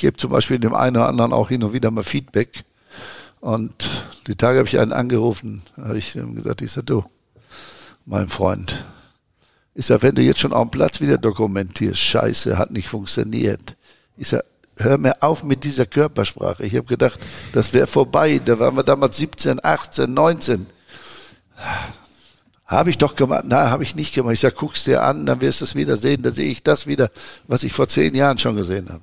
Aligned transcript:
gebe 0.00 0.16
zum 0.16 0.30
Beispiel 0.30 0.58
dem 0.58 0.74
einen 0.74 0.96
oder 0.96 1.08
anderen 1.08 1.32
auch 1.32 1.50
hin 1.50 1.62
und 1.62 1.72
wieder 1.72 1.90
mal 1.90 2.02
Feedback. 2.02 2.64
Und 3.40 3.88
die 4.26 4.34
Tage 4.34 4.58
habe 4.58 4.68
ich 4.68 4.78
einen 4.78 4.92
angerufen, 4.92 5.62
habe 5.76 5.98
ich 5.98 6.16
ihm 6.16 6.34
gesagt, 6.34 6.62
ich 6.62 6.72
sage, 6.72 6.86
du, 6.86 7.04
mein 8.04 8.28
Freund, 8.28 8.84
ich 9.74 9.86
sage, 9.86 10.02
wenn 10.02 10.14
du 10.14 10.22
jetzt 10.22 10.40
schon 10.40 10.52
auf 10.52 10.68
dem 10.68 10.70
Platz 10.70 11.00
wieder 11.00 11.16
dokumentierst, 11.16 12.00
scheiße, 12.00 12.58
hat 12.58 12.70
nicht 12.70 12.88
funktioniert. 12.88 13.76
Ich 14.16 14.28
sage, 14.28 14.44
hör 14.76 14.98
mir 14.98 15.22
auf 15.22 15.44
mit 15.44 15.64
dieser 15.64 15.86
Körpersprache. 15.86 16.64
Ich 16.64 16.74
habe 16.74 16.86
gedacht, 16.86 17.20
das 17.52 17.72
wäre 17.72 17.86
vorbei. 17.86 18.40
Da 18.44 18.58
waren 18.58 18.76
wir 18.76 18.82
damals 18.82 19.16
17, 19.18 19.64
18, 19.64 20.12
19. 20.12 20.66
Habe 22.66 22.90
ich 22.90 22.98
doch 22.98 23.16
gemacht. 23.16 23.44
Na, 23.46 23.70
habe 23.70 23.82
ich 23.82 23.96
nicht 23.96 24.14
gemacht. 24.14 24.34
Ich 24.34 24.40
sage, 24.40 24.54
guck's 24.56 24.84
dir 24.84 25.02
an, 25.02 25.26
dann 25.26 25.40
wirst 25.40 25.60
du 25.60 25.64
es 25.64 25.74
wieder 25.74 25.96
sehen. 25.96 26.22
Da 26.22 26.30
sehe 26.30 26.50
ich 26.50 26.62
das 26.62 26.86
wieder, 26.86 27.10
was 27.46 27.62
ich 27.62 27.72
vor 27.72 27.88
zehn 27.88 28.14
Jahren 28.14 28.38
schon 28.38 28.56
gesehen 28.56 28.88
habe. 28.90 29.02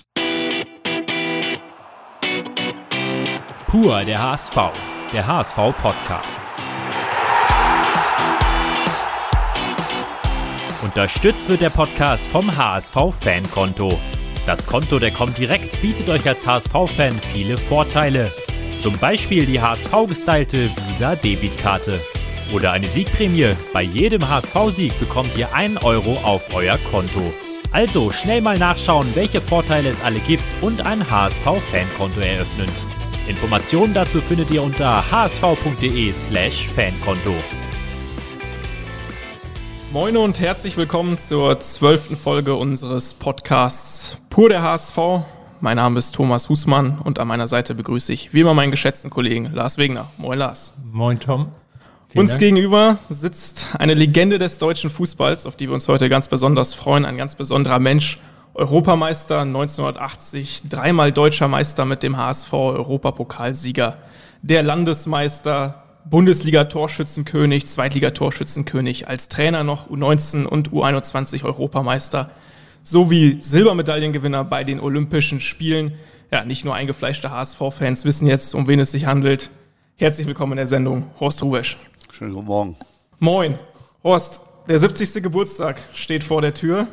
Pur 3.67 4.05
der 4.05 4.23
HSV, 4.23 4.55
der 5.11 5.27
HSV 5.27 5.57
Podcast. 5.81 6.39
Unterstützt 10.81 11.49
wird 11.49 11.61
der 11.61 11.69
Podcast 11.69 12.27
vom 12.27 12.55
HSV 12.55 12.95
Fankonto. 13.19 13.99
Das 14.45 14.65
Konto 14.65 14.99
der 14.99 15.11
kommt 15.11 15.37
direkt 15.37 15.81
bietet 15.81 16.07
euch 16.07 16.25
als 16.25 16.47
HSV-Fan 16.47 17.11
viele 17.33 17.57
Vorteile. 17.57 18.31
Zum 18.81 18.97
Beispiel 18.99 19.45
die 19.45 19.59
HSV-gestylte 19.59 20.69
Visa-Debitkarte. 20.87 21.99
Oder 22.53 22.71
eine 22.71 22.87
Siegprämie. 22.87 23.51
Bei 23.73 23.81
jedem 23.81 24.29
HSV-Sieg 24.29 24.97
bekommt 24.97 25.37
ihr 25.37 25.53
einen 25.53 25.77
Euro 25.79 26.17
auf 26.23 26.55
euer 26.55 26.77
Konto. 26.89 27.33
Also 27.73 28.11
schnell 28.11 28.39
mal 28.39 28.57
nachschauen, 28.57 29.13
welche 29.13 29.41
Vorteile 29.41 29.89
es 29.89 30.01
alle 30.01 30.19
gibt 30.21 30.45
und 30.61 30.85
ein 30.85 31.11
HSV-Fankonto 31.11 32.21
eröffnen. 32.21 32.86
Informationen 33.27 33.93
dazu 33.93 34.21
findet 34.21 34.51
ihr 34.51 34.63
unter 34.63 35.03
hsv.de/slash 35.11 36.69
Fankonto. 36.69 37.35
Moin 39.91 40.15
und 40.15 40.39
herzlich 40.39 40.77
willkommen 40.77 41.17
zur 41.17 41.59
zwölften 41.59 42.15
Folge 42.15 42.55
unseres 42.55 43.13
Podcasts 43.13 44.17
Pur 44.29 44.47
der 44.47 44.61
HSV. 44.61 44.97
Mein 45.59 45.75
Name 45.75 45.99
ist 45.99 46.15
Thomas 46.15 46.47
Husmann 46.47 46.99
und 47.03 47.19
an 47.19 47.27
meiner 47.27 47.47
Seite 47.47 47.75
begrüße 47.75 48.13
ich 48.13 48.33
wie 48.33 48.41
immer 48.41 48.53
meinen 48.53 48.71
geschätzten 48.71 49.09
Kollegen 49.09 49.51
Lars 49.51 49.77
Wegner. 49.77 50.09
Moin 50.17 50.39
Lars. 50.39 50.73
Moin 50.93 51.19
Tom. 51.19 51.49
Vielen 52.09 52.21
uns 52.21 52.31
Dank. 52.31 52.39
gegenüber 52.39 52.97
sitzt 53.09 53.75
eine 53.77 53.93
Legende 53.93 54.37
des 54.37 54.57
deutschen 54.57 54.89
Fußballs, 54.89 55.45
auf 55.45 55.57
die 55.57 55.67
wir 55.67 55.73
uns 55.73 55.89
heute 55.89 56.07
ganz 56.07 56.29
besonders 56.29 56.73
freuen, 56.73 57.03
ein 57.03 57.17
ganz 57.17 57.35
besonderer 57.35 57.79
Mensch 57.79 58.19
Europameister 58.57 59.41
1980, 59.41 60.63
dreimal 60.67 61.11
deutscher 61.11 61.47
Meister 61.47 61.85
mit 61.85 62.01
dem 62.01 62.17
HSV, 62.17 62.51
Europapokalsieger, 62.53 63.99
der 64.41 64.63
Landesmeister, 64.63 65.83
Bundesliga-Torschützenkönig, 66.09 67.67
Zweitliga-Torschützenkönig, 67.67 69.07
als 69.07 69.29
Trainer 69.29 69.63
noch 69.63 69.91
U19 69.91 70.45
und 70.45 70.71
U21 70.71 71.43
Europameister, 71.43 72.31
sowie 72.81 73.37
Silbermedaillengewinner 73.39 74.43
bei 74.43 74.63
den 74.63 74.79
Olympischen 74.79 75.39
Spielen. 75.39 75.93
Ja, 76.31 76.43
nicht 76.43 76.65
nur 76.65 76.73
eingefleischte 76.73 77.29
HSV-Fans 77.29 78.05
wissen 78.05 78.25
jetzt, 78.25 78.55
um 78.55 78.67
wen 78.67 78.79
es 78.79 78.89
sich 78.89 79.05
handelt. 79.05 79.51
Herzlich 79.97 80.25
willkommen 80.25 80.53
in 80.53 80.57
der 80.57 80.67
Sendung, 80.67 81.11
Horst 81.19 81.43
Rubesch. 81.43 81.77
Schönen 82.11 82.33
guten 82.33 82.47
Morgen. 82.47 82.75
Moin. 83.19 83.59
Horst, 84.03 84.41
der 84.67 84.79
70. 84.79 85.21
Geburtstag 85.21 85.79
steht 85.93 86.23
vor 86.23 86.41
der 86.41 86.55
Tür. 86.55 86.87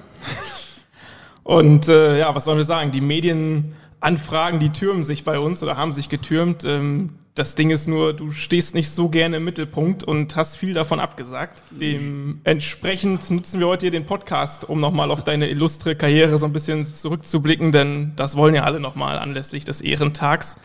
Und 1.45 1.89
äh, 1.89 2.19
ja, 2.19 2.34
was 2.34 2.45
sollen 2.45 2.56
wir 2.56 2.64
sagen? 2.64 2.91
Die 2.91 3.03
Medienanfragen, 3.03 4.59
die 4.59 4.70
türmen 4.70 5.03
sich 5.03 5.25
bei 5.25 5.39
uns 5.39 5.62
oder 5.62 5.77
haben 5.77 5.92
sich 5.92 6.09
getürmt. 6.09 6.64
Ähm, 6.64 7.11
das 7.34 7.56
Ding 7.56 7.70
ist 7.70 7.89
nur, 7.89 8.12
du 8.12 8.31
stehst 8.31 8.75
nicht 8.75 8.91
so 8.91 9.09
gerne 9.09 9.39
im 9.39 9.45
Mittelpunkt 9.45 10.05
und 10.05 10.36
hast 10.36 10.56
viel 10.56 10.73
davon 10.73 11.01
abgesagt. 11.01 11.62
Dementsprechend 11.70 13.29
nutzen 13.30 13.58
wir 13.58 13.67
heute 13.67 13.86
hier 13.86 13.91
den 13.91 14.07
Podcast, 14.07 14.68
um 14.68 14.80
nochmal 14.80 15.11
auf 15.11 15.24
deine 15.24 15.48
illustre 15.51 15.96
Karriere 15.96 16.39
so 16.39 16.46
ein 16.46 16.52
bisschen 16.52 16.85
zurückzublicken, 16.85 17.73
denn 17.73 18.13
das 18.14 18.36
wollen 18.36 18.55
ja 18.55 18.63
alle 18.63 18.79
nochmal 18.79 19.18
anlässlich 19.18 19.64
des 19.64 19.80
Ehrentags. 19.80 20.58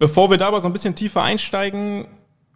Bevor 0.00 0.30
wir 0.30 0.38
da 0.38 0.48
aber 0.48 0.60
so 0.60 0.68
ein 0.68 0.72
bisschen 0.72 0.96
tiefer 0.96 1.22
einsteigen, 1.22 2.06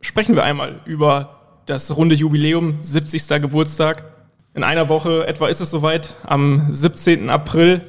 sprechen 0.00 0.34
wir 0.34 0.42
einmal 0.42 0.80
über 0.84 1.60
das 1.66 1.96
runde 1.96 2.16
Jubiläum, 2.16 2.78
70. 2.82 3.28
Geburtstag. 3.40 4.11
In 4.54 4.64
einer 4.64 4.90
Woche 4.90 5.26
etwa 5.26 5.48
ist 5.48 5.62
es 5.62 5.70
soweit, 5.70 6.10
am 6.24 6.68
17. 6.70 7.30
April. 7.30 7.80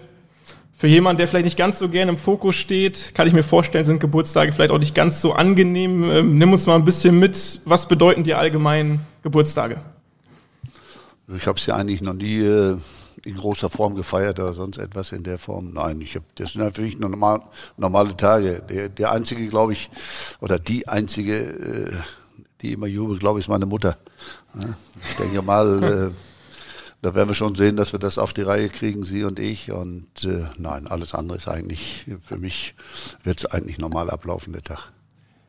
Für 0.77 0.87
jemanden, 0.87 1.17
der 1.17 1.27
vielleicht 1.27 1.43
nicht 1.43 1.57
ganz 1.57 1.77
so 1.79 1.89
gerne 1.89 2.11
im 2.11 2.17
Fokus 2.17 2.55
steht, 2.55 3.13
kann 3.15 3.27
ich 3.27 3.33
mir 3.33 3.43
vorstellen, 3.43 3.83
sind 3.83 3.99
Geburtstage 3.99 4.53
vielleicht 4.53 4.71
auch 4.71 4.79
nicht 4.79 4.95
ganz 4.95 5.19
so 5.19 5.33
angenehm. 5.33 6.09
Ähm, 6.09 6.37
nimm 6.37 6.53
uns 6.53 6.65
mal 6.65 6.75
ein 6.75 6.85
bisschen 6.85 7.19
mit. 7.19 7.59
Was 7.65 7.87
bedeuten 7.89 8.23
dir 8.23 8.37
allgemein 8.37 9.01
Geburtstage? 9.23 9.81
Ich 11.35 11.47
habe 11.47 11.59
es 11.59 11.65
ja 11.65 11.75
eigentlich 11.75 12.01
noch 12.01 12.13
nie 12.13 12.39
äh, 12.39 12.77
in 13.25 13.35
großer 13.35 13.69
Form 13.69 13.95
gefeiert 13.95 14.39
oder 14.39 14.53
sonst 14.53 14.77
etwas 14.77 15.11
in 15.11 15.23
der 15.23 15.39
Form. 15.39 15.73
Nein, 15.73 15.99
ich 15.99 16.15
hab, 16.15 16.23
das 16.35 16.53
sind 16.53 16.61
halt 16.61 16.75
für 16.75 16.83
normal, 16.97 17.41
normale 17.75 18.15
Tage. 18.15 18.63
Der, 18.69 18.87
der 18.87 19.11
einzige, 19.11 19.47
glaube 19.47 19.73
ich, 19.73 19.89
oder 20.39 20.59
die 20.59 20.87
einzige, 20.87 21.39
äh, 21.39 21.91
die 22.61 22.71
immer 22.71 22.87
jubelt, 22.87 23.19
glaube 23.19 23.39
ich, 23.39 23.45
ist 23.45 23.49
meine 23.49 23.65
Mutter. 23.65 23.97
Ich 25.09 25.15
denke 25.17 25.41
mal, 25.41 26.11
äh, 26.11 26.32
da 27.03 27.13
werden 27.13 27.29
wir 27.29 27.35
schon 27.35 27.53
sehen, 27.53 27.75
dass 27.75 27.91
wir 27.91 27.99
das 27.99 28.17
auf 28.17 28.31
die 28.31 28.43
Reihe 28.43 28.69
kriegen, 28.69 29.03
Sie 29.03 29.25
und 29.25 29.37
ich. 29.37 29.73
Und 29.73 30.23
äh, 30.23 30.45
nein, 30.57 30.87
alles 30.87 31.13
andere 31.13 31.37
ist 31.37 31.49
eigentlich, 31.49 32.05
für 32.25 32.37
mich 32.37 32.75
wird 33.25 33.39
es 33.39 33.45
eigentlich 33.45 33.77
normal 33.77 34.09
ablaufen, 34.09 34.53
der 34.53 34.61
Tag. 34.61 34.93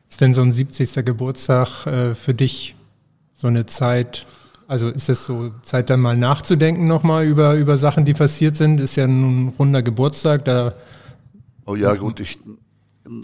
Ist 0.09 0.19
denn 0.19 0.33
so 0.33 0.41
ein 0.41 0.51
70. 0.51 1.05
Geburtstag 1.05 1.87
äh, 1.87 2.13
für 2.13 2.33
dich 2.33 2.75
so 3.33 3.47
eine 3.47 3.65
Zeit, 3.65 4.27
also 4.67 4.89
ist 4.89 5.07
es 5.07 5.25
so 5.25 5.51
Zeit 5.61 5.89
dann 5.89 6.01
mal 6.01 6.17
nachzudenken 6.17 6.87
nochmal 6.87 7.25
über, 7.25 7.55
über 7.55 7.77
Sachen, 7.77 8.03
die 8.03 8.13
passiert 8.13 8.57
sind? 8.57 8.81
Ist 8.81 8.97
ja 8.97 9.05
ein 9.05 9.53
runder 9.57 9.81
Geburtstag, 9.81 10.43
da... 10.43 10.73
Oh 11.65 11.75
ja, 11.75 11.95
gut, 11.95 12.19
ich, 12.19 12.37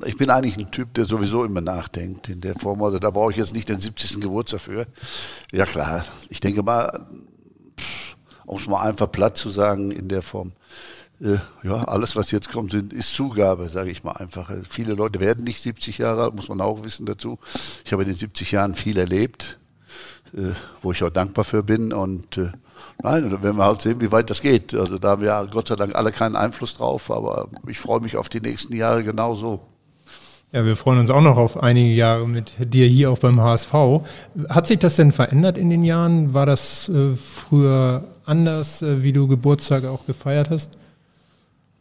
ich 0.05 0.15
bin 0.15 0.29
eigentlich 0.29 0.57
ein 0.57 0.71
Typ, 0.71 0.93
der 0.93 1.03
sowieso 1.03 1.43
immer 1.43 1.59
nachdenkt 1.59 2.29
in 2.29 2.39
der 2.39 2.55
Form. 2.55 2.81
Also 2.81 2.97
da 2.97 3.09
brauche 3.09 3.31
ich 3.31 3.37
jetzt 3.37 3.53
nicht 3.53 3.67
den 3.67 3.81
70. 3.81 4.21
Geburtstag 4.21 4.61
für. 4.61 4.87
Ja 5.51 5.65
klar, 5.65 6.05
ich 6.29 6.39
denke 6.39 6.63
mal, 6.63 7.07
um 8.51 8.57
es 8.57 8.67
mal 8.67 8.81
einfach 8.81 9.09
platt 9.09 9.37
zu 9.37 9.49
sagen 9.49 9.91
in 9.91 10.09
der 10.09 10.21
Form. 10.21 10.51
Äh, 11.21 11.37
ja, 11.63 11.85
alles, 11.85 12.17
was 12.17 12.31
jetzt 12.31 12.51
kommt, 12.51 12.73
ist 12.73 13.13
Zugabe, 13.13 13.69
sage 13.69 13.91
ich 13.91 14.03
mal 14.03 14.11
einfach. 14.11 14.49
Äh, 14.49 14.63
viele 14.67 14.93
Leute 14.93 15.21
werden 15.21 15.45
nicht 15.45 15.61
70 15.61 15.99
Jahre 15.99 16.23
alt, 16.23 16.35
muss 16.35 16.49
man 16.49 16.59
auch 16.59 16.83
wissen 16.83 17.05
dazu. 17.05 17.39
Ich 17.85 17.93
habe 17.93 18.03
in 18.03 18.09
den 18.09 18.17
70 18.17 18.51
Jahren 18.51 18.75
viel 18.75 18.97
erlebt, 18.97 19.57
äh, 20.33 20.51
wo 20.81 20.91
ich 20.91 21.01
auch 21.01 21.09
dankbar 21.09 21.45
für 21.45 21.63
bin. 21.63 21.93
Und 21.93 22.37
äh, 22.37 22.51
nein, 23.01 23.29
da 23.29 23.41
werden 23.41 23.55
wir 23.55 23.63
halt 23.63 23.81
sehen, 23.81 24.01
wie 24.01 24.11
weit 24.11 24.29
das 24.29 24.41
geht. 24.41 24.73
Also 24.73 24.97
da 24.97 25.11
haben 25.11 25.21
wir 25.21 25.47
Gott 25.49 25.69
sei 25.69 25.77
Dank 25.77 25.95
alle 25.95 26.11
keinen 26.11 26.35
Einfluss 26.35 26.75
drauf, 26.75 27.09
aber 27.09 27.47
ich 27.69 27.79
freue 27.79 28.01
mich 28.01 28.17
auf 28.17 28.27
die 28.27 28.41
nächsten 28.41 28.75
Jahre 28.75 29.05
genauso. 29.05 29.61
Ja, 30.51 30.65
wir 30.65 30.75
freuen 30.75 30.99
uns 30.99 31.09
auch 31.09 31.21
noch 31.21 31.37
auf 31.37 31.63
einige 31.63 31.93
Jahre 31.93 32.27
mit 32.27 32.51
dir 32.59 32.85
hier 32.85 33.11
auch 33.11 33.19
beim 33.19 33.39
HSV. 33.39 33.73
Hat 34.49 34.67
sich 34.67 34.79
das 34.79 34.97
denn 34.97 35.13
verändert 35.13 35.57
in 35.57 35.69
den 35.69 35.83
Jahren? 35.83 36.33
War 36.33 36.45
das 36.45 36.89
äh, 36.89 37.15
früher 37.15 38.03
anders, 38.25 38.81
äh, 38.81 39.03
wie 39.03 39.13
du 39.13 39.27
Geburtstage 39.27 39.89
auch 39.89 40.05
gefeiert 40.05 40.49
hast? 40.49 40.77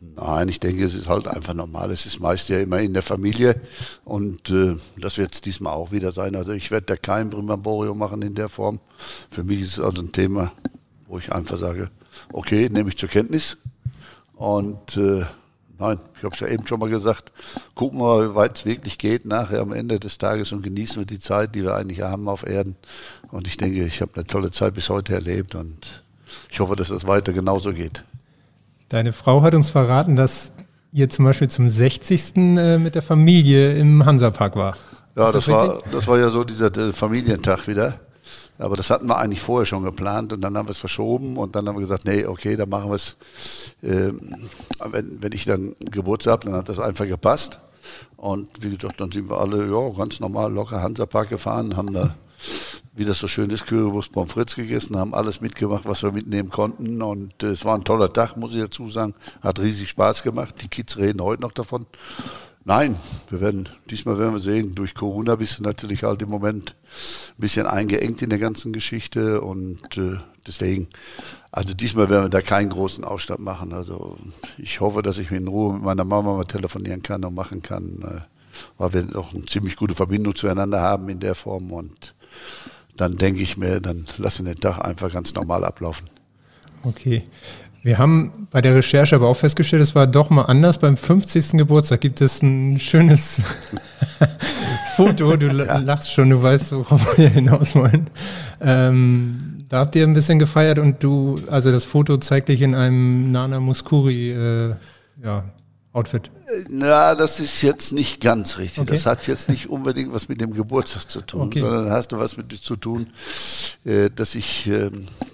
Nein, 0.00 0.48
ich 0.48 0.60
denke, 0.60 0.82
es 0.82 0.94
ist 0.94 1.08
halt 1.08 1.28
einfach 1.28 1.52
normal. 1.52 1.90
Es 1.90 2.06
ist 2.06 2.20
meist 2.20 2.48
ja 2.48 2.58
immer 2.58 2.80
in 2.80 2.94
der 2.94 3.02
Familie 3.02 3.60
und 4.04 4.48
äh, 4.48 4.76
das 4.96 5.18
wird 5.18 5.34
es 5.34 5.42
diesmal 5.42 5.74
auch 5.74 5.92
wieder 5.92 6.10
sein. 6.10 6.36
Also 6.36 6.52
ich 6.52 6.70
werde 6.70 6.86
da 6.86 6.96
kein 6.96 7.28
Primamborium 7.28 7.98
machen 7.98 8.22
in 8.22 8.34
der 8.34 8.48
Form. 8.48 8.80
Für 9.30 9.44
mich 9.44 9.60
ist 9.60 9.78
es 9.78 9.80
also 9.80 10.00
ein 10.00 10.12
Thema, 10.12 10.52
wo 11.06 11.18
ich 11.18 11.30
einfach 11.32 11.58
sage, 11.58 11.90
okay, 12.32 12.70
nehme 12.70 12.88
ich 12.88 12.96
zur 12.96 13.10
Kenntnis 13.10 13.58
und 14.36 14.96
äh, 14.96 15.26
nein, 15.78 15.98
ich 16.16 16.22
habe 16.22 16.34
es 16.34 16.40
ja 16.40 16.48
eben 16.48 16.66
schon 16.66 16.80
mal 16.80 16.88
gesagt, 16.88 17.30
gucken 17.74 17.98
wir, 18.00 18.30
wie 18.30 18.34
weit 18.34 18.56
es 18.56 18.64
wirklich 18.64 18.96
geht 18.96 19.26
nachher 19.26 19.60
am 19.60 19.72
Ende 19.72 20.00
des 20.00 20.16
Tages 20.16 20.52
und 20.52 20.62
genießen 20.62 20.96
wir 20.96 21.06
die 21.06 21.18
Zeit, 21.18 21.54
die 21.54 21.62
wir 21.62 21.74
eigentlich 21.74 22.00
haben 22.00 22.26
auf 22.26 22.46
Erden. 22.46 22.76
Und 23.30 23.46
ich 23.46 23.58
denke, 23.58 23.84
ich 23.84 24.00
habe 24.00 24.12
eine 24.14 24.24
tolle 24.24 24.50
Zeit 24.50 24.74
bis 24.74 24.88
heute 24.88 25.12
erlebt 25.12 25.54
und 25.54 25.99
ich 26.50 26.60
hoffe, 26.60 26.76
dass 26.76 26.88
das 26.88 27.06
weiter 27.06 27.32
genauso 27.32 27.72
geht. 27.72 28.04
Deine 28.88 29.12
Frau 29.12 29.42
hat 29.42 29.54
uns 29.54 29.70
verraten, 29.70 30.16
dass 30.16 30.52
ihr 30.92 31.08
zum 31.08 31.24
Beispiel 31.24 31.48
zum 31.48 31.68
60. 31.68 32.36
Äh, 32.36 32.78
mit 32.78 32.94
der 32.94 33.02
Familie 33.02 33.74
im 33.74 34.04
Hansapark 34.04 34.56
war. 34.56 34.76
Ja, 35.16 35.32
das, 35.32 35.44
das 35.44 35.48
war, 35.48 35.82
das 35.90 36.06
war 36.06 36.18
ja 36.18 36.30
so 36.30 36.44
dieser 36.44 36.92
Familientag 36.92 37.66
wieder. 37.68 38.00
Aber 38.58 38.76
das 38.76 38.90
hatten 38.90 39.06
wir 39.06 39.16
eigentlich 39.16 39.40
vorher 39.40 39.64
schon 39.64 39.84
geplant 39.84 40.34
und 40.34 40.42
dann 40.42 40.56
haben 40.56 40.68
wir 40.68 40.72
es 40.72 40.78
verschoben 40.78 41.38
und 41.38 41.56
dann 41.56 41.66
haben 41.66 41.76
wir 41.76 41.80
gesagt, 41.80 42.04
nee, 42.04 42.26
okay, 42.26 42.56
dann 42.56 42.68
machen 42.68 42.90
wir 42.90 42.96
es. 42.96 43.16
Ähm, 43.82 44.48
wenn, 44.84 45.22
wenn 45.22 45.32
ich 45.32 45.46
dann 45.46 45.74
Geburtstag 45.80 46.32
habe, 46.32 46.46
dann 46.46 46.54
hat 46.56 46.68
das 46.68 46.78
einfach 46.78 47.06
gepasst. 47.06 47.58
Und 48.18 48.48
wie 48.60 48.76
gesagt, 48.76 49.00
dann 49.00 49.10
sind 49.10 49.30
wir 49.30 49.38
alle 49.38 49.66
ja, 49.66 49.90
ganz 49.96 50.20
normal 50.20 50.52
locker 50.52 50.82
Hansapark 50.82 51.30
gefahren, 51.30 51.76
haben 51.76 51.94
da 51.94 52.14
wie 52.92 53.04
das 53.04 53.18
so 53.18 53.28
schön 53.28 53.50
ist, 53.50 53.66
Currywurst 53.66 54.12
Pommes 54.12 54.32
frites 54.32 54.56
gegessen, 54.56 54.96
haben 54.96 55.14
alles 55.14 55.40
mitgemacht, 55.40 55.84
was 55.84 56.02
wir 56.02 56.12
mitnehmen 56.12 56.50
konnten. 56.50 57.02
Und 57.02 57.42
äh, 57.42 57.48
es 57.48 57.64
war 57.64 57.76
ein 57.76 57.84
toller 57.84 58.12
Tag, 58.12 58.36
muss 58.36 58.54
ich 58.54 58.60
dazu 58.60 58.88
sagen. 58.88 59.14
Hat 59.42 59.60
riesig 59.60 59.90
Spaß 59.90 60.22
gemacht. 60.22 60.56
Die 60.62 60.68
Kids 60.68 60.96
reden 60.96 61.22
heute 61.22 61.42
noch 61.42 61.52
davon. 61.52 61.86
Nein, 62.64 62.96
wir 63.30 63.40
werden, 63.40 63.68
diesmal 63.88 64.18
werden 64.18 64.34
wir 64.34 64.40
sehen, 64.40 64.74
durch 64.74 64.94
Corona 64.94 65.36
bist 65.36 65.58
du 65.58 65.62
natürlich 65.62 66.02
halt 66.02 66.20
im 66.20 66.28
Moment 66.28 66.76
ein 67.30 67.40
bisschen 67.40 67.66
eingeengt 67.66 68.20
in 68.20 68.28
der 68.28 68.38
ganzen 68.38 68.72
Geschichte 68.72 69.40
und 69.40 69.96
äh, 69.96 70.18
deswegen, 70.46 70.88
also 71.50 71.72
diesmal 71.72 72.10
werden 72.10 72.26
wir 72.26 72.28
da 72.28 72.42
keinen 72.42 72.68
großen 72.68 73.02
Ausstand 73.02 73.40
machen. 73.40 73.72
Also 73.72 74.18
ich 74.58 74.80
hoffe, 74.80 75.00
dass 75.00 75.16
ich 75.16 75.30
in 75.30 75.48
Ruhe 75.48 75.72
mit 75.72 75.82
meiner 75.82 76.04
Mama 76.04 76.36
mal 76.36 76.44
telefonieren 76.44 77.02
kann 77.02 77.24
und 77.24 77.34
machen 77.34 77.62
kann, 77.62 78.02
äh, 78.02 78.20
weil 78.76 78.92
wir 78.92 79.18
auch 79.18 79.32
eine 79.32 79.46
ziemlich 79.46 79.76
gute 79.76 79.94
Verbindung 79.94 80.36
zueinander 80.36 80.82
haben 80.82 81.08
in 81.08 81.18
der 81.18 81.34
Form 81.34 81.72
und 81.72 82.14
dann 82.96 83.16
denke 83.16 83.40
ich 83.40 83.56
mir, 83.56 83.80
dann 83.80 84.06
lassen 84.18 84.46
wir 84.46 84.54
den 84.54 84.60
Tag 84.60 84.78
einfach 84.78 85.12
ganz 85.12 85.34
normal 85.34 85.64
ablaufen. 85.64 86.08
Okay. 86.82 87.24
Wir 87.82 87.96
haben 87.96 88.46
bei 88.50 88.60
der 88.60 88.74
Recherche 88.74 89.16
aber 89.16 89.28
auch 89.28 89.36
festgestellt, 89.36 89.82
es 89.82 89.94
war 89.94 90.06
doch 90.06 90.28
mal 90.28 90.42
anders. 90.42 90.78
Beim 90.78 90.98
50. 90.98 91.52
Geburtstag 91.52 92.02
gibt 92.02 92.20
es 92.20 92.42
ein 92.42 92.78
schönes 92.78 93.40
Foto. 94.96 95.36
Du 95.36 95.46
ja. 95.46 95.78
lachst 95.78 96.12
schon, 96.12 96.28
du 96.28 96.42
weißt, 96.42 96.72
worauf 96.72 97.16
wir 97.16 97.30
hinaus 97.30 97.74
wollen. 97.74 98.10
Ähm, 98.60 99.64
da 99.70 99.78
habt 99.78 99.96
ihr 99.96 100.06
ein 100.06 100.12
bisschen 100.12 100.38
gefeiert 100.38 100.78
und 100.78 101.02
du, 101.02 101.40
also 101.48 101.72
das 101.72 101.86
Foto 101.86 102.18
zeigt 102.18 102.48
dich 102.50 102.60
in 102.60 102.74
einem 102.74 103.30
Nana 103.30 103.60
Muskuri 103.60 104.32
äh, 104.32 104.74
ja, 105.22 105.44
Outfit? 105.92 106.30
Na, 106.68 107.16
das 107.16 107.40
ist 107.40 107.62
jetzt 107.62 107.92
nicht 107.92 108.20
ganz 108.20 108.58
richtig. 108.58 108.82
Okay. 108.82 108.92
Das 108.92 109.06
hat 109.06 109.26
jetzt 109.26 109.48
nicht 109.48 109.68
unbedingt 109.68 110.12
was 110.12 110.28
mit 110.28 110.40
dem 110.40 110.54
Geburtstag 110.54 111.10
zu 111.10 111.20
tun, 111.20 111.42
okay. 111.42 111.60
sondern 111.60 111.90
hast 111.90 112.12
du 112.12 112.18
was 112.18 112.36
mit 112.36 112.52
zu 112.52 112.76
tun, 112.76 113.08
äh, 113.84 114.08
dass 114.08 114.36
ich 114.36 114.68
äh, 114.68 114.90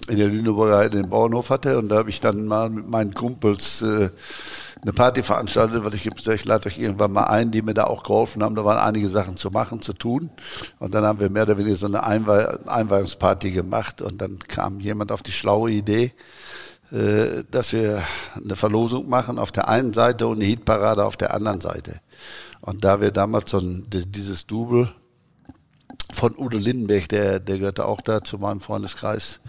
in 0.07 0.17
der 0.17 0.29
Lüneburger 0.29 0.77
Heide 0.77 0.97
den 1.01 1.09
Bauernhof 1.11 1.51
hatte 1.51 1.77
und 1.77 1.89
da 1.89 1.97
habe 1.97 2.09
ich 2.09 2.21
dann 2.21 2.47
mal 2.47 2.71
mit 2.71 2.87
meinen 2.87 3.13
Kumpels 3.13 3.83
äh, 3.83 4.09
eine 4.81 4.93
Party 4.93 5.23
veranstaltet, 5.23 5.83
weil 5.83 5.93
ich 5.93 6.03
gesagt 6.03 6.39
ich 6.39 6.45
lade 6.45 6.67
euch 6.67 6.79
irgendwann 6.79 7.11
mal 7.11 7.25
ein, 7.25 7.51
die 7.51 7.61
mir 7.61 7.73
da 7.73 7.85
auch 7.85 8.03
geholfen 8.03 8.43
haben. 8.43 8.55
Da 8.55 8.65
waren 8.65 8.77
einige 8.77 9.09
Sachen 9.09 9.37
zu 9.37 9.49
machen, 9.49 9.81
zu 9.81 9.93
tun. 9.93 10.29
Und 10.79 10.93
dann 10.93 11.03
haben 11.03 11.19
wir 11.19 11.29
mehr 11.29 11.43
oder 11.43 11.57
weniger 11.57 11.75
so 11.75 11.87
eine 11.87 12.03
Einweih 12.03 12.57
Einweihungsparty 12.65 13.51
gemacht 13.51 14.01
und 14.01 14.21
dann 14.21 14.39
kam 14.39 14.79
jemand 14.79 15.11
auf 15.11 15.23
die 15.23 15.31
schlaue 15.31 15.71
Idee, 15.71 16.05
äh, 16.05 16.13
dass 16.89 17.73
wir 17.73 18.03
eine 18.35 18.55
Verlosung 18.55 19.09
machen 19.09 19.39
auf 19.39 19.51
der 19.51 19.67
einen 19.67 19.93
Seite 19.93 20.27
und 20.27 20.37
eine 20.37 20.45
Hitparade 20.45 21.03
auf 21.03 21.17
der 21.17 21.33
anderen 21.33 21.59
Seite. 21.59 21.99
Und 22.61 22.83
da 22.83 23.01
wir 23.01 23.11
damals 23.11 23.51
so 23.51 23.59
ein, 23.59 23.85
dieses 23.89 24.47
Double 24.47 24.89
von 26.13 26.35
Udo 26.37 26.57
Lindenberg, 26.57 27.09
der, 27.09 27.39
der 27.39 27.59
gehörte 27.59 27.85
auch 27.85 28.01
da 28.01 28.23
zu 28.23 28.37
meinem 28.37 28.59
Freundeskreis, 28.59 29.39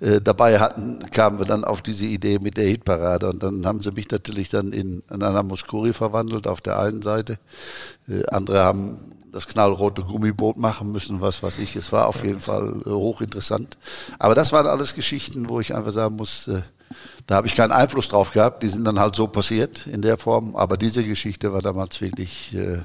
äh, 0.00 0.20
dabei 0.20 0.58
hatten, 0.58 1.00
kamen 1.10 1.38
wir 1.38 1.46
dann 1.46 1.64
auf 1.64 1.82
diese 1.82 2.06
Idee 2.06 2.38
mit 2.38 2.56
der 2.56 2.66
Hitparade. 2.66 3.28
Und 3.28 3.42
dann 3.42 3.66
haben 3.66 3.80
sie 3.80 3.92
mich 3.92 4.10
natürlich 4.10 4.48
dann 4.48 4.72
in, 4.72 5.02
in 5.10 5.22
einer 5.22 5.42
Muskuri 5.42 5.92
verwandelt 5.92 6.46
auf 6.46 6.60
der 6.60 6.78
einen 6.78 7.02
Seite. 7.02 7.38
Äh, 8.08 8.24
andere 8.26 8.60
haben 8.60 9.12
das 9.32 9.48
knallrote 9.48 10.02
Gummiboot 10.02 10.56
machen 10.56 10.92
müssen, 10.92 11.20
was 11.20 11.42
weiß 11.42 11.58
ich. 11.58 11.74
Es 11.74 11.92
war 11.92 12.06
auf 12.06 12.24
jeden 12.24 12.40
Fall 12.40 12.80
äh, 12.86 12.90
hochinteressant. 12.90 13.76
Aber 14.18 14.34
das 14.34 14.52
waren 14.52 14.66
alles 14.66 14.94
Geschichten, 14.94 15.48
wo 15.48 15.60
ich 15.60 15.74
einfach 15.74 15.92
sagen 15.92 16.16
muss, 16.16 16.48
äh, 16.48 16.62
da 17.26 17.36
habe 17.36 17.46
ich 17.46 17.54
keinen 17.54 17.72
Einfluss 17.72 18.08
drauf 18.08 18.32
gehabt. 18.32 18.62
Die 18.62 18.68
sind 18.68 18.84
dann 18.84 18.98
halt 18.98 19.16
so 19.16 19.26
passiert 19.26 19.86
in 19.86 20.02
der 20.02 20.18
Form. 20.18 20.56
Aber 20.56 20.76
diese 20.76 21.04
Geschichte 21.04 21.52
war 21.52 21.62
damals 21.62 22.00
wirklich, 22.02 22.54
äh, 22.54 22.82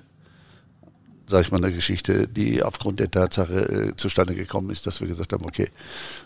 sage 1.28 1.44
ich 1.44 1.51
mal, 1.51 1.57
eine 1.57 1.74
Geschichte, 1.74 2.28
die 2.28 2.63
aufgrund 2.63 3.01
der 3.01 3.12
Tatsache 3.12 3.90
äh, 3.90 3.96
zustande 3.98 4.36
gekommen 4.36 4.69
ist, 4.69 4.88
dass 4.88 5.01
wir 5.01 5.10
gesagt 5.10 5.34
haben, 5.34 5.44
okay, 5.44 5.68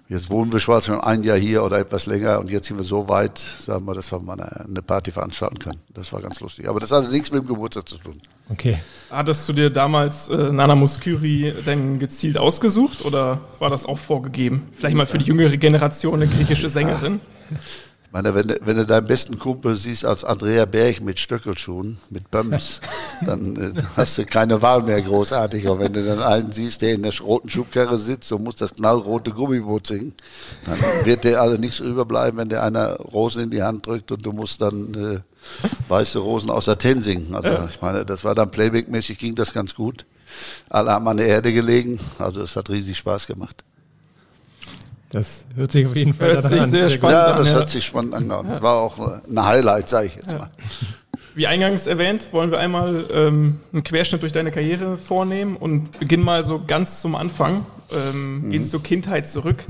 jetzt 0.10 0.30
wohnen 0.30 0.54
wir 0.54 0.60
schwarz 0.60 0.86
schon 0.86 1.02
ein 1.02 1.24
Jahr 1.24 1.38
hier 1.38 1.64
oder 1.64 1.80
etwas 1.80 2.06
länger 2.06 2.40
und 2.40 2.52
jetzt 2.52 2.68
sind 2.68 2.78
wir 2.78 2.84
so 2.84 3.10
weit, 3.10 3.40
sagen 3.40 3.86
wir, 3.86 3.96
dass 3.96 4.12
wir 4.12 4.20
mal 4.20 4.40
eine, 4.40 4.66
eine 4.66 4.82
Party 4.84 5.12
veranstalten 5.12 5.58
können. 5.58 5.80
Das 5.92 6.14
war 6.14 6.22
ganz 6.22 6.40
lustig. 6.40 6.70
Aber 6.70 6.80
das 6.80 6.92
hatte 6.92 7.10
nichts 7.10 7.32
mit 7.32 7.42
dem 7.42 7.48
Geburtstag 7.48 7.90
zu 7.90 7.98
tun. 7.98 8.20
Okay. 8.50 8.78
Hattest 9.10 9.50
du 9.50 9.54
dir 9.54 9.72
damals 9.72 10.30
äh, 10.30 10.52
Nana 10.52 10.76
Muskuri 10.76 11.52
denn 11.66 11.98
gezielt 11.98 12.38
ausgesucht 12.38 13.04
oder 13.04 13.42
war 13.58 13.72
das 13.72 13.88
auch 13.88 13.98
vorgegeben? 13.98 14.70
Vielleicht 14.74 14.96
mal 14.96 15.08
für 15.08 15.18
die 15.18 15.26
jüngere 15.26 15.58
Generation 15.58 16.22
eine 16.22 16.28
griechische 16.28 16.70
Sängerin? 16.70 17.20
Ja 17.52 17.58
meine, 18.14 18.36
wenn, 18.36 18.56
wenn 18.62 18.78
du 18.78 18.86
deinen 18.86 19.08
besten 19.08 19.40
Kumpel 19.40 19.76
siehst 19.76 20.06
als 20.06 20.24
Andrea 20.24 20.66
Berg 20.66 21.02
mit 21.02 21.20
Stöckelschuhen, 21.20 21.98
mit 22.12 22.30
Böms, 22.30 22.80
dann 23.26 23.56
äh, 23.56 23.82
hast 23.98 24.20
du 24.20 24.26
keine 24.26 24.62
Wahl 24.62 24.84
mehr 24.84 25.02
großartig. 25.02 25.68
Aber 25.68 25.80
wenn 25.80 25.94
du 25.94 26.06
dann 26.06 26.22
einen 26.22 26.52
siehst, 26.52 26.84
der 26.84 26.94
in 26.94 27.02
der 27.02 27.18
roten 27.20 27.50
Schubkarre 27.50 27.98
sitzt 27.98 28.32
und 28.32 28.44
muss 28.44 28.56
das 28.56 28.76
knallrote 28.76 29.32
Gummiboot 29.32 29.88
singen, 29.88 30.14
dann 30.68 30.78
wird 31.06 31.24
dir 31.24 31.42
alle 31.42 31.58
nichts 31.58 31.80
überbleiben, 31.80 32.40
wenn 32.40 32.50
der 32.50 32.62
einer 32.62 32.98
Rosen 32.98 33.46
in 33.46 33.50
die 33.50 33.64
Hand 33.64 33.88
drückt 33.88 34.12
und 34.12 34.24
du 34.24 34.32
musst 34.32 34.62
dann 34.62 34.94
äh, 34.94 35.20
weiße 35.90 36.20
Rosen 36.20 36.52
aus 36.52 36.70
Athen 36.70 37.02
singen. 37.02 37.34
Also 37.34 37.50
ich 37.68 37.82
meine, 37.82 38.06
das 38.06 38.24
war 38.24 38.36
dann 38.36 38.52
Playback-mäßig, 38.52 39.18
ging 39.18 39.34
das 39.34 39.54
ganz 39.54 39.74
gut. 39.74 40.06
Alle 40.70 40.92
haben 40.92 41.08
an 41.08 41.18
der 41.18 41.28
Erde 41.28 41.52
gelegen, 41.52 42.00
also 42.20 42.42
es 42.42 42.56
hat 42.56 42.70
riesig 42.70 42.98
Spaß 42.98 43.26
gemacht. 43.26 43.64
Das 45.14 45.46
hört 45.56 45.72
sich 45.72 45.86
auf 45.86 45.96
jeden 45.96 46.16
Fall 46.16 46.34
hört 46.34 46.44
sich 46.44 46.60
an. 46.60 46.70
sehr 46.72 46.90
spannend 46.90 47.16
ja, 47.16 47.26
an. 47.26 47.32
Ja, 47.34 47.38
das 47.38 47.54
hört 47.54 47.70
sich 47.70 47.86
spannend 47.86 48.16
an. 48.16 48.30
War 48.30 48.78
auch 48.78 48.98
ein 48.98 49.46
Highlight, 49.46 49.88
sage 49.88 50.08
ich 50.08 50.16
jetzt 50.16 50.32
ja. 50.32 50.40
mal. 50.40 50.50
Wie 51.36 51.46
eingangs 51.46 51.86
erwähnt, 51.86 52.30
wollen 52.32 52.50
wir 52.50 52.60
einmal 52.60 53.06
ähm, 53.12 53.60
einen 53.72 53.84
Querschnitt 53.84 54.24
durch 54.24 54.34
deine 54.34 54.50
Karriere 54.50 54.98
vornehmen 54.98 55.56
und 55.56 56.00
beginnen 56.00 56.24
mal 56.24 56.44
so 56.46 56.64
ganz 56.66 57.00
zum 57.00 57.16
Anfang. 57.16 57.64
Ähm, 57.92 58.46
mhm. 58.46 58.50
Gehen 58.50 58.66
zur 58.66 58.82
Kindheit 58.82 59.28
zurück. 59.28 59.66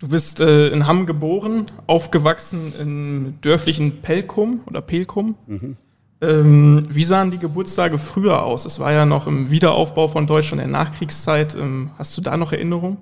Du 0.00 0.08
bist 0.08 0.40
äh, 0.40 0.68
in 0.70 0.88
Hamm 0.88 1.06
geboren, 1.06 1.66
aufgewachsen 1.86 2.72
im 2.80 3.34
dörflichen 3.40 4.02
Pelkum 4.02 4.62
oder 4.66 4.80
Pelkum. 4.80 5.36
Mhm. 5.46 5.76
Ähm, 6.20 6.82
wie 6.88 7.04
sahen 7.04 7.30
die 7.30 7.38
Geburtstage 7.38 7.98
früher 7.98 8.42
aus? 8.42 8.64
Es 8.64 8.80
war 8.80 8.90
ja 8.90 9.06
noch 9.06 9.28
im 9.28 9.52
Wiederaufbau 9.52 10.08
von 10.08 10.26
Deutschland 10.26 10.60
in 10.60 10.72
der 10.72 10.84
Nachkriegszeit. 10.84 11.54
Ähm, 11.54 11.92
hast 11.98 12.16
du 12.16 12.20
da 12.20 12.36
noch 12.36 12.50
Erinnerungen? 12.50 12.96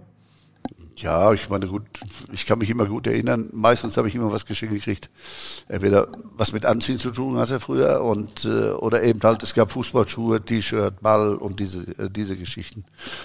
Ja, 1.02 1.32
ich 1.32 1.48
meine, 1.48 1.66
gut, 1.66 1.82
ich 2.32 2.44
kann 2.44 2.58
mich 2.58 2.68
immer 2.68 2.86
gut 2.86 3.06
erinnern. 3.06 3.48
Meistens 3.52 3.96
habe 3.96 4.08
ich 4.08 4.14
immer 4.14 4.32
was 4.32 4.44
geschenkt 4.44 4.74
gekriegt. 4.74 5.08
Entweder 5.68 6.08
was 6.36 6.52
mit 6.52 6.66
Anziehen 6.66 6.98
zu 6.98 7.10
tun 7.10 7.36
hatte 7.38 7.58
früher 7.60 8.02
und 8.02 8.44
äh, 8.44 8.70
oder 8.72 9.02
eben 9.02 9.20
halt, 9.22 9.42
es 9.42 9.54
gab 9.54 9.72
Fußballschuhe, 9.72 10.44
T-Shirt, 10.44 11.00
Ball 11.00 11.36
und 11.36 11.58
diese, 11.58 11.82
äh, 11.98 12.10
diese 12.10 12.36
Geschichten. 12.36 12.84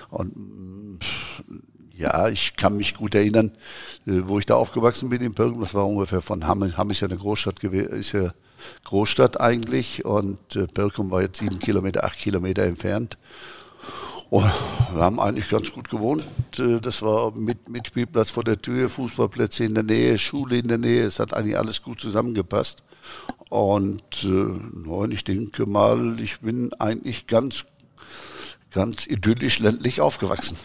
Und 0.09 1.01
pff, 1.03 1.43
ja, 1.97 2.29
ich 2.29 2.55
kann 2.55 2.77
mich 2.77 2.95
gut 2.95 3.15
erinnern, 3.15 3.51
äh, 4.05 4.21
wo 4.25 4.39
ich 4.39 4.45
da 4.45 4.55
aufgewachsen 4.55 5.09
bin 5.09 5.21
in 5.21 5.33
Pölgen. 5.33 5.59
Das 5.59 5.73
war 5.73 5.87
ungefähr 5.87 6.21
von 6.21 6.47
Hamm. 6.47 6.77
Hamm 6.77 6.91
ist 6.91 7.01
ja 7.01 7.07
eine 7.07 7.17
Großstadt 7.17 7.59
gewesen, 7.59 7.89
ist 7.89 8.13
ja 8.13 8.31
Großstadt 8.85 9.39
eigentlich 9.39 10.05
und 10.05 10.55
äh, 10.55 10.67
war 10.75 11.21
jetzt 11.21 11.39
sieben 11.39 11.59
Kilometer, 11.59 12.03
acht 12.03 12.19
Kilometer 12.19 12.63
entfernt. 12.63 13.17
Oh, 14.31 14.43
wir 14.93 15.01
haben 15.01 15.19
eigentlich 15.19 15.49
ganz 15.49 15.71
gut 15.71 15.89
gewohnt. 15.89 16.23
Äh, 16.57 16.79
das 16.79 17.01
war 17.01 17.31
mit, 17.31 17.69
mit 17.69 17.87
Spielplatz 17.87 18.31
vor 18.31 18.43
der 18.43 18.61
Tür, 18.61 18.89
Fußballplätze 18.89 19.65
in 19.65 19.75
der 19.75 19.83
Nähe, 19.83 20.17
Schule 20.17 20.57
in 20.57 20.67
der 20.67 20.77
Nähe. 20.77 21.03
Es 21.03 21.19
hat 21.19 21.33
eigentlich 21.33 21.57
alles 21.57 21.81
gut 21.81 21.99
zusammengepasst. 21.99 22.83
Und 23.49 24.23
äh, 24.23 25.13
ich 25.13 25.23
denke 25.23 25.65
mal, 25.65 26.19
ich 26.19 26.39
bin 26.39 26.73
eigentlich 26.73 27.27
ganz, 27.27 27.65
ganz 28.71 29.05
idyllisch 29.05 29.59
ländlich 29.59 30.01
aufgewachsen. 30.01 30.57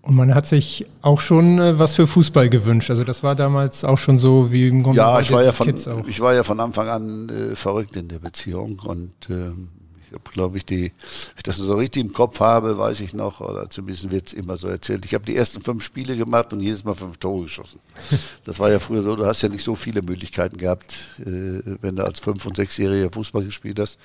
Und 0.00 0.14
man 0.14 0.34
hat 0.34 0.46
sich 0.46 0.86
auch 1.02 1.20
schon 1.20 1.58
äh, 1.58 1.78
was 1.78 1.96
für 1.96 2.06
Fußball 2.06 2.48
gewünscht. 2.48 2.90
Also 2.90 3.04
das 3.04 3.22
war 3.22 3.34
damals 3.34 3.84
auch 3.84 3.98
schon 3.98 4.18
so 4.18 4.52
wie 4.52 4.68
im 4.68 4.82
Grunde. 4.82 5.00
Ja, 5.00 5.20
ich 5.20 5.30
war 5.32 5.44
ja, 5.44 5.52
von, 5.52 5.68
ich 6.08 6.20
war 6.20 6.32
ja 6.32 6.44
von 6.44 6.60
Anfang 6.60 6.88
an 6.88 7.28
äh, 7.28 7.56
verrückt 7.56 7.96
in 7.96 8.08
der 8.08 8.20
Beziehung 8.20 8.78
und 8.78 9.12
ähm, 9.28 9.68
ich 10.06 10.12
habe, 10.12 10.30
glaube 10.30 10.56
ich, 10.56 10.64
die, 10.64 10.82
wenn 10.82 11.36
ich 11.36 11.42
das 11.42 11.56
so 11.56 11.74
richtig 11.74 12.02
im 12.02 12.12
Kopf 12.12 12.38
habe, 12.38 12.78
weiß 12.78 13.00
ich 13.00 13.12
noch, 13.12 13.40
oder 13.40 13.68
zumindest 13.68 14.10
wird 14.10 14.28
es 14.28 14.32
immer 14.34 14.56
so 14.56 14.68
erzählt. 14.68 15.04
Ich 15.04 15.14
habe 15.14 15.24
die 15.24 15.34
ersten 15.34 15.62
fünf 15.62 15.82
Spiele 15.82 16.16
gemacht 16.16 16.52
und 16.52 16.60
jedes 16.60 16.84
Mal 16.84 16.94
fünf 16.94 17.16
Tore 17.16 17.44
geschossen. 17.44 17.80
Das 18.44 18.60
war 18.60 18.70
ja 18.70 18.78
früher 18.78 19.02
so, 19.02 19.16
du 19.16 19.26
hast 19.26 19.42
ja 19.42 19.48
nicht 19.48 19.64
so 19.64 19.74
viele 19.74 20.02
Möglichkeiten 20.02 20.56
gehabt, 20.56 20.94
äh, 21.18 21.60
wenn 21.80 21.96
du 21.96 22.04
als 22.04 22.20
fünf- 22.20 22.46
und 22.46 22.54
sechsjähriger 22.54 23.10
Fußball 23.10 23.44
gespielt 23.44 23.80
hast. 23.80 23.98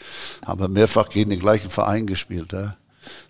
Haben 0.43 0.61
wir 0.61 0.67
mehrfach 0.67 1.09
gegen 1.09 1.29
den 1.29 1.39
gleichen 1.39 1.69
Verein 1.69 2.07
gespielt. 2.07 2.51
Ja? 2.51 2.75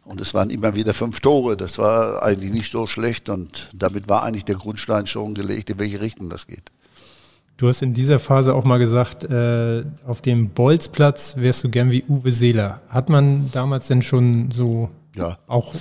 Und 0.06 0.22
es 0.22 0.34
waren 0.34 0.50
immer 0.50 0.74
wieder 0.76 0.94
fünf 0.94 1.20
Tore. 1.20 1.58
Das 1.58 1.78
war 1.78 2.24
eigentlich 2.24 2.52
nicht 2.52 2.72
so 2.72 2.88
schlecht 2.88 3.28
und 3.28 3.70
damit 3.74 4.08
war 4.08 4.24
eigentlich 4.24 4.46
der 4.46 4.56
Grundstein 4.56 5.06
schon 5.08 5.36
gelegt, 5.36 5.70
in 5.70 5.80
welche 5.80 6.00
Richtung 6.00 6.30
das 6.30 6.48
geht. 6.48 6.72
Du 7.62 7.68
hast 7.68 7.84
in 7.84 7.94
dieser 7.94 8.18
Phase 8.18 8.56
auch 8.56 8.64
mal 8.64 8.80
gesagt, 8.80 9.24
äh, 9.24 9.84
auf 10.08 10.22
dem 10.22 10.50
Bolzplatz 10.50 11.36
wärst 11.38 11.64
du 11.64 11.70
gern 11.70 11.92
wie 11.92 12.04
Uwe 12.10 12.32
Seeler. 12.32 12.82
Hat 12.90 13.08
man 13.08 13.52
damals 13.52 13.86
denn 13.86 14.02
schon 14.02 14.50
so 14.50 14.90
ja. 15.16 15.38
auch 15.46 15.76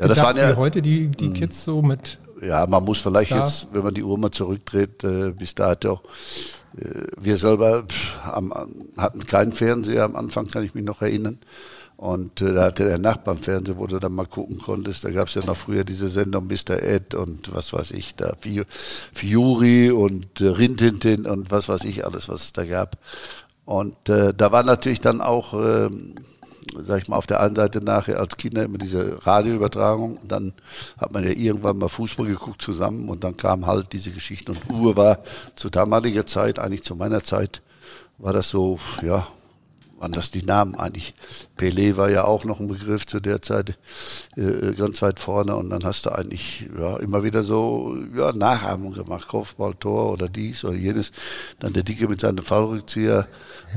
ja, 0.00 0.08
das 0.08 0.20
waren 0.20 0.36
ja, 0.36 0.56
heute 0.56 0.82
die, 0.82 1.06
die 1.06 1.26
hm. 1.26 1.34
Kids 1.34 1.62
so 1.62 1.82
mit 1.82 2.18
Ja, 2.42 2.66
man 2.66 2.84
muss 2.84 2.98
vielleicht 2.98 3.28
Stars? 3.28 3.62
jetzt, 3.62 3.72
wenn 3.72 3.84
man 3.84 3.94
die 3.94 4.02
Uhr 4.02 4.18
mal 4.18 4.32
zurückdreht, 4.32 5.04
äh, 5.04 5.30
bis 5.30 5.54
dato, 5.54 6.00
äh, 6.76 7.04
wir 7.16 7.38
selber 7.38 7.84
pff, 7.84 8.18
am, 8.26 8.52
hatten 8.96 9.24
keinen 9.24 9.52
Fernseher 9.52 10.02
am 10.02 10.16
Anfang, 10.16 10.48
kann 10.48 10.64
ich 10.64 10.74
mich 10.74 10.82
noch 10.82 11.00
erinnern. 11.00 11.38
Und 12.00 12.40
äh, 12.40 12.54
da 12.54 12.62
hatte 12.62 12.86
der 12.86 12.96
Nachbar 12.96 13.34
im 13.34 13.42
Fernsehen, 13.42 13.76
wo 13.76 13.86
du 13.86 13.98
dann 13.98 14.14
mal 14.14 14.24
gucken 14.24 14.56
konntest. 14.56 15.04
Da 15.04 15.10
gab 15.10 15.28
es 15.28 15.34
ja 15.34 15.44
noch 15.44 15.58
früher 15.58 15.84
diese 15.84 16.08
Sendung 16.08 16.46
Mr. 16.46 16.82
Ed 16.82 17.14
und 17.14 17.54
was 17.54 17.74
weiß 17.74 17.90
ich 17.90 18.14
da, 18.14 18.36
Fiori 19.12 19.90
und 19.90 20.40
äh, 20.40 20.46
Rintintin 20.46 21.26
und 21.26 21.50
was 21.50 21.68
weiß 21.68 21.84
ich 21.84 22.06
alles, 22.06 22.30
was 22.30 22.44
es 22.44 22.52
da 22.54 22.64
gab. 22.64 22.96
Und 23.66 24.08
äh, 24.08 24.32
da 24.32 24.50
war 24.50 24.62
natürlich 24.62 25.02
dann 25.02 25.20
auch, 25.20 25.52
äh, 25.52 25.90
sag 26.78 27.02
ich 27.02 27.08
mal, 27.08 27.18
auf 27.18 27.26
der 27.26 27.40
einen 27.40 27.54
Seite 27.54 27.84
nachher 27.84 28.18
als 28.18 28.38
Kinder 28.38 28.62
immer 28.62 28.78
diese 28.78 29.26
Radioübertragung. 29.26 30.20
Dann 30.26 30.54
hat 30.96 31.12
man 31.12 31.22
ja 31.22 31.32
irgendwann 31.32 31.76
mal 31.76 31.88
Fußball 31.88 32.24
geguckt 32.24 32.62
zusammen 32.62 33.10
und 33.10 33.24
dann 33.24 33.36
kam 33.36 33.66
halt 33.66 33.92
diese 33.92 34.10
Geschichten. 34.10 34.52
Und 34.52 34.70
Uhr 34.70 34.96
war 34.96 35.18
zu 35.54 35.68
damaliger 35.68 36.24
Zeit, 36.24 36.60
eigentlich 36.60 36.82
zu 36.82 36.96
meiner 36.96 37.22
Zeit, 37.22 37.60
war 38.16 38.32
das 38.32 38.48
so, 38.48 38.78
ja, 39.02 39.26
waren 40.00 40.12
das 40.12 40.30
die 40.30 40.42
Namen 40.42 40.74
eigentlich. 40.74 41.14
Pelé 41.58 41.96
war 41.96 42.10
ja 42.10 42.24
auch 42.24 42.44
noch 42.44 42.58
ein 42.58 42.68
Begriff 42.68 43.06
zu 43.06 43.20
der 43.20 43.42
Zeit 43.42 43.78
äh, 44.36 44.72
ganz 44.72 45.02
weit 45.02 45.20
vorne 45.20 45.54
und 45.54 45.68
dann 45.68 45.84
hast 45.84 46.06
du 46.06 46.10
eigentlich 46.10 46.68
ja, 46.76 46.96
immer 46.96 47.22
wieder 47.22 47.42
so 47.42 47.96
ja, 48.16 48.32
Nachahmung 48.32 48.94
gemacht, 48.94 49.28
Kopfball, 49.28 49.74
Tor 49.74 50.12
oder 50.12 50.28
dies 50.28 50.64
oder 50.64 50.74
jenes. 50.74 51.12
Dann 51.58 51.74
der 51.74 51.82
Dicke 51.82 52.08
mit 52.08 52.20
seinem 52.20 52.42
Fallrückzieher 52.42 53.28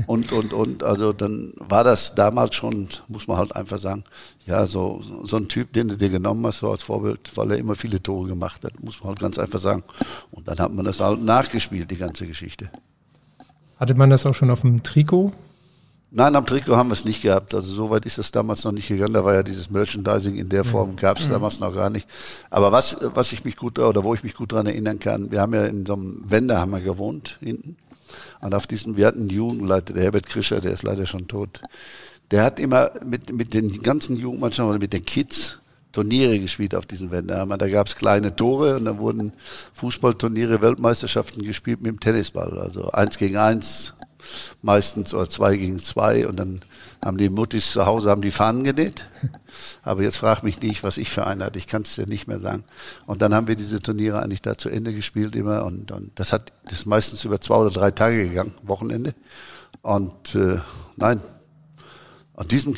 und, 0.06 0.32
und, 0.32 0.54
und. 0.54 0.82
Also 0.82 1.12
dann 1.12 1.52
war 1.56 1.84
das 1.84 2.14
damals 2.14 2.54
schon, 2.54 2.88
muss 3.08 3.28
man 3.28 3.36
halt 3.36 3.54
einfach 3.54 3.78
sagen, 3.78 4.04
ja, 4.46 4.66
so, 4.66 5.02
so 5.24 5.36
ein 5.36 5.48
Typ, 5.48 5.74
den 5.74 5.88
du 5.88 5.96
dir 5.96 6.08
genommen 6.08 6.46
hast, 6.46 6.58
so 6.58 6.70
als 6.70 6.82
Vorbild, 6.82 7.30
weil 7.34 7.50
er 7.50 7.58
immer 7.58 7.74
viele 7.74 8.02
Tore 8.02 8.28
gemacht 8.28 8.64
hat, 8.64 8.82
muss 8.82 9.00
man 9.00 9.08
halt 9.08 9.20
ganz 9.20 9.38
einfach 9.38 9.58
sagen. 9.58 9.84
Und 10.30 10.48
dann 10.48 10.58
hat 10.58 10.72
man 10.72 10.86
das 10.86 11.00
halt 11.00 11.22
nachgespielt, 11.22 11.90
die 11.90 11.96
ganze 11.96 12.26
Geschichte. 12.26 12.70
Hatte 13.78 13.94
man 13.94 14.08
das 14.08 14.24
auch 14.24 14.34
schon 14.34 14.50
auf 14.50 14.62
dem 14.62 14.82
Trikot? 14.82 15.32
Nein, 16.16 16.36
am 16.36 16.46
Trikot 16.46 16.76
haben 16.76 16.90
wir 16.90 16.92
es 16.92 17.04
nicht 17.04 17.22
gehabt. 17.22 17.54
Also 17.54 17.74
so 17.74 17.90
weit 17.90 18.06
ist 18.06 18.18
es 18.18 18.30
damals 18.30 18.62
noch 18.62 18.70
nicht 18.70 18.86
gegangen. 18.86 19.14
Da 19.14 19.24
war 19.24 19.34
ja 19.34 19.42
dieses 19.42 19.68
Merchandising 19.68 20.36
in 20.36 20.48
der 20.48 20.62
Form, 20.62 20.94
gab 20.94 21.18
es 21.18 21.26
mhm. 21.26 21.32
damals 21.32 21.58
noch 21.58 21.74
gar 21.74 21.90
nicht. 21.90 22.08
Aber 22.50 22.70
was, 22.70 22.98
was 23.00 23.32
ich 23.32 23.44
mich 23.44 23.56
gut, 23.56 23.80
oder 23.80 24.04
wo 24.04 24.14
ich 24.14 24.22
mich 24.22 24.34
gut 24.34 24.52
daran 24.52 24.66
erinnern 24.66 25.00
kann, 25.00 25.32
wir 25.32 25.40
haben 25.40 25.54
ja 25.54 25.64
in 25.66 25.84
so 25.84 25.94
einem 25.94 26.22
Wendehammer 26.24 26.80
gewohnt, 26.80 27.38
hinten. 27.40 27.76
Und 28.40 28.54
auf 28.54 28.68
diesem, 28.68 28.96
wir 28.96 29.08
hatten 29.08 29.22
einen 29.22 29.28
Jugendleiter, 29.28 29.92
der 29.92 30.04
Herbert 30.04 30.26
Krischer, 30.26 30.60
der 30.60 30.70
ist 30.70 30.84
leider 30.84 31.04
schon 31.06 31.26
tot. 31.26 31.62
Der 32.30 32.44
hat 32.44 32.60
immer 32.60 32.92
mit, 33.04 33.32
mit 33.32 33.52
den 33.52 33.82
ganzen 33.82 34.14
Jugendmannschaften 34.14 34.70
oder 34.70 34.78
mit 34.78 34.92
den 34.92 35.04
Kids 35.04 35.58
Turniere 35.90 36.38
gespielt 36.38 36.76
auf 36.76 36.86
diesen 36.86 37.10
Wendehammer. 37.10 37.58
Da 37.58 37.68
gab 37.68 37.88
es 37.88 37.96
kleine 37.96 38.36
Tore 38.36 38.76
und 38.76 38.84
da 38.84 38.98
wurden 38.98 39.32
Fußballturniere, 39.72 40.62
Weltmeisterschaften 40.62 41.42
gespielt 41.42 41.80
mit 41.82 41.90
dem 41.90 41.98
Tennisball. 41.98 42.58
Also 42.58 42.90
eins 42.90 43.18
gegen 43.18 43.36
eins, 43.36 43.94
meistens 44.62 45.14
oder 45.14 45.28
zwei 45.28 45.56
gegen 45.56 45.78
zwei 45.78 46.26
und 46.26 46.36
dann 46.36 46.62
haben 47.04 47.18
die 47.18 47.28
Muttis 47.28 47.72
zu 47.72 47.86
Hause 47.86 48.10
haben 48.10 48.22
die 48.22 48.30
Fahnen 48.30 48.64
genäht. 48.64 49.06
Aber 49.82 50.02
jetzt 50.02 50.16
frag 50.16 50.42
mich 50.42 50.60
nicht, 50.60 50.82
was 50.82 50.96
ich 50.96 51.10
für 51.10 51.26
einen 51.26 51.42
hatte. 51.42 51.58
Ich 51.58 51.66
kann 51.66 51.82
es 51.82 51.94
dir 51.94 52.06
nicht 52.06 52.26
mehr 52.26 52.40
sagen. 52.40 52.64
Und 53.06 53.22
dann 53.22 53.34
haben 53.34 53.46
wir 53.46 53.56
diese 53.56 53.80
Turniere 53.80 54.22
eigentlich 54.22 54.42
da 54.42 54.56
zu 54.56 54.68
Ende 54.68 54.94
gespielt 54.94 55.36
immer 55.36 55.64
und, 55.64 55.92
und 55.92 56.12
das 56.14 56.32
hat 56.32 56.52
das 56.64 56.80
ist 56.80 56.86
meistens 56.86 57.24
über 57.24 57.40
zwei 57.40 57.56
oder 57.56 57.70
drei 57.70 57.90
Tage 57.90 58.28
gegangen, 58.28 58.54
Wochenende. 58.62 59.14
Und 59.82 60.34
äh, 60.34 60.58
nein, 60.96 61.20
an 62.36 62.48
diesem 62.48 62.76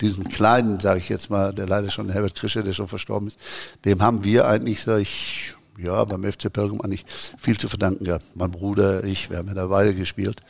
diesen 0.00 0.28
kleinen, 0.28 0.80
sage 0.80 0.98
ich 0.98 1.08
jetzt 1.08 1.30
mal, 1.30 1.52
der 1.52 1.66
leider 1.66 1.90
schon 1.90 2.10
Herbert 2.10 2.34
Krischer, 2.34 2.62
der 2.62 2.72
schon 2.72 2.88
verstorben 2.88 3.28
ist, 3.28 3.38
dem 3.84 4.02
haben 4.02 4.24
wir 4.24 4.46
eigentlich, 4.46 4.82
sag 4.82 5.00
ich, 5.00 5.54
ja, 5.78 6.04
beim 6.04 6.24
FC 6.24 6.52
Pelgrim 6.52 6.80
eigentlich 6.80 7.04
viel 7.38 7.58
zu 7.58 7.68
verdanken 7.68 8.04
gehabt. 8.04 8.24
Mein 8.34 8.50
Bruder, 8.50 9.04
ich, 9.04 9.30
wir 9.30 9.38
haben 9.38 9.48
ja 9.48 9.54
da 9.54 9.70
Weile 9.70 9.94
gespielt. 9.94 10.42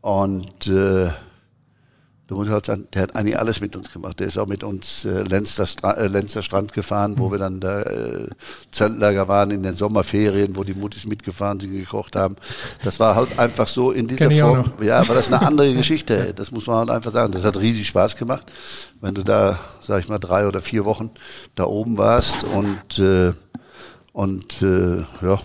Und 0.00 0.66
äh, 0.66 1.10
du 2.26 2.36
musst 2.36 2.50
halt 2.50 2.64
sagen, 2.64 2.86
der 2.94 3.02
hat 3.02 3.16
eigentlich 3.16 3.38
alles 3.38 3.60
mit 3.60 3.74
uns 3.74 3.92
gemacht. 3.92 4.20
Der 4.20 4.28
ist 4.28 4.38
auch 4.38 4.46
mit 4.46 4.62
uns 4.62 5.04
äh, 5.04 5.22
Lenzer, 5.22 5.66
Stra 5.66 5.94
äh, 5.94 6.06
Lenzer 6.06 6.42
Strand 6.42 6.72
gefahren, 6.72 7.18
wo 7.18 7.26
mhm. 7.26 7.32
wir 7.32 7.38
dann 7.38 7.60
da 7.60 7.82
äh, 7.82 8.28
Zeltlager 8.70 9.28
waren 9.28 9.50
in 9.50 9.62
den 9.62 9.74
Sommerferien, 9.74 10.56
wo 10.56 10.64
die 10.64 10.74
Mutis 10.74 11.04
mitgefahren 11.04 11.58
sind, 11.60 11.72
gekocht 11.72 12.16
haben. 12.16 12.36
Das 12.84 13.00
war 13.00 13.16
halt 13.16 13.38
einfach 13.38 13.68
so 13.68 13.90
in 13.90 14.06
dieser 14.06 14.30
Form. 14.30 14.72
Ja, 14.80 15.00
aber 15.00 15.14
das 15.14 15.26
ist 15.26 15.32
eine 15.34 15.46
andere 15.46 15.74
Geschichte. 15.74 16.32
Das 16.34 16.50
muss 16.50 16.66
man 16.66 16.76
halt 16.76 16.90
einfach 16.90 17.12
sagen. 17.12 17.32
Das 17.32 17.44
hat 17.44 17.58
riesig 17.58 17.88
Spaß 17.88 18.16
gemacht, 18.16 18.50
wenn 19.00 19.14
du 19.14 19.24
da, 19.24 19.58
sag 19.80 20.00
ich 20.00 20.08
mal, 20.08 20.18
drei 20.18 20.46
oder 20.46 20.62
vier 20.62 20.84
Wochen 20.84 21.10
da 21.56 21.64
oben 21.64 21.98
warst 21.98 22.44
und 22.44 22.98
äh, 23.00 23.32
und 24.12 24.62
äh, 24.62 24.98
ja, 25.22 25.38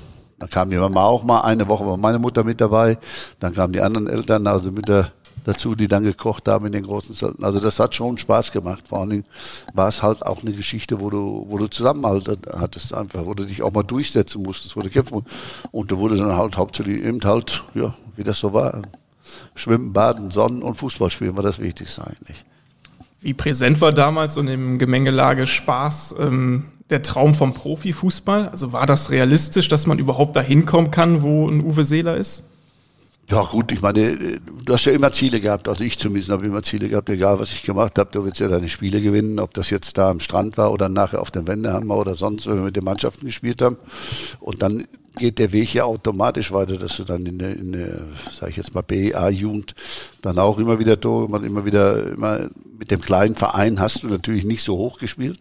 dann 0.46 0.52
kam 0.52 0.70
die 0.70 0.78
Mama 0.78 1.04
auch 1.04 1.24
mal, 1.24 1.42
eine 1.42 1.68
Woche 1.68 1.88
war 1.88 1.98
meine 1.98 2.20
Mutter 2.20 2.44
mit 2.44 2.62
dabei, 2.62 3.00
dann 3.40 3.56
kamen 3.56 3.74
die 3.74 3.82
anderen 3.82 4.08
Eltern, 4.08 4.46
also 4.46 4.72
Mütter 4.72 5.12
dazu, 5.44 5.74
die 5.74 5.88
dann 5.88 6.04
gekocht 6.04 6.48
haben 6.48 6.68
in 6.68 6.72
den 6.72 6.84
großen 6.84 7.16
Zelten. 7.16 7.44
Also 7.44 7.60
das 7.60 7.80
hat 7.80 7.96
schon 7.96 8.18
Spaß 8.18 8.52
gemacht. 8.52 8.88
Vor 8.88 9.00
allen 9.00 9.10
Dingen 9.10 9.26
war 9.74 9.88
es 9.88 10.04
halt 10.04 10.24
auch 10.24 10.42
eine 10.42 10.54
Geschichte, 10.54 11.02
wo 11.02 11.10
du, 11.10 11.46
wo 11.50 11.58
du 11.58 11.68
Zusammenhalt 11.68 12.30
hattest 12.52 12.94
einfach, 12.94 13.26
wo 13.26 13.34
du 13.34 13.46
dich 13.46 13.64
auch 13.64 13.72
mal 13.72 13.84
durchsetzen 13.84 14.44
musstest, 14.44 14.76
wo 14.76 14.82
du 14.82 14.90
kämpfen 14.90 15.16
musst. 15.16 15.28
Und 15.72 15.92
da 15.92 15.98
wurde 15.98 16.18
dann 16.18 16.36
halt 16.36 16.58
hauptsächlich 16.58 17.04
eben 17.04 17.20
halt, 17.24 17.64
ja, 17.74 17.94
wie 18.16 18.24
das 18.24 18.40
so 18.40 18.54
war. 18.54 18.82
Schwimmen, 19.56 19.94
Baden, 19.94 20.30
Sonnen 20.30 20.62
und 20.62 20.76
Fußball 20.76 21.10
spielen 21.10 21.36
war 21.36 21.44
das 21.44 21.60
Wichtigste 21.60 22.06
eigentlich. 22.06 22.46
Wie 23.22 23.34
präsent 23.34 23.82
war 23.82 23.92
damals 23.92 24.38
und 24.38 24.48
im 24.48 24.78
Gemengelage 24.78 25.48
Spaß 25.48 26.16
ähm, 26.20 26.72
der 26.90 27.02
Traum 27.02 27.36
vom 27.36 27.54
Profifußball? 27.54 28.50
Also 28.50 28.72
war 28.72 28.86
das 28.86 29.12
realistisch, 29.12 29.68
dass 29.68 29.88
man 29.88 30.00
überhaupt 30.00 30.36
dahin 30.36 30.66
kommen 30.66 30.92
kann, 30.92 31.22
wo 31.22 31.50
ein 31.50 31.62
Uwe 31.62 31.84
Seeler 31.84 32.18
ist? 32.18 32.44
Ja 33.28 33.44
gut, 33.44 33.72
ich 33.72 33.82
meine, 33.82 34.40
du 34.64 34.74
hast 34.74 34.86
ja 34.86 34.92
immer 34.92 35.12
Ziele 35.12 35.42
gehabt, 35.42 35.68
also 35.68 35.84
ich 35.84 35.98
zumindest 35.98 36.30
habe 36.30 36.46
immer 36.46 36.62
Ziele 36.62 36.90
gehabt, 36.90 37.10
egal 37.10 37.40
was 37.40 37.52
ich 37.52 37.64
gemacht 37.64 37.98
habe, 37.98 38.12
du 38.12 38.24
willst 38.24 38.40
ja 38.40 38.48
deine 38.48 38.70
Spiele 38.70 39.02
gewinnen, 39.02 39.40
ob 39.40 39.52
das 39.56 39.72
jetzt 39.72 39.98
da 39.98 40.12
am 40.12 40.20
Strand 40.20 40.60
war 40.60 40.72
oder 40.72 40.90
nachher 40.90 41.22
auf 41.22 41.32
dem 41.32 41.48
Wendehammer 41.48 41.98
oder 41.98 42.14
sonst, 42.14 42.46
wenn 42.46 42.58
wir 42.58 42.66
mit 42.66 42.76
den 42.76 42.84
Mannschaften 42.84 43.26
gespielt 43.26 43.64
haben. 43.64 43.78
Und 44.40 44.62
dann 44.62 44.88
geht 45.16 45.40
der 45.40 45.54
Weg 45.54 45.74
ja 45.74 45.86
automatisch 45.86 46.52
weiter, 46.52 46.78
dass 46.78 46.98
du 46.98 47.04
dann 47.04 47.26
in 47.26 47.40
der, 47.40 47.56
in 47.56 47.72
der 47.72 48.02
sag 48.32 48.50
ich 48.50 48.58
jetzt 48.58 48.76
mal, 48.76 48.84
BA-Jugend 48.84 49.74
dann 50.22 50.38
auch 50.38 50.60
immer 50.60 50.78
wieder 50.78 51.02
immer 51.02 51.66
wieder, 51.66 52.12
immer 52.12 52.50
mit 52.78 52.92
dem 52.92 53.02
kleinen 53.02 53.36
Verein 53.36 53.80
hast 53.80 54.04
du 54.04 54.08
natürlich 54.08 54.46
nicht 54.46 54.62
so 54.62 54.78
hoch 54.78 55.00
gespielt. 55.00 55.40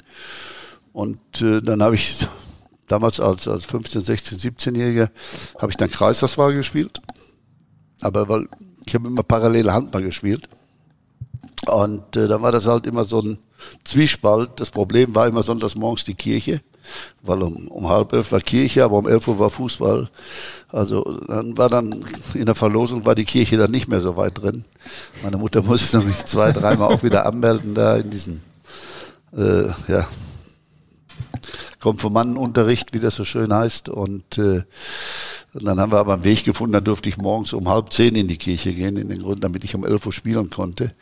Und 0.95 1.43
äh, 1.43 1.61
dann 1.61 1.83
habe 1.83 1.97
ich 1.97 2.27
damals 2.87 3.21
als, 3.21 3.47
als 3.47 3.67
15, 3.67 4.01
16, 4.01 4.39
17-Jähriger 4.39 5.11
habe 5.59 5.71
ich 5.71 5.77
dann 5.77 5.91
Kreisauswahl 5.91 6.55
gespielt. 6.55 7.03
Aber 8.01 8.29
weil 8.29 8.49
ich 8.87 8.95
habe 8.95 9.09
immer 9.09 9.23
parallel 9.23 9.73
Handball 9.73 10.03
gespielt. 10.03 10.49
Und 11.67 12.17
äh, 12.17 12.29
dann 12.29 12.43
war 12.43 12.53
das 12.53 12.67
halt 12.67 12.87
immer 12.87 13.05
so 13.05 13.21
ein 13.21 13.39
Zwiespalt. 13.83 14.51
Das 14.57 14.71
Problem 14.71 15.15
war 15.15 15.27
immer 15.27 15.43
sonntags 15.43 15.75
morgens 15.75 16.05
die 16.05 16.15
Kirche, 16.15 16.61
weil 17.23 17.43
um, 17.43 17.67
um 17.69 17.89
halb 17.89 18.13
elf 18.13 18.31
war 18.31 18.41
Kirche, 18.41 18.85
aber 18.85 18.99
um 18.99 19.09
elf 19.09 19.27
Uhr 19.27 19.39
war 19.39 19.51
Fußball. 19.51 20.11
Also 20.69 21.21
dann 21.27 21.57
war 21.57 21.69
dann 21.69 22.05
in 22.35 22.47
der 22.47 22.55
Verlosung 22.55 23.05
war 23.05 23.17
die 23.17 23.25
Kirche 23.25 23.57
dann 23.57 23.71
nicht 23.73 23.89
mehr 23.89 24.01
so 24.01 24.17
weit 24.17 24.41
drin. 24.41 24.65
Meine 25.25 25.39
Mutter 25.39 25.63
musste 25.65 26.01
mich 26.01 26.25
zwei, 26.27 26.53
dreimal 26.53 26.95
auch 26.95 27.03
wieder 27.03 27.27
anmelden 27.27 27.75
da 27.75 27.97
in 27.97 28.11
diesen 28.11 28.43
äh, 29.37 29.69
ja, 29.89 30.07
Konfirmandenunterricht, 31.85 32.95
wie 32.95 32.99
das 32.99 33.15
so 33.15 33.25
schön 33.25 33.53
heißt. 33.53 33.91
Und, 33.91 34.39
äh, 34.39 34.63
und 35.53 35.65
dann 35.65 35.79
haben 35.79 35.93
wir 35.93 35.99
aber 35.99 36.15
einen 36.15 36.25
Weg 36.25 36.43
gefunden, 36.45 36.73
dann 36.73 36.83
durfte 36.83 37.11
ich 37.11 37.19
morgens 37.19 37.53
um 37.53 37.69
halb 37.69 37.93
zehn 37.93 38.17
in 38.17 38.27
die 38.27 38.39
Kirche 38.39 38.73
gehen, 38.73 38.97
in 38.97 39.11
den 39.11 39.21
Grund, 39.23 39.45
damit 39.45 39.65
ich 39.65 39.75
um 39.75 39.85
elf 39.85 40.07
Uhr 40.07 40.13
spielen 40.13 40.49
konnte. 40.49 40.95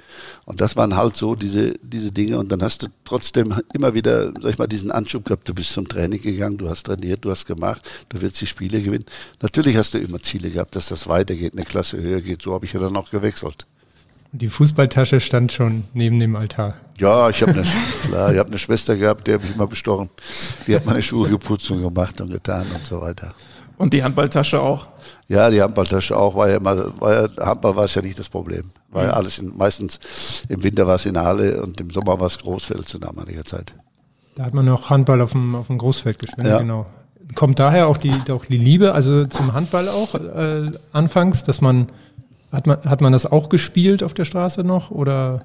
Und 0.44 0.60
das 0.60 0.74
waren 0.74 0.96
halt 0.96 1.16
so 1.16 1.36
diese, 1.36 1.78
diese 1.82 2.10
Dinge. 2.10 2.36
Und 2.36 2.50
dann 2.50 2.62
hast 2.62 2.82
du 2.82 2.88
trotzdem 3.04 3.54
immer 3.72 3.94
wieder, 3.94 4.32
sag 4.42 4.50
ich 4.50 4.58
mal, 4.58 4.66
diesen 4.66 4.90
Anschub 4.90 5.24
gehabt. 5.24 5.48
Du 5.48 5.54
bist 5.54 5.72
zum 5.72 5.86
Training 5.86 6.20
gegangen, 6.20 6.58
du 6.58 6.68
hast 6.68 6.82
trainiert, 6.82 7.24
du 7.24 7.30
hast 7.30 7.46
gemacht, 7.46 7.88
du 8.08 8.20
wirst 8.20 8.40
die 8.40 8.46
Spiele 8.46 8.82
gewinnen. 8.82 9.06
Natürlich 9.40 9.76
hast 9.76 9.94
du 9.94 9.98
immer 9.98 10.20
Ziele 10.20 10.50
gehabt, 10.50 10.74
dass 10.74 10.88
das 10.88 11.06
weitergeht, 11.06 11.52
eine 11.52 11.64
Klasse 11.64 12.02
höher 12.02 12.22
geht. 12.22 12.42
So 12.42 12.52
habe 12.54 12.66
ich 12.66 12.72
ja 12.72 12.80
dann 12.80 12.96
auch 12.96 13.10
gewechselt. 13.10 13.66
Die 14.34 14.48
Fußballtasche 14.48 15.20
stand 15.20 15.52
schon 15.52 15.84
neben 15.92 16.18
dem 16.18 16.36
Altar. 16.36 16.74
Ja, 16.98 17.28
ich 17.28 17.42
habe 17.42 17.52
eine, 17.52 17.64
klar, 18.08 18.32
ich 18.32 18.38
hab 18.38 18.46
eine 18.46 18.56
Schwester 18.56 18.96
gehabt, 18.96 19.28
die 19.28 19.34
habe 19.34 19.44
ich 19.44 19.54
immer 19.54 19.66
bestochen. 19.66 20.08
Die 20.66 20.74
hat 20.74 20.86
meine 20.86 21.02
Schuhe 21.02 21.28
geputzt 21.28 21.70
und 21.70 21.82
gemacht 21.82 22.18
und 22.22 22.30
getan 22.30 22.64
und 22.74 22.84
so 22.86 22.98
weiter. 23.02 23.34
Und 23.76 23.92
die 23.92 24.02
Handballtasche 24.02 24.58
auch? 24.58 24.86
Ja, 25.28 25.50
die 25.50 25.60
Handballtasche 25.60 26.16
auch. 26.16 26.34
War 26.34 26.48
ja 26.48 26.56
immer, 26.56 26.98
war 26.98 27.12
ja, 27.14 27.44
Handball 27.44 27.76
war 27.76 27.84
es 27.84 27.94
ja 27.94 28.00
nicht 28.00 28.18
das 28.18 28.30
Problem. 28.30 28.70
War 28.90 29.02
ja 29.02 29.08
mhm. 29.10 29.14
alles 29.14 29.38
in, 29.38 29.54
meistens 29.54 30.44
im 30.48 30.62
Winter 30.62 30.86
war 30.86 30.94
es 30.94 31.04
in 31.04 31.18
Halle 31.18 31.62
und 31.62 31.78
im 31.78 31.90
Sommer 31.90 32.18
war 32.18 32.28
es 32.28 32.38
Großfeld 32.38 32.88
zu 32.88 32.98
damaliger 32.98 33.44
Zeit. 33.44 33.74
Da 34.36 34.44
hat 34.44 34.54
man 34.54 34.64
noch 34.64 34.88
Handball 34.88 35.20
auf 35.20 35.32
dem, 35.32 35.54
auf 35.54 35.66
dem 35.66 35.76
Großfeld 35.76 36.18
gespielt, 36.18 36.46
ja. 36.46 36.58
genau. 36.58 36.86
Kommt 37.34 37.58
daher 37.58 37.86
auch 37.86 37.98
die, 37.98 38.14
auch 38.30 38.46
die 38.46 38.56
Liebe, 38.56 38.94
also 38.94 39.26
zum 39.26 39.52
Handball 39.52 39.88
auch 39.88 40.14
äh, 40.14 40.70
anfangs, 40.92 41.42
dass 41.42 41.60
man 41.60 41.92
hat 42.52 42.66
man, 42.66 42.82
hat 42.84 43.00
man 43.00 43.12
das 43.12 43.26
auch 43.26 43.48
gespielt 43.48 44.02
auf 44.02 44.14
der 44.14 44.24
Straße 44.24 44.62
noch 44.62 44.90
oder? 44.90 45.44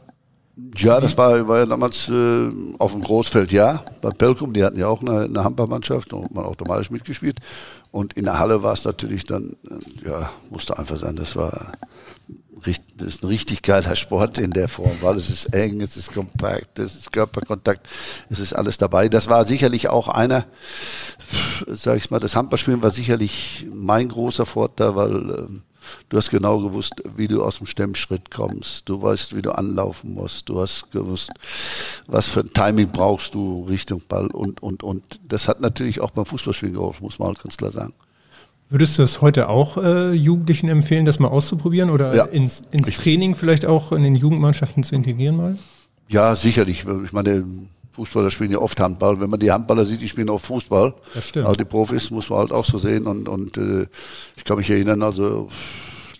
Ja, 0.76 1.00
das 1.00 1.18
war, 1.18 1.48
war 1.48 1.60
ja 1.60 1.66
damals 1.68 2.10
äh, 2.10 2.50
auf 2.80 2.92
dem 2.92 3.02
Großfeld, 3.02 3.52
ja. 3.52 3.84
Bei 4.02 4.10
Pelkum, 4.10 4.54
die 4.54 4.64
hatten 4.64 4.80
ja 4.80 4.88
auch 4.88 5.02
eine, 5.02 5.26
eine 5.26 5.44
Handballmannschaft 5.44 6.12
und 6.14 6.34
man 6.34 6.46
automatisch 6.46 6.90
mitgespielt. 6.90 7.40
Und 7.92 8.14
in 8.14 8.26
der 8.26 8.40
Halle 8.40 8.64
war 8.64 8.74
es 8.74 8.84
natürlich 8.84 9.24
dann, 9.26 9.56
äh, 9.70 10.10
ja, 10.10 10.32
musste 10.50 10.78
einfach 10.80 10.98
sein, 10.98 11.16
das 11.16 11.36
war 11.36 11.74
das 12.98 13.08
ist 13.08 13.24
ein 13.24 13.28
richtig 13.28 13.62
geiler 13.62 13.96
Sport 13.96 14.38
in 14.38 14.52
der 14.52 14.68
Form, 14.68 14.98
weil 15.02 15.18
es 15.18 15.30
ist 15.30 15.54
eng, 15.54 15.80
es 15.82 15.96
ist 15.96 16.14
kompakt, 16.14 16.80
es 16.80 16.96
ist 16.96 17.14
Körperkontakt, 17.14 17.88
es 18.30 18.40
ist 18.40 18.54
alles 18.54 18.78
dabei. 18.78 19.10
Das 19.10 19.30
war 19.30 19.46
sicherlich 19.46 19.90
auch 19.90 20.08
einer, 20.08 20.46
sag 21.68 21.98
ich 21.98 22.10
mal, 22.10 22.20
das 22.20 22.36
Handballspielen 22.36 22.82
war 22.82 22.92
sicherlich 22.92 23.68
mein 23.72 24.10
großer 24.10 24.46
Vorteil, 24.46 24.96
weil 24.96 25.12
ähm, 25.12 25.64
du 26.10 26.18
hast 26.18 26.30
genau 26.30 26.60
gewusst, 26.60 26.96
wie 27.16 27.28
du 27.28 27.44
aus 27.44 27.58
dem 27.58 27.68
Stemmschritt 27.68 28.32
kommst. 28.32 28.88
Du 28.90 29.02
weißt, 29.02 29.36
wie 29.36 29.42
du 29.42 29.52
anlaufen 29.52 30.14
musst. 30.14 30.50
Du 30.50 30.60
hast 30.60 30.92
gewusst, 30.92 31.32
was 32.08 32.30
für 32.30 32.42
ein 32.42 32.54
Timing 32.54 32.90
brauchst 32.90 33.34
du 33.34 33.66
Richtung 33.70 34.02
Ball 34.08 34.28
und, 34.28 34.62
und, 34.62 34.84
und. 34.84 35.20
Das 35.28 35.48
hat 35.48 35.62
natürlich 35.62 36.02
auch 36.02 36.12
beim 36.12 36.26
Fußballspielen 36.26 36.76
geholfen, 36.76 37.04
muss 37.04 37.20
man 37.20 37.30
halt 37.30 37.42
ganz 37.42 37.58
klar 37.58 37.72
sagen. 37.72 37.94
Würdest 38.70 38.98
du 38.98 39.04
das 39.04 39.22
heute 39.22 39.48
auch 39.48 39.78
äh, 39.78 40.12
Jugendlichen 40.12 40.68
empfehlen, 40.68 41.06
das 41.06 41.20
mal 41.20 41.30
auszuprobieren 41.30 41.90
oder 41.90 42.14
ja. 42.14 42.26
ins, 42.26 42.64
ins 42.72 42.92
Training 42.92 43.36
vielleicht 43.36 43.66
auch 43.66 43.94
in 43.94 44.04
den 44.04 44.16
Jugendmannschaften 44.16 44.84
zu 44.84 44.94
integrieren 44.94 45.38
mal? 45.38 45.58
Ja, 46.10 46.36
sicherlich. 46.36 46.86
Ich 47.06 47.14
meine, 47.14 47.46
Fußballer 47.98 48.30
spielen 48.30 48.52
ja 48.52 48.60
oft 48.60 48.80
Handball. 48.80 49.20
Wenn 49.20 49.32
man 49.32 49.40
die 49.40 49.52
Handballer 49.52 49.84
sieht, 49.84 50.02
die 50.02 50.08
spielen 50.08 50.30
auch 50.30 50.40
Fußball. 50.40 50.94
Das 51.16 51.30
stimmt. 51.30 51.48
Aber 51.48 51.58
die 51.58 51.66
Profis 51.66 52.12
muss 52.12 52.30
man 52.30 52.40
halt 52.40 52.52
auch 52.52 52.64
so 52.64 52.78
sehen. 52.78 53.08
Und, 53.08 53.28
und 53.28 53.58
äh, 53.58 53.88
ich 54.36 54.44
kann 54.44 54.58
mich 54.58 54.70
erinnern, 54.70 55.02
also 55.02 55.50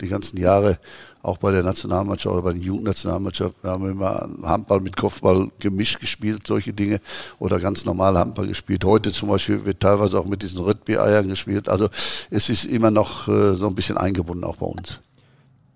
die 0.02 0.08
ganzen 0.08 0.38
Jahre, 0.38 0.80
auch 1.22 1.38
bei 1.38 1.52
der 1.52 1.62
Nationalmannschaft 1.62 2.34
oder 2.34 2.42
bei 2.42 2.54
der 2.54 2.62
Jugendnationalmannschaft, 2.64 3.56
wir 3.62 3.70
haben 3.70 3.88
immer 3.90 4.28
Handball 4.42 4.80
mit 4.80 4.98
Kopfball 4.98 5.52
gemischt 5.60 6.00
gespielt, 6.00 6.48
solche 6.48 6.74
Dinge, 6.74 7.00
oder 7.38 7.60
ganz 7.60 7.86
normal 7.86 8.18
Handball 8.18 8.48
gespielt. 8.48 8.84
Heute 8.84 9.12
zum 9.12 9.30
Beispiel 9.30 9.64
wird 9.64 9.80
teilweise 9.80 10.20
auch 10.20 10.26
mit 10.26 10.42
diesen 10.42 10.62
Rugby-Eiern 10.62 11.28
gespielt. 11.28 11.70
Also 11.70 11.90
es 12.32 12.50
ist 12.50 12.66
immer 12.66 12.90
noch 12.90 13.28
äh, 13.28 13.54
so 13.54 13.68
ein 13.68 13.76
bisschen 13.76 13.98
eingebunden 13.98 14.44
auch 14.44 14.56
bei 14.56 14.66
uns. 14.66 15.00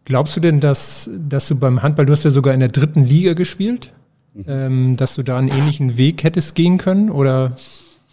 Glaubst 0.06 0.36
du 0.36 0.40
denn, 0.40 0.60
dass, 0.60 1.12
dass 1.14 1.48
du 1.48 1.56
beim 1.56 1.84
Handball, 1.84 2.08
du 2.08 2.14
hast 2.14 2.24
ja 2.24 2.32
sogar 2.32 2.56
in 2.56 2.60
der 2.60 2.70
dritten 2.70 3.04
Liga 3.04 3.34
gespielt. 3.34 3.92
Ähm, 4.48 4.98
dass 4.98 5.16
du 5.16 5.24
da 5.24 5.38
einen 5.38 5.50
ähnlichen 5.50 5.98
Weg 5.98 6.24
hättest 6.24 6.56
gehen 6.56 6.78
können? 6.78 7.10
Oder 7.10 7.56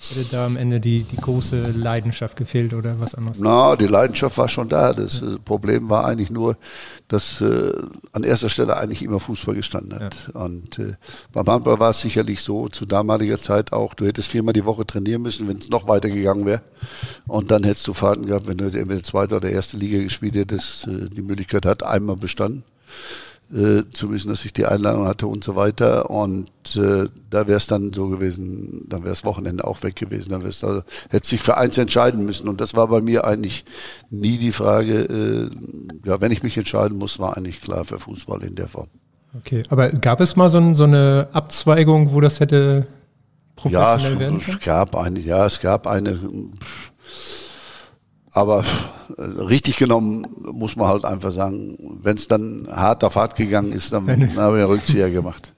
Hätte 0.00 0.24
da 0.30 0.46
am 0.46 0.56
Ende 0.56 0.78
die, 0.78 1.02
die 1.02 1.16
große 1.16 1.72
Leidenschaft 1.72 2.36
gefehlt 2.36 2.72
oder 2.72 3.00
was 3.00 3.16
anderes? 3.16 3.40
Na, 3.40 3.74
die 3.74 3.88
Leidenschaft 3.88 4.38
war 4.38 4.48
schon 4.48 4.68
da. 4.68 4.92
Das 4.92 5.20
ja. 5.20 5.34
Äh, 5.34 5.38
Problem 5.44 5.90
war 5.90 6.04
eigentlich 6.04 6.30
nur, 6.30 6.56
dass 7.08 7.40
äh, 7.40 7.72
an 8.12 8.22
erster 8.22 8.48
Stelle 8.48 8.76
eigentlich 8.76 9.02
immer 9.02 9.18
Fußball 9.18 9.56
gestanden 9.56 9.98
hat. 9.98 10.30
Ja. 10.32 10.40
Und 10.40 10.78
äh, 10.78 10.94
beim 11.32 11.46
Handball 11.46 11.80
war 11.80 11.90
es 11.90 12.00
sicherlich 12.00 12.42
so, 12.42 12.68
zu 12.68 12.86
damaliger 12.86 13.38
Zeit 13.38 13.72
auch, 13.72 13.94
du 13.94 14.06
hättest 14.06 14.30
viermal 14.30 14.52
die 14.52 14.64
Woche 14.64 14.86
trainieren 14.86 15.22
müssen, 15.22 15.48
wenn 15.48 15.58
es 15.58 15.68
noch 15.68 15.88
weiter 15.88 16.10
gegangen 16.10 16.46
wäre. 16.46 16.62
Und 17.26 17.50
dann 17.50 17.64
hättest 17.64 17.88
du 17.88 17.92
Fahrten 17.92 18.26
gehabt, 18.26 18.46
wenn 18.46 18.58
du 18.58 18.66
entweder 18.66 19.02
zweite 19.02 19.34
oder 19.34 19.50
erste 19.50 19.78
Liga 19.78 19.98
gespielt 19.98 20.36
hättest, 20.36 20.86
äh, 20.86 21.10
die 21.10 21.22
Möglichkeit 21.22 21.66
hat, 21.66 21.82
einmal 21.82 22.14
bestanden 22.14 22.62
äh, 23.52 23.82
zu 23.92 24.08
müssen, 24.08 24.28
dass 24.28 24.44
ich 24.44 24.52
die 24.52 24.66
Einladung 24.66 25.06
hatte 25.06 25.26
und 25.26 25.42
so 25.42 25.56
weiter. 25.56 26.10
Und 26.10 26.50
äh, 26.76 27.08
da 27.30 27.46
wäre 27.46 27.56
es 27.56 27.66
dann 27.66 27.92
so 27.92 28.08
gewesen, 28.08 28.86
dann 28.88 29.00
wäre 29.02 29.10
das 29.10 29.24
Wochenende 29.24 29.64
auch 29.64 29.82
weg 29.82 29.96
gewesen. 29.96 30.30
Dann 30.30 30.44
wär's 30.44 30.62
also, 30.62 30.82
hätte 31.10 31.26
sich 31.26 31.40
für 31.40 31.56
eins 31.56 31.78
entscheiden 31.78 32.24
müssen. 32.24 32.48
Und 32.48 32.60
das 32.60 32.74
war 32.74 32.88
bei 32.88 33.00
mir 33.00 33.24
eigentlich 33.24 33.64
nie 34.10 34.38
die 34.38 34.52
Frage, 34.52 35.50
äh, 36.04 36.08
ja, 36.08 36.20
wenn 36.20 36.32
ich 36.32 36.42
mich 36.42 36.56
entscheiden 36.56 36.98
muss, 36.98 37.18
war 37.18 37.36
eigentlich 37.36 37.60
klar 37.60 37.84
für 37.84 37.98
Fußball 37.98 38.42
in 38.44 38.54
der 38.54 38.68
Form. 38.68 38.88
Okay, 39.36 39.62
aber 39.68 39.90
gab 39.90 40.20
es 40.20 40.36
mal 40.36 40.48
so, 40.48 40.74
so 40.74 40.84
eine 40.84 41.28
Abzweigung, 41.32 42.12
wo 42.12 42.20
das 42.20 42.40
hätte 42.40 42.86
professionell 43.56 44.14
ja, 44.14 44.20
werden 44.20 44.40
können? 44.40 44.58
Es 44.58 44.64
gab 44.64 44.96
eine, 44.96 45.20
ja, 45.20 45.46
es 45.46 45.60
gab 45.60 45.86
eine. 45.86 46.18
Aber 48.32 48.64
äh, 49.16 49.22
richtig 49.22 49.76
genommen 49.76 50.26
muss 50.40 50.76
man 50.76 50.88
halt 50.88 51.04
einfach 51.04 51.32
sagen, 51.32 51.98
wenn 52.02 52.16
es 52.16 52.28
dann 52.28 52.68
hart 52.70 53.04
auf 53.04 53.16
hart 53.16 53.36
gegangen 53.36 53.72
ist, 53.72 53.92
dann 53.92 54.08
habe 54.08 54.24
ich 54.24 54.38
einen 54.38 54.64
Rückzieher 54.64 55.10
gemacht. 55.10 55.52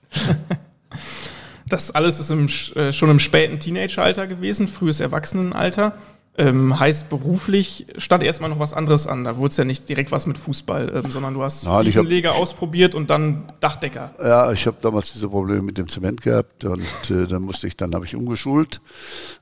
Das 1.69 1.93
alles 1.93 2.19
ist 2.19 2.31
im, 2.31 2.49
äh, 2.75 2.91
schon 2.91 3.11
im 3.11 3.21
späten 3.21 3.61
Teenageralter 3.61 4.27
gewesen, 4.27 4.67
frühes 4.67 4.99
Erwachsenenalter. 4.99 5.95
Ähm, 6.39 6.79
heißt 6.79 7.11
beruflich 7.11 7.87
stand 7.99 8.23
erstmal 8.23 8.51
noch 8.51 8.61
was 8.61 8.73
anderes 8.73 9.07
an. 9.07 9.25
Da 9.25 9.37
wurde 9.37 9.49
es 9.49 9.57
ja 9.57 9.65
nicht 9.65 9.89
direkt 9.89 10.13
was 10.13 10.27
mit 10.27 10.39
Fußball, 10.39 11.03
ähm, 11.05 11.11
sondern 11.11 11.35
du 11.35 11.43
hast 11.43 11.65
Nein, 11.65 11.83
Fliesenleger 11.83 12.35
ausprobiert 12.35 12.95
und 12.95 13.11
dann 13.11 13.53
Dachdecker. 13.59 14.15
Ja, 14.23 14.53
ich 14.53 14.67
habe 14.67 14.77
damals 14.81 15.13
diese 15.13 15.29
Probleme 15.29 15.61
mit 15.61 15.77
dem 15.77 15.89
Zement 15.89 16.23
gehabt 16.23 16.65
und 16.65 17.11
äh, 17.11 17.27
dann 17.27 17.43
musste 17.43 17.67
ich, 17.67 17.77
dann 17.77 17.95
habe 17.95 18.05
ich 18.05 18.15
umgeschult 18.15 18.81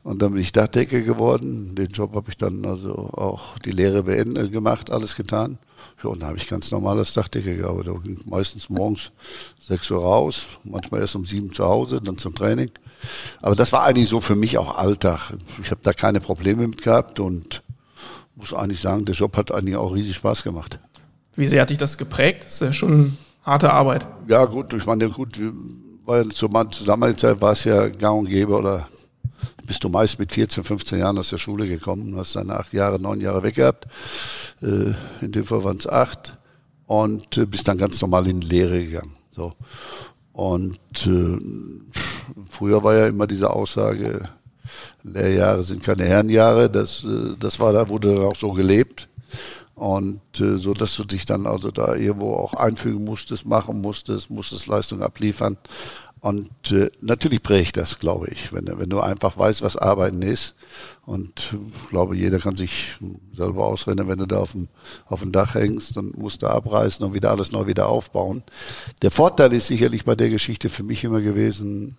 und 0.03 0.23
dann 0.23 0.33
bin 0.33 0.43
ich 0.43 0.53
Dachdecker 0.53 1.03
geworden. 1.03 1.75
Den 1.75 1.89
Job 1.89 2.15
habe 2.15 2.31
ich 2.31 2.39
dann 2.39 2.65
also 2.65 2.95
auch 2.95 3.59
die 3.59 3.71
Lehre 3.71 4.05
beendet 4.05 4.51
gemacht, 4.51 4.91
alles 4.91 5.15
getan. 5.15 5.59
Ja, 6.03 6.11
und 6.11 6.21
dann 6.21 6.31
habe 6.31 6.39
ich 6.39 6.49
ganz 6.49 6.71
normal 6.71 6.99
als 6.99 7.13
Dachdecker 7.13 7.55
gearbeitet. 7.55 8.27
Meistens 8.27 8.71
morgens 8.71 9.13
6 9.61 9.91
Uhr 9.91 10.03
raus, 10.03 10.47
manchmal 10.65 11.03
erst 11.03 11.17
um 11.17 11.25
7 11.25 11.53
zu 11.53 11.65
Hause, 11.65 12.01
dann 12.03 12.19
zum 12.19 12.35
Training. 12.35 12.71
Aber 13.41 13.55
das 13.55 13.73
war 13.73 13.85
eigentlich 13.85 14.09
so 14.09 14.21
für 14.21 14.37
mich 14.37 14.59
auch 14.59 14.77
Alltag. 14.77 15.35
Ich 15.63 15.71
habe 15.71 15.81
da 15.83 15.93
keine 15.93 16.21
Probleme 16.21 16.67
mit 16.67 16.83
gehabt 16.83 17.21
und 17.21 17.63
muss 18.35 18.55
eigentlich 18.55 18.81
sagen, 18.81 19.05
der 19.05 19.15
Job 19.15 19.37
hat 19.37 19.53
eigentlich 19.53 19.77
auch 19.77 19.95
riesig 19.95 20.17
Spaß 20.17 20.43
gemacht. 20.45 20.79
Wie 21.35 21.47
sehr 21.47 21.63
hat 21.63 21.71
dich 21.71 21.79
das 21.79 21.99
geprägt? 21.99 22.45
Das 22.47 22.55
ist 22.55 22.61
ja 22.61 22.73
schon 22.73 23.17
harte 23.43 23.73
Arbeit. 23.73 24.07
Ja, 24.29 24.45
gut, 24.45 24.73
ich 24.73 24.87
meine, 24.87 25.09
gut, 25.11 25.39
weil 26.05 26.29
zur 26.29 26.49
damaligen 26.49 27.19
Zeit 27.19 27.41
war 27.41 27.53
es 27.53 27.65
ja 27.65 27.89
gang 27.89 28.21
und 28.21 28.29
gäbe 28.29 28.57
oder 28.57 28.89
bist 29.67 29.85
du 29.85 29.89
meist 29.89 30.19
mit 30.19 30.33
14, 30.33 30.65
15 30.65 30.99
Jahren 30.99 31.19
aus 31.19 31.29
der 31.29 31.39
Schule 31.39 31.69
gekommen, 31.69 32.17
hast 32.17 32.35
dann 32.37 32.51
acht 32.51 32.73
Jahre, 32.73 32.99
neun 32.99 33.21
Jahre 33.21 33.43
weg 33.43 33.57
gehabt. 33.57 33.87
Äh, 34.63 34.95
in 35.21 35.33
dem 35.33 35.45
Fall 35.45 35.63
waren 35.63 35.77
es 35.77 35.87
acht 35.87 36.37
und 36.87 37.37
äh, 37.37 37.47
bist 37.47 37.69
dann 37.69 37.79
ganz 37.79 38.01
normal 38.01 38.27
in 38.27 38.41
die 38.41 38.49
Lehre 38.49 38.85
gegangen. 38.85 39.15
So. 39.31 39.53
Und 40.39 40.79
äh, 41.05 41.37
früher 42.49 42.85
war 42.85 42.95
ja 42.95 43.09
immer 43.09 43.27
diese 43.27 43.51
Aussage, 43.51 44.29
Lehrjahre 45.03 45.65
sind 45.65 45.83
keine 45.83 46.05
Herrenjahre. 46.05 46.71
Das, 46.71 47.03
äh, 47.03 47.35
das 47.41 47.59
war 47.59 47.73
da, 47.73 47.89
wurde 47.89 48.15
dann 48.15 48.25
auch 48.25 48.37
so 48.37 48.53
gelebt. 48.53 49.09
Und 49.75 50.21
äh, 50.39 50.59
so, 50.59 50.75
dass 50.75 50.95
du 50.95 51.03
dich 51.03 51.25
dann 51.25 51.45
also 51.45 51.73
da 51.73 51.97
irgendwo 51.97 52.35
auch 52.35 52.55
einfügen 52.55 53.03
musstest, 53.03 53.47
machen 53.47 53.81
musstest, 53.81 54.31
musstest 54.31 54.69
Leistung 54.69 55.03
abliefern. 55.03 55.57
Und 56.21 56.73
äh, 56.73 56.91
natürlich 57.01 57.43
prägt 57.43 57.77
das, 57.77 57.99
glaube 57.99 58.29
ich, 58.29 58.53
wenn, 58.53 58.67
wenn 58.67 58.91
du 58.91 59.01
einfach 59.01 59.39
weißt, 59.39 59.63
was 59.63 59.77
Arbeiten 59.77 60.23
ist. 60.23 60.55
Und 61.07 61.55
ich 61.83 61.89
glaube, 61.89 62.17
jeder 62.17 62.39
kann 62.39 62.57
sich 62.57 62.97
selber 63.37 63.67
ausrennen, 63.67 64.09
wenn 64.09 64.19
du 64.19 64.27
da 64.27 64.39
auf 64.39 64.53
dem, 64.53 64.69
auf 65.07 65.21
dem 65.21 65.33
Dach 65.33 65.55
hängst 65.55 65.97
und 65.97 66.19
musst 66.19 66.43
da 66.43 66.51
abreißen 66.51 67.05
und 67.07 67.15
wieder 67.15 67.31
alles 67.31 67.53
neu 67.53 67.67
wieder 67.67 67.89
aufbauen. 67.89 68.43
Der 69.03 69.11
Vorteil 69.11 69.53
ist 69.53 69.69
sicherlich 69.69 70.05
bei 70.05 70.17
der 70.17 70.29
Geschichte 70.29 70.69
für 70.69 70.83
mich 70.83 71.05
immer 71.05 71.21
gewesen, 71.21 71.97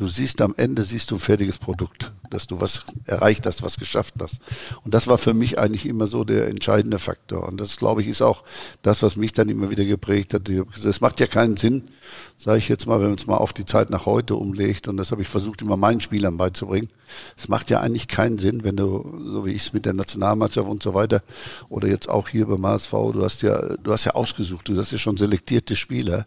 du 0.00 0.08
siehst 0.08 0.40
am 0.40 0.54
Ende, 0.56 0.82
siehst 0.82 1.10
du 1.10 1.16
ein 1.16 1.20
fertiges 1.20 1.58
Produkt, 1.58 2.12
dass 2.30 2.46
du 2.46 2.58
was 2.58 2.86
erreicht 3.04 3.44
hast, 3.44 3.62
was 3.62 3.78
geschafft 3.78 4.14
hast. 4.18 4.38
Und 4.82 4.94
das 4.94 5.08
war 5.08 5.18
für 5.18 5.34
mich 5.34 5.58
eigentlich 5.58 5.84
immer 5.84 6.06
so 6.06 6.24
der 6.24 6.48
entscheidende 6.48 6.98
Faktor. 6.98 7.46
Und 7.46 7.60
das, 7.60 7.76
glaube 7.76 8.00
ich, 8.00 8.08
ist 8.08 8.22
auch 8.22 8.42
das, 8.80 9.02
was 9.02 9.16
mich 9.16 9.34
dann 9.34 9.50
immer 9.50 9.70
wieder 9.70 9.84
geprägt 9.84 10.32
hat. 10.32 10.48
Es 10.48 11.02
macht 11.02 11.20
ja 11.20 11.26
keinen 11.26 11.58
Sinn, 11.58 11.90
sage 12.34 12.58
ich 12.58 12.68
jetzt 12.70 12.86
mal, 12.86 12.98
wenn 13.00 13.08
man 13.08 13.18
es 13.18 13.26
mal 13.26 13.36
auf 13.36 13.52
die 13.52 13.66
Zeit 13.66 13.90
nach 13.90 14.06
heute 14.06 14.36
umlegt. 14.36 14.88
Und 14.88 14.96
das 14.96 15.10
habe 15.10 15.20
ich 15.20 15.28
versucht, 15.28 15.60
immer 15.60 15.76
meinen 15.76 16.00
Spielern 16.00 16.38
beizubringen. 16.38 16.88
Es 17.36 17.48
macht 17.48 17.70
ja 17.70 17.80
eigentlich 17.80 18.08
keinen 18.08 18.38
Sinn, 18.38 18.64
wenn 18.64 18.76
du, 18.76 19.18
so 19.24 19.46
wie 19.46 19.52
ich 19.52 19.62
es 19.62 19.72
mit 19.72 19.86
der 19.86 19.92
Nationalmannschaft 19.92 20.68
und 20.68 20.82
so 20.82 20.94
weiter, 20.94 21.22
oder 21.68 21.88
jetzt 21.88 22.08
auch 22.08 22.28
hier 22.28 22.46
beim 22.46 22.66
HSV, 22.66 22.90
du 22.90 23.22
hast 23.22 23.42
ja, 23.42 23.76
du 23.76 23.92
hast 23.92 24.04
ja 24.04 24.12
ausgesucht, 24.12 24.68
du 24.68 24.76
hast 24.76 24.92
ja 24.92 24.98
schon 24.98 25.16
selektierte 25.16 25.76
Spieler. 25.76 26.26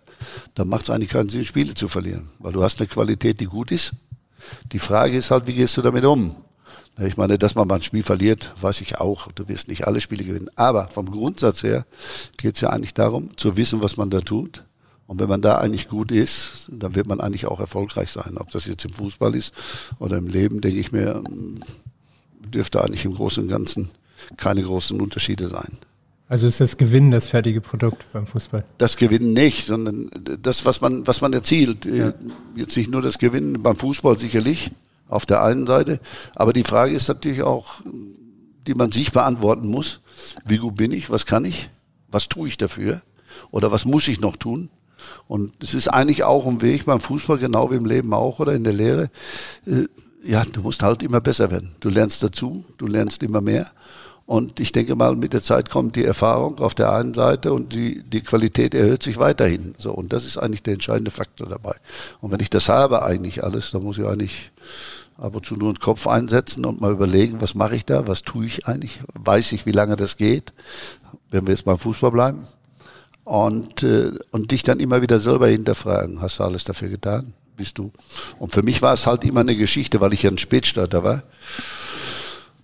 Da 0.56 0.66
macht 0.66 0.84
es 0.84 0.90
eigentlich 0.90 1.10
keinen 1.10 1.30
Sinn, 1.30 1.46
Spiele 1.46 1.74
zu 1.74 1.88
verlieren, 1.88 2.30
weil 2.40 2.54
du 2.54 2.64
hast 2.64 2.80
eine 2.80 2.88
Qualität, 2.88 3.40
die 3.40 3.46
gut 3.46 3.72
ist. 3.72 3.94
Die 4.72 4.80
Frage 4.80 5.18
ist 5.18 5.32
halt, 5.32 5.48
wie 5.48 5.54
gehst 5.54 5.78
du 5.78 5.82
damit 5.82 6.06
um? 6.06 6.36
Ich 7.00 7.18
meine, 7.18 7.40
dass 7.40 7.56
man 7.56 7.68
mal 7.68 7.76
ein 7.76 7.82
Spiel 7.82 8.04
verliert, 8.04 8.54
weiß 8.62 8.82
ich 8.82 9.00
auch. 9.00 9.32
Du 9.32 9.48
wirst 9.48 9.68
nicht 9.68 9.88
alle 9.88 10.00
Spiele 10.00 10.24
gewinnen. 10.24 10.50
Aber 10.56 10.90
vom 10.90 11.10
Grundsatz 11.10 11.64
her 11.64 11.86
geht 12.38 12.56
es 12.56 12.62
ja 12.62 12.70
eigentlich 12.70 12.94
darum, 12.94 13.36
zu 13.36 13.58
wissen, 13.58 13.82
was 13.82 13.98
man 13.98 14.12
da 14.12 14.22
tut 14.22 14.64
und 15.14 15.20
wenn 15.20 15.30
man 15.30 15.44
da 15.44 15.60
eigentlich 15.60 15.90
gut 15.90 16.12
ist, 16.12 16.70
dann 16.72 16.96
wird 16.96 17.06
man 17.06 17.22
eigentlich 17.22 17.46
auch 17.46 17.60
erfolgreich 17.60 18.10
sein. 18.10 18.36
Ob 18.38 18.50
das 18.50 18.66
jetzt 18.66 18.84
im 18.84 18.94
Fußball 18.94 19.36
ist 19.36 19.54
oder 20.00 20.18
im 20.18 20.26
Leben, 20.26 20.60
denke 20.60 20.80
ich 20.80 20.92
mir, 20.92 21.22
dürfte 22.40 22.84
eigentlich 22.84 23.06
im 23.06 23.14
Großen 23.14 23.44
und 23.44 23.50
Ganzen 23.50 23.92
keine 24.38 24.64
großen 24.64 25.00
Unterschiede 25.00 25.50
sein. 25.50 25.78
Also 26.30 26.48
ist 26.48 26.60
das 26.60 26.78
Gewinnen 26.78 27.12
das 27.12 27.28
fertige 27.28 27.62
Produkt 27.62 28.12
beim 28.12 28.26
Fußball? 28.26 28.66
Das 28.80 28.98
Gewinnen 28.98 29.34
nicht, 29.34 29.68
sondern 29.68 30.10
das, 30.42 30.66
was 30.66 30.82
man, 30.82 31.06
was 31.06 31.22
man 31.22 31.32
erzielt. 31.32 31.86
Ja. 31.86 32.16
Jetzt 32.56 32.76
nicht 32.76 32.90
nur 32.90 33.04
das 33.04 33.20
Gewinnen 33.20 33.62
beim 33.62 33.78
Fußball 33.78 34.18
sicherlich 34.18 34.72
auf 35.08 35.28
der 35.28 35.44
einen 35.44 35.68
Seite, 35.68 36.00
aber 36.34 36.54
die 36.54 36.64
Frage 36.64 36.96
ist 36.96 37.08
natürlich 37.08 37.44
auch, 37.44 37.82
die 38.66 38.74
man 38.74 38.92
sich 38.92 39.12
beantworten 39.12 39.68
muss. 39.68 40.00
Wie 40.44 40.58
gut 40.58 40.76
bin 40.76 40.92
ich? 40.92 41.12
Was 41.12 41.28
kann 41.28 41.46
ich? 41.46 41.70
Was 42.08 42.30
tue 42.30 42.48
ich 42.48 42.58
dafür? 42.58 43.04
Oder 43.52 43.72
was 43.72 43.86
muss 43.86 44.08
ich 44.08 44.20
noch 44.20 44.38
tun? 44.38 44.72
Und 45.28 45.52
es 45.62 45.74
ist 45.74 45.88
eigentlich 45.88 46.24
auch 46.24 46.46
ein 46.46 46.62
Weg 46.62 46.86
beim 46.86 47.00
Fußball, 47.00 47.38
genau 47.38 47.72
wie 47.72 47.76
im 47.76 47.86
Leben 47.86 48.14
auch 48.14 48.40
oder 48.40 48.54
in 48.54 48.64
der 48.64 48.74
Lehre. 48.74 49.10
Äh, 49.66 49.88
ja, 50.24 50.44
du 50.44 50.62
musst 50.62 50.84
halt 50.84 51.04
immer 51.04 51.22
besser 51.22 51.52
werden. 51.52 51.76
Du 51.80 51.90
lernst 51.90 52.24
dazu, 52.24 52.64
du 52.78 52.88
lernst 52.88 53.24
immer 53.24 53.42
mehr. 53.42 53.72
Und 54.26 54.62
ich 54.62 54.72
denke 54.72 54.96
mal, 54.96 55.16
mit 55.16 55.34
der 55.34 55.44
Zeit 55.44 55.70
kommt 55.70 55.98
die 55.98 56.06
Erfahrung 56.06 56.60
auf 56.60 56.74
der 56.74 56.94
einen 56.94 57.14
Seite 57.14 57.52
und 57.52 57.74
die, 57.74 58.04
die 58.04 58.22
Qualität 58.22 58.74
erhöht 58.74 59.04
sich 59.04 59.18
weiterhin. 59.18 59.76
So, 59.78 59.92
und 59.92 60.14
das 60.14 60.26
ist 60.26 60.38
eigentlich 60.38 60.64
der 60.64 60.76
entscheidende 60.76 61.12
Faktor 61.12 61.48
dabei. 61.50 61.76
Und 62.22 62.32
wenn 62.32 62.40
ich 62.40 62.50
das 62.50 62.70
habe 62.70 63.04
eigentlich 63.04 63.44
alles, 63.44 63.72
dann 63.72 63.84
muss 63.84 63.98
ich 63.98 64.06
eigentlich 64.06 64.52
ab 65.18 65.36
und 65.36 65.46
zu 65.46 65.56
nur 65.56 65.74
den 65.74 65.80
Kopf 65.80 66.08
einsetzen 66.08 66.66
und 66.66 66.80
mal 66.80 66.92
überlegen, 66.92 67.42
was 67.42 67.54
mache 67.54 67.76
ich 67.76 67.86
da, 67.86 68.08
was 68.08 68.24
tue 68.24 68.46
ich 68.46 68.66
eigentlich, 68.66 69.00
weiß 69.14 69.52
ich, 69.52 69.66
wie 69.66 69.72
lange 69.72 69.98
das 69.98 70.16
geht, 70.16 70.54
wenn 71.30 71.46
wir 71.46 71.54
jetzt 71.54 71.66
beim 71.66 71.78
Fußball 71.78 72.12
bleiben. 72.12 72.48
Und, 73.24 73.84
äh, 73.84 74.12
und 74.32 74.52
dich 74.52 74.64
dann 74.64 74.80
immer 74.80 75.02
wieder 75.02 75.20
selber 75.20 75.48
hinterfragen, 75.48 76.22
hast 76.22 76.40
du 76.40 76.44
alles 76.44 76.64
dafür 76.66 76.90
getan? 76.90 77.34
Bist 77.56 77.78
du? 77.78 77.92
Und 78.40 78.52
für 78.52 78.64
mich 78.64 78.82
war 78.82 78.94
es 78.94 79.08
halt 79.08 79.24
immer 79.24 79.42
eine 79.42 79.56
Geschichte, 79.56 80.02
weil 80.02 80.14
ich 80.14 80.24
ja 80.24 80.32
ein 80.32 80.38
Spätstarter 80.38 81.04
war. 81.04 81.24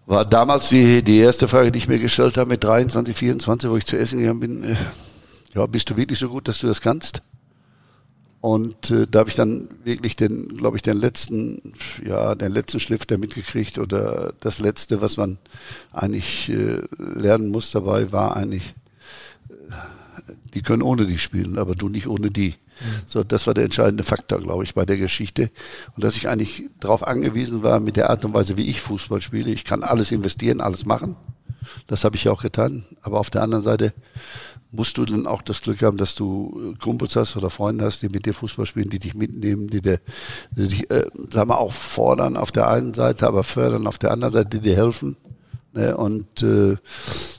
War 0.05 0.25
damals 0.25 0.69
die, 0.69 1.03
die 1.03 1.19
erste 1.19 1.47
Frage, 1.47 1.71
die 1.71 1.79
ich 1.79 1.87
mir 1.87 1.99
gestellt 1.99 2.37
habe 2.37 2.49
mit 2.49 2.63
23, 2.63 3.15
24, 3.15 3.69
wo 3.69 3.77
ich 3.77 3.85
zu 3.85 3.97
essen 3.97 4.19
gegangen 4.19 4.39
bin, 4.39 4.63
äh, 4.63 4.75
ja, 5.53 5.65
bist 5.65 5.89
du 5.89 5.97
wirklich 5.97 6.19
so 6.19 6.29
gut, 6.29 6.47
dass 6.47 6.59
du 6.59 6.67
das 6.67 6.81
kannst? 6.81 7.21
Und 8.41 8.89
äh, 8.89 9.05
da 9.05 9.19
habe 9.19 9.29
ich 9.29 9.35
dann 9.35 9.67
wirklich 9.83 10.15
den, 10.15 10.47
glaube 10.47 10.77
ich, 10.77 10.83
den 10.83 10.97
letzten, 10.97 11.73
ja, 12.05 12.35
den 12.35 12.51
letzten 12.51 12.79
Schliff 12.79 13.05
der 13.05 13.17
mitgekriegt 13.17 13.77
oder 13.77 14.33
das 14.39 14.59
letzte, 14.59 15.01
was 15.01 15.17
man 15.17 15.37
eigentlich 15.91 16.49
äh, 16.49 16.81
lernen 16.97 17.49
muss 17.49 17.71
dabei, 17.71 18.11
war 18.13 18.37
eigentlich, 18.37 18.73
die 20.53 20.61
können 20.61 20.81
ohne 20.81 21.05
dich 21.05 21.21
spielen, 21.21 21.57
aber 21.57 21.75
du 21.75 21.89
nicht 21.89 22.07
ohne 22.07 22.31
die. 22.31 22.49
Mhm. 22.49 22.85
So, 23.05 23.23
das 23.23 23.47
war 23.47 23.53
der 23.53 23.65
entscheidende 23.65 24.03
Faktor, 24.03 24.39
glaube 24.39 24.63
ich, 24.63 24.73
bei 24.73 24.85
der 24.85 24.97
Geschichte. 24.97 25.51
Und 25.95 26.03
dass 26.03 26.15
ich 26.15 26.27
eigentlich 26.27 26.69
darauf 26.79 27.05
angewiesen 27.05 27.63
war, 27.63 27.79
mit 27.79 27.95
der 27.95 28.09
Art 28.09 28.25
und 28.25 28.33
Weise, 28.33 28.57
wie 28.57 28.69
ich 28.69 28.81
Fußball 28.81 29.21
spiele, 29.21 29.51
ich 29.51 29.65
kann 29.65 29.83
alles 29.83 30.11
investieren, 30.11 30.61
alles 30.61 30.85
machen. 30.85 31.15
Das 31.87 32.03
habe 32.03 32.15
ich 32.15 32.23
ja 32.23 32.31
auch 32.31 32.41
getan. 32.41 32.85
Aber 33.01 33.19
auf 33.19 33.29
der 33.29 33.43
anderen 33.43 33.63
Seite 33.63 33.93
musst 34.71 34.97
du 34.97 35.05
dann 35.05 35.25
auch 35.25 35.41
das 35.41 35.61
Glück 35.61 35.81
haben, 35.81 35.97
dass 35.97 36.15
du 36.15 36.73
äh, 36.73 36.77
Kumpels 36.77 37.15
hast 37.15 37.35
oder 37.35 37.49
Freunde 37.49 37.85
hast, 37.85 38.01
die 38.01 38.09
mit 38.09 38.25
dir 38.25 38.33
Fußball 38.33 38.65
spielen, 38.65 38.89
die 38.89 38.99
dich 38.99 39.15
mitnehmen, 39.15 39.67
die, 39.67 39.81
dir, 39.81 39.99
die 40.51 40.67
dich, 40.67 40.91
äh, 40.91 41.07
sagen 41.31 41.49
wir, 41.49 41.57
auch 41.57 41.73
fordern 41.73 42.37
auf 42.37 42.51
der 42.51 42.69
einen 42.69 42.93
Seite, 42.93 43.27
aber 43.27 43.43
fördern 43.43 43.87
auf 43.87 43.97
der 43.97 44.11
anderen 44.11 44.33
Seite, 44.33 44.49
die 44.49 44.59
dir 44.59 44.75
helfen. 44.75 45.17
Ne? 45.73 45.97
Und 45.97 46.43
äh, 46.43 46.77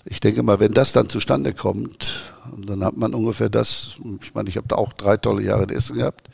ich 0.04 0.20
denke 0.20 0.42
mal, 0.42 0.60
wenn 0.60 0.72
das 0.72 0.92
dann 0.92 1.08
zustande 1.08 1.54
kommt, 1.54 2.19
dann 2.56 2.84
hat 2.84 2.96
man 2.96 3.14
ungefähr 3.14 3.48
das, 3.48 3.96
ich 4.22 4.34
meine, 4.34 4.48
ich 4.48 4.56
habe 4.56 4.68
da 4.68 4.76
auch 4.76 4.92
drei 4.92 5.16
tolle 5.16 5.42
Jahre 5.42 5.64
in 5.64 5.70
Essen 5.70 5.98
gehabt, 5.98 6.28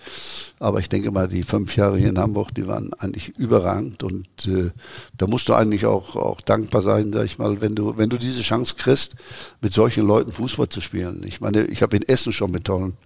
aber 0.58 0.80
ich 0.80 0.88
denke 0.88 1.10
mal, 1.10 1.28
die 1.28 1.42
fünf 1.42 1.76
Jahre 1.76 1.98
hier 1.98 2.08
in 2.08 2.18
Hamburg, 2.18 2.54
die 2.54 2.66
waren 2.66 2.92
eigentlich 2.94 3.30
überragend 3.38 4.02
und 4.02 4.26
äh, 4.46 4.70
da 5.16 5.26
musst 5.26 5.48
du 5.48 5.54
eigentlich 5.54 5.86
auch, 5.86 6.16
auch 6.16 6.40
dankbar 6.40 6.82
sein, 6.82 7.12
sag 7.12 7.24
ich 7.24 7.38
mal, 7.38 7.60
wenn 7.60 7.74
du, 7.74 7.96
wenn 7.96 8.10
du 8.10 8.18
diese 8.18 8.42
Chance 8.42 8.74
kriegst, 8.76 9.16
mit 9.60 9.72
solchen 9.72 10.06
Leuten 10.06 10.32
Fußball 10.32 10.68
zu 10.68 10.80
spielen. 10.80 11.22
Ich 11.26 11.40
meine, 11.40 11.64
ich 11.66 11.82
habe 11.82 11.96
in 11.96 12.02
Essen 12.02 12.32
schon 12.32 12.50
mit 12.50 12.64
tollen 12.64 12.96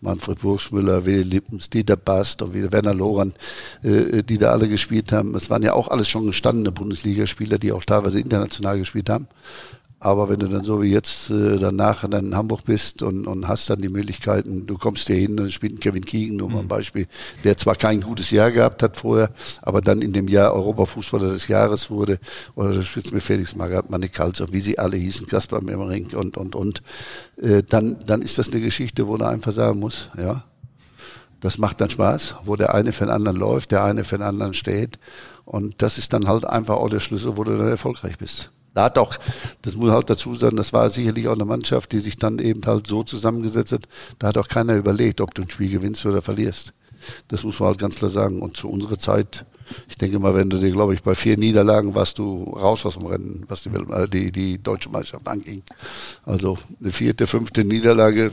Manfred 0.00 0.40
Burgsmüller, 0.40 1.04
Willi 1.04 1.22
Lippens, 1.22 1.70
Dieter 1.70 1.96
Bast 1.96 2.42
und 2.42 2.54
Werner 2.54 2.94
Loran, 2.94 3.32
äh, 3.82 4.22
die 4.22 4.38
da 4.38 4.52
alle 4.52 4.68
gespielt 4.68 5.12
haben. 5.12 5.34
Es 5.34 5.50
waren 5.50 5.62
ja 5.62 5.72
auch 5.72 5.88
alles 5.88 6.08
schon 6.08 6.26
gestandene 6.26 6.72
Bundesligaspieler, 6.72 7.58
die 7.58 7.72
auch 7.72 7.84
teilweise 7.84 8.20
international 8.20 8.78
gespielt 8.78 9.10
haben. 9.10 9.28
Aber 10.00 10.28
wenn 10.28 10.38
du 10.38 10.46
dann 10.46 10.62
so 10.62 10.80
wie 10.80 10.92
jetzt 10.92 11.28
äh, 11.28 11.58
danach 11.58 12.08
dann 12.08 12.26
in 12.26 12.36
Hamburg 12.36 12.64
bist 12.64 13.02
und, 13.02 13.26
und 13.26 13.48
hast 13.48 13.68
dann 13.68 13.80
die 13.80 13.88
Möglichkeiten, 13.88 14.64
du 14.64 14.78
kommst 14.78 15.08
hier 15.08 15.16
hin 15.16 15.40
und 15.40 15.52
spielt 15.52 15.80
Kevin 15.80 16.04
Keegan, 16.04 16.36
nur 16.36 16.48
mal 16.48 16.58
ein 16.58 16.64
mhm. 16.64 16.68
Beispiel, 16.68 17.06
der 17.42 17.56
zwar 17.56 17.74
kein 17.74 18.00
gutes 18.00 18.30
Jahr 18.30 18.52
gehabt 18.52 18.82
hat 18.84 18.96
vorher, 18.96 19.30
aber 19.60 19.80
dann 19.80 20.00
in 20.00 20.12
dem 20.12 20.28
Jahr 20.28 20.52
Europafußballer 20.52 21.32
des 21.32 21.48
Jahres 21.48 21.90
wurde, 21.90 22.20
oder 22.54 22.74
du 22.74 22.84
spielst 22.84 23.12
mit 23.12 23.24
Felix 23.24 23.56
Magath, 23.56 23.90
Manne 23.90 24.08
Kalzer, 24.08 24.46
wie 24.52 24.60
sie 24.60 24.78
alle 24.78 24.96
hießen, 24.96 25.26
Kaspar 25.26 25.62
Memmering 25.62 26.14
und, 26.14 26.36
und, 26.36 26.54
und, 26.54 26.82
äh, 27.36 27.64
dann, 27.68 27.96
dann 28.06 28.22
ist 28.22 28.38
das 28.38 28.52
eine 28.52 28.60
Geschichte, 28.60 29.08
wo 29.08 29.16
du 29.16 29.26
einfach 29.26 29.52
sagen 29.52 29.80
musst, 29.80 30.10
ja, 30.16 30.44
das 31.40 31.58
macht 31.58 31.80
dann 31.80 31.90
Spaß, 31.90 32.36
wo 32.44 32.54
der 32.54 32.74
eine 32.74 32.92
für 32.92 33.06
den 33.06 33.10
anderen 33.12 33.36
läuft, 33.36 33.72
der 33.72 33.82
eine 33.82 34.04
für 34.04 34.18
den 34.18 34.26
anderen 34.26 34.54
steht. 34.54 34.98
Und 35.44 35.82
das 35.82 35.96
ist 35.96 36.12
dann 36.12 36.26
halt 36.26 36.44
einfach 36.44 36.76
auch 36.76 36.88
der 36.88 37.00
Schlüssel, 37.00 37.36
wo 37.36 37.44
du 37.44 37.56
dann 37.56 37.68
erfolgreich 37.68 38.18
bist. 38.18 38.50
Da 38.78 38.84
hat 38.84 38.96
auch, 38.96 39.16
das 39.62 39.74
muss 39.74 39.90
halt 39.90 40.08
dazu 40.08 40.36
sagen, 40.36 40.56
das 40.56 40.72
war 40.72 40.88
sicherlich 40.88 41.26
auch 41.26 41.32
eine 41.32 41.44
Mannschaft, 41.44 41.90
die 41.90 41.98
sich 41.98 42.16
dann 42.16 42.38
eben 42.38 42.64
halt 42.64 42.86
so 42.86 43.02
zusammengesetzt 43.02 43.72
hat. 43.72 43.88
Da 44.20 44.28
hat 44.28 44.38
auch 44.38 44.46
keiner 44.46 44.76
überlegt, 44.76 45.20
ob 45.20 45.34
du 45.34 45.42
ein 45.42 45.50
Spiel 45.50 45.68
gewinnst 45.68 46.06
oder 46.06 46.22
verlierst. 46.22 46.74
Das 47.26 47.42
muss 47.42 47.58
man 47.58 47.70
halt 47.70 47.78
ganz 47.78 47.96
klar 47.96 48.12
sagen. 48.12 48.40
Und 48.40 48.56
zu 48.56 48.68
unserer 48.68 48.96
Zeit, 48.96 49.44
ich 49.88 49.98
denke 49.98 50.20
mal, 50.20 50.36
wenn 50.36 50.48
du 50.48 50.58
dir, 50.58 50.70
glaube 50.70 50.94
ich, 50.94 51.02
bei 51.02 51.16
vier 51.16 51.36
Niederlagen 51.36 51.96
warst 51.96 52.20
du 52.20 52.44
raus 52.44 52.86
aus 52.86 52.94
dem 52.94 53.06
Rennen, 53.06 53.44
was 53.48 53.64
die, 53.64 53.70
äh, 53.70 54.06
die, 54.06 54.30
die 54.30 54.62
deutsche 54.62 54.90
Mannschaft 54.90 55.26
anging. 55.26 55.64
Also 56.24 56.56
eine 56.80 56.92
vierte, 56.92 57.26
fünfte 57.26 57.64
Niederlage, 57.64 58.30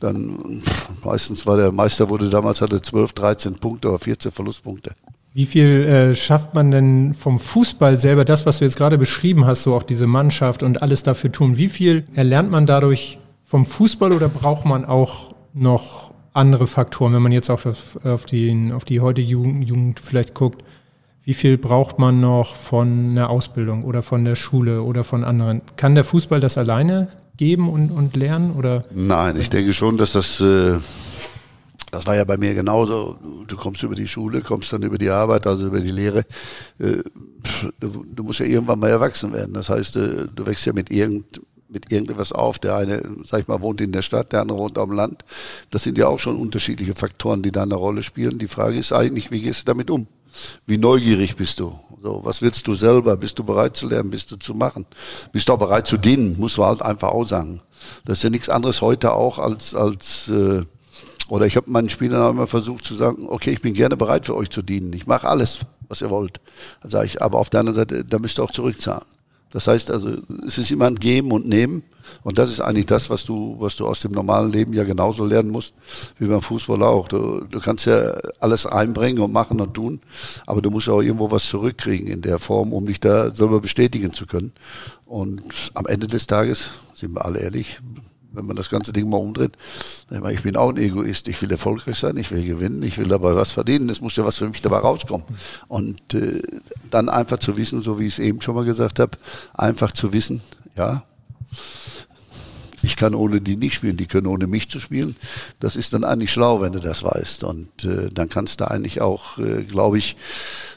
dann 0.00 0.64
meistens 1.04 1.46
war 1.46 1.58
der 1.58 1.70
Meister 1.70 2.10
wurde 2.10 2.28
damals 2.28 2.60
hatte 2.60 2.82
12, 2.82 3.12
13 3.12 3.54
Punkte 3.54 3.90
oder 3.90 4.00
14 4.00 4.32
Verlustpunkte. 4.32 4.96
Wie 5.36 5.46
viel 5.46 5.84
äh, 5.84 6.14
schafft 6.14 6.54
man 6.54 6.70
denn 6.70 7.12
vom 7.12 7.40
Fußball 7.40 7.96
selber, 7.96 8.24
das, 8.24 8.46
was 8.46 8.60
du 8.60 8.64
jetzt 8.64 8.76
gerade 8.76 8.98
beschrieben 8.98 9.46
hast, 9.46 9.64
so 9.64 9.74
auch 9.74 9.82
diese 9.82 10.06
Mannschaft 10.06 10.62
und 10.62 10.80
alles 10.80 11.02
dafür 11.02 11.32
tun? 11.32 11.58
Wie 11.58 11.68
viel 11.68 12.04
erlernt 12.14 12.52
man 12.52 12.66
dadurch 12.66 13.18
vom 13.44 13.66
Fußball 13.66 14.12
oder 14.12 14.28
braucht 14.28 14.64
man 14.64 14.84
auch 14.84 15.34
noch 15.52 16.12
andere 16.34 16.68
Faktoren, 16.68 17.14
wenn 17.14 17.22
man 17.22 17.32
jetzt 17.32 17.50
auch 17.50 17.66
auf, 17.66 17.98
auf, 18.04 18.26
die, 18.26 18.70
auf 18.72 18.84
die 18.84 19.00
heutige 19.00 19.26
Jugend, 19.26 19.68
Jugend 19.68 19.98
vielleicht 19.98 20.34
guckt? 20.34 20.62
Wie 21.24 21.34
viel 21.34 21.58
braucht 21.58 21.98
man 21.98 22.20
noch 22.20 22.54
von 22.54 23.10
einer 23.10 23.28
Ausbildung 23.28 23.82
oder 23.82 24.04
von 24.04 24.24
der 24.24 24.36
Schule 24.36 24.82
oder 24.82 25.02
von 25.02 25.24
anderen? 25.24 25.62
Kann 25.76 25.96
der 25.96 26.04
Fußball 26.04 26.38
das 26.38 26.58
alleine 26.58 27.08
geben 27.36 27.68
und, 27.68 27.90
und 27.90 28.14
lernen? 28.14 28.52
Oder? 28.52 28.84
Nein, 28.94 29.40
ich 29.40 29.50
denke 29.50 29.74
schon, 29.74 29.96
dass 29.96 30.12
das 30.12 30.40
äh, 30.40 30.74
das 31.94 32.08
war 32.08 32.16
ja 32.16 32.24
bei 32.24 32.36
mir 32.36 32.54
genauso. 32.54 33.16
Du 33.46 33.56
kommst 33.56 33.84
über 33.84 33.94
die 33.94 34.08
Schule, 34.08 34.42
kommst 34.42 34.72
dann 34.72 34.82
über 34.82 34.98
die 34.98 35.10
Arbeit, 35.10 35.46
also 35.46 35.68
über 35.68 35.78
die 35.78 35.92
Lehre. 35.92 36.24
Äh, 36.80 37.04
du, 37.78 38.24
musst 38.24 38.40
ja 38.40 38.46
irgendwann 38.46 38.80
mal 38.80 38.90
erwachsen 38.90 39.32
werden. 39.32 39.54
Das 39.54 39.68
heißt, 39.68 39.94
äh, 39.96 40.26
du 40.34 40.44
wächst 40.44 40.66
ja 40.66 40.72
mit 40.72 40.90
irgend 40.90 41.40
mit 41.68 41.92
irgendwas 41.92 42.32
auf. 42.32 42.58
Der 42.58 42.76
eine, 42.76 43.02
sag 43.24 43.42
ich 43.42 43.48
mal, 43.48 43.62
wohnt 43.62 43.80
in 43.80 43.92
der 43.92 44.02
Stadt, 44.02 44.32
der 44.32 44.40
andere 44.40 44.58
wohnt 44.58 44.76
am 44.76 44.90
Land. 44.90 45.24
Das 45.70 45.84
sind 45.84 45.96
ja 45.96 46.08
auch 46.08 46.18
schon 46.18 46.36
unterschiedliche 46.36 46.96
Faktoren, 46.96 47.42
die 47.42 47.52
da 47.52 47.62
eine 47.62 47.76
Rolle 47.76 48.02
spielen. 48.02 48.38
Die 48.38 48.48
Frage 48.48 48.76
ist 48.76 48.92
eigentlich, 48.92 49.30
wie 49.30 49.40
gehst 49.40 49.62
du 49.62 49.64
damit 49.66 49.88
um? 49.88 50.08
Wie 50.66 50.78
neugierig 50.78 51.36
bist 51.36 51.60
du? 51.60 51.78
So, 52.02 52.20
was 52.24 52.42
willst 52.42 52.66
du 52.66 52.74
selber? 52.74 53.16
Bist 53.16 53.38
du 53.38 53.44
bereit 53.44 53.76
zu 53.76 53.88
lernen? 53.88 54.10
Bist 54.10 54.32
du 54.32 54.36
zu 54.36 54.54
machen? 54.54 54.84
Bist 55.30 55.48
du 55.48 55.52
auch 55.52 55.58
bereit 55.58 55.86
zu 55.86 55.96
dienen? 55.96 56.38
Muss 56.38 56.58
man 56.58 56.68
halt 56.68 56.82
einfach 56.82 57.10
auch 57.10 57.24
sagen. 57.24 57.60
Das 58.04 58.18
ist 58.18 58.24
ja 58.24 58.30
nichts 58.30 58.48
anderes 58.48 58.80
heute 58.80 59.12
auch 59.12 59.38
als, 59.38 59.74
als 59.74 60.28
äh, 60.28 60.64
oder 61.28 61.46
ich 61.46 61.56
habe 61.56 61.70
meinen 61.70 61.88
Spielern 61.88 62.30
immer 62.30 62.46
versucht 62.46 62.84
zu 62.84 62.94
sagen, 62.94 63.26
okay, 63.28 63.50
ich 63.50 63.62
bin 63.62 63.74
gerne 63.74 63.96
bereit 63.96 64.26
für 64.26 64.36
euch 64.36 64.50
zu 64.50 64.62
dienen. 64.62 64.92
Ich 64.92 65.06
mache 65.06 65.28
alles, 65.28 65.60
was 65.88 66.02
ihr 66.02 66.10
wollt. 66.10 66.40
Dann 66.82 66.90
sage 66.90 67.06
ich, 67.06 67.22
aber 67.22 67.38
auf 67.38 67.50
der 67.50 67.60
anderen 67.60 67.76
Seite, 67.76 68.04
da 68.04 68.18
müsst 68.18 68.38
ihr 68.38 68.44
auch 68.44 68.50
zurückzahlen. 68.50 69.06
Das 69.54 69.68
heißt 69.68 69.92
also, 69.92 70.10
es 70.44 70.58
ist 70.58 70.72
immer 70.72 70.86
ein 70.86 70.96
Geben 70.96 71.30
und 71.30 71.46
Nehmen. 71.46 71.84
Und 72.24 72.38
das 72.38 72.50
ist 72.50 72.60
eigentlich 72.60 72.86
das, 72.86 73.08
was 73.08 73.24
du, 73.24 73.56
was 73.60 73.76
du 73.76 73.86
aus 73.86 74.00
dem 74.00 74.10
normalen 74.10 74.50
Leben 74.50 74.72
ja 74.74 74.82
genauso 74.82 75.24
lernen 75.24 75.50
musst, 75.50 75.74
wie 76.18 76.26
beim 76.26 76.42
Fußball 76.42 76.82
auch. 76.82 77.06
Du, 77.06 77.44
du 77.48 77.60
kannst 77.60 77.86
ja 77.86 78.14
alles 78.40 78.66
einbringen 78.66 79.20
und 79.22 79.32
machen 79.32 79.60
und 79.60 79.72
tun, 79.72 80.00
aber 80.44 80.60
du 80.60 80.70
musst 80.70 80.88
auch 80.88 81.00
irgendwo 81.00 81.30
was 81.30 81.46
zurückkriegen 81.46 82.08
in 82.08 82.20
der 82.20 82.40
Form, 82.40 82.72
um 82.72 82.86
dich 82.86 82.98
da 82.98 83.32
selber 83.32 83.60
bestätigen 83.60 84.12
zu 84.12 84.26
können. 84.26 84.52
Und 85.06 85.42
am 85.74 85.86
Ende 85.86 86.08
des 86.08 86.26
Tages, 86.26 86.70
sind 86.94 87.14
wir 87.14 87.24
alle 87.24 87.38
ehrlich, 87.38 87.80
wenn 88.34 88.46
man 88.46 88.56
das 88.56 88.70
ganze 88.70 88.92
Ding 88.92 89.08
mal 89.08 89.16
umdreht. 89.16 89.52
Ich 90.32 90.42
bin 90.42 90.56
auch 90.56 90.70
ein 90.70 90.76
Egoist. 90.76 91.28
Ich 91.28 91.40
will 91.42 91.50
erfolgreich 91.50 91.96
sein, 91.98 92.16
ich 92.16 92.30
will 92.30 92.44
gewinnen, 92.44 92.82
ich 92.82 92.98
will 92.98 93.08
dabei 93.08 93.34
was 93.34 93.52
verdienen. 93.52 93.88
Es 93.88 94.00
muss 94.00 94.16
ja 94.16 94.24
was 94.24 94.38
für 94.38 94.48
mich 94.48 94.62
dabei 94.62 94.78
rauskommen. 94.78 95.26
Und 95.68 96.14
äh, 96.14 96.42
dann 96.90 97.08
einfach 97.08 97.38
zu 97.38 97.56
wissen, 97.56 97.82
so 97.82 97.98
wie 97.98 98.06
ich 98.06 98.14
es 98.14 98.18
eben 98.18 98.40
schon 98.40 98.54
mal 98.54 98.64
gesagt 98.64 98.98
habe, 99.00 99.16
einfach 99.54 99.92
zu 99.92 100.12
wissen, 100.12 100.40
ja, 100.76 101.04
ich 102.82 102.96
kann 102.96 103.14
ohne 103.14 103.40
die 103.40 103.56
nicht 103.56 103.74
spielen, 103.74 103.96
die 103.96 104.06
können 104.06 104.26
ohne 104.26 104.46
mich 104.46 104.68
zu 104.68 104.78
spielen. 104.78 105.16
Das 105.58 105.74
ist 105.74 105.94
dann 105.94 106.04
eigentlich 106.04 106.30
schlau, 106.30 106.60
wenn 106.60 106.72
du 106.72 106.80
das 106.80 107.02
weißt. 107.02 107.44
Und 107.44 107.84
äh, 107.84 108.10
dann 108.12 108.28
kannst 108.28 108.60
du 108.60 108.70
eigentlich 108.70 109.00
auch, 109.00 109.38
äh, 109.38 109.64
glaube 109.64 109.98
ich, 109.98 110.16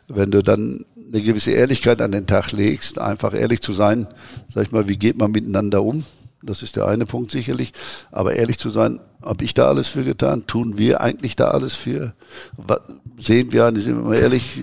wenn 0.07 0.31
du 0.31 0.41
dann 0.41 0.85
eine 1.11 1.21
gewisse 1.21 1.51
Ehrlichkeit 1.51 2.01
an 2.01 2.11
den 2.11 2.25
Tag 2.25 2.51
legst, 2.51 2.99
einfach 2.99 3.33
ehrlich 3.33 3.61
zu 3.61 3.73
sein, 3.73 4.07
sag 4.47 4.63
ich 4.63 4.71
mal, 4.71 4.87
wie 4.87 4.97
geht 4.97 5.17
man 5.17 5.31
miteinander 5.31 5.83
um? 5.83 6.05
Das 6.47 6.63
ist 6.63 6.75
der 6.75 6.87
eine 6.87 7.05
Punkt 7.05 7.31
sicherlich. 7.31 7.73
Aber 8.11 8.35
ehrlich 8.35 8.57
zu 8.57 8.69
sein, 8.69 8.99
habe 9.21 9.43
ich 9.43 9.53
da 9.53 9.67
alles 9.67 9.87
für 9.87 10.03
getan? 10.03 10.47
Tun 10.47 10.77
wir 10.77 11.01
eigentlich 11.01 11.35
da 11.35 11.49
alles 11.49 11.75
für? 11.75 12.13
Sehen 13.19 13.51
wir, 13.51 13.65
sind 13.75 13.97
wir 13.97 14.09
mal 14.09 14.15
ehrlich, 14.15 14.61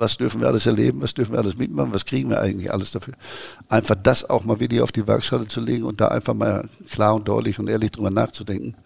was 0.00 0.16
dürfen 0.16 0.40
wir 0.40 0.48
alles 0.48 0.66
erleben? 0.66 1.02
Was 1.02 1.14
dürfen 1.14 1.32
wir 1.32 1.38
alles 1.38 1.56
mitmachen? 1.56 1.92
Was 1.92 2.06
kriegen 2.06 2.30
wir 2.30 2.40
eigentlich 2.40 2.72
alles 2.72 2.90
dafür? 2.90 3.14
Einfach 3.68 3.96
das 4.02 4.28
auch 4.28 4.44
mal 4.44 4.58
wieder 4.58 4.82
auf 4.82 4.92
die 4.92 5.06
Waagschale 5.06 5.46
zu 5.46 5.60
legen 5.60 5.84
und 5.84 6.00
da 6.00 6.08
einfach 6.08 6.34
mal 6.34 6.68
klar 6.90 7.14
und 7.14 7.28
deutlich 7.28 7.58
und 7.58 7.68
ehrlich 7.68 7.92
drüber 7.92 8.10
nachzudenken. 8.10 8.76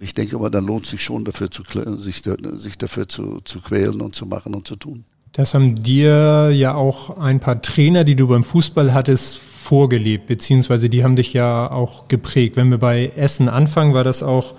Ich 0.00 0.14
denke 0.14 0.38
mal, 0.38 0.50
dann 0.50 0.66
lohnt 0.66 0.86
sich 0.86 1.02
schon 1.02 1.24
dafür 1.24 1.50
zu, 1.50 1.62
sich, 1.98 2.22
sich 2.22 2.78
dafür 2.78 3.08
zu, 3.08 3.40
zu 3.44 3.60
quälen 3.60 4.00
und 4.00 4.14
zu 4.14 4.26
machen 4.26 4.54
und 4.54 4.66
zu 4.66 4.76
tun. 4.76 5.04
Das 5.32 5.54
haben 5.54 5.82
dir 5.82 6.50
ja 6.50 6.74
auch 6.74 7.18
ein 7.18 7.40
paar 7.40 7.60
Trainer, 7.60 8.04
die 8.04 8.16
du 8.16 8.26
beim 8.26 8.44
Fußball 8.44 8.94
hattest, 8.94 9.36
vorgelebt, 9.68 10.28
beziehungsweise 10.28 10.88
die 10.88 11.04
haben 11.04 11.14
dich 11.14 11.34
ja 11.34 11.70
auch 11.70 12.08
geprägt. 12.08 12.56
Wenn 12.56 12.70
wir 12.70 12.78
bei 12.78 13.12
Essen 13.16 13.50
anfangen, 13.50 13.92
war 13.92 14.02
das 14.02 14.22
auch 14.22 14.54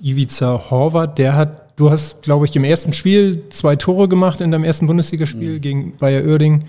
Ivica 0.00 0.70
Horvath, 0.70 1.18
der 1.18 1.36
hat, 1.36 1.78
du 1.78 1.90
hast, 1.90 2.22
glaube 2.22 2.46
ich, 2.46 2.56
im 2.56 2.64
ersten 2.64 2.94
Spiel 2.94 3.42
zwei 3.50 3.76
Tore 3.76 4.08
gemacht 4.08 4.40
in 4.40 4.50
deinem 4.50 4.64
ersten 4.64 4.86
Bundesligaspiel 4.86 5.56
mhm. 5.56 5.60
gegen 5.60 5.96
Bayer 5.98 6.24
Oerding. 6.26 6.64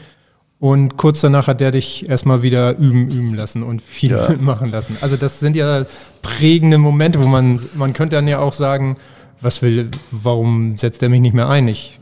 Und 0.60 0.98
kurz 0.98 1.22
danach 1.22 1.48
hat 1.48 1.62
der 1.62 1.72
dich 1.72 2.10
erstmal 2.10 2.44
wieder 2.44 2.78
üben, 2.78 3.08
üben 3.10 3.34
lassen 3.34 3.64
und 3.64 3.82
viel 3.82 4.12
ja. 4.12 4.30
machen 4.42 4.72
lassen. 4.72 4.98
Also 5.00 5.16
das 5.16 5.40
sind 5.40 5.56
ja 5.56 5.86
prägende 6.22 6.78
Momente, 6.78 7.24
wo 7.24 7.28
man, 7.30 7.62
man 7.76 7.94
könnte 7.94 8.18
dann 8.18 8.28
ja 8.28 8.40
auch 8.40 8.54
sagen, 8.54 8.98
was 9.40 9.62
will, 9.62 9.90
warum 10.12 10.78
setzt 10.78 11.02
er 11.02 11.08
mich 11.08 11.22
nicht 11.22 11.34
mehr 11.34 11.48
ein? 11.48 11.70
Ich 11.70 11.98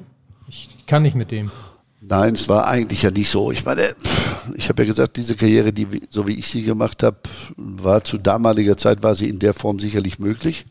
kann 0.88 1.03
nicht 1.03 1.15
mit 1.15 1.29
dem. 1.29 1.51
Nein, 2.05 2.33
es 2.35 2.49
war 2.49 2.67
eigentlich 2.67 3.03
ja 3.03 3.11
nicht 3.11 3.29
so. 3.29 3.51
Ich 3.51 3.65
meine, 3.65 3.95
ich 4.55 4.67
habe 4.69 4.83
ja 4.83 4.87
gesagt, 4.87 5.15
diese 5.17 5.35
Karriere, 5.35 5.71
die 5.71 6.01
so 6.09 6.27
wie 6.27 6.33
ich 6.33 6.47
sie 6.47 6.63
gemacht 6.63 7.01
habe, 7.01 7.17
war 7.55 8.03
zu 8.03 8.17
damaliger 8.17 8.77
Zeit 8.77 9.03
war 9.03 9.15
sie 9.15 9.29
in 9.29 9.39
der 9.39 9.53
Form 9.53 9.79
sicherlich 9.79 10.19
möglich. 10.19 10.65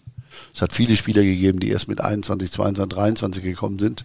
Es 0.55 0.61
hat 0.61 0.73
viele 0.73 0.97
Spieler 0.97 1.23
gegeben, 1.23 1.61
die 1.61 1.71
erst 1.71 1.89
mit 1.89 2.01
21, 2.01 2.53
22, 2.53 2.97
23 2.97 3.43
gekommen 3.43 3.79
sind. 3.79 4.05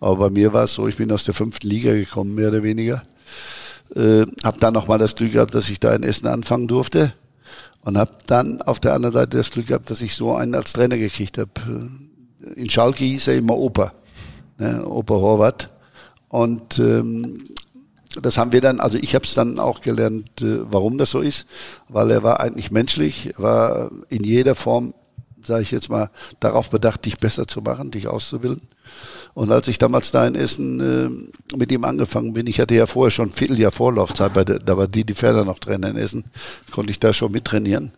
Aber 0.00 0.16
bei 0.16 0.30
mir 0.30 0.52
war 0.52 0.64
es 0.64 0.74
so, 0.74 0.86
ich 0.86 0.96
bin 0.96 1.10
aus 1.10 1.24
der 1.24 1.34
fünften 1.34 1.68
Liga 1.68 1.92
gekommen, 1.92 2.34
mehr 2.34 2.48
oder 2.48 2.62
weniger. 2.62 3.02
Äh, 3.94 4.26
habe 4.44 4.60
dann 4.60 4.74
nochmal 4.74 4.98
das 4.98 5.16
Glück 5.16 5.32
gehabt, 5.32 5.54
dass 5.54 5.70
ich 5.70 5.80
da 5.80 5.94
in 5.94 6.02
Essen 6.02 6.28
anfangen 6.28 6.68
durfte. 6.68 7.12
Und 7.82 7.96
habe 7.96 8.12
dann 8.26 8.62
auf 8.62 8.80
der 8.80 8.94
anderen 8.94 9.14
Seite 9.14 9.36
das 9.38 9.50
Glück 9.50 9.68
gehabt, 9.68 9.90
dass 9.90 10.02
ich 10.02 10.14
so 10.14 10.34
einen 10.34 10.54
als 10.54 10.72
Trainer 10.72 10.98
gekriegt 10.98 11.38
habe. 11.38 11.50
In 12.54 12.70
Schalke 12.70 13.04
hieß 13.04 13.28
er 13.28 13.36
immer 13.36 13.56
Opa 13.56 13.92
ne, 14.58 14.84
Opa 14.86 15.14
Horvath. 15.14 15.70
Und 16.28 16.78
ähm, 16.78 17.44
das 18.20 18.38
haben 18.38 18.52
wir 18.52 18.60
dann, 18.60 18.80
also 18.80 18.98
ich 18.98 19.14
habe 19.14 19.24
es 19.24 19.34
dann 19.34 19.58
auch 19.58 19.80
gelernt, 19.80 20.42
äh, 20.42 20.60
warum 20.70 20.98
das 20.98 21.10
so 21.10 21.20
ist, 21.20 21.46
weil 21.88 22.10
er 22.10 22.22
war 22.22 22.40
eigentlich 22.40 22.70
menschlich, 22.70 23.34
war 23.36 23.90
in 24.08 24.24
jeder 24.24 24.54
Form, 24.54 24.94
sage 25.44 25.62
ich 25.62 25.70
jetzt 25.70 25.88
mal, 25.88 26.10
darauf 26.40 26.70
bedacht, 26.70 27.04
dich 27.04 27.18
besser 27.18 27.46
zu 27.46 27.60
machen, 27.62 27.90
dich 27.90 28.08
auszubilden. 28.08 28.68
Und 29.34 29.52
als 29.52 29.68
ich 29.68 29.78
damals 29.78 30.10
da 30.10 30.26
in 30.26 30.34
Essen 30.34 30.80
äh, 31.52 31.56
mit 31.56 31.70
ihm 31.70 31.84
angefangen 31.84 32.32
bin, 32.32 32.46
ich 32.46 32.60
hatte 32.60 32.74
ja 32.74 32.86
vorher 32.86 33.10
schon 33.10 33.28
ein 33.28 33.32
Vierteljahr 33.32 33.70
Vorlaufzeit, 33.70 34.34
bei 34.34 34.44
der, 34.44 34.58
da 34.58 34.76
war 34.76 34.88
die, 34.88 35.04
die 35.04 35.14
Pferde 35.14 35.44
noch 35.44 35.58
Trainer 35.58 35.90
in 35.90 35.96
Essen, 35.96 36.24
konnte 36.70 36.90
ich 36.90 36.98
da 36.98 37.12
schon 37.12 37.32
mittrainieren 37.32 37.92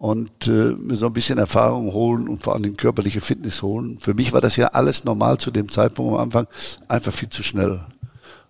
und 0.00 0.48
äh, 0.48 0.72
mir 0.78 0.96
so 0.96 1.04
ein 1.04 1.12
bisschen 1.12 1.36
Erfahrung 1.36 1.92
holen 1.92 2.26
und 2.26 2.42
vor 2.42 2.54
allem 2.54 2.74
körperliche 2.74 3.20
Fitness 3.20 3.60
holen. 3.60 3.98
Für 4.00 4.14
mich 4.14 4.32
war 4.32 4.40
das 4.40 4.56
ja 4.56 4.68
alles 4.68 5.04
normal 5.04 5.36
zu 5.36 5.50
dem 5.50 5.70
Zeitpunkt 5.70 6.14
am 6.14 6.20
Anfang 6.20 6.46
einfach 6.88 7.12
viel 7.12 7.28
zu 7.28 7.42
schnell. 7.42 7.80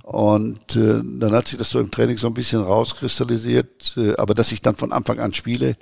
Und 0.05 0.77
äh, 0.77 1.03
dann 1.03 1.33
hat 1.33 1.49
sich 1.49 1.59
das 1.59 1.71
so 1.71 1.81
im 1.81 1.91
Training 1.91 2.19
so 2.19 2.29
ein 2.29 2.35
bisschen 2.35 2.63
rauskristallisiert. 2.63 3.97
Äh, 3.97 4.15
aber 4.15 4.35
dass 4.35 4.53
ich 4.53 4.63
dann 4.63 4.77
von 4.77 4.93
Anfang 4.93 5.19
an 5.19 5.35
spiele, 5.35 5.77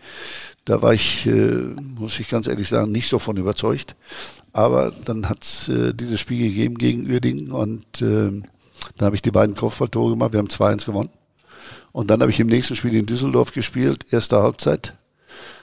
da 0.65 0.81
war 0.81 0.95
ich, 0.95 1.27
äh, 1.27 1.53
muss 1.99 2.19
ich 2.19 2.31
ganz 2.31 2.47
ehrlich 2.47 2.71
sagen, 2.71 2.91
nicht 2.91 3.11
so 3.11 3.19
von 3.19 3.37
überzeugt. 3.37 3.95
Aber 4.55 4.91
dann 5.05 5.29
hat 5.29 5.43
es 5.43 5.69
äh, 5.69 5.93
dieses 5.93 6.19
Spiel 6.19 6.49
gegeben 6.49 6.79
gegen 6.79 7.11
Uerdingen 7.11 7.53
und 7.53 8.01
äh, 8.01 8.31
dann 8.97 9.05
habe 9.05 9.17
ich 9.17 9.23
die 9.23 9.31
beiden 9.31 9.55
Kopfballtore 9.55 10.13
gemacht. 10.13 10.33
Wir 10.33 10.39
haben 10.39 10.49
2-1 10.49 10.87
gewonnen. 10.87 11.11
Und 11.93 12.09
dann 12.09 12.23
habe 12.23 12.31
ich 12.31 12.41
im 12.41 12.47
nächsten 12.47 12.75
Spiel 12.75 12.95
in 12.95 13.05
Düsseldorf 13.05 13.53
gespielt, 13.53 14.07
erste 14.11 14.41
Halbzeit 14.41 14.95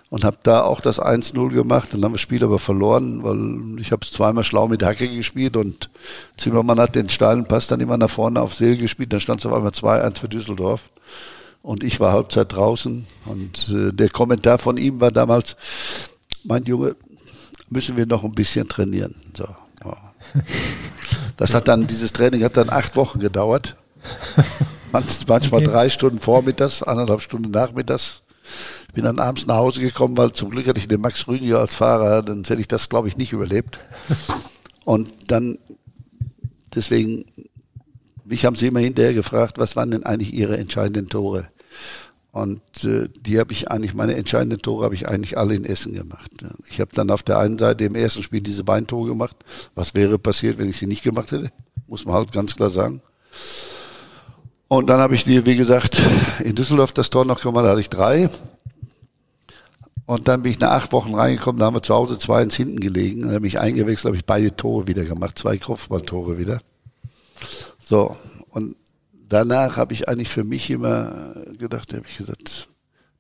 und 0.09 0.23
habe 0.23 0.37
da 0.43 0.61
auch 0.61 0.81
das 0.81 1.01
1-0 1.01 1.49
gemacht. 1.49 1.89
Dann 1.91 2.03
haben 2.03 2.11
wir 2.11 2.17
das 2.17 2.21
Spiel 2.21 2.43
aber 2.43 2.59
verloren, 2.59 3.23
weil 3.23 3.79
ich 3.81 3.91
habe 3.91 4.05
es 4.05 4.11
zweimal 4.11 4.43
schlau 4.43 4.67
mit 4.67 4.83
Hacke 4.83 5.07
gespielt 5.07 5.57
und 5.57 5.89
Zimmermann 6.37 6.79
hat 6.79 6.95
den 6.95 7.09
steilen 7.09 7.45
Pass 7.45 7.67
dann 7.67 7.81
immer 7.81 7.97
nach 7.97 8.09
vorne 8.09 8.41
auf 8.41 8.53
Seel 8.53 8.77
gespielt. 8.77 9.13
Dann 9.13 9.19
stand 9.19 9.39
es 9.39 9.45
auf 9.45 9.53
einmal 9.53 9.71
2-1 9.71 10.19
für 10.19 10.29
Düsseldorf. 10.29 10.89
Und 11.61 11.83
ich 11.83 11.99
war 11.99 12.13
Halbzeit 12.13 12.53
draußen. 12.53 13.07
Und 13.25 13.69
äh, 13.69 13.91
der 13.91 14.09
Kommentar 14.09 14.59
von 14.59 14.77
ihm 14.77 15.01
war 15.01 15.11
damals, 15.11 15.55
mein 16.43 16.63
Junge, 16.65 16.95
müssen 17.69 17.97
wir 17.97 18.05
noch 18.05 18.23
ein 18.23 18.35
bisschen 18.35 18.69
trainieren. 18.69 19.15
So, 19.35 19.47
ja. 19.83 19.97
Das 21.37 21.53
hat 21.53 21.67
dann, 21.67 21.85
dieses 21.85 22.13
Training 22.13 22.45
hat 22.45 22.55
dann 22.55 22.69
acht 22.69 22.95
Wochen 22.95 23.19
gedauert. 23.19 23.75
Manchmal 25.27 25.61
drei 25.61 25.89
Stunden 25.89 26.19
vormittags, 26.19 26.81
anderthalb 26.81 27.21
Stunden 27.21 27.51
nachmittags 27.51 28.21
bin 28.95 29.03
dann 29.03 29.19
abends 29.19 29.45
nach 29.45 29.57
Hause 29.57 29.81
gekommen, 29.81 30.17
weil 30.17 30.31
zum 30.31 30.49
Glück 30.49 30.67
hatte 30.67 30.79
ich 30.79 30.87
den 30.87 31.01
Max 31.01 31.27
Rüdiger 31.27 31.59
als 31.59 31.75
Fahrer, 31.75 32.23
dann 32.23 32.43
hätte 32.43 32.61
ich 32.61 32.67
das, 32.67 32.89
glaube 32.89 33.07
ich, 33.07 33.17
nicht 33.17 33.33
überlebt. 33.33 33.79
Und 34.85 35.11
dann, 35.27 35.59
deswegen, 36.73 37.25
mich 38.23 38.45
haben 38.45 38.55
sie 38.55 38.67
immer 38.67 38.79
hinterher 38.79 39.13
gefragt, 39.13 39.57
was 39.57 39.75
waren 39.75 39.91
denn 39.91 40.05
eigentlich 40.05 40.33
ihre 40.33 40.57
entscheidenden 40.57 41.09
Tore? 41.09 41.49
Und 42.31 42.61
äh, 42.83 43.07
die 43.21 43.39
habe 43.39 43.53
ich 43.53 43.71
eigentlich, 43.71 43.93
meine 43.93 44.15
entscheidenden 44.15 44.61
Tore 44.61 44.85
habe 44.85 44.95
ich 44.95 45.07
eigentlich 45.07 45.37
alle 45.37 45.55
in 45.55 45.63
Essen 45.63 45.93
gemacht. 45.93 46.31
Ich 46.69 46.81
habe 46.81 46.91
dann 46.93 47.09
auf 47.09 47.23
der 47.23 47.37
einen 47.37 47.57
Seite 47.57 47.85
im 47.85 47.95
ersten 47.95 48.23
Spiel 48.23 48.41
diese 48.41 48.63
Beintore 48.63 49.07
gemacht. 49.07 49.37
Was 49.73 49.93
wäre 49.93 50.19
passiert, 50.19 50.57
wenn 50.57 50.69
ich 50.69 50.77
sie 50.77 50.87
nicht 50.87 51.03
gemacht 51.03 51.31
hätte? 51.31 51.51
Muss 51.87 52.05
man 52.05 52.15
halt 52.15 52.31
ganz 52.31 52.55
klar 52.55 52.69
sagen. 52.69 53.01
Und 54.67 54.87
dann 54.87 54.99
habe 54.99 55.15
ich 55.15 55.23
dir, 55.23 55.45
wie 55.45 55.55
gesagt, 55.55 56.01
in 56.43 56.55
Düsseldorf 56.55 56.91
das 56.91 57.09
Tor 57.09 57.23
noch 57.23 57.41
gemacht, 57.41 57.65
da 57.65 57.69
hatte 57.69 57.81
ich 57.81 57.89
drei. 57.89 58.29
Und 60.05 60.27
dann 60.27 60.43
bin 60.43 60.51
ich 60.51 60.59
nach 60.59 60.71
acht 60.71 60.91
Wochen 60.91 61.15
reingekommen, 61.15 61.59
da 61.59 61.65
haben 61.65 61.75
wir 61.75 61.81
zu 61.81 61.93
Hause 61.93 62.19
zwei 62.19 62.43
ins 62.43 62.55
Hinten 62.55 62.79
gelegen. 62.79 63.23
Dann 63.23 63.33
habe 63.33 63.47
ich 63.47 63.59
eingewechselt, 63.59 64.05
habe 64.05 64.17
ich 64.17 64.25
beide 64.25 64.55
Tore 64.55 64.87
wieder 64.87 65.03
gemacht, 65.03 65.39
zwei 65.39 65.57
Kopfballtore 65.57 66.37
wieder. 66.37 66.59
So, 67.79 68.15
und 68.49 68.75
danach 69.27 69.77
habe 69.77 69.93
ich 69.93 70.07
eigentlich 70.07 70.29
für 70.29 70.43
mich 70.43 70.69
immer 70.69 71.35
gedacht, 71.57 71.93
habe 71.93 72.05
ich 72.07 72.17
gesagt, 72.17 72.67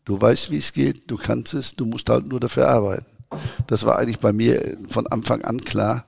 du 0.05 0.21
weißt, 0.21 0.51
wie 0.51 0.57
es 0.57 0.73
geht, 0.73 1.09
du 1.09 1.17
kannst 1.17 1.55
es, 1.55 1.75
du 1.75 1.85
musst 1.85 2.09
halt 2.09 2.27
nur 2.27 2.39
dafür 2.39 2.69
arbeiten. 2.69 3.05
Das 3.65 3.83
war 3.83 3.97
eigentlich 3.97 4.19
bei 4.19 4.31
mir 4.31 4.77
von 4.87 5.07
Anfang 5.07 5.43
an 5.43 5.59
klar. 5.61 6.05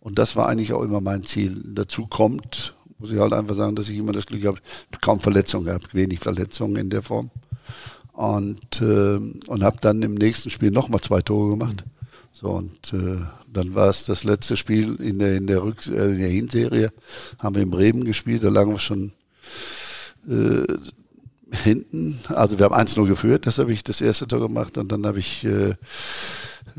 Und 0.00 0.18
das 0.18 0.36
war 0.36 0.48
eigentlich 0.48 0.72
auch 0.72 0.82
immer 0.82 1.00
mein 1.00 1.24
Ziel. 1.24 1.62
Dazu 1.64 2.06
kommt, 2.06 2.74
muss 2.98 3.10
ich 3.10 3.18
halt 3.18 3.32
einfach 3.32 3.54
sagen, 3.54 3.74
dass 3.76 3.88
ich 3.88 3.98
immer 3.98 4.12
das 4.12 4.26
Glück 4.26 4.46
habe, 4.46 4.58
kaum 5.00 5.20
Verletzungen 5.20 5.66
gehabt, 5.66 5.94
wenig 5.94 6.20
Verletzungen 6.20 6.76
in 6.76 6.90
der 6.90 7.02
Form 7.02 7.30
und, 8.12 8.80
äh, 8.80 9.16
und 9.16 9.62
habe 9.62 9.78
dann 9.80 10.02
im 10.02 10.14
nächsten 10.14 10.50
Spiel 10.50 10.70
nochmal 10.70 11.00
zwei 11.00 11.20
Tore 11.20 11.50
gemacht. 11.50 11.84
So, 12.30 12.48
und 12.48 12.92
äh, 12.92 13.20
dann 13.52 13.74
war 13.74 13.88
es 13.88 14.04
das 14.04 14.24
letzte 14.24 14.56
Spiel 14.56 14.96
in 14.96 15.18
der, 15.18 15.36
in 15.36 15.46
der, 15.46 15.62
Rück 15.62 15.86
äh, 15.86 16.12
in 16.12 16.18
der 16.18 16.28
Hinserie, 16.28 16.90
haben 17.38 17.54
wir 17.54 17.62
in 17.62 17.70
Bremen 17.70 18.04
gespielt, 18.04 18.42
da 18.42 18.48
lagen 18.48 18.72
wir 18.72 18.78
schon 18.78 19.12
äh, 20.28 20.64
hinten. 21.50 22.20
Also 22.28 22.58
wir 22.58 22.64
haben 22.64 22.74
1-0 22.74 23.06
geführt, 23.06 23.46
das 23.46 23.58
habe 23.58 23.72
ich 23.72 23.84
das 23.84 24.00
erste 24.00 24.26
Tor 24.26 24.40
gemacht 24.40 24.78
und 24.78 24.90
dann 24.90 25.06
habe 25.06 25.18
ich 25.18 25.44
äh, 25.44 25.74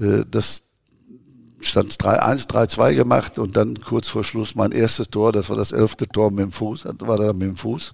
äh, 0.01 0.25
das 0.29 0.63
stand 1.61 1.93
3-1, 1.93 2.49
3-2 2.49 2.95
gemacht 2.95 3.39
und 3.39 3.55
dann 3.55 3.75
kurz 3.79 4.07
vor 4.07 4.23
Schluss 4.23 4.55
mein 4.55 4.71
erstes 4.71 5.09
Tor, 5.09 5.31
das 5.31 5.49
war 5.49 5.57
das 5.57 5.71
elfte 5.71 6.07
Tor 6.07 6.31
mit 6.31 6.39
dem 6.39 6.51
Fuß, 6.51 6.85
war 6.99 7.17
da 7.17 7.31
mit 7.33 7.47
dem 7.47 7.57
Fuß. 7.57 7.93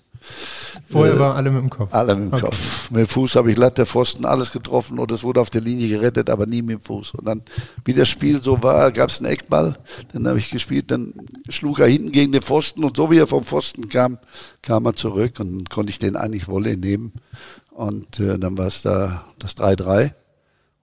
Vorher 0.90 1.16
äh, 1.16 1.20
waren 1.20 1.36
alle 1.36 1.52
mit 1.52 1.62
dem 1.62 1.70
Kopf. 1.70 1.94
Alle 1.94 2.16
mit 2.16 2.32
dem 2.32 2.34
okay. 2.34 2.46
Kopf. 2.46 2.90
Mit 2.92 3.00
dem 3.02 3.08
Fuß 3.08 3.36
habe 3.36 3.52
ich 3.52 3.58
Latte, 3.58 3.86
Pfosten, 3.86 4.26
alles 4.26 4.52
getroffen 4.52 5.00
und 5.00 5.12
es 5.12 5.24
wurde 5.24 5.42
auf 5.42 5.50
der 5.50 5.62
Linie 5.62 5.90
gerettet, 5.90 6.30
aber 6.30 6.46
nie 6.46 6.62
mit 6.62 6.80
dem 6.80 6.82
Fuß. 6.82 7.16
Und 7.16 7.26
dann, 7.26 7.42
wie 7.86 7.94
das 7.94 8.08
Spiel 8.08 8.42
so 8.42 8.62
war, 8.64 8.92
gab 8.92 9.10
es 9.10 9.20
einen 9.20 9.32
Eckball, 9.32 9.78
dann 10.14 10.28
habe 10.28 10.40
ich 10.40 10.50
gespielt, 10.50 10.92
dann 10.92 11.14
schlug 11.50 11.80
er 11.80 11.88
hinten 11.88 12.12
gegen 12.12 12.32
den 12.32 12.42
Pfosten 12.42 12.84
und 12.84 12.98
so 12.98 13.12
wie 13.12 13.18
er 13.18 13.28
vom 13.28 13.44
Pfosten 13.44 13.90
kam, 13.90 14.20
kam 14.62 14.86
er 14.86 14.96
zurück 14.96 15.40
und 15.40 15.70
konnte 15.70 15.92
ich 15.92 16.00
den 16.00 16.16
eigentlich 16.16 16.48
Wolle 16.48 16.76
nehmen. 16.78 17.14
Und 17.72 18.20
äh, 18.20 18.38
dann 18.38 18.58
war 18.58 18.68
es 18.68 18.82
da 18.82 19.26
das 19.40 19.56
3-3. 19.56 20.14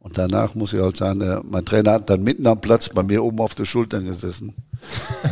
Und 0.06 0.16
danach 0.16 0.54
muss 0.54 0.72
ich 0.72 0.80
halt 0.80 0.96
sagen, 0.96 1.18
der, 1.18 1.42
mein 1.44 1.64
Trainer 1.64 1.94
hat 1.94 2.08
dann 2.08 2.22
mitten 2.22 2.46
am 2.46 2.60
Platz 2.60 2.88
bei 2.88 3.02
mir 3.02 3.24
oben 3.24 3.40
auf 3.40 3.56
der 3.56 3.64
Schultern 3.64 4.04
gesessen. 4.04 4.54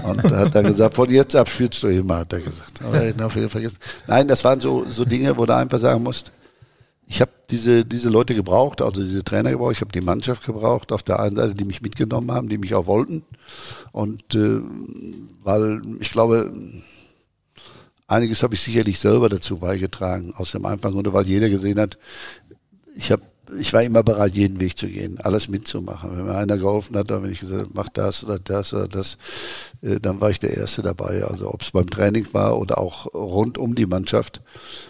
Und 0.03 0.21
hat 0.25 0.53
er 0.57 0.65
gesagt, 0.65 0.95
von 0.97 1.09
jetzt 1.11 1.37
ab 1.37 1.49
spielst 1.49 1.81
du 1.85 1.87
immer, 1.87 2.17
hat 2.17 2.33
er 2.33 2.41
gesagt. 2.41 2.83
Aber 2.83 3.07
ich 3.07 3.15
Fall 3.15 3.49
vergessen. 3.49 3.79
Nein, 4.09 4.27
das 4.27 4.43
waren 4.43 4.61
so, 4.61 4.85
so 4.85 5.05
Dinge, 5.05 5.39
wo 5.39 5.47
du 5.47 5.55
einfach 5.55 5.79
sagen 5.79 6.03
musst, 6.03 6.33
ich 7.07 7.21
habe 7.21 7.31
diese, 7.51 7.85
diese 7.85 8.09
Leute 8.09 8.35
gebraucht, 8.35 8.83
also 8.83 9.01
diese 9.01 9.23
Trainer 9.23 9.53
gebraucht, 9.53 9.75
ich 9.75 9.81
habe 9.81 9.93
die 9.93 10.01
Mannschaft 10.01 10.45
gebraucht, 10.45 10.91
auf 10.91 11.05
der 11.05 11.21
einen 11.21 11.37
Seite, 11.37 11.55
die 11.55 11.65
mich 11.65 11.81
mitgenommen 11.81 12.33
haben, 12.33 12.49
die 12.49 12.59
mich 12.59 12.75
auch 12.75 12.87
wollten. 12.89 13.23
Und 13.93 14.35
äh, 14.35 14.61
weil 15.45 15.83
ich 16.01 16.11
glaube, 16.11 16.53
einiges 18.09 18.43
habe 18.43 18.57
ich 18.57 18.61
sicherlich 18.61 18.99
selber 18.99 19.29
dazu 19.29 19.59
beigetragen, 19.59 20.35
aus 20.37 20.51
dem 20.51 20.67
einfachen 20.67 20.95
Grunde, 20.95 21.13
weil 21.13 21.29
jeder 21.29 21.49
gesehen 21.49 21.79
hat, 21.79 21.97
ich 22.97 23.13
habe 23.13 23.23
ich 23.59 23.73
war 23.73 23.83
immer 23.83 24.03
bereit, 24.03 24.35
jeden 24.35 24.61
Weg 24.61 24.79
zu 24.79 24.89
gehen, 24.89 25.19
alles 25.21 25.49
mitzumachen. 25.49 26.17
Wenn 26.17 26.27
mir 26.27 26.35
einer 26.35 26.59
geholfen 26.59 26.97
hat, 26.97 27.11
wenn 27.11 27.31
ich 27.31 27.41
gesagt 27.41 27.71
mach 27.75 27.89
das 27.89 28.25
oder 28.25 28.39
das 28.39 28.73
oder 28.73 28.89
das, 28.89 29.19
äh, 29.83 30.01
dann 30.01 30.21
war 30.21 30.31
ich 30.31 30.39
der 30.39 30.57
Erste 30.57 30.83
dabei. 30.83 31.25
Also 31.25 31.53
ob 31.53 31.63
es 31.63 31.71
beim 31.71 31.91
Training 31.91 32.27
war 32.33 32.59
oder 32.59 32.79
auch 32.79 33.13
rund 33.15 33.59
um 33.59 33.75
die 33.75 33.87
Mannschaft. 33.87 34.41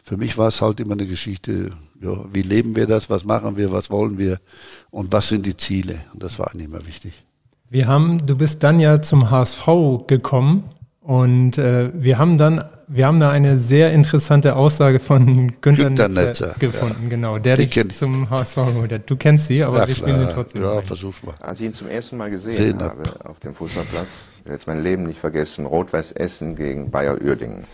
Für 0.05 0.17
mich 0.17 0.38
war 0.38 0.49
es 0.49 0.61
halt 0.61 0.81
immer 0.81 0.93
eine 0.93 1.07
Geschichte, 1.07 1.71
ja, 2.01 2.25
wie 2.33 2.43
leben 2.43 2.77
wir 2.77 2.87
das, 2.87 3.11
was 3.11 3.25
machen 3.25 3.57
wir, 3.57 3.73
was 3.73 3.90
wollen 3.90 4.19
wir 4.19 4.40
und 4.90 5.12
was 5.12 5.29
sind 5.29 5.47
die 5.47 5.57
Ziele. 5.57 6.01
Und 6.12 6.23
das 6.23 6.38
war 6.38 6.49
eigentlich 6.49 6.67
immer 6.67 6.87
wichtig. 6.87 7.12
Wir 7.71 7.88
haben, 7.88 8.25
du 8.27 8.37
bist 8.37 8.62
dann 8.62 8.79
ja 8.79 9.03
zum 9.03 9.31
HSV 9.31 9.67
gekommen 10.07 10.64
Und 11.05 11.59
äh, 11.59 11.90
wir 11.93 12.17
haben 12.17 12.38
dann, 12.38 12.64
wir 12.88 13.07
haben 13.07 13.21
da 13.21 13.29
eine 13.31 13.59
sehr 13.59 13.93
interessante 13.93 14.57
Aussage 14.57 14.99
von 15.01 15.53
Günter, 15.61 16.09
Netzer, 16.09 16.55
gefunden, 16.59 17.11
genau, 17.11 17.38
der 17.38 17.59
Die 17.59 17.67
dich 17.67 17.77
ich. 17.77 17.95
zum 17.95 18.31
HSV 18.31 18.55
geholt 18.57 18.90
hat. 18.90 19.03
Du 19.11 19.17
kennst 19.17 19.49
sie, 19.49 19.62
aber 19.62 19.81
Ja, 19.81 19.87
wir 19.88 19.95
spielen 19.95 20.19
sie 20.19 20.33
trotzdem. 20.33 20.62
Ja, 20.62 20.77
rein. 20.77 20.83
versuch 20.83 21.12
mal. 21.23 21.35
Als 21.40 21.61
ich 21.61 21.67
ihn 21.67 21.75
zum 21.75 21.88
ersten 21.88 22.17
Mal 22.17 22.31
gesehen 22.31 22.53
Sehen 22.53 22.81
habe 22.83 23.03
auf 23.25 23.38
dem 23.40 23.55
Fußballplatz, 23.55 24.07
ich 24.38 24.45
werde 24.47 24.55
jetzt 24.55 24.67
mein 24.67 24.83
Leben 24.83 25.03
nicht 25.03 25.19
vergessen, 25.19 25.67
Rot-Weiß 25.67 26.12
Essen 26.12 26.57
gegen 26.57 26.90
Bayer 26.90 27.21
Uerdingen. 27.23 27.64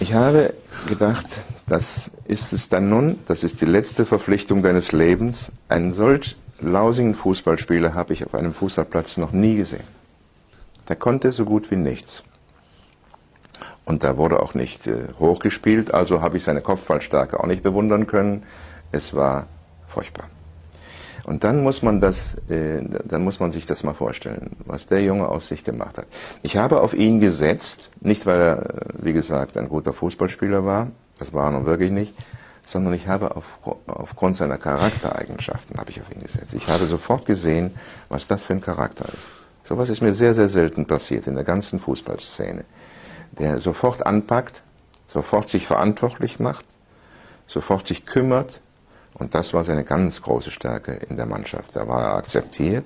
Ich 0.00 0.12
habe 0.12 0.52
gedacht, 0.88 1.24
das 1.68 2.10
ist 2.26 2.52
es 2.52 2.68
dann 2.68 2.90
nun, 2.90 3.18
das 3.28 3.44
ist 3.44 3.62
die 3.62 3.66
letzte 3.66 4.04
Verpflichtung 4.04 4.60
deines 4.62 4.92
Lebens. 4.92 5.52
Einen 5.70 5.94
solch 5.94 6.36
lausigen 6.60 7.14
Fußballspieler 7.14 7.94
habe 7.94 8.12
ich 8.12 8.26
auf 8.26 8.34
einem 8.34 8.52
Fußballplatz 8.52 9.16
noch 9.16 9.32
nie 9.32 9.56
gesehen. 9.56 9.84
Der 10.92 10.98
konnte 10.98 11.32
so 11.32 11.46
gut 11.46 11.70
wie 11.70 11.76
nichts. 11.76 12.22
Und 13.86 14.04
da 14.04 14.18
wurde 14.18 14.42
auch 14.42 14.52
nicht 14.52 14.86
äh, 14.86 15.08
hochgespielt, 15.18 15.94
also 15.94 16.20
habe 16.20 16.36
ich 16.36 16.44
seine 16.44 16.60
Kopfballstärke 16.60 17.40
auch 17.40 17.46
nicht 17.46 17.62
bewundern 17.62 18.06
können. 18.06 18.42
Es 18.90 19.14
war 19.14 19.46
furchtbar. 19.88 20.26
Und 21.24 21.44
dann 21.44 21.62
muss 21.62 21.80
man 21.80 22.02
das, 22.02 22.34
äh, 22.50 22.82
dann 23.06 23.24
muss 23.24 23.40
man 23.40 23.52
sich 23.52 23.64
das 23.64 23.84
mal 23.84 23.94
vorstellen, 23.94 24.50
was 24.66 24.84
der 24.84 25.02
Junge 25.02 25.28
aus 25.28 25.48
sich 25.48 25.64
gemacht 25.64 25.96
hat. 25.96 26.08
Ich 26.42 26.58
habe 26.58 26.82
auf 26.82 26.92
ihn 26.92 27.20
gesetzt, 27.20 27.88
nicht 28.02 28.26
weil 28.26 28.42
er, 28.42 28.58
äh, 28.58 28.88
wie 28.98 29.14
gesagt, 29.14 29.56
ein 29.56 29.70
guter 29.70 29.94
Fußballspieler 29.94 30.66
war, 30.66 30.88
das 31.18 31.32
war 31.32 31.46
er 31.46 31.52
nun 31.52 31.64
wirklich 31.64 31.90
nicht, 31.90 32.12
sondern 32.66 32.92
ich 32.92 33.08
habe 33.08 33.34
auf, 33.34 33.60
aufgrund 33.86 34.36
seiner 34.36 34.58
Charaktereigenschaften 34.58 35.78
habe 35.78 35.90
ich 35.90 36.02
auf 36.02 36.14
ihn 36.14 36.20
gesetzt. 36.20 36.52
Ich 36.52 36.68
habe 36.68 36.84
sofort 36.84 37.24
gesehen, 37.24 37.76
was 38.10 38.26
das 38.26 38.42
für 38.42 38.52
ein 38.52 38.60
Charakter 38.60 39.06
ist. 39.06 39.41
Sowas 39.64 39.88
ist 39.88 40.02
mir 40.02 40.12
sehr, 40.12 40.34
sehr 40.34 40.48
selten 40.48 40.86
passiert 40.86 41.26
in 41.26 41.34
der 41.34 41.44
ganzen 41.44 41.78
Fußballszene. 41.78 42.64
Der 43.38 43.58
sofort 43.60 44.04
anpackt, 44.04 44.62
sofort 45.08 45.48
sich 45.48 45.66
verantwortlich 45.66 46.40
macht, 46.40 46.64
sofort 47.46 47.86
sich 47.86 48.06
kümmert, 48.06 48.60
und 49.14 49.34
das 49.34 49.52
war 49.52 49.64
seine 49.64 49.84
ganz 49.84 50.22
große 50.22 50.50
Stärke 50.50 50.92
in 50.92 51.16
der 51.16 51.26
Mannschaft. 51.26 51.76
Da 51.76 51.86
war 51.86 52.02
er 52.02 52.14
akzeptiert 52.14 52.84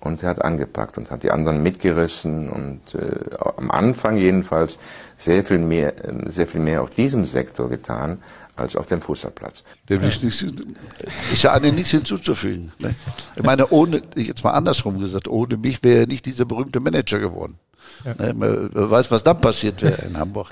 und 0.00 0.22
er 0.22 0.30
hat 0.30 0.42
angepackt 0.42 0.96
und 0.98 1.10
hat 1.10 1.22
die 1.22 1.30
anderen 1.30 1.62
mitgerissen 1.62 2.48
und 2.48 2.94
äh, 2.94 3.36
am 3.56 3.70
Anfang 3.70 4.16
jedenfalls 4.16 4.78
sehr 5.16 5.44
viel 5.44 5.58
mehr, 5.58 6.04
äh, 6.04 6.30
sehr 6.30 6.46
viel 6.46 6.60
mehr 6.60 6.82
auf 6.82 6.90
diesem 6.90 7.24
Sektor 7.24 7.68
getan 7.68 8.22
als 8.58 8.76
auf 8.76 8.86
dem 8.86 9.00
Fußballplatz. 9.00 9.62
Dem 9.88 10.02
ist, 10.02 10.22
nichts, 10.22 10.42
ist 10.42 11.42
ja 11.42 11.52
an 11.52 11.62
den 11.62 11.74
nichts 11.74 11.90
hinzuzufügen. 11.90 12.72
Ne? 12.78 12.94
Ich 13.36 13.42
meine, 13.42 13.68
ohne, 13.68 14.02
jetzt 14.16 14.42
mal 14.44 14.52
andersrum 14.52 14.98
gesagt, 15.00 15.28
ohne 15.28 15.56
mich 15.56 15.82
wäre 15.82 16.00
er 16.00 16.06
nicht 16.06 16.26
dieser 16.26 16.44
berühmte 16.44 16.80
Manager 16.80 17.18
geworden. 17.18 17.58
Ne? 18.04 18.34
Man 18.34 18.70
weiß, 18.72 19.10
was 19.10 19.22
dann 19.22 19.40
passiert 19.40 19.82
wäre 19.82 20.02
in 20.06 20.18
Hamburg. 20.18 20.50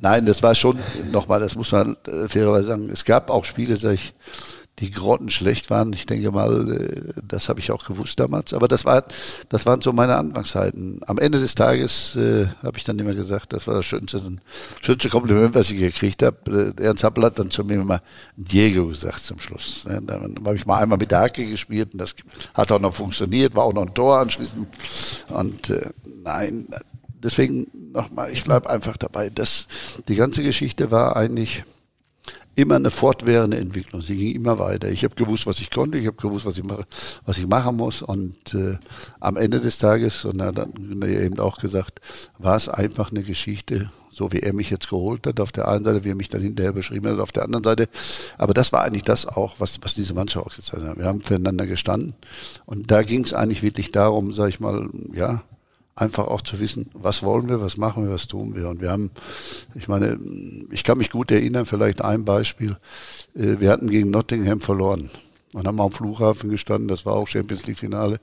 Nein, 0.00 0.26
das 0.26 0.42
war 0.42 0.54
schon, 0.54 0.78
nochmal, 1.12 1.40
das 1.40 1.54
muss 1.54 1.72
man 1.72 1.96
äh, 2.06 2.28
fairerweise 2.28 2.66
sagen, 2.66 2.90
es 2.90 3.04
gab 3.04 3.30
auch 3.30 3.44
Spiele, 3.44 3.76
sag 3.76 3.94
ich, 3.94 4.12
die 4.80 4.90
grottenschlecht 4.90 5.70
waren. 5.70 5.92
Ich 5.92 6.06
denke 6.06 6.32
mal, 6.32 6.70
äh, 6.70 7.12
das 7.26 7.48
habe 7.48 7.60
ich 7.60 7.70
auch 7.70 7.86
gewusst 7.86 8.18
damals. 8.18 8.52
Aber 8.52 8.66
das 8.66 8.84
war, 8.84 9.04
das 9.48 9.66
waren 9.66 9.80
so 9.80 9.92
meine 9.92 10.16
Anfangszeiten. 10.16 11.00
Am 11.06 11.18
Ende 11.18 11.38
des 11.38 11.54
Tages 11.54 12.16
äh, 12.16 12.46
habe 12.62 12.76
ich 12.76 12.84
dann 12.84 12.98
immer 12.98 13.14
gesagt, 13.14 13.52
das 13.52 13.66
war 13.66 13.74
das 13.74 13.84
schönste, 13.84 14.20
schönste 14.82 15.08
Kompliment, 15.08 15.54
was 15.54 15.70
ich 15.70 15.78
gekriegt 15.78 16.22
habe. 16.22 16.74
Äh, 16.76 16.82
Ernst 16.82 17.04
Happel 17.04 17.24
hat 17.24 17.38
dann 17.38 17.50
zu 17.50 17.64
mir 17.64 17.74
immer 17.74 18.02
Diego 18.36 18.88
gesagt 18.88 19.20
zum 19.20 19.38
Schluss. 19.38 19.84
Ne? 19.84 20.02
Dann 20.04 20.34
habe 20.44 20.56
ich 20.56 20.66
mal 20.66 20.82
einmal 20.82 20.98
mit 20.98 21.10
der 21.10 21.20
Hacke 21.20 21.46
gespielt 21.46 21.90
und 21.92 22.00
das 22.00 22.14
hat 22.54 22.72
auch 22.72 22.80
noch 22.80 22.94
funktioniert, 22.94 23.54
war 23.54 23.64
auch 23.64 23.74
noch 23.74 23.86
ein 23.86 23.94
Tor 23.94 24.18
anschließend. 24.18 24.66
Und 25.28 25.70
äh, 25.70 25.90
nein, 26.24 26.66
deswegen 27.22 27.68
nochmal, 27.92 28.32
ich 28.32 28.42
bleibe 28.42 28.68
einfach 28.68 28.96
dabei. 28.96 29.30
Das, 29.30 29.68
die 30.08 30.16
ganze 30.16 30.42
Geschichte 30.42 30.90
war 30.90 31.16
eigentlich 31.16 31.64
immer 32.56 32.76
eine 32.76 32.90
fortwährende 32.90 33.58
Entwicklung. 33.58 34.00
Sie 34.00 34.16
ging 34.16 34.34
immer 34.34 34.58
weiter. 34.58 34.90
Ich 34.90 35.04
habe 35.04 35.14
gewusst, 35.14 35.46
was 35.46 35.60
ich 35.60 35.70
konnte, 35.70 35.98
ich 35.98 36.06
habe 36.06 36.16
gewusst, 36.16 36.46
was 36.46 36.56
ich 36.56 36.64
mache, 36.64 36.86
was 37.26 37.38
ich 37.38 37.46
machen 37.46 37.76
muss. 37.76 38.02
Und 38.02 38.54
äh, 38.54 38.78
am 39.20 39.36
Ende 39.36 39.60
des 39.60 39.78
Tages, 39.78 40.24
und 40.24 40.40
er 40.40 40.46
hat 40.46 40.68
eben 41.04 41.38
auch 41.40 41.58
gesagt, 41.58 42.00
war 42.38 42.56
es 42.56 42.68
einfach 42.68 43.10
eine 43.10 43.22
Geschichte, 43.22 43.90
so 44.10 44.32
wie 44.32 44.40
er 44.40 44.52
mich 44.52 44.70
jetzt 44.70 44.88
geholt 44.88 45.26
hat, 45.26 45.40
auf 45.40 45.52
der 45.52 45.68
einen 45.68 45.84
Seite, 45.84 46.04
wie 46.04 46.10
er 46.10 46.14
mich 46.14 46.28
dann 46.28 46.42
hinterher 46.42 46.72
beschrieben 46.72 47.08
hat, 47.08 47.18
auf 47.18 47.32
der 47.32 47.44
anderen 47.44 47.64
Seite. 47.64 47.88
Aber 48.38 48.54
das 48.54 48.72
war 48.72 48.82
eigentlich 48.82 49.02
das 49.02 49.26
auch, 49.26 49.56
was, 49.58 49.80
was 49.82 49.94
diese 49.94 50.14
Mannschaft 50.14 50.46
ausgezeichnet 50.46 50.90
hat. 50.90 50.98
Wir 50.98 51.06
haben 51.06 51.22
füreinander 51.22 51.66
gestanden. 51.66 52.14
Und 52.66 52.90
da 52.90 53.02
ging 53.02 53.24
es 53.24 53.32
eigentlich 53.32 53.62
wirklich 53.62 53.90
darum, 53.90 54.32
sag 54.32 54.48
ich 54.48 54.60
mal, 54.60 54.88
ja, 55.12 55.42
einfach 55.96 56.26
auch 56.26 56.42
zu 56.42 56.58
wissen, 56.58 56.90
was 56.92 57.22
wollen 57.22 57.48
wir, 57.48 57.60
was 57.60 57.76
machen 57.76 58.04
wir, 58.04 58.12
was 58.12 58.26
tun 58.26 58.56
wir. 58.56 58.68
Und 58.68 58.80
wir 58.80 58.90
haben, 58.90 59.10
ich 59.74 59.88
meine, 59.88 60.18
ich 60.70 60.84
kann 60.84 60.98
mich 60.98 61.10
gut 61.10 61.30
erinnern, 61.30 61.66
vielleicht 61.66 62.02
ein 62.02 62.24
Beispiel. 62.24 62.76
Äh, 63.34 63.60
Wir 63.60 63.70
hatten 63.70 63.88
gegen 63.88 64.10
Nottingham 64.10 64.60
verloren 64.60 65.10
und 65.52 65.66
haben 65.66 65.80
am 65.80 65.92
Flughafen 65.92 66.50
gestanden, 66.50 66.88
das 66.88 67.06
war 67.06 67.14
auch 67.14 67.28
Champions 67.28 67.66
League 67.66 67.78
Finale, 67.78 68.20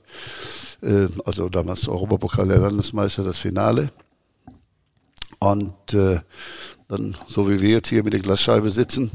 Äh, 0.82 1.08
also 1.24 1.48
damals 1.48 1.88
Europapokal 1.88 2.48
der 2.48 2.58
Landesmeister, 2.58 3.22
das 3.24 3.38
Finale. 3.38 3.92
Und 5.38 5.94
äh, 5.94 6.20
dann, 6.88 7.16
so 7.26 7.48
wie 7.48 7.60
wir 7.60 7.70
jetzt 7.70 7.88
hier 7.88 8.04
mit 8.04 8.12
der 8.12 8.20
Glasscheibe 8.20 8.70
sitzen, 8.70 9.10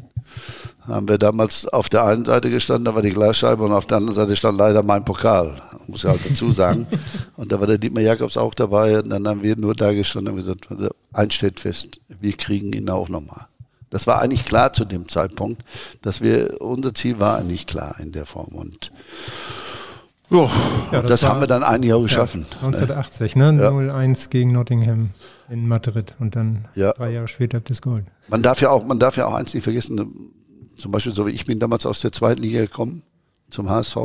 haben 0.88 1.08
wir 1.08 1.18
damals 1.18 1.68
auf 1.68 1.90
der 1.90 2.04
einen 2.06 2.26
Seite 2.26 2.50
gestanden, 2.50 2.86
da 2.86 2.96
war 2.96 3.02
die 3.02 3.12
Glasscheibe 3.12 3.64
und 3.64 3.72
auf 3.72 3.86
der 3.86 3.98
anderen 3.98 4.16
Seite 4.16 4.36
stand 4.36 4.58
leider 4.58 4.84
mein 4.84 5.04
Pokal, 5.06 5.62
muss 5.88 6.04
ich 6.04 6.10
halt 6.10 6.22
dazu 6.30 6.52
sagen. 6.52 6.88
und 7.38 7.52
da 7.52 7.60
war 7.60 7.68
der 7.68 7.78
Dietmar 7.78 8.04
Jakobs 8.04 8.38
auch 8.38 8.54
dabei 8.54 9.00
und 9.00 9.10
dann 9.10 9.28
haben 9.28 9.44
wir 9.44 9.56
nur 9.58 9.76
da 9.76 9.92
gestanden 9.94 10.34
und 10.34 10.40
gesagt, 10.40 10.68
also, 10.72 10.90
eins 11.14 11.34
steht 11.34 11.60
fest, 11.60 12.00
wir 12.20 12.34
kriegen 12.34 12.72
ihn 12.74 12.90
auch 12.90 13.10
nochmal. 13.10 13.48
Das 13.90 14.06
war 14.08 14.20
eigentlich 14.22 14.44
klar 14.46 14.74
zu 14.74 14.84
dem 14.86 15.08
Zeitpunkt, 15.08 15.64
dass 16.02 16.22
wir, 16.22 16.62
unser 16.62 16.94
Ziel 16.94 17.20
war 17.20 17.38
eigentlich 17.38 17.68
klar 17.68 17.96
in 18.00 18.12
der 18.12 18.26
Form 18.26 18.54
und 18.56 18.92
ja, 20.30 20.40
Ja, 20.92 21.02
das, 21.02 21.06
das 21.06 21.24
war- 21.24 21.30
haben 21.30 21.40
wir 21.40 21.48
dann 21.48 21.64
eigentlich 21.64 21.94
auch 21.94 22.02
geschaffen. 22.04 22.46
1980, 22.62 23.36
ne? 23.38 23.46
Ja. 23.60 23.70
0-1 23.70 24.30
gegen 24.30 24.52
Nottingham 24.52 25.12
in 25.50 25.68
Madrid 25.70 26.16
und 26.20 26.36
dann 26.36 26.66
Ja. 26.76 26.92
drei 26.92 27.12
Jahre 27.12 27.30
später 27.30 27.62
das 27.62 27.82
Gold. 27.82 28.06
Man 28.28 28.42
darf 28.44 28.60
ja 28.60 28.70
auch, 28.70 28.86
man 28.86 29.00
darf 29.00 29.16
ja 29.16 29.26
auch 29.26 29.34
eins 29.36 29.54
nicht 29.54 29.64
vergessen. 29.64 30.34
Zum 30.78 30.92
Beispiel, 30.92 31.14
so 31.14 31.28
wie 31.28 31.32
ich 31.32 31.46
bin 31.46 31.60
damals 31.60 31.86
aus 31.86 32.02
der 32.02 32.12
zweiten 32.12 32.42
Liga 32.42 32.62
gekommen 32.62 33.04
zum 33.50 33.70
HSV. 33.70 33.98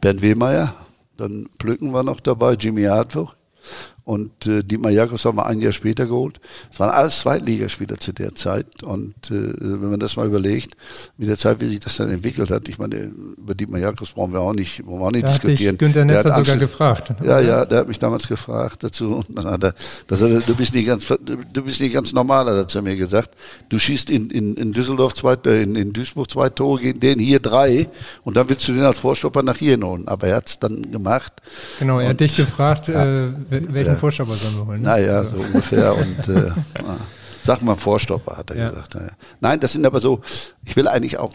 Bernd 0.00 0.22
Wehmeier, 0.22 0.74
dann 1.16 1.48
Plücken 1.58 1.92
war 1.92 2.02
noch 2.02 2.20
dabei, 2.20 2.54
Jimmy 2.54 2.84
Hartwig 2.84 3.28
und 4.04 4.46
äh, 4.46 4.62
Dietmar 4.62 4.90
Jakobs 4.90 5.24
haben 5.24 5.38
wir 5.38 5.46
ein 5.46 5.60
Jahr 5.60 5.72
später 5.72 6.06
geholt. 6.06 6.40
Es 6.70 6.78
waren 6.78 6.90
alles 6.90 7.20
Zweitligaspieler 7.20 7.98
zu 7.98 8.12
der 8.12 8.34
Zeit 8.34 8.82
und 8.82 9.14
äh, 9.30 9.52
wenn 9.58 9.90
man 9.90 10.00
das 10.00 10.16
mal 10.16 10.26
überlegt, 10.26 10.76
mit 11.16 11.28
der 11.28 11.38
Zeit, 11.38 11.60
wie 11.60 11.66
sich 11.66 11.80
das 11.80 11.96
dann 11.96 12.10
entwickelt 12.10 12.50
hat, 12.50 12.68
ich 12.68 12.78
meine, 12.78 13.10
über 13.38 13.54
Dietmar 13.54 13.80
Jakobs 13.80 14.12
brauchen 14.12 14.32
wir 14.32 14.40
auch 14.40 14.52
nicht, 14.52 14.86
wollen 14.86 15.00
wir 15.00 15.06
auch 15.06 15.10
nicht 15.10 15.24
Da 15.24 15.28
hat 15.32 15.42
diskutieren. 15.42 15.78
Günther 15.78 16.04
Der 16.04 16.18
hat 16.18 16.24
Netzer 16.26 16.38
sogar 16.38 16.56
gefragt. 16.58 17.14
ja, 17.24 17.40
ja, 17.40 17.64
der 17.64 17.78
hat 17.80 17.88
mich 17.88 17.98
damals 17.98 18.28
gefragt 18.28 18.84
dazu. 18.84 19.14
Und 19.26 19.38
dann 19.38 19.46
hat 19.46 19.64
er, 19.64 19.74
das 20.06 20.20
hat 20.20 20.30
er, 20.30 20.40
du 20.40 20.54
bist 20.54 20.74
nicht 20.74 20.86
ganz, 20.86 21.06
du 21.06 21.62
bist 21.64 21.80
nicht 21.80 21.94
ganz 21.94 22.12
normal, 22.12 22.46
hat 22.46 22.56
er 22.56 22.68
zu 22.68 22.82
mir 22.82 22.96
gesagt. 22.96 23.30
Du 23.70 23.78
schießt 23.78 24.10
in, 24.10 24.30
in, 24.30 24.54
in 24.54 24.72
Düsseldorf 24.72 25.14
zwei, 25.14 25.34
äh, 25.46 25.62
in, 25.62 25.76
in 25.76 25.92
Duisburg 25.92 26.30
zwei 26.30 26.48
Tore, 26.50 26.80
gegen 26.80 27.00
den 27.00 27.18
hier 27.18 27.40
drei, 27.40 27.88
und 28.22 28.36
dann 28.36 28.48
willst 28.48 28.68
du 28.68 28.72
den 28.72 28.82
als 28.82 28.98
Vorstopper 28.98 29.42
nach 29.42 29.56
hier 29.56 29.78
holen. 29.80 30.08
Aber 30.08 30.26
er 30.26 30.36
hat's 30.36 30.58
dann 30.58 30.90
gemacht. 30.92 31.32
Genau, 31.78 32.00
er 32.00 32.10
hat 32.10 32.20
dich 32.20 32.36
gefragt, 32.36 32.88
äh, 32.88 33.28
welchen 33.48 33.92
Ja. 33.93 33.93
Vorstopper 33.96 34.34
sollen 34.34 34.56
wir 34.56 34.66
holen. 34.66 34.82
Ne? 34.82 34.88
Naja, 34.88 35.16
Also, 35.18 35.38
so 35.38 35.42
ungefähr. 35.44 35.96
Und 35.96 36.28
äh, 36.28 36.46
ja. 36.48 36.54
sag 37.42 37.62
mal 37.62 37.76
Vorstopper, 37.76 38.36
hat 38.36 38.50
er 38.50 38.56
Ja. 38.56 38.68
gesagt. 38.70 38.94
Ja. 38.94 39.08
Nein, 39.40 39.60
das 39.60 39.72
sind 39.72 39.84
aber 39.86 40.00
so, 40.00 40.20
ich 40.64 40.76
will 40.76 40.88
eigentlich 40.88 41.18
auch, 41.18 41.32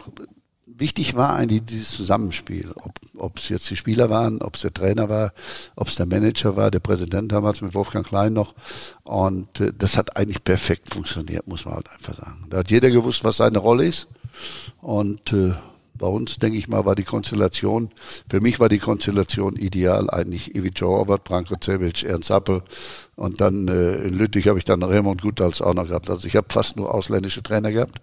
wichtig 0.66 1.14
war 1.14 1.34
eigentlich 1.34 1.62
dieses 1.64 1.90
Zusammenspiel. 1.90 2.72
Ob 2.74 2.92
ob 3.18 3.38
es 3.38 3.50
jetzt 3.50 3.68
die 3.68 3.76
Spieler 3.76 4.08
waren, 4.08 4.40
ob 4.40 4.54
es 4.56 4.62
der 4.62 4.72
Trainer 4.72 5.08
war, 5.10 5.32
ob 5.76 5.88
es 5.88 5.96
der 5.96 6.06
Manager 6.06 6.56
war, 6.56 6.70
der 6.70 6.78
Präsident 6.80 7.32
damals 7.32 7.60
mit 7.60 7.74
Wolfgang 7.74 8.06
Klein 8.06 8.32
noch. 8.32 8.54
Und 9.04 9.60
äh, 9.60 9.72
das 9.76 9.96
hat 9.98 10.16
eigentlich 10.16 10.42
perfekt 10.42 10.92
funktioniert, 10.94 11.46
muss 11.46 11.64
man 11.66 11.74
halt 11.74 11.90
einfach 11.92 12.16
sagen. 12.16 12.46
Da 12.48 12.58
hat 12.58 12.70
jeder 12.70 12.88
gewusst, 12.90 13.24
was 13.24 13.36
seine 13.36 13.58
Rolle 13.58 13.84
ist. 13.84 14.08
Und 14.80 15.32
äh, 15.34 15.52
bei 16.00 16.06
uns, 16.08 16.38
denke 16.38 16.58
ich 16.58 16.66
mal, 16.66 16.84
war 16.84 16.94
die 16.94 17.04
Konstellation, 17.04 17.90
für 18.28 18.40
mich 18.40 18.58
war 18.58 18.68
die 18.68 18.78
Konstellation 18.78 19.54
ideal 19.56 20.10
eigentlich 20.10 20.54
Ivica 20.54 20.86
Horvath, 20.86 21.24
Branko 21.24 21.56
Cevic, 21.62 22.02
Ernst 22.02 22.30
Appel 22.30 22.62
und 23.16 23.40
dann 23.40 23.68
äh, 23.68 23.96
in 23.96 24.14
Lüttich 24.14 24.48
habe 24.48 24.58
ich 24.58 24.64
dann 24.64 24.82
Raymond 24.82 25.22
Gutals 25.22 25.62
auch 25.62 25.74
noch 25.74 25.86
gehabt. 25.86 26.10
Also 26.10 26.26
ich 26.26 26.36
habe 26.36 26.48
fast 26.50 26.76
nur 26.76 26.92
ausländische 26.92 27.42
Trainer 27.42 27.70
gehabt 27.70 28.00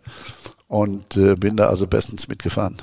und 0.67 1.17
äh, 1.17 1.35
bin 1.35 1.57
da 1.57 1.67
also 1.67 1.87
bestens 1.87 2.27
mitgefahren. 2.27 2.77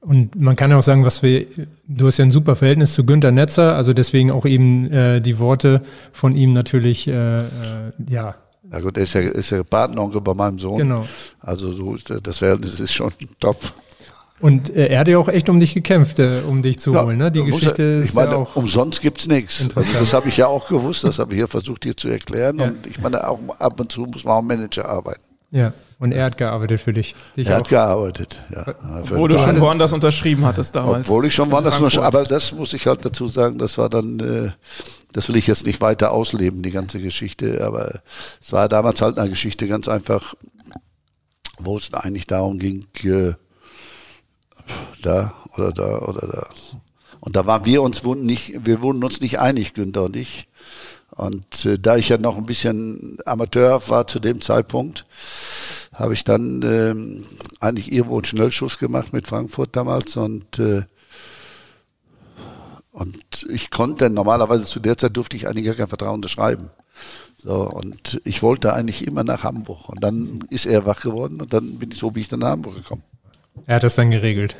Und 0.00 0.36
man 0.36 0.56
kann 0.56 0.70
ja 0.70 0.78
auch 0.78 0.82
sagen, 0.82 1.04
was 1.04 1.22
wir, 1.22 1.46
du 1.86 2.06
hast 2.06 2.18
ja 2.18 2.24
ein 2.24 2.30
super 2.30 2.56
Verhältnis 2.56 2.94
zu 2.94 3.04
Günter 3.04 3.32
Netzer, 3.32 3.74
also 3.74 3.92
deswegen 3.92 4.30
auch 4.30 4.46
eben 4.46 4.90
äh, 4.90 5.20
die 5.20 5.38
Worte 5.38 5.82
von 6.12 6.36
ihm 6.36 6.52
natürlich, 6.52 7.08
äh, 7.08 7.40
äh, 7.40 7.42
ja, 8.08 8.36
Ja 8.70 8.80
gut, 8.80 8.96
er 8.96 9.02
ist 9.02 9.14
ja, 9.14 9.20
ist 9.22 9.50
ja 9.50 9.62
Patenonkel 9.64 10.20
bei 10.20 10.34
meinem 10.34 10.58
Sohn. 10.58 10.78
Genau. 10.78 11.06
Also 11.40 11.72
so 11.72 11.96
das 11.96 12.38
Verhältnis 12.38 12.80
ist 12.80 12.92
schon 12.92 13.12
top. 13.40 13.56
Und 14.40 14.70
äh, 14.70 14.86
er 14.86 15.00
hat 15.00 15.08
ja 15.08 15.18
auch 15.18 15.28
echt 15.28 15.48
um 15.48 15.58
dich 15.58 15.74
gekämpft, 15.74 16.18
äh, 16.18 16.42
um 16.46 16.62
dich 16.62 16.78
zu 16.78 16.92
Ja, 16.94 17.04
holen. 17.04 17.18
Ne? 17.18 17.30
Die 17.32 17.42
Geschichte 17.44 17.82
er, 17.82 17.98
ist 18.00 18.10
ich 18.10 18.14
meine, 18.14 18.32
ja 18.32 18.36
auch. 18.36 18.56
umsonst 18.56 19.00
gibt's 19.02 19.26
nichts. 19.26 19.66
Also 19.74 19.92
das 19.98 20.12
habe 20.12 20.28
ich 20.28 20.36
ja 20.36 20.46
auch 20.46 20.68
gewusst, 20.68 21.04
das 21.04 21.18
habe 21.18 21.32
ich 21.32 21.38
hier 21.38 21.48
versucht 21.48 21.84
hier 21.84 21.96
zu 21.96 22.08
erklären. 22.08 22.58
Ja. 22.58 22.66
Und 22.66 22.86
ich 22.86 23.00
meine, 23.00 23.26
auch 23.26 23.40
ab 23.58 23.80
und 23.80 23.90
zu 23.90 24.02
muss 24.02 24.24
man 24.24 24.34
auch 24.34 24.42
Manager 24.42 24.88
arbeiten. 24.88 25.22
Ja, 25.50 25.72
und 25.98 26.12
er 26.12 26.26
hat 26.26 26.36
gearbeitet 26.36 26.80
für 26.80 26.92
dich. 26.92 27.14
dich 27.36 27.48
Er 27.48 27.54
auch. 27.56 27.60
hat 27.60 27.68
gearbeitet, 27.70 28.40
ja. 28.54 28.64
Den 28.64 29.28
du 29.28 29.38
schon 29.38 29.60
woanders 29.60 29.92
unterschrieben 29.92 30.44
hattest 30.44 30.76
damals. 30.76 31.08
Obwohl 31.08 31.24
ich 31.24 31.34
schon 31.34 31.50
woanders 31.50 31.76
Frankfurt. 31.76 32.04
aber 32.04 32.24
das 32.24 32.52
muss 32.52 32.74
ich 32.74 32.86
halt 32.86 33.04
dazu 33.04 33.28
sagen, 33.28 33.58
das 33.58 33.78
war 33.78 33.88
dann, 33.88 34.20
äh, 34.20 34.50
das 35.12 35.28
will 35.28 35.36
ich 35.36 35.46
jetzt 35.46 35.64
nicht 35.66 35.80
weiter 35.80 36.12
ausleben, 36.12 36.62
die 36.62 36.70
ganze 36.70 37.00
Geschichte, 37.00 37.64
aber 37.66 38.02
es 38.42 38.52
war 38.52 38.68
damals 38.68 39.00
halt 39.00 39.18
eine 39.18 39.30
Geschichte 39.30 39.66
ganz 39.66 39.88
einfach, 39.88 40.34
wo 41.58 41.78
es 41.78 41.92
eigentlich 41.94 42.26
darum 42.26 42.58
ging, 42.58 42.84
äh, 43.04 43.32
da 45.02 45.34
oder 45.56 45.72
da 45.72 45.98
oder 45.98 46.26
da. 46.26 46.48
Und 47.20 47.36
da 47.36 47.46
waren 47.46 47.64
wir 47.64 47.82
uns 47.82 48.02
nicht, 48.02 48.64
wir 48.64 48.80
wurden 48.80 49.02
uns 49.02 49.20
nicht 49.20 49.38
einig, 49.38 49.74
Günther 49.74 50.04
und 50.04 50.16
ich. 50.16 50.48
Und 51.10 51.64
äh, 51.64 51.78
da 51.78 51.96
ich 51.96 52.10
ja 52.10 52.18
noch 52.18 52.36
ein 52.36 52.46
bisschen 52.46 53.18
Amateur 53.26 53.88
war 53.88 54.06
zu 54.06 54.20
dem 54.20 54.40
Zeitpunkt, 54.40 55.04
habe 55.92 56.14
ich 56.14 56.22
dann 56.22 56.62
ähm, 56.62 57.24
eigentlich 57.60 57.90
irgendwo 57.90 58.16
einen 58.16 58.24
Schnellschuss 58.24 58.78
gemacht 58.78 59.12
mit 59.12 59.26
Frankfurt 59.26 59.74
damals 59.74 60.16
und 60.16 60.58
äh, 60.58 60.84
und 62.92 63.46
ich 63.48 63.70
konnte 63.70 64.10
normalerweise 64.10 64.64
zu 64.64 64.80
der 64.80 64.98
Zeit 64.98 65.16
durfte 65.16 65.36
ich 65.36 65.46
eigentlich 65.46 65.66
gar 65.66 65.76
kein 65.76 65.86
Vertrag 65.86 66.12
unterschreiben. 66.12 66.70
So, 67.36 67.70
und 67.70 68.20
ich 68.24 68.42
wollte 68.42 68.72
eigentlich 68.72 69.06
immer 69.06 69.22
nach 69.22 69.44
Hamburg. 69.44 69.88
Und 69.88 70.02
dann 70.02 70.44
ist 70.50 70.66
er 70.66 70.84
wach 70.84 71.00
geworden 71.00 71.40
und 71.40 71.52
dann 71.52 71.78
bin 71.78 71.92
ich 71.92 71.98
so 71.98 72.10
bin 72.10 72.22
ich 72.22 72.28
dann 72.28 72.40
nach 72.40 72.50
Hamburg 72.50 72.74
gekommen. 72.74 73.04
Er 73.66 73.76
hat 73.76 73.84
das 73.84 73.94
dann 73.94 74.10
geregelt. 74.10 74.56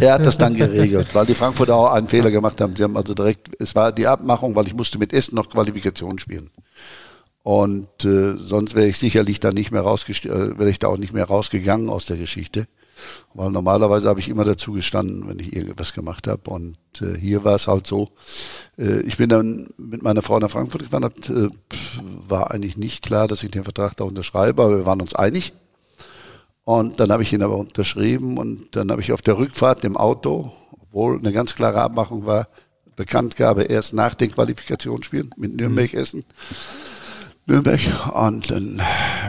Er 0.00 0.14
hat 0.14 0.26
das 0.26 0.38
dann 0.38 0.54
geregelt, 0.54 1.14
weil 1.14 1.26
die 1.26 1.34
Frankfurter 1.34 1.76
auch 1.76 1.92
einen 1.92 2.08
Fehler 2.08 2.30
gemacht 2.30 2.60
haben. 2.60 2.74
Sie 2.76 2.82
haben 2.82 2.96
also 2.96 3.14
direkt, 3.14 3.50
es 3.58 3.74
war 3.74 3.92
die 3.92 4.06
Abmachung, 4.06 4.54
weil 4.54 4.66
ich 4.66 4.74
musste 4.74 4.98
mit 4.98 5.12
Essen 5.12 5.36
noch 5.36 5.50
Qualifikation 5.50 6.18
spielen. 6.18 6.50
Und 7.42 8.04
äh, 8.04 8.36
sonst 8.38 8.74
wäre 8.74 8.86
ich 8.86 8.98
sicherlich 8.98 9.38
da 9.38 9.50
nicht 9.50 9.70
mehr 9.70 9.82
äh, 9.82 10.58
wäre 10.58 10.70
ich 10.70 10.78
da 10.78 10.88
auch 10.88 10.96
nicht 10.96 11.12
mehr 11.12 11.26
rausgegangen 11.26 11.90
aus 11.90 12.06
der 12.06 12.16
Geschichte. 12.16 12.66
Weil 13.34 13.50
normalerweise 13.50 14.08
habe 14.08 14.20
ich 14.20 14.28
immer 14.28 14.44
dazu 14.44 14.72
gestanden, 14.72 15.28
wenn 15.28 15.38
ich 15.38 15.54
irgendwas 15.54 15.92
gemacht 15.92 16.26
habe. 16.26 16.48
Und 16.50 16.76
äh, 17.00 17.18
hier 17.18 17.44
war 17.44 17.56
es 17.56 17.66
halt 17.66 17.86
so, 17.86 18.10
äh, 18.78 19.00
ich 19.00 19.16
bin 19.16 19.28
dann 19.28 19.68
mit 19.76 20.02
meiner 20.02 20.22
Frau 20.22 20.38
nach 20.38 20.50
Frankfurt 20.50 20.84
gefahren, 20.84 21.04
hab, 21.04 21.18
äh, 21.28 21.48
war 22.26 22.50
eigentlich 22.50 22.76
nicht 22.76 23.02
klar, 23.02 23.28
dass 23.28 23.42
ich 23.42 23.50
den 23.50 23.64
Vertrag 23.64 23.96
da 23.96 24.04
unterschreibe, 24.04 24.62
aber 24.62 24.78
wir 24.78 24.86
waren 24.86 25.00
uns 25.00 25.14
einig. 25.14 25.52
Und 26.64 26.98
dann 26.98 27.10
habe 27.12 27.22
ich 27.22 27.32
ihn 27.32 27.42
aber 27.42 27.58
unterschrieben 27.58 28.38
und 28.38 28.74
dann 28.74 28.90
habe 28.90 29.02
ich 29.02 29.12
auf 29.12 29.20
der 29.20 29.36
Rückfahrt 29.36 29.84
im 29.84 29.96
Auto, 29.96 30.50
obwohl 30.80 31.18
eine 31.18 31.32
ganz 31.32 31.54
klare 31.54 31.82
Abmachung 31.82 32.24
war, 32.24 32.48
Bekanntgabe 32.96 33.64
erst 33.64 33.92
nach 33.92 34.14
den 34.14 34.30
Qualifikationsspielen 34.30 35.30
mit 35.36 35.56
Nürnberg 35.56 35.92
Essen. 35.92 36.24
Nürnberg. 37.46 37.80
Und 38.14 38.50
dann 38.50 38.80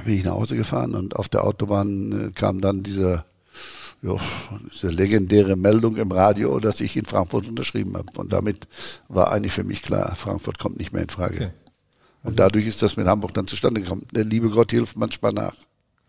bin 0.05 0.15
ich 0.15 0.23
nach 0.23 0.33
Hause 0.33 0.55
gefahren 0.55 0.95
und 0.95 1.15
auf 1.15 1.27
der 1.27 1.43
Autobahn 1.43 2.29
äh, 2.29 2.31
kam 2.31 2.61
dann 2.61 2.83
diese, 2.83 3.25
ja, 4.01 4.15
diese 4.71 4.89
legendäre 4.89 5.55
Meldung 5.55 5.97
im 5.97 6.11
Radio, 6.11 6.59
dass 6.59 6.79
ich 6.79 6.95
in 6.95 7.05
Frankfurt 7.05 7.47
unterschrieben 7.47 7.97
habe. 7.97 8.07
Und 8.15 8.31
damit 8.31 8.67
war 9.09 9.31
eigentlich 9.31 9.53
für 9.53 9.63
mich 9.63 9.81
klar, 9.81 10.15
Frankfurt 10.15 10.59
kommt 10.59 10.77
nicht 10.77 10.93
mehr 10.93 11.01
in 11.01 11.09
Frage. 11.09 11.35
Okay. 11.35 11.51
Und 12.23 12.39
dadurch 12.39 12.65
ist 12.65 12.81
das 12.81 12.97
mit 12.97 13.07
Hamburg 13.07 13.33
dann 13.33 13.47
zustande 13.47 13.81
gekommen. 13.81 14.07
Der 14.11 14.23
liebe 14.23 14.49
Gott 14.49 14.71
hilft 14.71 14.95
manchmal 14.95 15.33
nach. 15.33 15.55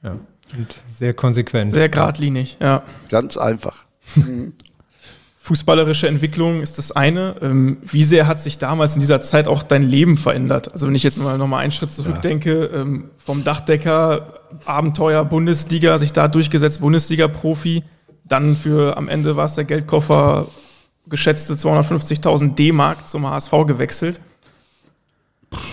Ja. 0.02 0.18
Und 0.56 0.76
sehr 0.88 1.14
konsequent. 1.14 1.72
Sehr 1.72 1.88
geradlinig, 1.88 2.58
ja. 2.60 2.82
Ganz 3.08 3.36
einfach. 3.36 3.84
Fußballerische 5.38 6.08
Entwicklung 6.08 6.60
ist 6.60 6.78
das 6.78 6.90
eine. 6.90 7.36
Ähm, 7.40 7.78
wie 7.82 8.02
sehr 8.02 8.26
hat 8.26 8.40
sich 8.40 8.58
damals 8.58 8.94
in 8.94 9.00
dieser 9.00 9.20
Zeit 9.20 9.46
auch 9.46 9.62
dein 9.62 9.82
Leben 9.82 10.16
verändert? 10.16 10.72
Also 10.72 10.88
wenn 10.88 10.94
ich 10.96 11.04
jetzt 11.04 11.18
mal 11.18 11.38
nochmal 11.38 11.62
einen 11.62 11.72
Schritt 11.72 11.92
zurückdenke, 11.92 12.64
ähm, 12.64 13.10
vom 13.16 13.44
Dachdecker, 13.44 14.40
Abenteuer, 14.64 15.24
Bundesliga, 15.24 15.98
sich 15.98 16.12
da 16.12 16.26
durchgesetzt, 16.26 16.80
Bundesliga-Profi, 16.80 17.84
dann 18.24 18.56
für 18.56 18.96
am 18.96 19.08
Ende 19.08 19.36
war 19.36 19.44
es 19.44 19.54
der 19.54 19.64
Geldkoffer 19.64 20.48
geschätzte 21.08 21.54
250.000 21.54 22.56
D-Mark 22.56 23.06
zum 23.06 23.28
HSV 23.28 23.52
gewechselt. 23.66 24.20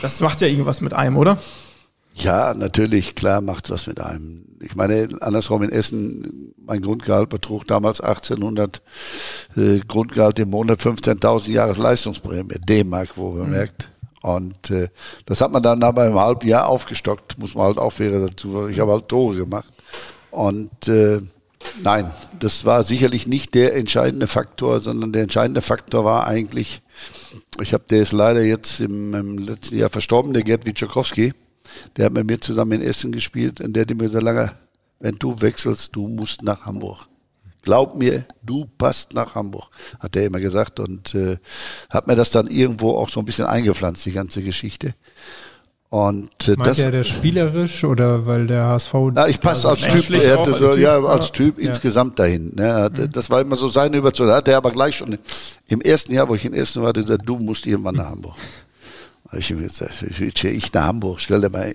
Das 0.01 0.19
macht 0.19 0.41
ja 0.41 0.47
irgendwas 0.47 0.81
mit 0.81 0.93
einem, 0.93 1.17
oder? 1.17 1.39
Ja, 2.15 2.53
natürlich, 2.53 3.15
klar 3.15 3.41
macht 3.41 3.69
was 3.69 3.87
mit 3.87 3.99
einem. 3.99 4.45
Ich 4.61 4.75
meine, 4.75 5.09
andersrum 5.21 5.63
in 5.63 5.71
Essen, 5.71 6.53
mein 6.57 6.81
Grundgehalt 6.81 7.29
betrug 7.29 7.67
damals 7.67 8.01
1800 8.01 8.81
äh, 9.57 9.79
Grundgehalt 9.79 10.39
im 10.39 10.51
Monat 10.51 10.79
15.000 10.79 11.51
Jahresleistungsprämie, 11.51 12.59
D-Mark, 12.59 13.17
wo 13.17 13.31
man 13.31 13.51
merkt. 13.51 13.89
Und 14.21 14.69
äh, 14.69 14.87
das 15.25 15.41
hat 15.41 15.51
man 15.51 15.61
dann 15.63 15.83
aber 15.83 16.07
im 16.07 16.17
halben 16.17 16.47
Jahr 16.47 16.67
aufgestockt, 16.67 17.37
muss 17.39 17.55
man 17.55 17.65
halt 17.65 17.77
auch 17.77 17.91
fair 17.91 18.21
dazu, 18.21 18.67
ich 18.67 18.79
habe 18.79 18.93
halt 18.93 19.09
Tore 19.09 19.35
gemacht. 19.35 19.73
Und 20.31 20.87
äh, 20.87 21.19
nein, 21.81 22.09
das 22.39 22.63
war 22.63 22.83
sicherlich 22.83 23.27
nicht 23.27 23.53
der 23.53 23.75
entscheidende 23.75 24.27
Faktor, 24.27 24.79
sondern 24.79 25.11
der 25.11 25.23
entscheidende 25.23 25.61
Faktor 25.61 26.05
war 26.05 26.25
eigentlich, 26.25 26.81
ich 27.59 27.73
habe, 27.73 27.83
der 27.89 28.03
ist 28.03 28.13
leider 28.13 28.43
jetzt 28.43 28.79
im, 28.79 29.13
im 29.13 29.37
letzten 29.39 29.77
Jahr 29.77 29.89
verstorben, 29.89 30.31
der 30.31 30.43
Gerd 30.43 30.65
Witschakowski. 30.65 31.33
Der 31.97 32.05
hat 32.05 32.13
mit 32.13 32.25
mir 32.25 32.39
zusammen 32.39 32.73
in 32.73 32.81
Essen 32.81 33.11
gespielt 33.11 33.61
und 33.61 33.73
der 33.73 33.81
hat 33.81 33.89
mir 33.89 33.97
gesagt, 34.03 34.23
lange, 34.23 34.51
wenn 34.99 35.15
du 35.15 35.39
wechselst, 35.41 35.95
du 35.95 36.07
musst 36.07 36.43
nach 36.43 36.65
Hamburg. 36.65 37.05
Glaub 37.61 37.95
mir, 37.95 38.25
du 38.41 38.65
passt 38.77 39.13
nach 39.13 39.35
Hamburg, 39.35 39.69
hat 39.99 40.15
er 40.17 40.25
immer 40.25 40.39
gesagt 40.41 40.79
und 40.81 41.15
äh, 41.15 41.37
hat 41.89 42.07
mir 42.07 42.15
das 42.15 42.29
dann 42.29 42.47
irgendwo 42.47 42.97
auch 42.97 43.07
so 43.09 43.19
ein 43.21 43.25
bisschen 43.25 43.45
eingepflanzt, 43.45 44.05
die 44.05 44.11
ganze 44.11 44.41
Geschichte. 44.41 44.93
Und 45.89 46.47
äh, 46.47 46.55
Meint 46.55 46.65
das, 46.67 46.79
er 46.79 46.91
das 46.91 47.07
spielerisch 47.07 47.83
oder 47.83 48.25
weil 48.25 48.47
der 48.47 48.63
HSV. 48.65 48.93
na, 49.13 49.27
ich 49.27 49.39
passe 49.39 49.69
als 49.69 49.81
Typ, 49.81 50.09
er 50.09 50.39
hatte 50.39 50.53
als 50.53 50.61
so, 50.63 50.71
Typ, 50.73 50.79
ja, 50.79 50.99
als 51.03 51.31
Typ 51.31 51.59
Ja. 51.59 51.69
insgesamt 51.69 52.17
dahin. 52.17 52.51
Ne, 52.55 52.73
hatte- 52.73 53.07
Das 53.07 53.29
war 53.29 53.41
immer 53.41 53.55
so 53.55 53.67
seine 53.67 53.97
Überzeugung. 53.97 54.33
Hat 54.33 54.47
er 54.47 54.57
aber 54.57 54.71
gleich 54.71 54.95
schon 54.97 55.19
im 55.67 55.81
ersten 55.81 56.11
Jahr, 56.13 56.27
wo 56.27 56.33
ich 56.35 56.45
in 56.45 56.53
Essen 56.55 56.81
war, 56.81 56.93
gesagt, 56.93 57.21
du 57.25 57.37
musst 57.37 57.67
irgendwann 57.67 57.95
nach 57.95 58.09
Hamburg. 58.09 58.35
Da 59.33 59.37
hab 59.37 59.39
ich 59.39 60.21
ihm 60.21 60.55
ich 60.55 60.73
nach 60.73 60.83
Hamburg? 60.83 61.19
Stell 61.19 61.41
dir 61.41 61.49
mal, 61.49 61.73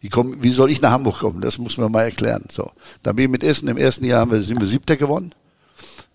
wie, 0.00 0.08
komm, 0.10 0.42
wie 0.42 0.50
soll 0.50 0.70
ich 0.70 0.82
nach 0.82 0.90
Hamburg 0.90 1.18
kommen? 1.18 1.40
Das 1.40 1.56
muss 1.56 1.78
man 1.78 1.90
mal 1.90 2.02
erklären. 2.02 2.44
So, 2.50 2.70
dann 3.02 3.16
bin 3.16 3.24
ich 3.24 3.30
mit 3.30 3.42
Essen. 3.42 3.68
Im 3.68 3.78
ersten 3.78 4.04
Jahr 4.04 4.20
haben 4.20 4.32
wir, 4.32 4.42
sind 4.42 4.60
wir 4.60 4.66
Siebter 4.66 4.96
gewonnen. 4.96 5.34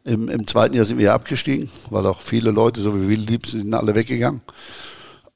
Im, 0.05 0.29
Im 0.29 0.45
zweiten 0.45 0.75
Jahr 0.75 0.85
sind 0.85 0.99
wir 0.99 1.13
abgestiegen, 1.13 1.71
weil 1.89 2.05
auch 2.05 2.21
viele 2.21 2.51
Leute, 2.51 2.81
so 2.81 2.95
wie 2.95 3.09
wir 3.09 3.17
liebsten, 3.17 3.59
sind 3.59 3.73
alle 3.73 3.95
weggegangen. 3.95 4.41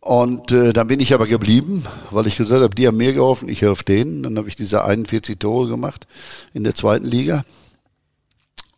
Und 0.01 0.51
äh, 0.51 0.71
dann 0.71 0.87
bin 0.87 0.99
ich 0.99 1.13
aber 1.13 1.25
geblieben, 1.25 1.83
weil 2.11 2.27
ich 2.27 2.37
gesagt 2.37 2.61
habe, 2.61 2.75
die 2.75 2.85
haben 2.85 2.97
mir 2.97 3.13
geholfen, 3.13 3.49
ich 3.49 3.63
helfe 3.63 3.85
denen. 3.85 4.23
Dann 4.23 4.37
habe 4.37 4.47
ich 4.49 4.55
diese 4.55 4.85
41 4.85 5.39
Tore 5.39 5.67
gemacht 5.67 6.05
in 6.53 6.63
der 6.63 6.75
zweiten 6.75 7.05
Liga. 7.05 7.43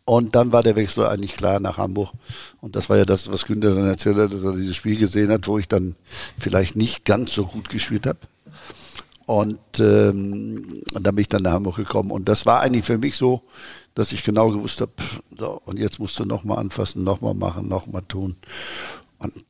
Und 0.04 0.34
dann 0.34 0.52
war 0.52 0.62
der 0.62 0.76
Wechsel 0.76 1.06
eigentlich 1.06 1.34
klar 1.34 1.60
nach 1.60 1.78
Hamburg. 1.78 2.12
Und 2.60 2.74
das 2.74 2.88
war 2.88 2.96
ja 2.96 3.04
das, 3.04 3.30
was 3.30 3.44
Günther 3.44 3.74
dann 3.74 3.86
erzählt 3.86 4.16
hat, 4.16 4.32
dass 4.32 4.42
er 4.42 4.56
dieses 4.56 4.74
Spiel 4.76 4.96
gesehen 4.96 5.30
hat, 5.30 5.46
wo 5.46 5.58
ich 5.58 5.68
dann 5.68 5.94
vielleicht 6.38 6.74
nicht 6.74 7.04
ganz 7.04 7.32
so 7.32 7.46
gut 7.46 7.68
gespielt 7.68 8.06
habe. 8.06 8.18
Und, 9.26 9.78
ähm, 9.78 10.82
und 10.92 11.06
dann 11.06 11.14
bin 11.14 11.22
ich 11.22 11.28
dann 11.28 11.42
nach 11.42 11.52
Hamburg 11.52 11.76
gekommen. 11.76 12.10
Und 12.10 12.28
das 12.28 12.46
war 12.46 12.60
eigentlich 12.60 12.84
für 12.84 12.98
mich 12.98 13.16
so, 13.16 13.42
dass 13.94 14.10
ich 14.10 14.24
genau 14.24 14.50
gewusst 14.50 14.80
habe, 14.80 14.92
so, 15.38 15.60
und 15.64 15.78
jetzt 15.78 15.98
musst 16.00 16.18
du 16.18 16.24
nochmal 16.24 16.58
anfassen, 16.58 17.04
nochmal 17.04 17.34
machen, 17.34 17.68
nochmal 17.68 18.02
tun. 18.02 18.36
Und 19.18 19.44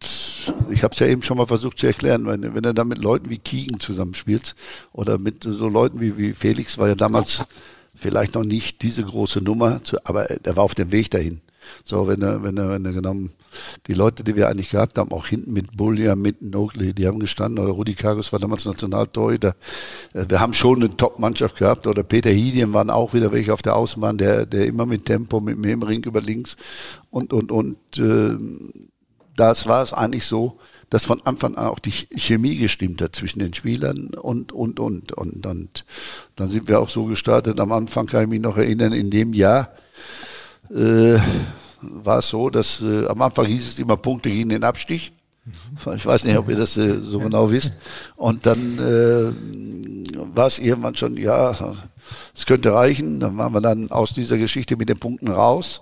ich 0.70 0.82
habe 0.82 0.92
es 0.92 0.98
ja 0.98 1.06
eben 1.06 1.22
schon 1.22 1.38
mal 1.38 1.46
versucht 1.46 1.78
zu 1.78 1.86
erklären, 1.86 2.26
wenn, 2.26 2.54
wenn 2.54 2.62
du 2.62 2.74
da 2.74 2.84
mit 2.84 2.98
Leuten 2.98 3.30
wie 3.30 3.38
Kiegen 3.38 3.78
zusammenspielst 3.78 4.56
oder 4.92 5.18
mit 5.18 5.44
so 5.44 5.68
Leuten 5.68 6.00
wie, 6.00 6.18
wie 6.18 6.32
Felix, 6.32 6.76
war 6.76 6.88
ja 6.88 6.94
damals 6.96 7.46
vielleicht 7.94 8.34
noch 8.34 8.44
nicht 8.44 8.82
diese 8.82 9.04
große 9.04 9.40
Nummer, 9.40 9.82
zu, 9.84 9.98
aber 10.04 10.30
er 10.30 10.56
war 10.56 10.64
auf 10.64 10.74
dem 10.74 10.92
Weg 10.92 11.10
dahin. 11.10 11.40
So, 11.84 12.08
wenn 12.08 12.22
er, 12.22 12.42
wenn 12.42 12.56
er, 12.56 12.70
wenn 12.70 12.84
er 12.84 12.92
genommen, 12.92 13.32
die 13.86 13.94
Leute, 13.94 14.24
die 14.24 14.34
wir 14.34 14.48
eigentlich 14.48 14.70
gehabt 14.70 14.96
haben, 14.96 15.12
auch 15.12 15.26
hinten 15.26 15.52
mit 15.52 15.76
Bullia, 15.76 16.16
mit 16.16 16.40
Nogley, 16.40 16.94
die 16.94 17.06
haben 17.06 17.18
gestanden, 17.18 17.62
oder 17.62 17.72
Rudi 17.72 17.94
Kargus 17.94 18.32
war 18.32 18.38
damals 18.38 18.64
Nationaltorhüter. 18.64 19.54
Äh, 20.14 20.24
Wir 20.28 20.40
haben 20.40 20.54
schon 20.54 20.82
eine 20.82 20.96
Top-Mannschaft 20.96 21.56
gehabt, 21.56 21.86
oder 21.86 22.02
Peter 22.02 22.30
Hidien 22.30 22.72
waren 22.72 22.90
auch 22.90 23.12
wieder 23.12 23.32
welche 23.32 23.52
auf 23.52 23.62
der 23.62 23.76
Außenbahn, 23.76 24.18
der, 24.18 24.46
der 24.46 24.66
immer 24.66 24.86
mit 24.86 25.04
Tempo, 25.04 25.40
mit 25.40 25.64
im 25.64 25.82
Ring 25.82 26.02
über 26.04 26.20
links 26.20 26.56
und, 27.10 27.32
und, 27.32 27.52
und, 27.52 27.76
äh, 27.98 28.36
das 29.36 29.66
war 29.66 29.82
es 29.82 29.92
eigentlich 29.92 30.26
so, 30.26 30.58
dass 30.90 31.04
von 31.04 31.24
Anfang 31.24 31.54
an 31.54 31.66
auch 31.66 31.78
die 31.78 31.92
Chemie 31.92 32.56
gestimmt 32.56 33.00
hat 33.00 33.14
zwischen 33.14 33.38
den 33.38 33.54
Spielern 33.54 34.08
und, 34.14 34.52
und, 34.52 34.80
und, 34.80 35.12
und, 35.12 35.46
und 35.46 35.84
dann 36.36 36.50
sind 36.50 36.68
wir 36.68 36.80
auch 36.80 36.88
so 36.88 37.04
gestartet. 37.04 37.60
Am 37.60 37.72
Anfang 37.72 38.06
kann 38.06 38.24
ich 38.24 38.28
mich 38.28 38.40
noch 38.40 38.56
erinnern, 38.56 38.92
in 38.92 39.10
dem 39.10 39.32
Jahr, 39.32 39.70
äh, 40.70 41.18
war 41.80 42.18
es 42.18 42.28
so, 42.28 42.50
dass 42.50 42.82
äh, 42.82 43.06
am 43.06 43.22
Anfang 43.22 43.46
hieß 43.46 43.68
es 43.68 43.78
immer 43.78 43.96
Punkte 43.96 44.28
gegen 44.28 44.50
den 44.50 44.64
Abstich. 44.64 45.12
Ich 45.96 46.06
weiß 46.06 46.24
nicht, 46.24 46.36
ob 46.36 46.48
ihr 46.48 46.56
das 46.56 46.76
äh, 46.76 47.00
so 47.00 47.18
genau 47.18 47.50
wisst. 47.50 47.76
Und 48.16 48.46
dann 48.46 48.78
äh, 48.78 49.32
war 50.34 50.46
es 50.46 50.58
irgendwann 50.58 50.96
schon, 50.96 51.16
ja, 51.16 51.54
es 52.34 52.46
könnte 52.46 52.72
reichen. 52.72 53.20
Dann 53.20 53.36
waren 53.38 53.52
wir 53.52 53.60
dann 53.60 53.90
aus 53.90 54.12
dieser 54.12 54.38
Geschichte 54.38 54.76
mit 54.76 54.88
den 54.88 54.98
Punkten 54.98 55.28
raus. 55.28 55.80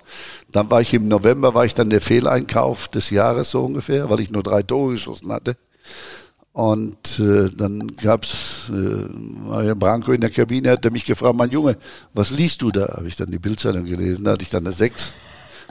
Dann 0.53 0.71
war 0.71 0.81
ich 0.81 0.95
im 0.95 1.09
November, 1.09 1.55
war 1.55 1.65
ich 1.65 1.75
dann 1.75 1.91
der 1.91 2.01
Fehleinkauf 2.01 2.89
des 2.89 3.11
Jahres 3.11 3.51
so 3.51 3.65
ungefähr, 3.65 4.09
weil 4.11 4.21
ich 4.21 4.31
nur 4.31 4.43
drei 4.43 4.63
Tore 4.63 4.93
geschossen 4.93 5.33
hatte. 5.33 5.57
Und 6.53 7.21
äh, 7.21 7.51
dann 7.57 7.87
gab's 7.87 8.69
äh, 8.69 8.73
Mario 8.73 9.77
Branko 9.77 10.13
in 10.13 10.21
der 10.21 10.31
Kabine, 10.31 10.73
hat 10.73 10.85
er 10.85 10.91
mich 10.91 11.05
gefragt, 11.05 11.37
mein 11.37 11.51
Junge, 11.51 11.77
was 12.15 12.31
liest 12.31 12.63
du 12.63 12.73
da? 12.73 12.95
Habe 12.97 13.07
ich 13.07 13.15
dann 13.15 13.31
die 13.31 13.39
Bildzeitung 13.39 13.85
gelesen, 13.85 14.25
da 14.25 14.33
hatte 14.33 14.43
ich 14.43 14.51
dann 14.51 14.67
eine 14.67 14.73
Sechs. 14.73 15.13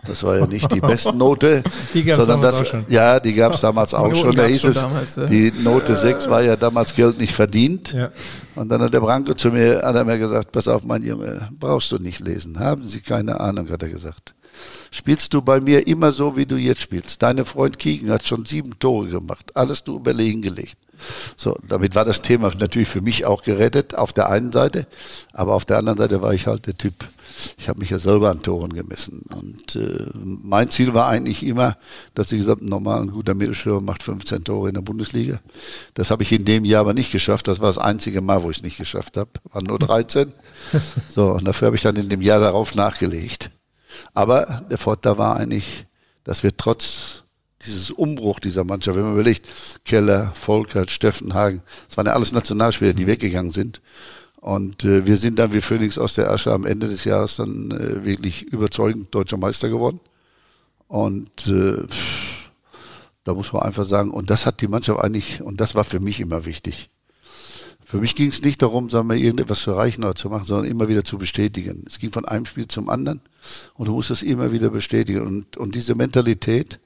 Das 0.05 0.23
war 0.23 0.37
ja 0.37 0.47
nicht 0.47 0.71
die 0.71 0.79
Bestnote, 0.79 1.63
Die 1.93 2.03
gab's 2.03 2.17
sondern 2.19 2.41
damals 2.41 2.57
das, 2.57 2.67
auch 2.67 2.71
schon. 2.71 2.85
ja, 2.87 3.19
die 3.19 3.33
gab 3.33 3.53
es 3.53 3.61
damals 3.61 3.93
auch 3.93 4.15
schon. 4.15 4.35
Da 4.35 4.45
hieß 4.45 4.61
schon 4.61 4.71
es, 4.71 4.77
damals, 4.77 5.15
ja. 5.15 5.25
die 5.25 5.51
Note 5.63 5.95
6 5.95 6.29
war 6.29 6.41
ja 6.43 6.55
damals 6.55 6.95
Geld 6.95 7.19
nicht 7.19 7.33
verdient. 7.33 7.93
Ja. 7.93 8.11
Und 8.55 8.69
dann 8.69 8.81
hat 8.81 8.93
der 8.93 9.01
Branko 9.01 9.33
zu 9.33 9.49
mir, 9.49 9.81
hat 9.83 9.95
er 9.95 10.05
mir 10.05 10.17
gesagt, 10.17 10.51
pass 10.51 10.67
auf, 10.67 10.83
mein 10.83 11.03
Junge, 11.03 11.49
brauchst 11.59 11.91
du 11.91 11.97
nicht 11.97 12.19
lesen. 12.19 12.59
Haben 12.59 12.85
Sie 12.85 13.01
keine 13.01 13.39
Ahnung, 13.39 13.69
hat 13.69 13.83
er 13.83 13.89
gesagt. 13.89 14.33
Spielst 14.91 15.33
du 15.33 15.41
bei 15.41 15.59
mir 15.59 15.85
immer 15.87 16.11
so, 16.11 16.37
wie 16.37 16.45
du 16.45 16.55
jetzt 16.55 16.81
spielst. 16.81 17.21
Deine 17.21 17.45
Freund 17.45 17.77
Kiegen 17.77 18.09
hat 18.09 18.25
schon 18.25 18.45
sieben 18.45 18.79
Tore 18.79 19.07
gemacht. 19.07 19.51
Alles 19.55 19.83
du 19.83 19.97
überlegen 19.97 20.41
gelegt. 20.41 20.77
So, 21.35 21.57
damit 21.67 21.95
war 21.95 22.05
das 22.05 22.21
Thema 22.21 22.51
natürlich 22.57 22.87
für 22.87 23.01
mich 23.01 23.25
auch 23.25 23.43
gerettet, 23.43 23.95
auf 23.95 24.13
der 24.13 24.29
einen 24.29 24.51
Seite. 24.51 24.87
Aber 25.33 25.53
auf 25.53 25.65
der 25.65 25.77
anderen 25.77 25.97
Seite 25.97 26.21
war 26.21 26.33
ich 26.33 26.47
halt 26.47 26.65
der 26.65 26.77
Typ, 26.77 27.05
ich 27.57 27.69
habe 27.69 27.79
mich 27.79 27.89
ja 27.89 27.99
selber 27.99 28.29
an 28.29 28.41
Toren 28.41 28.73
gemessen. 28.73 29.23
Und 29.29 29.75
äh, 29.75 30.09
mein 30.13 30.69
Ziel 30.69 30.93
war 30.93 31.07
eigentlich 31.07 31.43
immer, 31.45 31.77
dass 32.15 32.31
ich 32.31 32.39
gesagt 32.39 32.61
habe, 32.61 32.69
normal 32.69 33.01
ein 33.01 33.11
guter 33.11 33.33
Mittelstürmer 33.33 33.81
macht 33.81 34.03
15 34.03 34.43
Tore 34.43 34.69
in 34.69 34.75
der 34.75 34.81
Bundesliga. 34.81 35.39
Das 35.93 36.11
habe 36.11 36.23
ich 36.23 36.31
in 36.31 36.45
dem 36.45 36.65
Jahr 36.65 36.81
aber 36.81 36.93
nicht 36.93 37.11
geschafft. 37.11 37.47
Das 37.47 37.59
war 37.59 37.67
das 37.67 37.77
einzige 37.77 38.21
Mal, 38.21 38.43
wo 38.43 38.49
ich 38.49 38.57
es 38.57 38.63
nicht 38.63 38.77
geschafft 38.77 39.17
habe. 39.17 39.29
Waren 39.51 39.65
nur 39.65 39.79
13. 39.79 40.33
So, 41.09 41.31
und 41.31 41.45
dafür 41.45 41.67
habe 41.67 41.75
ich 41.75 41.81
dann 41.81 41.95
in 41.95 42.09
dem 42.09 42.21
Jahr 42.21 42.39
darauf 42.39 42.75
nachgelegt. 42.75 43.49
Aber 44.13 44.65
der 44.69 44.77
Vorteil 44.77 45.17
war 45.17 45.37
eigentlich, 45.37 45.85
dass 46.23 46.43
wir 46.43 46.55
trotz 46.55 47.23
dieses 47.65 47.91
Umbruch 47.91 48.39
dieser 48.39 48.63
Mannschaft, 48.63 48.97
wenn 48.97 49.03
man 49.03 49.13
überlegt, 49.13 49.47
Keller, 49.85 50.31
Volkert, 50.33 50.91
Steffenhagen, 50.91 51.61
das 51.87 51.97
waren 51.97 52.05
ja 52.05 52.13
alles 52.13 52.31
Nationalspieler, 52.31 52.93
die 52.93 53.07
weggegangen 53.07 53.51
sind. 53.51 53.81
Und 54.47 54.85
äh, 54.85 55.05
wir 55.05 55.17
sind 55.17 55.39
dann 55.39 55.51
wie 55.51 55.59
Phoenix 55.59 55.97
aus 55.97 56.13
der 56.13 56.31
Asche 56.31 56.53
am 56.53 56.65
Ende 56.65 56.87
des 56.87 57.03
Jahres 57.03 57.35
dann 57.35 57.69
äh, 57.69 58.05
wirklich 58.05 58.43
überzeugend 58.43 59.13
deutscher 59.13 59.35
Meister 59.35 59.67
geworden. 59.67 59.99
Und 60.87 61.47
äh, 61.47 61.85
da 63.25 63.33
muss 63.33 63.51
man 63.51 63.63
einfach 63.63 63.83
sagen, 63.83 64.09
und 64.09 64.29
das 64.29 64.45
hat 64.45 64.61
die 64.61 64.69
Mannschaft 64.69 65.01
eigentlich, 65.01 65.41
und 65.41 65.59
das 65.59 65.75
war 65.75 65.83
für 65.83 65.99
mich 65.99 66.21
immer 66.21 66.45
wichtig. 66.45 66.89
Für 67.83 67.97
mich 67.97 68.15
ging 68.15 68.29
es 68.29 68.41
nicht 68.41 68.61
darum, 68.61 68.89
sagen 68.89 69.09
wir, 69.09 69.17
irgendetwas 69.17 69.59
zu 69.59 69.71
erreichen 69.71 70.05
oder 70.05 70.15
zu 70.15 70.29
machen, 70.29 70.45
sondern 70.45 70.71
immer 70.71 70.87
wieder 70.87 71.03
zu 71.03 71.17
bestätigen. 71.17 71.83
Es 71.85 71.99
ging 71.99 72.13
von 72.13 72.23
einem 72.23 72.45
Spiel 72.45 72.69
zum 72.69 72.87
anderen 72.87 73.19
und 73.73 73.89
du 73.89 73.91
musst 73.91 74.11
es 74.11 74.23
immer 74.23 74.53
wieder 74.53 74.69
bestätigen. 74.69 75.27
Und, 75.27 75.57
und 75.57 75.75
diese 75.75 75.93
Mentalität, 75.93 76.79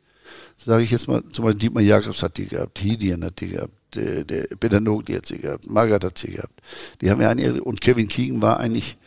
sage 0.58 0.82
ich 0.82 0.90
jetzt 0.90 1.08
mal, 1.08 1.22
zum 1.32 1.46
Beispiel 1.46 1.60
Dietmar 1.60 1.84
Jakobs 1.84 2.24
hat 2.24 2.38
die 2.38 2.48
gehabt, 2.48 2.80
Hidian 2.80 3.24
hat 3.24 3.40
die 3.40 3.50
gehabt, 3.50 3.74
der, 3.96 4.24
der 4.24 4.44
Peter 4.60 4.80
Nogli 4.80 5.16
hat 5.16 5.26
sie 5.26 5.40
gehabt, 5.40 5.70
Margaret 5.70 6.04
hat 6.04 6.18
sie 6.18 6.32
gehabt. 6.32 6.62
Die 7.02 7.10
haben 7.10 7.22
ja 7.22 7.30
eigentlich, 7.30 7.62
und 7.62 7.82
Kevin 7.82 8.08
Keegan 8.08 8.42
war 8.42 8.60
eigentlich 8.60 8.98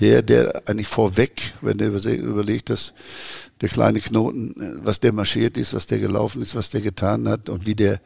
der, 0.00 0.22
der 0.22 0.62
eigentlich 0.68 0.88
vorweg, 0.88 1.54
wenn 1.62 1.78
überse- 1.78 2.14
überlegt, 2.14 2.68
dass 2.70 2.92
der 3.60 3.70
kleine 3.70 4.00
Knoten, 4.00 4.50
äh, 4.60 4.84
was 4.84 5.00
der 5.00 5.14
marschiert 5.14 5.56
ist, 5.56 5.72
was 5.72 5.86
der 5.86 5.98
gelaufen 5.98 6.42
ist, 6.42 6.54
was 6.54 6.70
der 6.70 6.82
getan 6.82 7.28
hat 7.28 7.48
und 7.48 7.66
wie 7.66 7.74
der 7.74 8.00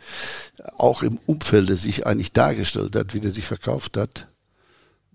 auch 0.76 1.02
im 1.02 1.18
Umfelde 1.26 1.76
sich 1.76 2.06
eigentlich 2.06 2.32
dargestellt 2.32 2.94
hat, 2.94 3.12
wie 3.14 3.20
der 3.20 3.32
sich 3.32 3.44
verkauft 3.44 3.96
hat. 3.96 4.28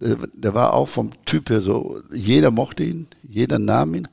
Der, 0.02 0.18
der 0.34 0.54
war 0.54 0.74
auch 0.74 0.90
vom 0.90 1.12
Typ 1.24 1.50
her 1.50 1.62
so, 1.62 2.02
jeder 2.12 2.52
mochte 2.52 2.84
ihn, 2.84 3.08
jeder 3.24 3.60
nahm 3.60 3.96
ihn 3.96 4.08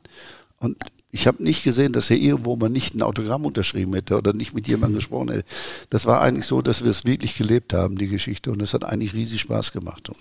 und 0.60 0.76
ich 1.14 1.26
habe 1.26 1.42
nicht 1.42 1.62
gesehen, 1.62 1.92
dass 1.92 2.10
er 2.10 2.16
irgendwo 2.16 2.56
mal 2.56 2.70
nicht 2.70 2.94
ein 2.94 3.02
Autogramm 3.02 3.44
unterschrieben 3.44 3.92
hätte 3.92 4.16
oder 4.16 4.32
nicht 4.32 4.54
mit 4.54 4.66
jemandem 4.66 4.96
gesprochen 4.96 5.28
hätte. 5.30 5.44
Das 5.90 6.06
war 6.06 6.22
eigentlich 6.22 6.46
so, 6.46 6.62
dass 6.62 6.82
wir 6.82 6.90
es 6.90 7.04
wirklich 7.04 7.36
gelebt 7.36 7.74
haben, 7.74 7.98
die 7.98 8.08
Geschichte. 8.08 8.50
Und 8.50 8.62
es 8.62 8.72
hat 8.72 8.84
eigentlich 8.84 9.12
riesig 9.12 9.42
Spaß 9.42 9.72
gemacht. 9.72 10.08
Und 10.08 10.18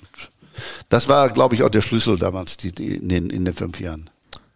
das 0.89 1.07
war, 1.07 1.29
glaube 1.29 1.55
ich, 1.55 1.63
auch 1.63 1.69
der 1.69 1.81
Schlüssel 1.81 2.17
damals 2.17 2.57
die, 2.57 2.73
die, 2.73 2.97
in, 2.97 3.07
den, 3.07 3.29
in 3.29 3.45
den 3.45 3.53
fünf 3.53 3.79
Jahren. 3.79 4.09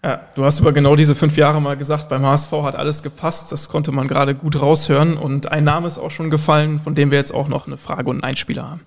Ja, 0.03 0.27
du 0.35 0.43
hast 0.43 0.59
über 0.59 0.73
genau 0.73 0.97
diese 0.97 1.15
fünf 1.15 1.37
Jahre 1.37 1.61
mal 1.61 1.77
gesagt, 1.77 2.09
beim 2.09 2.23
HSV 2.23 2.51
hat 2.63 2.75
alles 2.75 3.01
gepasst. 3.01 3.53
Das 3.53 3.69
konnte 3.69 3.93
man 3.93 4.09
gerade 4.09 4.35
gut 4.35 4.61
raushören. 4.61 5.15
Und 5.15 5.53
ein 5.53 5.63
Name 5.63 5.87
ist 5.87 5.97
auch 5.97 6.11
schon 6.11 6.29
gefallen, 6.29 6.79
von 6.79 6.95
dem 6.95 7.11
wir 7.11 7.17
jetzt 7.17 7.33
auch 7.33 7.47
noch 7.47 7.65
eine 7.65 7.77
Frage 7.77 8.09
und 8.09 8.17
einen 8.17 8.23
Einspieler 8.25 8.71
haben. 8.71 8.81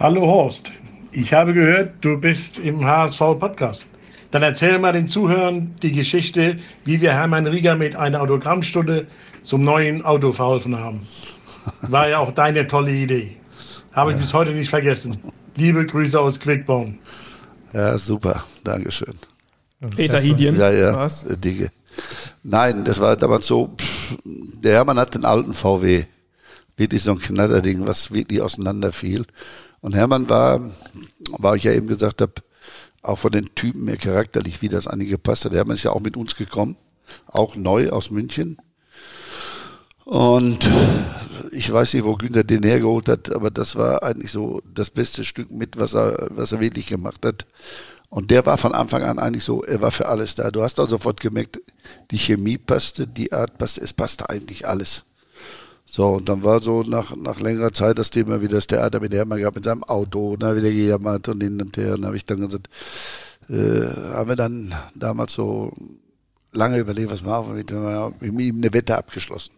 Hallo 0.00 0.22
Horst, 0.22 0.68
ich 1.12 1.32
habe 1.32 1.54
gehört, 1.54 1.92
du 2.00 2.18
bist 2.18 2.58
im 2.58 2.84
HSV-Podcast. 2.84 3.86
Dann 4.30 4.42
erzähl 4.42 4.78
mal 4.78 4.92
den 4.92 5.08
Zuhörern 5.08 5.74
die 5.82 5.92
Geschichte, 5.92 6.58
wie 6.84 7.00
wir 7.00 7.12
Hermann 7.12 7.46
Rieger 7.46 7.76
mit 7.76 7.96
einer 7.96 8.20
Autogrammstunde 8.20 9.06
zum 9.42 9.62
neuen 9.62 10.04
Auto 10.04 10.32
verholfen 10.32 10.76
haben. 10.78 11.00
War 11.82 12.08
ja 12.08 12.18
auch 12.18 12.32
deine 12.32 12.66
tolle 12.66 12.92
Idee. 12.92 13.36
Habe 13.92 14.12
ich 14.12 14.18
bis 14.18 14.34
heute 14.34 14.52
nicht 14.52 14.68
vergessen. 14.70 15.16
Liebe 15.56 15.84
Grüße 15.86 16.18
aus 16.20 16.38
Quickborn. 16.38 16.98
Ja, 17.72 17.96
super. 17.98 18.44
Dankeschön. 18.64 19.14
Peter 19.96 20.18
Hidien 20.20 20.58
Ja, 20.58 20.70
ja, 20.70 20.94
war's. 20.94 21.24
äh, 21.24 21.36
Dinge. 21.36 21.70
Nein, 22.42 22.84
das 22.84 23.00
war 23.00 23.16
damals 23.16 23.46
so, 23.46 23.74
pff, 23.76 24.16
der 24.24 24.72
Hermann 24.74 24.98
hat 24.98 25.14
den 25.14 25.24
alten 25.24 25.52
VW, 25.52 26.04
wirklich 26.76 27.02
so 27.02 27.12
ein 27.12 27.18
Knatterding, 27.18 27.86
was 27.86 28.12
wirklich 28.12 28.40
auseinanderfiel. 28.40 29.24
Und 29.80 29.94
Hermann 29.94 30.28
war, 30.28 30.60
war 31.38 31.56
ich 31.56 31.64
ja 31.64 31.72
eben 31.72 31.88
gesagt 31.88 32.20
habe, 32.20 32.32
auch 33.08 33.18
von 33.18 33.32
den 33.32 33.54
Typen 33.54 33.88
her 33.88 33.96
charakterlich, 33.96 34.60
wie 34.62 34.68
das 34.68 34.86
eigentlich 34.86 35.10
gepasst 35.10 35.44
hat. 35.44 35.52
Hermann 35.52 35.76
ist 35.76 35.82
ja 35.82 35.92
auch 35.92 36.00
mit 36.00 36.16
uns 36.16 36.36
gekommen, 36.36 36.76
auch 37.26 37.56
neu 37.56 37.90
aus 37.90 38.10
München. 38.10 38.58
Und 40.04 40.68
ich 41.50 41.72
weiß 41.72 41.94
nicht, 41.94 42.04
wo 42.04 42.16
Günther 42.16 42.44
den 42.44 42.62
hergeholt 42.62 43.08
hat, 43.08 43.34
aber 43.34 43.50
das 43.50 43.76
war 43.76 44.02
eigentlich 44.02 44.30
so 44.30 44.62
das 44.74 44.90
beste 44.90 45.24
Stück 45.24 45.50
mit, 45.50 45.78
was 45.78 45.94
er, 45.94 46.28
was 46.30 46.52
er 46.52 46.60
wirklich 46.60 46.86
gemacht 46.86 47.24
hat. 47.24 47.46
Und 48.10 48.30
der 48.30 48.46
war 48.46 48.56
von 48.56 48.74
Anfang 48.74 49.02
an 49.02 49.18
eigentlich 49.18 49.44
so, 49.44 49.62
er 49.64 49.82
war 49.82 49.90
für 49.90 50.06
alles 50.06 50.34
da. 50.34 50.50
Du 50.50 50.62
hast 50.62 50.80
auch 50.80 50.88
sofort 50.88 51.20
gemerkt, 51.20 51.60
die 52.10 52.18
Chemie 52.18 52.56
passte, 52.56 53.06
die 53.06 53.32
Art 53.32 53.58
passte, 53.58 53.82
es 53.82 53.92
passte 53.92 54.30
eigentlich 54.30 54.66
alles. 54.66 55.04
So, 55.90 56.06
und 56.10 56.28
dann 56.28 56.44
war 56.44 56.60
so 56.60 56.82
nach, 56.82 57.16
nach 57.16 57.40
längerer 57.40 57.72
Zeit 57.72 57.98
das 57.98 58.10
Thema, 58.10 58.42
wie 58.42 58.48
das 58.48 58.66
Theater 58.66 59.00
mit 59.00 59.14
Hermann 59.14 59.40
gab, 59.40 59.54
mit 59.54 59.64
seinem 59.64 59.84
Auto, 59.84 60.34
und 60.34 60.42
da 60.42 60.54
wieder 60.54 60.70
gejammert 60.70 61.28
und 61.28 61.42
hin 61.42 61.62
und 61.62 61.74
her. 61.78 61.94
Und 61.94 62.02
da 62.02 62.08
habe 62.08 62.16
ich 62.18 62.26
dann 62.26 62.40
gesagt, 62.40 62.68
äh, 63.48 63.86
haben 64.12 64.28
wir 64.28 64.36
dann 64.36 64.74
damals 64.94 65.32
so 65.32 65.72
lange 66.52 66.76
überlegt, 66.76 67.10
was 67.10 67.22
machen 67.22 67.48
wir 67.48 67.54
mit 67.54 67.70
dem, 67.70 67.82
wir 67.82 67.94
haben 67.94 68.14
mit 68.20 68.38
ihm 68.38 68.58
eine 68.58 68.74
Wette 68.74 68.98
abgeschlossen. 68.98 69.52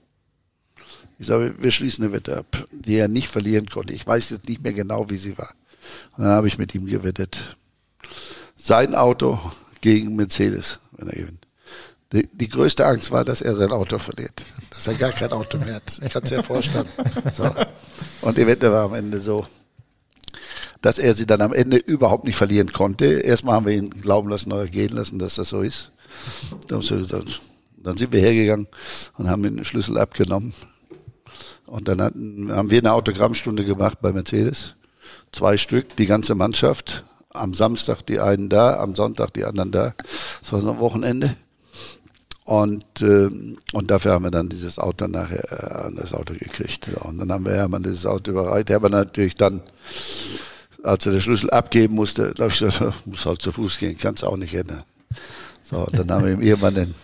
Ich 1.19 1.27
sage, 1.27 1.53
wir 1.59 1.71
schließen 1.73 2.05
eine 2.05 2.13
Wette 2.13 2.39
ab, 2.39 2.65
die 2.71 2.95
er 2.95 3.09
nicht 3.09 3.27
verlieren 3.27 3.67
konnte. 3.69 3.93
Ich 3.93 4.07
weiß 4.07 4.31
jetzt 4.31 4.49
nicht 4.49 4.63
mehr 4.63 4.73
genau, 4.73 5.11
wie 5.11 5.19
sie 5.19 5.37
war. 5.37 5.53
Und 6.17 6.25
dann 6.25 6.33
habe 6.33 6.47
ich 6.47 6.59
mit 6.59 6.73
ihm 6.77 6.87
gewettet. 6.87 7.57
Sein 8.57 8.95
Auto 8.95 9.41
gegen 9.81 10.15
Mercedes, 10.15 10.79
wenn 10.93 11.09
er 11.09 11.17
gewinnt. 11.17 11.50
Die, 12.13 12.29
die 12.33 12.49
größte 12.49 12.85
Angst 12.85 13.13
war, 13.13 13.25
dass 13.25 13.41
er 13.41 13.55
sein 13.55 13.71
Auto 13.71 13.99
verliert. 13.99 14.45
Dass 14.71 14.87
er 14.89 14.95
gar 14.95 15.13
kein 15.13 15.31
Auto 15.31 15.59
mehr 15.59 15.77
hat. 15.77 16.01
Ich 16.05 16.13
kann 16.13 16.23
es 16.25 16.31
ja 16.31 16.43
vorstellen. 16.43 16.89
So. 17.33 17.55
Und 18.23 18.37
die 18.37 18.47
Wette 18.47 18.73
war 18.73 18.87
am 18.87 18.95
Ende 18.95 19.21
so, 19.21 19.47
dass 20.83 20.99
er 20.99 21.15
sie 21.15 21.27
dann 21.27 21.41
am 21.41 21.53
Ende 21.53 21.77
überhaupt 21.77 22.25
nicht 22.25 22.37
verlieren 22.37 22.73
konnte. 22.73 23.05
Erstmal 23.05 23.55
haben 23.55 23.67
wir 23.67 23.75
ihn 23.75 23.91
glauben 23.91 24.29
lassen 24.29 24.53
oder 24.53 24.67
gehen 24.67 24.95
lassen, 24.95 25.19
dass 25.19 25.37
das 25.37 25.51
so 25.51 25.61
ist. 25.61 25.93
Dann, 26.67 26.79
haben 26.79 26.83
sie 26.83 26.99
gesagt, 26.99 27.41
dann 27.77 27.97
sind 27.97 28.13
wir 28.13 28.21
hergegangen 28.21 28.67
und 29.17 29.29
haben 29.29 29.43
den 29.43 29.65
Schlüssel 29.65 29.97
abgenommen. 29.97 30.53
Und 31.67 31.87
dann 31.87 32.03
hatten, 32.03 32.51
haben 32.51 32.71
wir 32.71 32.79
eine 32.79 32.93
Autogrammstunde 32.93 33.65
gemacht 33.65 33.99
bei 34.01 34.13
Mercedes. 34.13 34.75
Zwei 35.31 35.57
Stück, 35.57 35.95
die 35.97 36.07
ganze 36.07 36.35
Mannschaft. 36.35 37.05
Am 37.33 37.55
Samstag 37.55 38.03
die 38.03 38.19
einen 38.19 38.49
da, 38.49 38.81
am 38.81 38.97
Sonntag 38.97 39.33
die 39.35 39.45
anderen 39.45 39.71
da. 39.71 39.95
Das 40.41 40.53
war 40.53 40.61
so 40.61 40.73
ein 40.73 40.81
Wochenende. 40.81 41.37
Und, 42.51 43.01
äh, 43.01 43.31
und 43.73 43.91
dafür 43.93 44.11
haben 44.11 44.25
wir 44.25 44.33
dann 44.33 44.49
dieses 44.49 44.81
Auto 44.81 45.07
nachher 45.07 45.87
äh, 45.87 45.95
das 45.95 46.13
Auto 46.13 46.35
gekriegt. 46.35 46.89
Und 47.01 47.19
dann 47.19 47.31
haben 47.31 47.45
wir 47.45 47.53
Hermann 47.53 47.85
dieses 47.85 48.07
Auto 48.07 48.33
überreicht. 48.33 48.71
Hermann 48.71 48.91
natürlich 48.91 49.37
dann, 49.37 49.63
als 50.83 51.07
er 51.07 51.13
den 51.13 51.21
Schlüssel 51.21 51.49
abgeben 51.51 51.95
musste, 51.95 52.33
glaube 52.33 52.51
ich, 52.51 52.59
gesagt, 52.59 52.93
muss 53.07 53.25
halt 53.25 53.41
zu 53.41 53.53
Fuß 53.53 53.79
gehen, 53.79 53.97
kannst 53.97 54.25
auch 54.25 54.37
nicht 54.37 54.53
ändern. 54.53 54.83
So, 55.63 55.87
dann 55.93 56.11
haben 56.11 56.25
wir 56.25 56.33
ihm 56.33 56.41
irgendwann 56.41 56.75
den, 56.75 56.95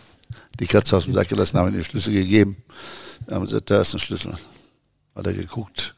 die 0.58 0.66
Katze 0.66 0.96
aus 0.96 1.04
dem 1.04 1.14
Sack 1.14 1.28
gelassen, 1.28 1.60
haben 1.60 1.68
ihm 1.68 1.74
den 1.74 1.84
Schlüssel 1.84 2.12
gegeben. 2.12 2.56
Dann 3.26 3.36
haben 3.36 3.42
wir 3.42 3.46
gesagt, 3.46 3.70
da 3.70 3.82
ist 3.82 3.94
ein 3.94 4.00
Schlüssel. 4.00 4.36
Hat 5.14 5.26
er 5.28 5.32
geguckt. 5.32 5.94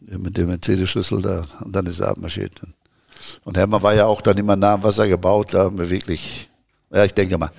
Mit 0.00 0.34
dem 0.38 0.46
Mercedes-Schlüssel 0.46 1.20
da. 1.20 1.44
Und 1.62 1.76
dann 1.76 1.84
ist 1.84 2.00
er 2.00 2.08
abmarschiert. 2.08 2.58
Und 3.44 3.58
Hermann 3.58 3.82
war 3.82 3.92
ja 3.92 4.06
auch 4.06 4.22
dann 4.22 4.38
immer 4.38 4.56
nah 4.56 4.72
am 4.72 4.82
Wasser 4.82 5.06
gebaut. 5.06 5.52
Da 5.52 5.64
haben 5.64 5.76
wir 5.76 5.90
wirklich, 5.90 6.48
ja, 6.90 7.04
ich 7.04 7.12
denke 7.12 7.36
mal, 7.36 7.50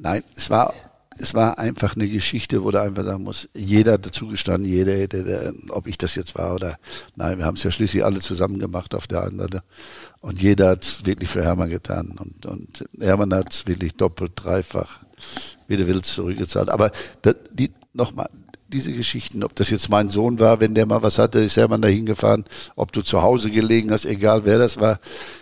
nein, 0.00 0.22
es 0.34 0.50
war, 0.50 0.74
es 1.18 1.34
war 1.34 1.58
einfach 1.58 1.94
eine 1.94 2.08
Geschichte, 2.08 2.64
wo 2.64 2.70
du 2.70 2.80
einfach 2.80 3.04
sagen 3.04 3.22
musst, 3.22 3.48
jeder 3.54 3.92
hat 3.92 4.06
dazugestanden, 4.06 4.70
jeder, 4.70 5.06
der, 5.06 5.22
der, 5.22 5.52
ob 5.68 5.86
ich 5.86 5.98
das 5.98 6.14
jetzt 6.14 6.34
war 6.36 6.54
oder 6.54 6.78
nein, 7.16 7.38
wir 7.38 7.44
haben 7.44 7.56
es 7.56 7.62
ja 7.62 7.70
schließlich 7.70 8.04
alle 8.04 8.20
zusammen 8.20 8.58
gemacht 8.58 8.94
auf 8.94 9.06
der 9.06 9.22
anderen 9.22 9.52
Seite. 9.52 9.62
Und 10.20 10.40
jeder 10.40 10.70
hat 10.70 10.84
es 10.84 11.06
wirklich 11.06 11.28
für 11.28 11.42
Hermann 11.42 11.70
getan. 11.70 12.16
Und, 12.18 12.46
und 12.46 12.84
Hermann 12.98 13.34
hat 13.34 13.52
es 13.52 13.66
wirklich 13.66 13.94
doppelt, 13.94 14.32
dreifach, 14.34 14.98
wie 15.68 15.76
du 15.76 15.86
willst, 15.86 16.12
zurückgezahlt. 16.12 16.68
Aber 16.68 16.90
die, 17.52 17.70
nochmal, 17.92 18.28
diese 18.68 18.92
Geschichten, 18.92 19.42
ob 19.42 19.54
das 19.56 19.70
jetzt 19.70 19.88
mein 19.88 20.08
Sohn 20.08 20.38
war, 20.38 20.60
wenn 20.60 20.74
der 20.74 20.86
mal 20.86 21.02
was 21.02 21.18
hatte, 21.18 21.40
ist 21.40 21.56
Hermann 21.56 21.82
da 21.82 21.88
hingefahren, 21.88 22.44
ob 22.76 22.92
du 22.92 23.02
zu 23.02 23.22
Hause 23.22 23.50
gelegen 23.50 23.90
hast, 23.90 24.04
egal 24.04 24.44
wer 24.44 24.58
das 24.58 24.78
war, 24.78 25.00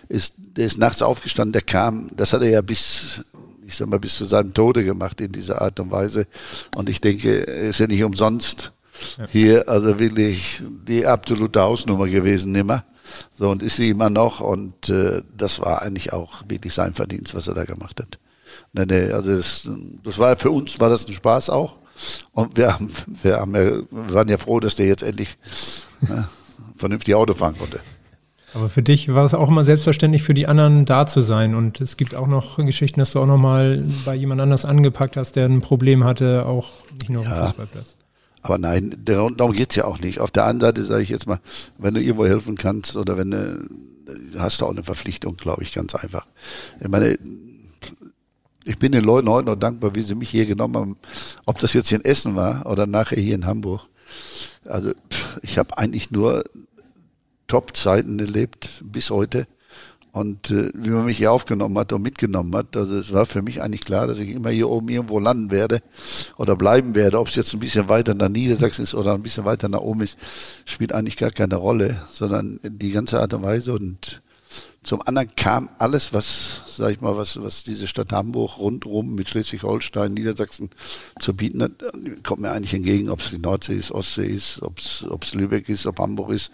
ist, 0.08 0.34
der 0.38 0.66
ist 0.66 0.78
nachts 0.78 1.02
aufgestanden, 1.02 1.52
der 1.52 1.62
kam, 1.62 2.10
das 2.16 2.32
hat 2.32 2.42
er 2.42 2.50
ja 2.50 2.62
bis, 2.62 3.24
ich 3.68 3.76
sag 3.76 3.86
mal, 3.88 4.00
bis 4.00 4.16
zu 4.16 4.24
seinem 4.24 4.54
Tode 4.54 4.82
gemacht 4.82 5.20
in 5.20 5.30
dieser 5.30 5.60
Art 5.60 5.78
und 5.78 5.90
Weise. 5.90 6.26
Und 6.74 6.88
ich 6.88 7.02
denke, 7.02 7.30
ist 7.30 7.78
ja 7.78 7.86
nicht 7.86 8.02
umsonst 8.02 8.72
ja. 9.18 9.26
hier, 9.28 9.68
also 9.68 9.98
wirklich 9.98 10.62
die 10.88 11.04
absolute 11.06 11.60
Hausnummer 11.60 12.06
gewesen, 12.06 12.52
nimmer. 12.52 12.84
So, 13.38 13.50
und 13.50 13.62
ist 13.62 13.76
sie 13.76 13.90
immer 13.90 14.08
noch. 14.08 14.40
Und 14.40 14.88
äh, 14.88 15.22
das 15.36 15.60
war 15.60 15.82
eigentlich 15.82 16.14
auch 16.14 16.44
wirklich 16.48 16.72
sein 16.72 16.94
Verdienst, 16.94 17.34
was 17.34 17.46
er 17.46 17.54
da 17.54 17.64
gemacht 17.64 18.00
hat. 18.00 18.18
Nee, 18.72 18.86
nee, 18.86 19.12
also 19.12 19.36
das, 19.36 19.68
das 20.02 20.18
war 20.18 20.34
für 20.38 20.50
uns 20.50 20.80
war 20.80 20.88
das 20.88 21.06
ein 21.06 21.12
Spaß 21.12 21.50
auch. 21.50 21.78
Und 22.32 22.56
wir 22.56 22.72
haben, 22.72 22.90
wir 23.22 23.36
haben 23.36 23.54
ja, 23.54 23.64
wir 23.64 24.14
waren 24.14 24.28
ja 24.28 24.38
froh, 24.38 24.60
dass 24.60 24.76
der 24.76 24.86
jetzt 24.86 25.02
endlich 25.02 25.36
ne, 26.00 26.26
vernünftig 26.74 27.14
Auto 27.14 27.34
fahren 27.34 27.56
konnte. 27.58 27.80
Aber 28.54 28.68
für 28.68 28.82
dich 28.82 29.12
war 29.14 29.24
es 29.24 29.34
auch 29.34 29.48
immer 29.48 29.64
selbstverständlich, 29.64 30.22
für 30.22 30.34
die 30.34 30.46
anderen 30.46 30.84
da 30.84 31.06
zu 31.06 31.20
sein. 31.20 31.54
Und 31.54 31.80
es 31.80 31.96
gibt 31.96 32.14
auch 32.14 32.26
noch 32.26 32.56
Geschichten, 32.56 33.00
dass 33.00 33.12
du 33.12 33.20
auch 33.20 33.26
noch 33.26 33.38
mal 33.38 33.84
bei 34.04 34.14
jemand 34.14 34.40
anders 34.40 34.64
angepackt 34.64 35.16
hast, 35.16 35.36
der 35.36 35.46
ein 35.46 35.60
Problem 35.60 36.04
hatte, 36.04 36.46
auch 36.46 36.70
nicht 36.98 37.10
nur 37.10 37.24
ja, 37.24 37.30
auf 37.30 37.36
dem 37.36 37.46
Fußballplatz. 37.46 37.96
Aber 38.42 38.58
nein, 38.58 38.96
darum 39.04 39.52
geht's 39.52 39.74
ja 39.74 39.84
auch 39.84 39.98
nicht. 39.98 40.20
Auf 40.20 40.30
der 40.30 40.44
anderen 40.44 40.74
Seite 40.74 40.84
sage 40.84 41.02
ich 41.02 41.08
jetzt 41.10 41.26
mal, 41.26 41.40
wenn 41.76 41.94
du 41.94 42.00
irgendwo 42.00 42.24
helfen 42.24 42.56
kannst 42.56 42.96
oder 42.96 43.18
wenn 43.18 43.30
du, 43.30 43.68
hast 44.38 44.60
du 44.60 44.66
auch 44.66 44.70
eine 44.70 44.84
Verpflichtung, 44.84 45.36
glaube 45.36 45.62
ich, 45.62 45.72
ganz 45.74 45.94
einfach. 45.94 46.26
Ich 46.80 46.88
meine, 46.88 47.18
ich 48.64 48.78
bin 48.78 48.92
den 48.92 49.04
Leuten 49.04 49.28
heute 49.28 49.46
noch 49.46 49.56
dankbar, 49.56 49.94
wie 49.94 50.02
sie 50.02 50.14
mich 50.14 50.30
hier 50.30 50.46
genommen 50.46 50.76
haben. 50.76 50.96
Ob 51.46 51.58
das 51.58 51.72
jetzt 51.72 51.92
in 51.92 52.04
Essen 52.04 52.36
war 52.36 52.66
oder 52.66 52.86
nachher 52.86 53.20
hier 53.20 53.34
in 53.34 53.46
Hamburg. 53.46 53.82
Also 54.64 54.92
ich 55.42 55.58
habe 55.58 55.76
eigentlich 55.76 56.10
nur 56.10 56.44
Top-Zeiten 57.48 58.18
erlebt 58.18 58.82
bis 58.84 59.10
heute. 59.10 59.46
Und 60.12 60.50
äh, 60.50 60.70
wie 60.74 60.90
man 60.90 61.04
mich 61.04 61.18
hier 61.18 61.32
aufgenommen 61.32 61.76
hat 61.78 61.92
und 61.92 62.02
mitgenommen 62.02 62.54
hat, 62.56 62.76
also 62.76 62.96
es 62.96 63.12
war 63.12 63.26
für 63.26 63.42
mich 63.42 63.60
eigentlich 63.60 63.84
klar, 63.84 64.06
dass 64.06 64.18
ich 64.18 64.30
immer 64.30 64.50
hier 64.50 64.68
oben 64.68 64.88
irgendwo 64.88 65.20
landen 65.20 65.50
werde 65.50 65.80
oder 66.36 66.56
bleiben 66.56 66.94
werde. 66.94 67.18
Ob 67.18 67.28
es 67.28 67.34
jetzt 67.34 67.52
ein 67.52 67.60
bisschen 67.60 67.88
weiter 67.88 68.14
nach 68.14 68.28
Niedersachsen 68.28 68.82
ist 68.82 68.94
oder 68.94 69.14
ein 69.14 69.22
bisschen 69.22 69.44
weiter 69.44 69.68
nach 69.68 69.80
oben 69.80 70.00
ist, 70.02 70.18
spielt 70.64 70.92
eigentlich 70.92 71.16
gar 71.16 71.30
keine 71.30 71.56
Rolle, 71.56 72.00
sondern 72.10 72.58
die 72.62 72.90
ganze 72.90 73.20
Art 73.20 73.34
und 73.34 73.42
Weise 73.42 73.74
und 73.74 74.22
zum 74.88 75.02
anderen 75.02 75.28
kam 75.36 75.68
alles, 75.76 76.14
was, 76.14 76.62
sag 76.66 76.92
ich 76.92 77.02
mal, 77.02 77.14
was, 77.14 77.42
was 77.42 77.62
diese 77.62 77.86
Stadt 77.86 78.10
Hamburg 78.10 78.56
rundherum 78.56 79.14
mit 79.14 79.28
Schleswig-Holstein, 79.28 80.14
Niedersachsen 80.14 80.70
zu 81.18 81.34
bieten 81.34 81.62
hat, 81.62 81.72
kommt 82.24 82.40
mir 82.40 82.52
eigentlich 82.52 82.72
entgegen, 82.72 83.10
ob 83.10 83.20
es 83.20 83.28
die 83.28 83.36
Nordsee 83.36 83.76
ist, 83.76 83.92
Ostsee 83.92 84.28
ist, 84.28 84.62
ob 84.62 84.78
es 84.78 85.34
Lübeck 85.34 85.68
ist, 85.68 85.86
ob 85.86 85.98
Hamburg 85.98 86.30
ist 86.30 86.52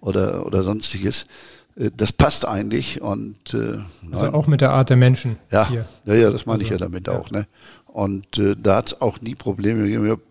oder, 0.00 0.46
oder 0.46 0.62
sonstiges. 0.62 1.26
Äh, 1.74 1.90
das 1.96 2.12
passt 2.12 2.46
eigentlich 2.46 3.02
und 3.02 3.52
äh, 3.52 3.78
also 4.12 4.32
auch 4.32 4.46
mit 4.46 4.60
der 4.60 4.70
Art 4.70 4.88
der 4.88 4.96
Menschen. 4.96 5.38
Ja, 5.50 5.68
hier. 5.68 5.84
ja, 6.04 6.14
ja, 6.14 6.30
das 6.30 6.46
meine 6.46 6.60
also, 6.60 6.66
ich 6.66 6.70
ja 6.70 6.76
damit 6.76 7.08
ja. 7.08 7.18
auch. 7.18 7.32
Ne? 7.32 7.48
Und 7.86 8.38
äh, 8.38 8.54
da 8.54 8.76
hat 8.76 8.86
es 8.86 9.00
auch 9.00 9.20
nie 9.22 9.34
Probleme 9.34 9.82
gegeben. 9.82 10.04
Ich 10.04 10.10
habe 10.12 10.22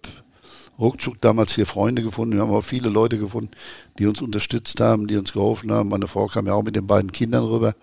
ruckzuck 0.79 1.21
damals 1.21 1.53
hier 1.53 1.65
Freunde 1.65 2.01
gefunden. 2.01 2.35
Wir 2.35 2.41
haben 2.41 2.51
auch 2.51 2.63
viele 2.63 2.89
Leute 2.89 3.17
gefunden, 3.17 3.51
die 3.99 4.07
uns 4.07 4.21
unterstützt 4.21 4.79
haben, 4.79 5.07
die 5.07 5.17
uns 5.17 5.33
geholfen 5.33 5.71
haben. 5.71 5.89
Meine 5.89 6.07
Frau 6.07 6.27
kam 6.27 6.47
ja 6.47 6.53
auch 6.53 6.63
mit 6.63 6.75
den 6.75 6.87
beiden 6.87 7.11
Kindern 7.11 7.43
rüber. 7.45 7.75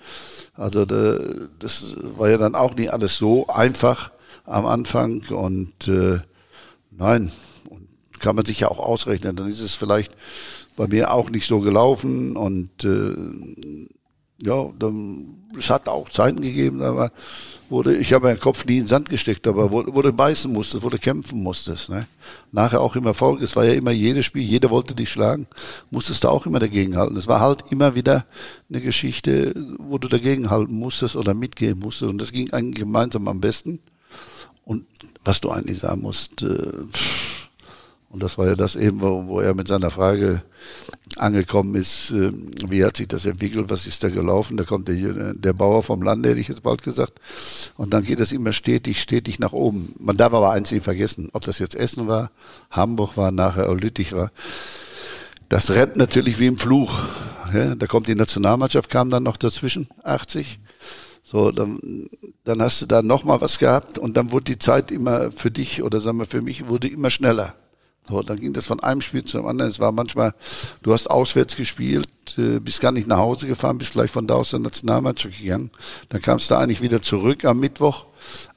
Also 0.55 0.85
das 0.85 1.97
war 2.01 2.29
ja 2.29 2.39
dann 2.39 2.55
auch 2.55 2.75
nicht 2.75 2.93
alles 2.93 3.17
so 3.17 3.47
einfach 3.47 4.11
am 4.45 4.67
Anfang. 4.67 5.23
Und 5.31 5.89
äh, 5.89 6.21
nein, 6.91 7.33
kann 8.21 8.37
man 8.37 8.45
sich 8.45 8.61
ja 8.61 8.69
auch 8.69 8.81
ausrechnen. 8.81 9.37
Dann 9.37 9.49
ist 9.49 9.61
es 9.61 9.75
vielleicht 9.75 10.17
bei 10.77 10.87
mir 10.87 11.13
auch 11.13 11.31
nicht 11.31 11.47
so 11.47 11.61
gelaufen. 11.61 12.37
Und 12.37 12.85
äh, 12.85 13.15
ja, 14.41 14.71
dann, 14.79 15.37
es 15.59 15.71
hat 15.71 15.89
auch 15.89 16.09
Zeiten 16.11 16.41
gegeben, 16.41 16.83
aber 16.83 17.11
wurde, 17.71 17.97
ich 17.97 18.13
habe 18.13 18.27
meinen 18.27 18.41
Kopf 18.41 18.65
nie 18.65 18.79
in 18.79 18.83
den 18.83 18.89
Sand 18.89 19.09
gesteckt, 19.09 19.47
aber 19.47 19.71
wo, 19.71 19.85
wo 19.87 20.03
du 20.03 20.13
beißen 20.13 20.53
musstest, 20.53 20.83
wo 20.83 20.89
du 20.89 20.99
kämpfen 20.99 21.43
musstest. 21.43 21.91
Ne? 21.91 22.07
Nachher 22.53 22.81
auch 22.81 22.97
im 22.97 23.07
Erfolg, 23.07 23.43
es 23.43 23.57
war 23.57 23.65
ja 23.65 23.75
immer 23.75 23.91
jedes 23.91 24.27
Spiel, 24.27 24.43
jeder 24.43 24.71
wollte 24.71 24.95
dich 24.95 25.11
schlagen, 25.11 25.47
musstest 25.91 26.25
du 26.25 26.29
auch 26.29 26.47
immer 26.47 26.59
dagegen 26.59 26.97
halten. 26.97 27.17
Es 27.17 27.29
war 27.29 27.41
halt 27.41 27.65
immer 27.71 27.95
wieder 27.95 28.27
eine 28.69 28.81
Geschichte, 28.81 29.55
wo 29.79 29.99
du 29.99 30.09
dagegen 30.09 30.51
halten 30.51 30.75
musstest 30.75 31.17
oder 31.17 31.35
mitgehen 31.35 31.79
musstest 31.79 32.11
und 32.11 32.19
das 32.19 32.33
ging 32.33 32.53
eigentlich 32.53 32.85
gemeinsam 32.85 33.29
am 33.29 33.41
besten. 33.41 33.81
Und 34.65 34.85
was 35.25 35.41
du 35.41 35.51
eigentlich 35.51 35.79
sagen 35.79 36.03
musst, 36.03 36.43
äh, 36.43 36.73
und 38.11 38.23
das 38.23 38.39
war 38.39 38.47
ja 38.47 38.55
das 38.55 38.77
eben, 38.77 39.01
wo, 39.01 39.27
wo 39.27 39.41
er 39.41 39.55
mit 39.55 39.69
seiner 39.69 39.91
Frage 39.91 40.43
angekommen 41.19 41.75
ist, 41.75 42.11
äh, 42.11 42.31
wie 42.69 42.85
hat 42.85 42.97
sich 42.97 43.09
das 43.09 43.25
entwickelt, 43.25 43.71
was 43.71 43.87
ist 43.87 44.03
da 44.03 44.09
gelaufen. 44.09 44.57
Da 44.57 44.65
kommt 44.65 44.89
der, 44.89 45.35
der 45.35 45.53
Bauer 45.53 45.83
vom 45.83 46.03
Lande, 46.03 46.31
hätte 46.31 46.41
ich 46.41 46.49
jetzt 46.49 46.63
bald 46.63 46.83
gesagt. 46.83 47.21
Und 47.77 47.93
dann 47.93 48.05
geht 48.05 48.21
es 48.21 48.33
immer 48.33 48.53
stetig, 48.53 49.01
stetig 49.01 49.39
nach 49.39 49.53
oben. 49.53 49.95
Man 49.99 50.17
darf 50.17 50.33
aber 50.33 50.53
eins 50.53 50.71
nicht 50.71 50.85
vergessen, 50.85 51.31
ob 51.33 51.43
das 51.43 51.59
jetzt 51.59 51.75
Essen 51.75 52.07
war, 52.07 52.31
Hamburg 52.71 53.17
war, 53.17 53.31
nachher 53.31 53.73
Lüttich 53.75 54.13
war. 54.13 54.31
Das 55.49 55.71
rennt 55.71 55.97
natürlich 55.97 56.39
wie 56.39 56.47
im 56.47 56.59
Fluch. 56.59 57.01
Ja, 57.55 57.75
da 57.75 57.87
kommt 57.87 58.09
die 58.09 58.15
Nationalmannschaft, 58.15 58.91
kam 58.91 59.09
dann 59.09 59.23
noch 59.23 59.39
dazwischen, 59.39 59.89
80. 60.03 60.59
So, 61.25 61.51
dann, 61.51 62.09
dann 62.45 62.63
hast 62.63 62.81
du 62.83 62.87
da 62.87 63.03
nochmal 63.03 63.41
was 63.41 63.59
gehabt 63.59 63.99
und 63.99 64.17
dann 64.17 64.33
wurde 64.33 64.45
die 64.45 64.59
Zeit 64.59 64.91
immer 64.91 65.31
für 65.31 65.51
dich 65.51 65.83
oder 65.83 66.01
sagen 66.01 66.19
wir 66.19 66.27
für 66.27 66.43
mich, 66.43 66.69
wurde 66.69 66.89
immer 66.89 67.11
schneller. 67.11 67.55
So, 68.09 68.23
dann 68.23 68.41
ging 68.41 68.53
das 68.53 68.67
von 68.67 68.81
einem 68.81 69.01
Spiel 69.01 69.25
zum 69.25 69.47
anderen. 69.47 69.71
Es 69.71 69.81
war 69.81 69.93
manchmal, 69.93 70.35
du 70.83 70.93
hast 70.93 71.09
auswärts 71.09 71.57
gespielt, 71.57 72.09
äh, 72.39 72.59
bist 72.59 72.81
gar 72.81 72.93
nicht 72.93 73.07
nach 73.07 73.19
Hause 73.19 73.47
gefahren, 73.47 73.79
bist 73.79 73.93
gleich 73.93 74.11
von 74.11 74.27
da 74.27 74.35
aus 74.35 74.51
der 74.51 74.61
Nationalmannschaft 74.61 75.39
gegangen. 75.39 75.71
Dann 76.09 76.23
kamst 76.23 76.51
du 76.51 76.55
eigentlich 76.57 76.81
wieder 76.81 77.03
zurück 77.03 77.45
am 77.45 77.61
Mittwoch, 77.61 78.07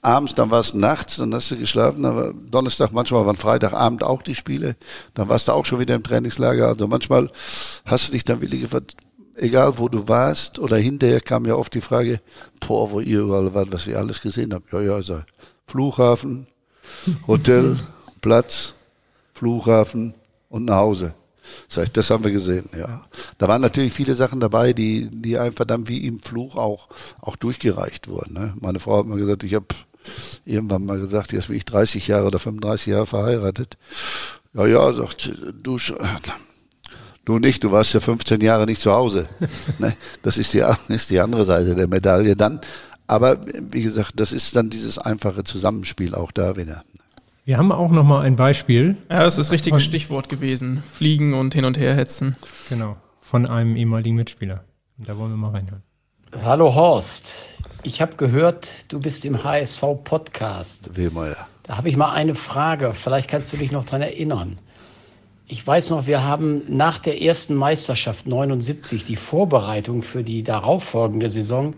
abends, 0.01 0.35
dann 0.35 0.51
war 0.51 0.61
es 0.61 0.73
nachts, 0.73 1.17
dann 1.17 1.33
hast 1.33 1.51
du 1.51 1.57
geschlafen, 1.57 2.05
aber 2.05 2.33
Donnerstag, 2.33 2.93
manchmal 2.93 3.25
waren 3.25 3.35
Freitagabend 3.35 4.03
auch 4.03 4.21
die 4.21 4.35
Spiele, 4.35 4.75
dann 5.13 5.27
warst 5.27 5.47
du 5.47 5.51
auch 5.51 5.65
schon 5.65 5.79
wieder 5.79 5.95
im 5.95 6.03
Trainingslager. 6.03 6.67
Also 6.67 6.87
manchmal 6.87 7.29
hast 7.85 8.07
du 8.07 8.11
dich 8.13 8.23
dann 8.23 8.41
wirklich 8.41 8.61
gefragt, 8.61 8.95
egal 9.35 9.77
wo 9.77 9.89
du 9.89 10.07
warst 10.07 10.59
oder 10.59 10.77
hinterher 10.77 11.19
kam 11.19 11.45
ja 11.45 11.55
oft 11.55 11.73
die 11.73 11.81
Frage, 11.81 12.21
boah, 12.65 12.91
wo 12.91 12.99
ihr 12.99 13.21
überall 13.21 13.53
wart, 13.53 13.71
was 13.71 13.87
ihr 13.87 13.97
alles 13.97 14.21
gesehen 14.21 14.53
habt. 14.53 14.71
Ja, 14.71 14.81
ja, 14.81 14.93
also 14.93 15.21
Flughafen, 15.67 16.47
Hotel, 17.27 17.77
Platz, 18.21 18.75
Flughafen 19.41 20.13
und 20.49 20.65
nach 20.65 20.75
Hause. 20.75 21.15
Das 21.67 21.77
heißt, 21.77 21.97
das 21.97 22.11
haben 22.11 22.23
wir 22.23 22.29
gesehen, 22.29 22.69
ja. 22.77 23.01
Da 23.39 23.47
waren 23.47 23.59
natürlich 23.59 23.91
viele 23.91 24.13
Sachen 24.13 24.39
dabei, 24.39 24.71
die, 24.71 25.09
die 25.11 25.39
einfach 25.39 25.65
dann 25.65 25.87
wie 25.87 26.05
im 26.05 26.19
Fluch 26.19 26.55
auch, 26.57 26.89
auch 27.19 27.35
durchgereicht 27.37 28.07
wurden. 28.07 28.35
Ne? 28.35 28.53
Meine 28.59 28.79
Frau 28.79 28.99
hat 28.99 29.07
mal 29.07 29.17
gesagt, 29.17 29.43
ich 29.43 29.55
habe 29.55 29.65
irgendwann 30.45 30.85
mal 30.85 30.99
gesagt, 30.99 31.33
jetzt 31.33 31.47
bin 31.47 31.57
ich 31.57 31.65
30 31.65 32.07
Jahre 32.07 32.27
oder 32.27 32.37
35 32.37 32.85
Jahre 32.85 33.07
verheiratet. 33.07 33.79
Ja, 34.53 34.67
ja, 34.67 34.93
sagt 34.93 35.31
du, 35.63 35.79
du 37.25 37.39
nicht, 37.39 37.63
du 37.63 37.71
warst 37.71 37.95
ja 37.95 37.99
15 37.99 38.41
Jahre 38.41 38.67
nicht 38.67 38.81
zu 38.81 38.91
Hause. 38.91 39.27
ne? 39.79 39.95
Das 40.21 40.37
ist 40.37 40.53
die, 40.53 40.63
ist 40.89 41.09
die 41.09 41.19
andere 41.19 41.45
Seite 41.45 41.73
der 41.73 41.87
Medaille 41.87 42.35
dann. 42.35 42.61
Aber 43.07 43.41
wie 43.43 43.81
gesagt, 43.81 44.19
das 44.19 44.33
ist 44.33 44.55
dann 44.55 44.69
dieses 44.69 44.99
einfache 44.99 45.43
Zusammenspiel 45.43 46.13
auch 46.13 46.31
da 46.31 46.55
wieder. 46.57 46.83
Wir 47.43 47.57
haben 47.57 47.71
auch 47.71 47.89
noch 47.89 48.03
mal 48.03 48.21
ein 48.21 48.35
Beispiel. 48.35 48.97
Ja, 49.09 49.23
das 49.23 49.33
ist 49.33 49.47
das 49.47 49.51
richtige 49.51 49.79
Stichwort 49.79 50.29
gewesen. 50.29 50.83
Fliegen 50.83 51.33
und 51.33 51.55
hin 51.55 51.65
und 51.65 51.75
her 51.75 51.95
hetzen. 51.95 52.35
Genau, 52.69 52.97
von 53.19 53.47
einem 53.47 53.75
ehemaligen 53.75 54.15
Mitspieler. 54.15 54.63
Und 54.99 55.09
da 55.09 55.17
wollen 55.17 55.31
wir 55.31 55.37
mal 55.37 55.49
reinhören. 55.49 55.81
Hallo 56.43 56.75
Horst, 56.75 57.47
ich 57.81 57.99
habe 57.99 58.15
gehört, 58.15 58.91
du 58.91 58.99
bist 58.99 59.25
im 59.25 59.43
HSV-Podcast. 59.43 60.95
Wehmeier. 60.95 61.47
Da 61.63 61.77
habe 61.77 61.89
ich 61.89 61.97
mal 61.97 62.11
eine 62.11 62.35
Frage, 62.35 62.93
vielleicht 62.93 63.27
kannst 63.27 63.51
du 63.51 63.57
dich 63.57 63.71
noch 63.71 63.85
daran 63.85 64.03
erinnern. 64.03 64.59
Ich 65.47 65.65
weiß 65.65 65.89
noch, 65.89 66.05
wir 66.05 66.23
haben 66.23 66.61
nach 66.67 66.99
der 66.99 67.23
ersten 67.23 67.55
Meisterschaft 67.55 68.27
79 68.27 69.03
die 69.03 69.15
Vorbereitung 69.15 70.03
für 70.03 70.23
die 70.23 70.43
darauffolgende 70.43 71.31
Saison 71.31 71.73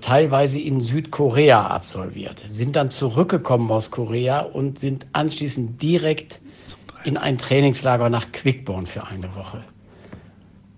teilweise 0.00 0.58
in 0.58 0.80
Südkorea 0.80 1.66
absolviert, 1.66 2.42
sind 2.48 2.76
dann 2.76 2.90
zurückgekommen 2.90 3.70
aus 3.70 3.90
Korea 3.90 4.40
und 4.40 4.78
sind 4.78 5.06
anschließend 5.12 5.80
direkt 5.80 6.40
in 7.04 7.16
ein 7.16 7.38
Trainingslager 7.38 8.08
nach 8.08 8.32
Quickborn 8.32 8.86
für 8.86 9.06
eine 9.06 9.34
Woche. 9.34 9.62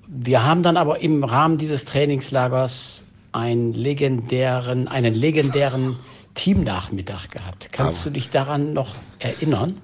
Wir 0.07 0.45
haben 0.45 0.63
dann 0.63 0.77
aber 0.77 1.01
im 1.01 1.25
Rahmen 1.25 1.59
dieses 1.59 1.85
Trainingslagers 1.85 3.05
einen 3.33 3.73
legendären, 3.73 4.87
einen 4.87 5.15
legendären 5.15 5.97
Teamnachmittag 6.35 7.29
gehabt. 7.31 7.69
Kannst 7.73 8.03
Aber- 8.03 8.11
du 8.11 8.15
dich 8.15 8.31
daran 8.31 8.73
noch 8.73 8.95
erinnern? 9.19 9.81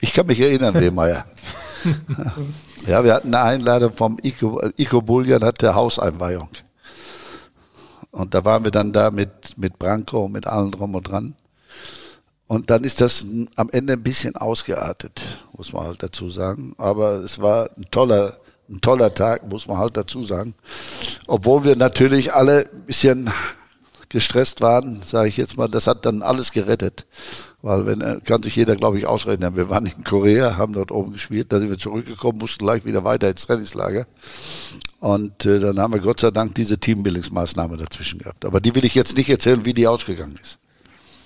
Ich 0.00 0.12
kann 0.12 0.26
mich 0.26 0.40
erinnern, 0.40 0.74
Wehmeier. 0.74 1.24
ja, 2.86 3.04
wir 3.04 3.14
hatten 3.14 3.34
eine 3.34 3.44
Einladung 3.44 3.92
vom 3.92 4.18
Ico, 4.22 4.60
Ico 4.76 5.02
Bullian, 5.02 5.42
hatte 5.42 5.74
Hauseinweihung. 5.74 6.48
Und 8.14 8.32
da 8.32 8.44
waren 8.44 8.62
wir 8.62 8.70
dann 8.70 8.92
da 8.92 9.10
mit, 9.10 9.58
mit 9.58 9.76
Branko 9.76 10.26
und 10.26 10.32
mit 10.32 10.46
allen 10.46 10.70
drum 10.70 10.94
und 10.94 11.02
dran. 11.02 11.34
Und 12.46 12.70
dann 12.70 12.84
ist 12.84 13.00
das 13.00 13.26
am 13.56 13.70
Ende 13.70 13.94
ein 13.94 14.02
bisschen 14.04 14.36
ausgeartet, 14.36 15.20
muss 15.56 15.72
man 15.72 15.86
halt 15.86 16.02
dazu 16.02 16.30
sagen. 16.30 16.74
Aber 16.78 17.14
es 17.24 17.40
war 17.40 17.70
ein 17.76 17.86
toller, 17.90 18.38
ein 18.70 18.80
toller 18.80 19.12
Tag, 19.12 19.48
muss 19.48 19.66
man 19.66 19.78
halt 19.78 19.96
dazu 19.96 20.22
sagen. 20.22 20.54
Obwohl 21.26 21.64
wir 21.64 21.74
natürlich 21.74 22.32
alle 22.32 22.68
ein 22.72 22.82
bisschen 22.82 23.30
gestresst 24.14 24.60
waren, 24.60 25.02
sage 25.04 25.28
ich 25.28 25.36
jetzt 25.36 25.56
mal, 25.56 25.68
das 25.68 25.88
hat 25.88 26.06
dann 26.06 26.22
alles 26.22 26.52
gerettet. 26.52 27.04
Weil 27.62 27.84
wenn, 27.84 28.00
äh, 28.00 28.20
kann 28.24 28.42
sich 28.44 28.54
jeder, 28.54 28.76
glaube 28.76 28.96
ich, 28.96 29.06
ausrechnen. 29.06 29.56
Wir 29.56 29.68
waren 29.68 29.86
in 29.86 30.04
Korea, 30.04 30.56
haben 30.56 30.72
dort 30.72 30.92
oben 30.92 31.12
gespielt, 31.12 31.52
da 31.52 31.58
sind 31.58 31.68
wir 31.68 31.78
zurückgekommen, 31.78 32.38
mussten 32.38 32.64
gleich 32.64 32.84
wieder 32.84 33.02
weiter 33.02 33.28
ins 33.28 33.46
Trainingslager. 33.46 34.06
Und 35.00 35.44
äh, 35.44 35.58
dann 35.58 35.78
haben 35.80 35.92
wir 35.92 36.00
Gott 36.00 36.20
sei 36.20 36.30
Dank 36.30 36.54
diese 36.54 36.78
Teambildungsmaßnahme 36.78 37.76
dazwischen 37.76 38.20
gehabt. 38.20 38.44
Aber 38.44 38.60
die 38.60 38.74
will 38.74 38.84
ich 38.84 38.94
jetzt 38.94 39.16
nicht 39.16 39.28
erzählen, 39.28 39.64
wie 39.64 39.74
die 39.74 39.88
ausgegangen 39.88 40.38
ist. 40.40 40.58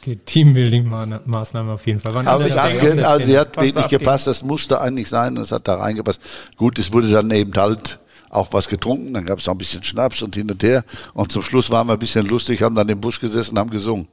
Okay, 0.00 0.18
Teambuilding-Maßnahmen 0.24 1.70
auf 1.70 1.86
jeden 1.86 2.00
Fall. 2.00 2.14
Waren 2.14 2.26
Aber 2.26 2.44
alle 2.44 2.48
ich 2.48 2.80
der 2.80 3.08
also 3.08 3.26
sie 3.26 3.38
hat 3.38 3.56
wenig 3.58 3.76
abgehen. 3.76 3.98
gepasst, 3.98 4.26
das 4.26 4.42
musste 4.42 4.80
eigentlich 4.80 5.08
sein 5.08 5.36
und 5.36 5.42
es 5.42 5.52
hat 5.52 5.68
da 5.68 5.74
reingepasst. 5.74 6.20
Gut, 6.56 6.78
es 6.78 6.92
wurde 6.92 7.10
dann 7.10 7.30
eben 7.30 7.52
halt 7.54 7.98
auch 8.30 8.52
was 8.52 8.68
getrunken, 8.68 9.14
dann 9.14 9.26
gab 9.26 9.38
es 9.38 9.48
auch 9.48 9.52
ein 9.52 9.58
bisschen 9.58 9.82
Schnaps 9.84 10.22
und 10.22 10.34
hin 10.34 10.50
und 10.50 10.62
her 10.62 10.84
und 11.14 11.32
zum 11.32 11.42
Schluss 11.42 11.70
waren 11.70 11.86
wir 11.86 11.94
ein 11.94 11.98
bisschen 11.98 12.26
lustig, 12.26 12.62
haben 12.62 12.74
dann 12.74 12.88
im 12.88 13.00
Bus 13.00 13.20
gesessen 13.20 13.52
und 13.52 13.58
haben 13.58 13.70
gesungen. 13.70 14.08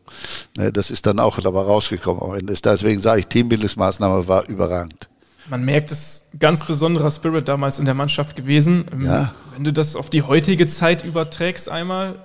Ne, 0.57 0.71
das 0.71 0.91
ist 0.91 1.05
dann 1.05 1.19
auch 1.19 1.39
dabei 1.39 1.61
rausgekommen. 1.61 2.21
am 2.21 2.33
Ende. 2.35 2.53
Deswegen 2.53 3.01
sage 3.01 3.21
ich, 3.21 3.27
Teambildungsmaßnahme 3.27 4.27
war 4.27 4.47
überragend. 4.47 5.09
Man 5.49 5.63
merkt, 5.63 5.91
es 5.91 5.99
ist 5.99 6.33
ein 6.33 6.39
ganz 6.39 6.65
besonderer 6.65 7.11
Spirit 7.11 7.47
damals 7.47 7.77
in 7.77 7.85
der 7.85 7.93
Mannschaft 7.93 8.35
gewesen. 8.35 8.85
Ähm, 8.91 9.05
Ja. 9.05 9.33
Wenn 9.53 9.63
du 9.63 9.71
das 9.71 9.95
auf 9.95 10.09
die 10.09 10.23
heutige 10.23 10.65
Zeit 10.65 11.03
überträgst 11.03 11.69
einmal, 11.69 12.15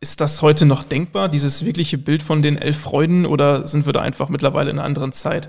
ist 0.00 0.20
das 0.20 0.42
heute 0.42 0.66
noch 0.66 0.84
denkbar, 0.84 1.28
dieses 1.28 1.64
wirkliche 1.64 1.96
Bild 1.96 2.22
von 2.22 2.42
den 2.42 2.56
elf 2.56 2.78
Freuden, 2.78 3.24
oder 3.24 3.66
sind 3.66 3.86
wir 3.86 3.92
da 3.92 4.02
einfach 4.02 4.28
mittlerweile 4.28 4.70
in 4.70 4.78
einer 4.78 4.86
anderen 4.86 5.12
Zeit? 5.12 5.48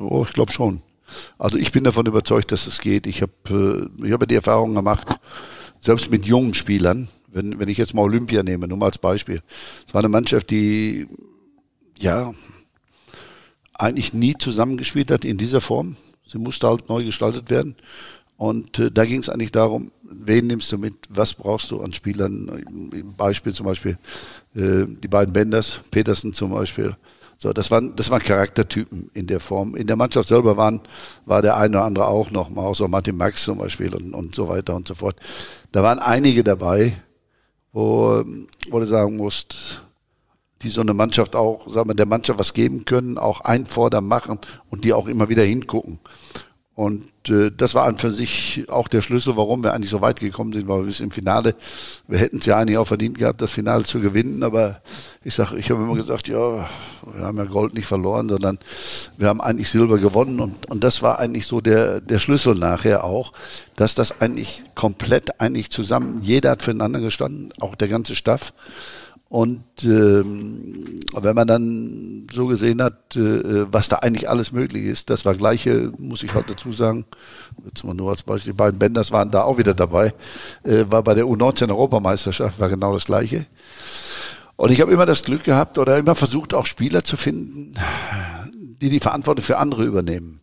Oh, 0.00 0.24
ich 0.26 0.32
glaube 0.32 0.52
schon. 0.52 0.80
Also 1.38 1.56
ich 1.56 1.72
bin 1.72 1.84
davon 1.84 2.06
überzeugt, 2.06 2.52
dass 2.52 2.66
es 2.66 2.80
geht. 2.80 3.06
Ich 3.06 3.22
habe 3.22 3.90
äh, 4.00 4.06
ich 4.06 4.12
habe 4.12 4.26
die 4.26 4.34
Erfahrung 4.34 4.74
gemacht, 4.74 5.06
selbst 5.78 6.10
mit 6.10 6.26
jungen 6.26 6.54
Spielern, 6.54 7.08
wenn, 7.28 7.58
wenn 7.58 7.68
ich 7.68 7.78
jetzt 7.78 7.94
mal 7.94 8.02
Olympia 8.02 8.42
nehme, 8.42 8.68
nur 8.68 8.78
mal 8.78 8.86
als 8.86 8.98
Beispiel. 8.98 9.42
Es 9.86 9.94
war 9.94 10.00
eine 10.00 10.08
Mannschaft, 10.08 10.50
die 10.50 11.06
ja 11.98 12.32
eigentlich 13.74 14.12
nie 14.12 14.34
zusammengespielt 14.36 15.10
hat 15.10 15.24
in 15.24 15.38
dieser 15.38 15.60
Form. 15.60 15.96
Sie 16.26 16.38
musste 16.38 16.68
halt 16.68 16.88
neu 16.88 17.04
gestaltet 17.04 17.50
werden. 17.50 17.76
Und 18.36 18.78
äh, 18.78 18.90
da 18.90 19.04
ging 19.04 19.20
es 19.20 19.28
eigentlich 19.28 19.52
darum, 19.52 19.90
wen 20.02 20.46
nimmst 20.46 20.72
du 20.72 20.78
mit, 20.78 20.94
was 21.08 21.34
brauchst 21.34 21.70
du 21.70 21.82
an 21.82 21.92
Spielern. 21.92 22.64
Beispiel 23.16 23.52
zum 23.52 23.66
Beispiel 23.66 23.98
äh, 24.54 24.86
die 24.86 25.08
beiden 25.08 25.32
Benders, 25.32 25.80
Petersen 25.90 26.32
zum 26.32 26.52
Beispiel. 26.52 26.96
So, 27.42 27.54
das 27.54 27.70
waren, 27.70 27.96
das 27.96 28.10
waren 28.10 28.20
Charaktertypen 28.20 29.10
in 29.14 29.26
der 29.26 29.40
Form. 29.40 29.74
In 29.74 29.86
der 29.86 29.96
Mannschaft 29.96 30.28
selber 30.28 30.58
waren, 30.58 30.82
war 31.24 31.40
der 31.40 31.56
eine 31.56 31.78
oder 31.78 31.86
andere 31.86 32.06
auch 32.06 32.30
noch, 32.30 32.50
mal 32.50 32.66
außer 32.66 32.86
Martin 32.86 33.16
Max 33.16 33.44
zum 33.44 33.56
Beispiel 33.56 33.94
und, 33.94 34.12
und 34.12 34.34
so 34.34 34.46
weiter 34.46 34.76
und 34.76 34.86
so 34.86 34.94
fort. 34.94 35.16
Da 35.72 35.82
waren 35.82 36.00
einige 36.00 36.44
dabei, 36.44 37.00
wo, 37.72 38.22
wo 38.68 38.80
du 38.80 38.86
sagen 38.86 39.16
musst, 39.16 39.80
die 40.60 40.68
so 40.68 40.82
eine 40.82 40.92
Mannschaft 40.92 41.34
auch, 41.34 41.66
sagen 41.72 41.88
wir, 41.88 41.94
der 41.94 42.04
Mannschaft 42.04 42.38
was 42.38 42.52
geben 42.52 42.84
können, 42.84 43.16
auch 43.16 43.40
einfordern, 43.40 44.04
machen 44.04 44.38
und 44.68 44.84
die 44.84 44.92
auch 44.92 45.08
immer 45.08 45.30
wieder 45.30 45.42
hingucken. 45.42 45.98
Und 46.76 47.08
äh, 47.28 47.50
das 47.54 47.74
war 47.74 47.84
an 47.84 47.98
für 47.98 48.12
sich 48.12 48.64
auch 48.68 48.88
der 48.88 49.02
Schlüssel, 49.02 49.36
warum 49.36 49.62
wir 49.62 49.74
eigentlich 49.74 49.90
so 49.90 50.00
weit 50.00 50.20
gekommen 50.20 50.52
sind, 50.52 50.68
weil 50.68 50.80
wir 50.80 50.86
bis 50.86 51.00
im 51.00 51.10
Finale, 51.10 51.54
wir 52.06 52.18
hätten 52.18 52.38
es 52.38 52.46
ja 52.46 52.56
eigentlich 52.56 52.78
auch 52.78 52.86
verdient 52.86 53.18
gehabt, 53.18 53.42
das 53.42 53.50
Finale 53.50 53.84
zu 53.84 54.00
gewinnen, 54.00 54.42
aber 54.42 54.80
ich 55.24 55.34
sag, 55.34 55.52
ich 55.52 55.70
habe 55.70 55.82
immer 55.82 55.96
gesagt, 55.96 56.28
ja, 56.28 56.68
wir 57.12 57.22
haben 57.22 57.36
ja 57.36 57.44
Gold 57.44 57.74
nicht 57.74 57.86
verloren, 57.86 58.28
sondern 58.28 58.58
wir 59.18 59.28
haben 59.28 59.40
eigentlich 59.40 59.68
Silber 59.68 59.98
gewonnen 59.98 60.40
und, 60.40 60.70
und 60.70 60.84
das 60.84 61.02
war 61.02 61.18
eigentlich 61.18 61.46
so 61.46 61.60
der, 61.60 62.00
der 62.00 62.20
Schlüssel 62.20 62.54
nachher 62.54 63.04
auch, 63.04 63.32
dass 63.76 63.94
das 63.94 64.20
eigentlich 64.20 64.62
komplett 64.74 65.40
eigentlich 65.40 65.70
zusammen, 65.70 66.22
jeder 66.22 66.50
hat 66.50 66.62
füreinander 66.62 67.00
gestanden, 67.00 67.52
auch 67.60 67.74
der 67.74 67.88
ganze 67.88 68.14
Staff. 68.14 68.52
Und 69.30 69.84
ähm, 69.84 70.98
wenn 71.14 71.36
man 71.36 71.46
dann 71.46 72.26
so 72.32 72.48
gesehen 72.48 72.82
hat, 72.82 73.14
äh, 73.14 73.72
was 73.72 73.88
da 73.88 74.00
eigentlich 74.00 74.28
alles 74.28 74.50
möglich 74.50 74.86
ist, 74.86 75.08
das 75.08 75.24
war 75.24 75.36
gleiche, 75.36 75.92
muss 75.98 76.24
ich 76.24 76.34
halt 76.34 76.50
dazu 76.50 76.72
sagen, 76.72 77.04
jetzt 77.64 77.84
mal 77.84 77.94
nur 77.94 78.10
als 78.10 78.24
Beispiel, 78.24 78.54
die 78.54 78.56
beiden 78.56 78.80
Bänders 78.80 79.12
waren 79.12 79.30
da 79.30 79.44
auch 79.44 79.56
wieder 79.56 79.72
dabei, 79.72 80.14
äh, 80.64 80.84
war 80.88 81.04
bei 81.04 81.14
der 81.14 81.26
U19 81.26 81.68
Europameisterschaft, 81.68 82.58
war 82.58 82.68
genau 82.68 82.92
das 82.92 83.04
gleiche. 83.04 83.46
Und 84.56 84.72
ich 84.72 84.80
habe 84.80 84.92
immer 84.92 85.06
das 85.06 85.22
Glück 85.22 85.44
gehabt 85.44 85.78
oder 85.78 85.96
immer 85.96 86.16
versucht, 86.16 86.52
auch 86.52 86.66
Spieler 86.66 87.04
zu 87.04 87.16
finden, 87.16 87.74
die 88.82 88.90
die 88.90 88.98
Verantwortung 88.98 89.44
für 89.44 89.58
andere 89.58 89.84
übernehmen. 89.84 90.39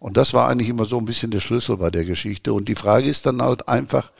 Und 0.00 0.16
das 0.16 0.32
war 0.32 0.48
eigentlich 0.48 0.68
immer 0.68 0.84
so 0.84 0.98
ein 0.98 1.04
bisschen 1.04 1.30
der 1.30 1.40
Schlüssel 1.40 1.76
bei 1.76 1.90
der 1.90 2.04
Geschichte. 2.04 2.52
Und 2.52 2.68
die 2.68 2.76
Frage 2.76 3.08
ist 3.08 3.26
dann 3.26 3.42
halt 3.42 3.68
einfach, 3.68 4.12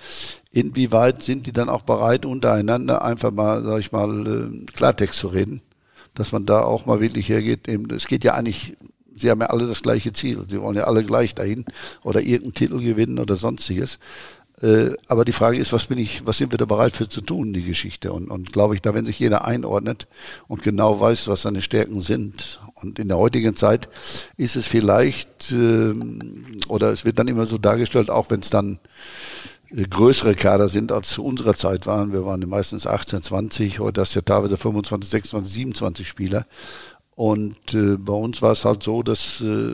inwieweit 0.50 1.22
sind 1.22 1.46
die 1.46 1.52
dann 1.52 1.68
auch 1.68 1.82
bereit, 1.82 2.26
untereinander 2.26 3.02
einfach 3.02 3.30
mal, 3.30 3.62
sag 3.62 3.78
ich 3.78 3.92
mal, 3.92 4.26
äh, 4.26 4.66
Klartext 4.72 5.18
zu 5.18 5.28
reden, 5.28 5.62
dass 6.14 6.32
man 6.32 6.46
da 6.46 6.62
auch 6.62 6.86
mal 6.86 7.00
wirklich 7.00 7.28
hergeht. 7.28 7.68
Es 7.68 8.08
geht 8.08 8.24
ja 8.24 8.34
eigentlich, 8.34 8.76
sie 9.14 9.30
haben 9.30 9.40
ja 9.40 9.48
alle 9.48 9.68
das 9.68 9.82
gleiche 9.82 10.12
Ziel. 10.12 10.44
Sie 10.48 10.60
wollen 10.60 10.76
ja 10.76 10.84
alle 10.84 11.04
gleich 11.04 11.36
dahin 11.36 11.64
oder 12.02 12.22
irgendeinen 12.22 12.54
Titel 12.54 12.80
gewinnen 12.80 13.20
oder 13.20 13.36
sonstiges. 13.36 14.00
Äh, 14.60 14.90
aber 15.06 15.24
die 15.24 15.32
Frage 15.32 15.58
ist, 15.58 15.72
was 15.72 15.86
bin 15.86 15.98
ich, 15.98 16.26
was 16.26 16.38
sind 16.38 16.52
wir 16.52 16.58
da 16.58 16.64
bereit 16.64 16.96
für 16.96 17.08
zu 17.08 17.20
tun, 17.20 17.52
die 17.52 17.62
Geschichte? 17.62 18.12
Und, 18.12 18.28
und 18.28 18.52
glaube 18.52 18.74
ich, 18.74 18.82
da 18.82 18.94
wenn 18.94 19.06
sich 19.06 19.18
jeder 19.18 19.44
einordnet 19.44 20.08
und 20.48 20.62
genau 20.62 21.00
weiß, 21.00 21.28
was 21.28 21.42
seine 21.42 21.62
Stärken 21.62 22.00
sind. 22.00 22.60
Und 22.74 22.98
in 22.98 23.08
der 23.08 23.18
heutigen 23.18 23.54
Zeit 23.54 23.88
ist 24.36 24.56
es 24.56 24.66
vielleicht, 24.66 25.52
ähm, 25.52 26.60
oder 26.68 26.90
es 26.90 27.04
wird 27.04 27.18
dann 27.18 27.28
immer 27.28 27.46
so 27.46 27.58
dargestellt, 27.58 28.10
auch 28.10 28.30
wenn 28.30 28.40
es 28.40 28.50
dann 28.50 28.80
äh, 29.70 29.82
größere 29.84 30.34
Kader 30.34 30.68
sind 30.68 30.90
als 30.90 31.10
zu 31.10 31.24
unserer 31.24 31.54
Zeit 31.54 31.86
waren. 31.86 32.12
Wir 32.12 32.24
waren 32.24 32.40
meistens 32.48 32.86
18, 32.86 33.22
20, 33.22 33.78
heute 33.78 34.00
hast 34.00 34.14
du 34.14 34.18
ja 34.18 34.22
teilweise 34.22 34.56
25, 34.56 35.08
26, 35.10 35.52
27 35.52 36.08
Spieler. 36.08 36.46
Und 37.14 37.74
äh, 37.74 37.96
bei 37.96 38.12
uns 38.12 38.42
war 38.42 38.52
es 38.52 38.64
halt 38.64 38.82
so, 38.82 39.02
dass, 39.02 39.40
äh, 39.40 39.72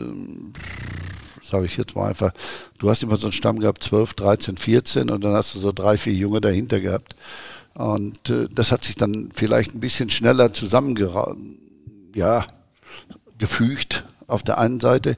sage 1.55 1.67
ich 1.67 1.77
jetzt 1.77 1.95
mal 1.95 2.09
einfach, 2.09 2.31
du 2.79 2.89
hast 2.89 3.01
immer 3.01 3.15
so 3.15 3.27
einen 3.27 3.31
Stamm 3.31 3.59
gehabt, 3.59 3.81
12, 3.81 4.13
13, 4.13 4.57
14 4.57 5.09
und 5.09 5.23
dann 5.23 5.33
hast 5.33 5.55
du 5.55 5.59
so 5.59 5.71
drei, 5.71 5.97
vier 5.97 6.13
Junge 6.13 6.41
dahinter 6.41 6.81
gehabt. 6.81 7.15
Und 7.73 8.29
äh, 8.29 8.47
das 8.53 8.71
hat 8.71 8.83
sich 8.83 8.95
dann 8.95 9.29
vielleicht 9.33 9.73
ein 9.73 9.79
bisschen 9.79 10.09
schneller 10.09 10.53
zusammengera 10.53 11.35
ja, 12.13 12.45
gefügt 13.37 14.05
auf 14.27 14.43
der 14.43 14.57
einen 14.57 14.79
Seite. 14.79 15.17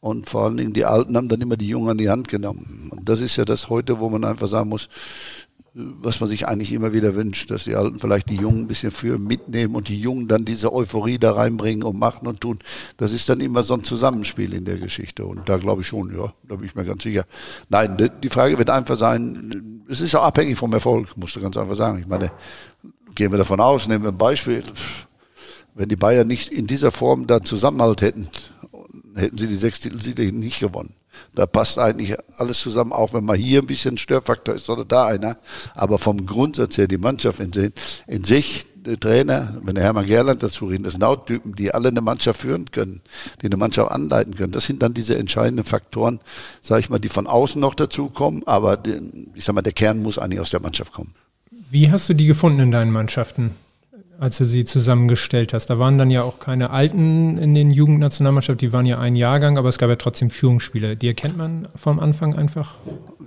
Und 0.00 0.28
vor 0.28 0.44
allen 0.44 0.56
Dingen 0.56 0.72
die 0.72 0.84
Alten 0.84 1.16
haben 1.16 1.28
dann 1.28 1.40
immer 1.40 1.56
die 1.56 1.68
Jungen 1.68 1.90
an 1.90 1.98
die 1.98 2.10
Hand 2.10 2.28
genommen. 2.28 2.90
Und 2.92 3.08
das 3.08 3.20
ist 3.20 3.36
ja 3.36 3.44
das 3.44 3.68
heute, 3.68 3.98
wo 3.98 4.08
man 4.08 4.24
einfach 4.24 4.46
sagen 4.48 4.68
muss, 4.68 4.88
was 5.78 6.18
man 6.18 6.28
sich 6.28 6.48
eigentlich 6.48 6.72
immer 6.72 6.92
wieder 6.92 7.14
wünscht, 7.14 7.52
dass 7.52 7.64
die 7.64 7.76
Alten 7.76 8.00
vielleicht 8.00 8.28
die 8.30 8.36
Jungen 8.36 8.62
ein 8.62 8.66
bisschen 8.66 8.90
für 8.90 9.16
mitnehmen 9.16 9.76
und 9.76 9.86
die 9.86 10.00
Jungen 10.00 10.26
dann 10.26 10.44
diese 10.44 10.72
Euphorie 10.72 11.18
da 11.18 11.32
reinbringen 11.32 11.84
und 11.84 11.96
machen 11.96 12.26
und 12.26 12.40
tun. 12.40 12.58
Das 12.96 13.12
ist 13.12 13.28
dann 13.28 13.40
immer 13.40 13.62
so 13.62 13.74
ein 13.74 13.84
Zusammenspiel 13.84 14.54
in 14.54 14.64
der 14.64 14.78
Geschichte. 14.78 15.24
Und 15.24 15.48
da 15.48 15.56
glaube 15.56 15.82
ich 15.82 15.88
schon, 15.88 16.12
ja, 16.16 16.32
da 16.48 16.56
bin 16.56 16.64
ich 16.66 16.74
mir 16.74 16.84
ganz 16.84 17.04
sicher. 17.04 17.24
Nein, 17.68 17.96
die- 18.22 18.28
Frage 18.28 18.58
wird 18.58 18.70
einfach 18.70 18.96
sein, 18.96 19.82
es 19.88 20.00
ist 20.00 20.14
auch 20.16 20.24
abhängig 20.24 20.58
vom 20.58 20.72
Erfolg, 20.72 21.16
musst 21.16 21.36
du 21.36 21.40
ganz 21.40 21.56
einfach 21.56 21.76
sagen. 21.76 22.00
Ich 22.00 22.06
meine, 22.08 22.32
gehen 23.14 23.30
wir 23.30 23.38
davon 23.38 23.60
aus, 23.60 23.86
nehmen 23.86 24.02
wir 24.02 24.10
ein 24.10 24.18
Beispiel. 24.18 24.64
Wenn 25.74 25.88
die 25.88 25.96
Bayern 25.96 26.26
nicht 26.26 26.50
in 26.52 26.66
dieser 26.66 26.90
Form 26.90 27.26
da 27.28 27.40
Zusammenhalt 27.40 28.02
hätten, 28.02 28.28
hätten 29.14 29.38
sie 29.38 29.46
die 29.46 29.56
sechs 29.56 29.78
Titelsiege 29.80 30.32
nicht 30.32 30.58
gewonnen. 30.58 30.94
Da 31.34 31.46
passt 31.46 31.78
eigentlich 31.78 32.16
alles 32.36 32.60
zusammen, 32.60 32.92
auch 32.92 33.12
wenn 33.12 33.24
mal 33.24 33.36
hier 33.36 33.60
ein 33.60 33.66
bisschen 33.66 33.98
Störfaktor 33.98 34.54
ist 34.54 34.68
oder 34.70 34.84
da 34.84 35.06
einer. 35.06 35.38
Aber 35.74 35.98
vom 35.98 36.26
Grundsatz 36.26 36.78
her, 36.78 36.88
die 36.88 36.98
Mannschaft 36.98 37.40
in, 37.40 37.52
sich- 37.52 37.72
in 38.06 38.24
sich, 38.24 38.66
der 38.76 38.98
Trainer, 38.98 39.58
wenn 39.62 39.74
der 39.74 39.84
Hermann 39.84 40.06
Gerland 40.06 40.42
dazu 40.42 40.66
redet, 40.66 40.86
das 40.86 40.92
sind 40.94 41.04
auch 41.04 41.26
Typen, 41.26 41.54
die 41.54 41.74
alle 41.74 41.88
eine 41.88 42.00
Mannschaft 42.00 42.40
führen 42.40 42.70
können, 42.70 43.02
die 43.42 43.46
eine 43.46 43.56
Mannschaft 43.56 43.90
anleiten 43.90 44.34
können. 44.36 44.52
Das 44.52 44.64
sind 44.64 44.82
dann 44.82 44.94
diese 44.94 45.16
entscheidenden 45.16 45.64
Faktoren, 45.64 46.20
sage 46.62 46.80
ich 46.80 46.88
mal, 46.88 46.98
die 46.98 47.08
von 47.10 47.26
außen 47.26 47.60
noch 47.60 47.74
dazukommen. 47.74 48.46
Aber 48.46 48.78
ich 49.34 49.44
sag 49.44 49.54
mal, 49.54 49.62
der 49.62 49.72
Kern 49.74 50.00
muss 50.02 50.16
eigentlich 50.18 50.40
aus 50.40 50.50
der 50.50 50.60
Mannschaft 50.60 50.92
kommen. 50.92 51.14
Wie 51.70 51.90
hast 51.90 52.08
du 52.08 52.14
die 52.14 52.26
gefunden 52.26 52.60
in 52.60 52.70
deinen 52.70 52.92
Mannschaften? 52.92 53.50
Als 54.18 54.38
du 54.38 54.44
sie 54.44 54.64
zusammengestellt 54.64 55.54
hast. 55.54 55.70
Da 55.70 55.78
waren 55.78 55.96
dann 55.96 56.10
ja 56.10 56.22
auch 56.22 56.40
keine 56.40 56.70
Alten 56.70 57.38
in 57.38 57.54
den 57.54 57.70
Jugendnationalmannschaften, 57.70 58.68
die 58.68 58.72
waren 58.72 58.84
ja 58.84 58.98
ein 58.98 59.14
Jahrgang, 59.14 59.58
aber 59.58 59.68
es 59.68 59.78
gab 59.78 59.88
ja 59.88 59.96
trotzdem 59.96 60.30
Führungsspieler. 60.30 60.96
Die 60.96 61.06
erkennt 61.06 61.36
man 61.36 61.68
vom 61.76 62.00
Anfang 62.00 62.34
einfach? 62.34 62.74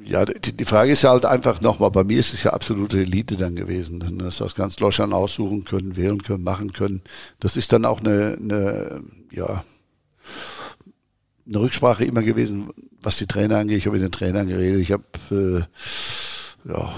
Ja, 0.03 0.25
die, 0.25 0.51
die 0.51 0.65
Frage 0.65 0.91
ist 0.91 1.03
ja 1.03 1.11
halt 1.11 1.25
einfach 1.25 1.61
nochmal, 1.61 1.91
bei 1.91 2.03
mir 2.03 2.19
ist 2.19 2.33
es 2.33 2.43
ja 2.43 2.51
absolute 2.51 2.99
Elite 2.99 3.37
dann 3.37 3.55
gewesen. 3.55 4.01
Dann 4.01 4.21
hast 4.23 4.41
du 4.41 4.45
aus 4.45 4.55
ganz 4.55 4.75
Deutschland 4.75 5.13
aussuchen 5.13 5.63
können, 5.63 5.95
wählen 5.95 6.21
können, 6.21 6.43
machen 6.43 6.73
können. 6.73 7.01
Das 7.39 7.55
ist 7.55 7.71
dann 7.71 7.85
auch 7.85 8.01
eine, 8.01 8.37
eine 8.41 9.01
ja, 9.31 9.63
eine 11.47 11.59
Rücksprache 11.59 12.05
immer 12.05 12.21
gewesen, 12.21 12.69
was 13.01 13.17
die 13.17 13.27
Trainer 13.27 13.57
angeht. 13.57 13.77
Ich 13.77 13.85
habe 13.85 13.97
mit 13.97 14.05
den 14.05 14.11
Trainern 14.11 14.47
geredet. 14.47 14.81
Ich 14.81 14.91
habe 14.91 15.03
äh, 15.31 16.69
ja, 16.69 16.91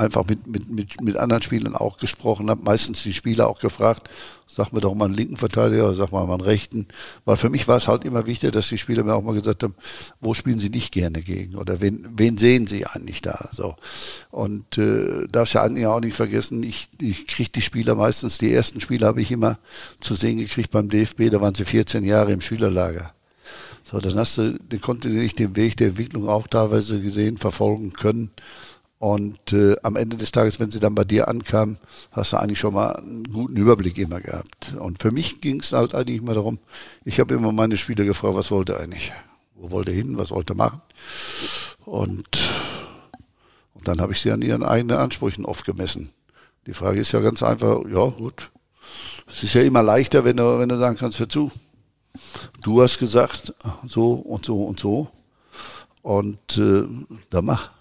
einfach 0.00 0.26
mit, 0.26 0.46
mit, 0.46 0.70
mit, 0.70 1.00
mit 1.00 1.16
anderen 1.16 1.42
Spielern 1.42 1.76
auch 1.76 1.98
gesprochen, 1.98 2.50
habe 2.50 2.64
meistens 2.64 3.02
die 3.02 3.12
Spieler 3.12 3.48
auch 3.48 3.60
gefragt, 3.60 4.08
sag 4.46 4.72
mir 4.72 4.80
doch 4.80 4.94
mal 4.94 5.04
einen 5.04 5.14
linken 5.14 5.36
Verteidiger 5.36 5.84
oder 5.84 5.94
sag 5.94 6.10
mal 6.10 6.28
einen 6.28 6.40
rechten. 6.40 6.88
Weil 7.24 7.36
für 7.36 7.50
mich 7.50 7.68
war 7.68 7.76
es 7.76 7.86
halt 7.86 8.04
immer 8.04 8.26
wichtig, 8.26 8.52
dass 8.52 8.68
die 8.68 8.78
Spieler 8.78 9.04
mir 9.04 9.14
auch 9.14 9.22
mal 9.22 9.34
gesagt 9.34 9.62
haben, 9.62 9.74
wo 10.20 10.34
spielen 10.34 10.58
sie 10.58 10.70
nicht 10.70 10.92
gerne 10.92 11.22
gegen 11.22 11.54
oder 11.56 11.80
wen, 11.80 12.08
wen 12.16 12.38
sehen 12.38 12.66
sie 12.66 12.86
eigentlich 12.86 13.22
da. 13.22 13.50
So. 13.52 13.76
Und 14.30 14.78
äh, 14.78 15.28
darfst 15.30 15.54
ja 15.54 15.62
eigentlich 15.62 15.86
auch 15.86 16.00
nicht 16.00 16.16
vergessen, 16.16 16.62
ich, 16.62 16.88
ich 16.98 17.26
kriege 17.26 17.50
die 17.50 17.62
Spieler 17.62 17.94
meistens, 17.94 18.38
die 18.38 18.52
ersten 18.52 18.80
Spiele 18.80 19.06
habe 19.06 19.20
ich 19.20 19.30
immer 19.30 19.58
zu 20.00 20.14
sehen 20.14 20.38
gekriegt 20.38 20.70
beim 20.70 20.88
DFB, 20.88 21.30
da 21.30 21.40
waren 21.40 21.54
sie 21.54 21.64
14 21.64 22.04
Jahre 22.04 22.32
im 22.32 22.40
Schülerlager. 22.40 23.12
So, 23.82 23.98
dann 23.98 24.16
hast 24.16 24.38
du 24.38 24.58
den 24.58 24.80
kontinuierlich 24.80 25.34
den 25.34 25.56
Weg 25.56 25.76
der 25.76 25.88
Entwicklung 25.88 26.28
auch 26.28 26.46
teilweise 26.46 27.00
gesehen, 27.00 27.38
verfolgen 27.38 27.92
können. 27.92 28.30
Und 29.00 29.54
äh, 29.54 29.76
am 29.82 29.96
Ende 29.96 30.18
des 30.18 30.30
Tages, 30.30 30.60
wenn 30.60 30.70
sie 30.70 30.78
dann 30.78 30.94
bei 30.94 31.04
dir 31.04 31.26
ankam, 31.26 31.78
hast 32.12 32.34
du 32.34 32.36
eigentlich 32.36 32.58
schon 32.58 32.74
mal 32.74 32.96
einen 32.96 33.24
guten 33.24 33.56
Überblick 33.56 33.96
immer 33.96 34.20
gehabt. 34.20 34.74
Und 34.78 35.00
für 35.00 35.10
mich 35.10 35.40
ging 35.40 35.60
es 35.60 35.72
halt 35.72 35.94
eigentlich 35.94 36.18
immer 36.18 36.34
darum, 36.34 36.58
ich 37.06 37.18
habe 37.18 37.32
immer 37.32 37.50
meine 37.50 37.78
Spieler 37.78 38.04
gefragt, 38.04 38.34
was 38.34 38.50
wollte 38.50 38.78
eigentlich? 38.78 39.10
Wo 39.54 39.70
wollte 39.70 39.90
hin? 39.90 40.18
Was 40.18 40.30
wollte 40.30 40.54
machen? 40.54 40.82
Und, 41.86 42.42
und 43.72 43.88
dann 43.88 44.02
habe 44.02 44.12
ich 44.12 44.20
sie 44.20 44.32
an 44.32 44.42
ihren 44.42 44.62
eigenen 44.62 44.98
Ansprüchen 44.98 45.46
oft 45.46 45.64
gemessen. 45.64 46.12
Die 46.66 46.74
Frage 46.74 47.00
ist 47.00 47.12
ja 47.12 47.20
ganz 47.20 47.42
einfach, 47.42 47.80
ja 47.90 48.04
gut. 48.04 48.50
Es 49.32 49.42
ist 49.42 49.54
ja 49.54 49.62
immer 49.62 49.82
leichter, 49.82 50.26
wenn 50.26 50.36
du, 50.36 50.58
wenn 50.58 50.68
du 50.68 50.78
sagen 50.78 50.98
kannst, 50.98 51.18
hör 51.20 51.28
zu. 51.28 51.50
Du 52.60 52.82
hast 52.82 52.98
gesagt, 52.98 53.54
so 53.88 54.12
und 54.12 54.44
so 54.44 54.62
und 54.62 54.78
so. 54.78 55.08
Und 56.02 56.58
äh, 56.58 56.82
da 57.30 57.40
mach. 57.40 57.79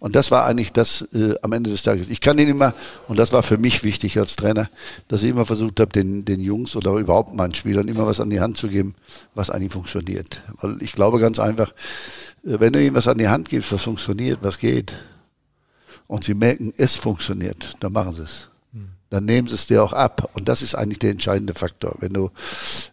Und 0.00 0.14
das 0.14 0.30
war 0.30 0.44
eigentlich 0.44 0.72
das 0.72 1.02
äh, 1.12 1.34
am 1.42 1.52
Ende 1.52 1.70
des 1.70 1.82
Tages. 1.82 2.08
Ich 2.08 2.20
kann 2.20 2.38
ihn 2.38 2.48
immer, 2.48 2.74
und 3.08 3.18
das 3.18 3.32
war 3.32 3.42
für 3.42 3.58
mich 3.58 3.84
wichtig 3.84 4.18
als 4.18 4.36
Trainer, 4.36 4.68
dass 5.08 5.22
ich 5.22 5.30
immer 5.30 5.46
versucht 5.46 5.80
habe, 5.80 5.92
den, 5.92 6.24
den 6.24 6.40
Jungs 6.40 6.76
oder 6.76 6.92
überhaupt 6.92 7.34
meinen 7.34 7.54
Spielern 7.54 7.88
immer 7.88 8.06
was 8.06 8.20
an 8.20 8.30
die 8.30 8.40
Hand 8.40 8.56
zu 8.56 8.68
geben, 8.68 8.94
was 9.34 9.50
eigentlich 9.50 9.72
funktioniert. 9.72 10.42
Weil 10.60 10.82
ich 10.82 10.92
glaube 10.92 11.18
ganz 11.18 11.38
einfach, 11.38 11.70
äh, 12.44 12.60
wenn 12.60 12.72
du 12.72 12.82
ihnen 12.82 12.94
was 12.94 13.08
an 13.08 13.18
die 13.18 13.28
Hand 13.28 13.48
gibst, 13.48 13.72
was 13.72 13.82
funktioniert, 13.82 14.38
was 14.42 14.58
geht, 14.58 14.94
und 16.06 16.24
sie 16.24 16.34
merken, 16.34 16.72
es 16.76 16.96
funktioniert, 16.96 17.76
dann 17.80 17.92
machen 17.92 18.12
sie 18.12 18.22
es. 18.22 18.48
Hm. 18.72 18.90
Dann 19.10 19.24
nehmen 19.24 19.48
sie 19.48 19.54
es 19.54 19.66
dir 19.66 19.82
auch 19.82 19.92
ab. 19.92 20.30
Und 20.34 20.48
das 20.48 20.62
ist 20.62 20.74
eigentlich 20.74 21.00
der 21.00 21.10
entscheidende 21.10 21.54
Faktor. 21.54 21.96
Wenn 21.98 22.12
du, 22.12 22.30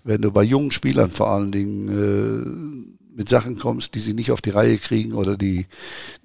wenn 0.03 0.21
du 0.21 0.31
bei 0.31 0.43
jungen 0.43 0.71
Spielern 0.71 1.11
vor 1.11 1.29
allen 1.29 1.51
Dingen 1.51 2.87
äh, 2.89 2.92
mit 3.15 3.29
Sachen 3.29 3.57
kommst, 3.57 3.95
die 3.95 3.99
sie 3.99 4.13
nicht 4.13 4.31
auf 4.31 4.41
die 4.41 4.49
Reihe 4.49 4.77
kriegen 4.77 5.13
oder 5.13 5.37
die, 5.37 5.67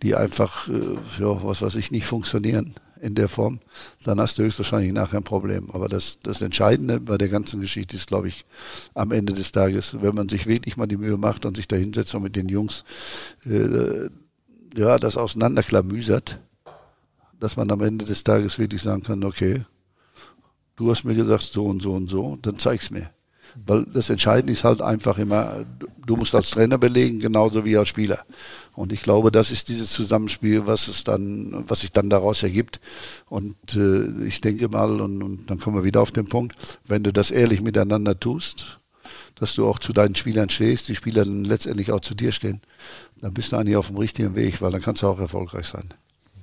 die 0.03 0.15
einfach, 0.15 0.69
äh, 0.69 0.97
ja, 1.21 1.43
was 1.45 1.63
weiß 1.63 1.75
ich, 1.77 1.91
nicht 1.91 2.07
funktionieren 2.07 2.75
in 3.01 3.15
der 3.15 3.29
Form, 3.29 3.61
dann 4.05 4.21
hast 4.21 4.39
du 4.39 4.43
höchstwahrscheinlich 4.43 4.93
nachher 4.93 5.19
ein 5.19 5.25
Problem. 5.25 5.71
Aber 5.71 5.89
das, 5.89 6.19
das 6.23 6.43
Entscheidende 6.43 7.01
bei 7.01 7.19
der 7.19 7.29
ganzen 7.29 7.61
Geschichte 7.61 7.97
ist, 7.97 8.09
glaube 8.09 8.29
ich, 8.29 8.45
am 8.95 9.13
Ende 9.13 9.33
des 9.33 9.53
Tages, 9.53 9.97
wenn 10.01 10.15
man 10.15 10.29
sich 10.29 10.47
wirklich 10.47 10.77
mal 10.77 10.87
die 10.87 10.97
Mühe 10.97 11.17
macht 11.17 11.47
und 11.47 11.57
sich 11.57 11.69
da 11.69 11.77
hinsetzt 11.77 12.15
und 12.15 12.23
mit 12.23 12.37
den 12.37 12.49
Jungs 12.49 12.85
äh, 13.45 14.09
ja, 14.77 14.99
das 14.99 15.17
auseinanderklamüsert, 15.17 16.39
dass 17.39 17.57
man 17.57 17.71
am 17.71 17.83
Ende 17.83 18.05
des 18.05 18.25
Tages 18.25 18.59
wirklich 18.59 18.83
sagen 18.83 19.03
kann, 19.03 19.25
okay, 19.25 19.65
du 20.77 20.91
hast 20.91 21.05
mir 21.05 21.15
gesagt 21.15 21.45
so 21.45 21.67
und 21.67 21.83
so 21.83 21.93
und 21.93 22.09
so, 22.09 22.37
dann 22.43 22.59
zeig's 22.59 22.91
mir. 22.91 23.11
Weil 23.67 23.87
das 23.93 24.11
Entscheidende 24.11 24.53
ist 24.53 24.65
halt 24.65 24.81
einfach 24.81 25.19
immer, 25.19 25.65
du 26.07 26.17
musst 26.17 26.35
als 26.35 26.51
Trainer 26.51 26.79
belegen, 26.79 27.19
genauso 27.19 27.65
wie 27.65 27.77
als 27.77 27.89
Spieler. 27.89 28.21
Und 28.75 28.93
ich 28.93 29.03
glaube, 29.03 29.33
das 29.33 29.51
ist 29.51 29.69
dieses 29.69 29.91
Zusammenspiel, 29.91 30.67
was 30.67 30.89
es 30.89 31.03
dann, 31.03 31.65
was 31.67 31.81
sich 31.81 31.91
dann 31.91 32.11
daraus 32.11 32.43
ergibt. 32.43 32.81
Und 33.27 33.57
äh, 33.75 34.25
ich 34.25 34.41
denke 34.41 34.69
mal, 34.69 35.01
und, 35.01 35.23
und 35.23 35.51
dann 35.51 35.59
kommen 35.59 35.77
wir 35.77 35.85
wieder 35.85 36.01
auf 36.01 36.13
den 36.13 36.27
Punkt, 36.27 36.55
wenn 36.87 37.03
du 37.03 37.13
das 37.13 37.31
ehrlich 37.31 37.61
miteinander 37.61 38.19
tust, 38.19 38.79
dass 39.35 39.55
du 39.55 39.67
auch 39.67 39.79
zu 39.79 39.93
deinen 39.93 40.15
Spielern 40.15 40.49
stehst, 40.49 40.89
die 40.89 40.95
Spieler 40.95 41.25
dann 41.25 41.45
letztendlich 41.45 41.91
auch 41.93 42.01
zu 42.01 42.15
dir 42.15 42.33
stehen, 42.33 42.61
dann 43.21 43.35
bist 43.35 43.53
du 43.53 43.57
eigentlich 43.57 43.77
auf 43.77 43.89
dem 43.89 43.97
richtigen 43.97 44.35
Weg, 44.35 44.63
weil 44.63 44.71
dann 44.71 44.83
kannst 44.83 45.03
du 45.03 45.09
auch 45.09 45.19
erfolgreich 45.19 45.67
sein. 45.67 45.95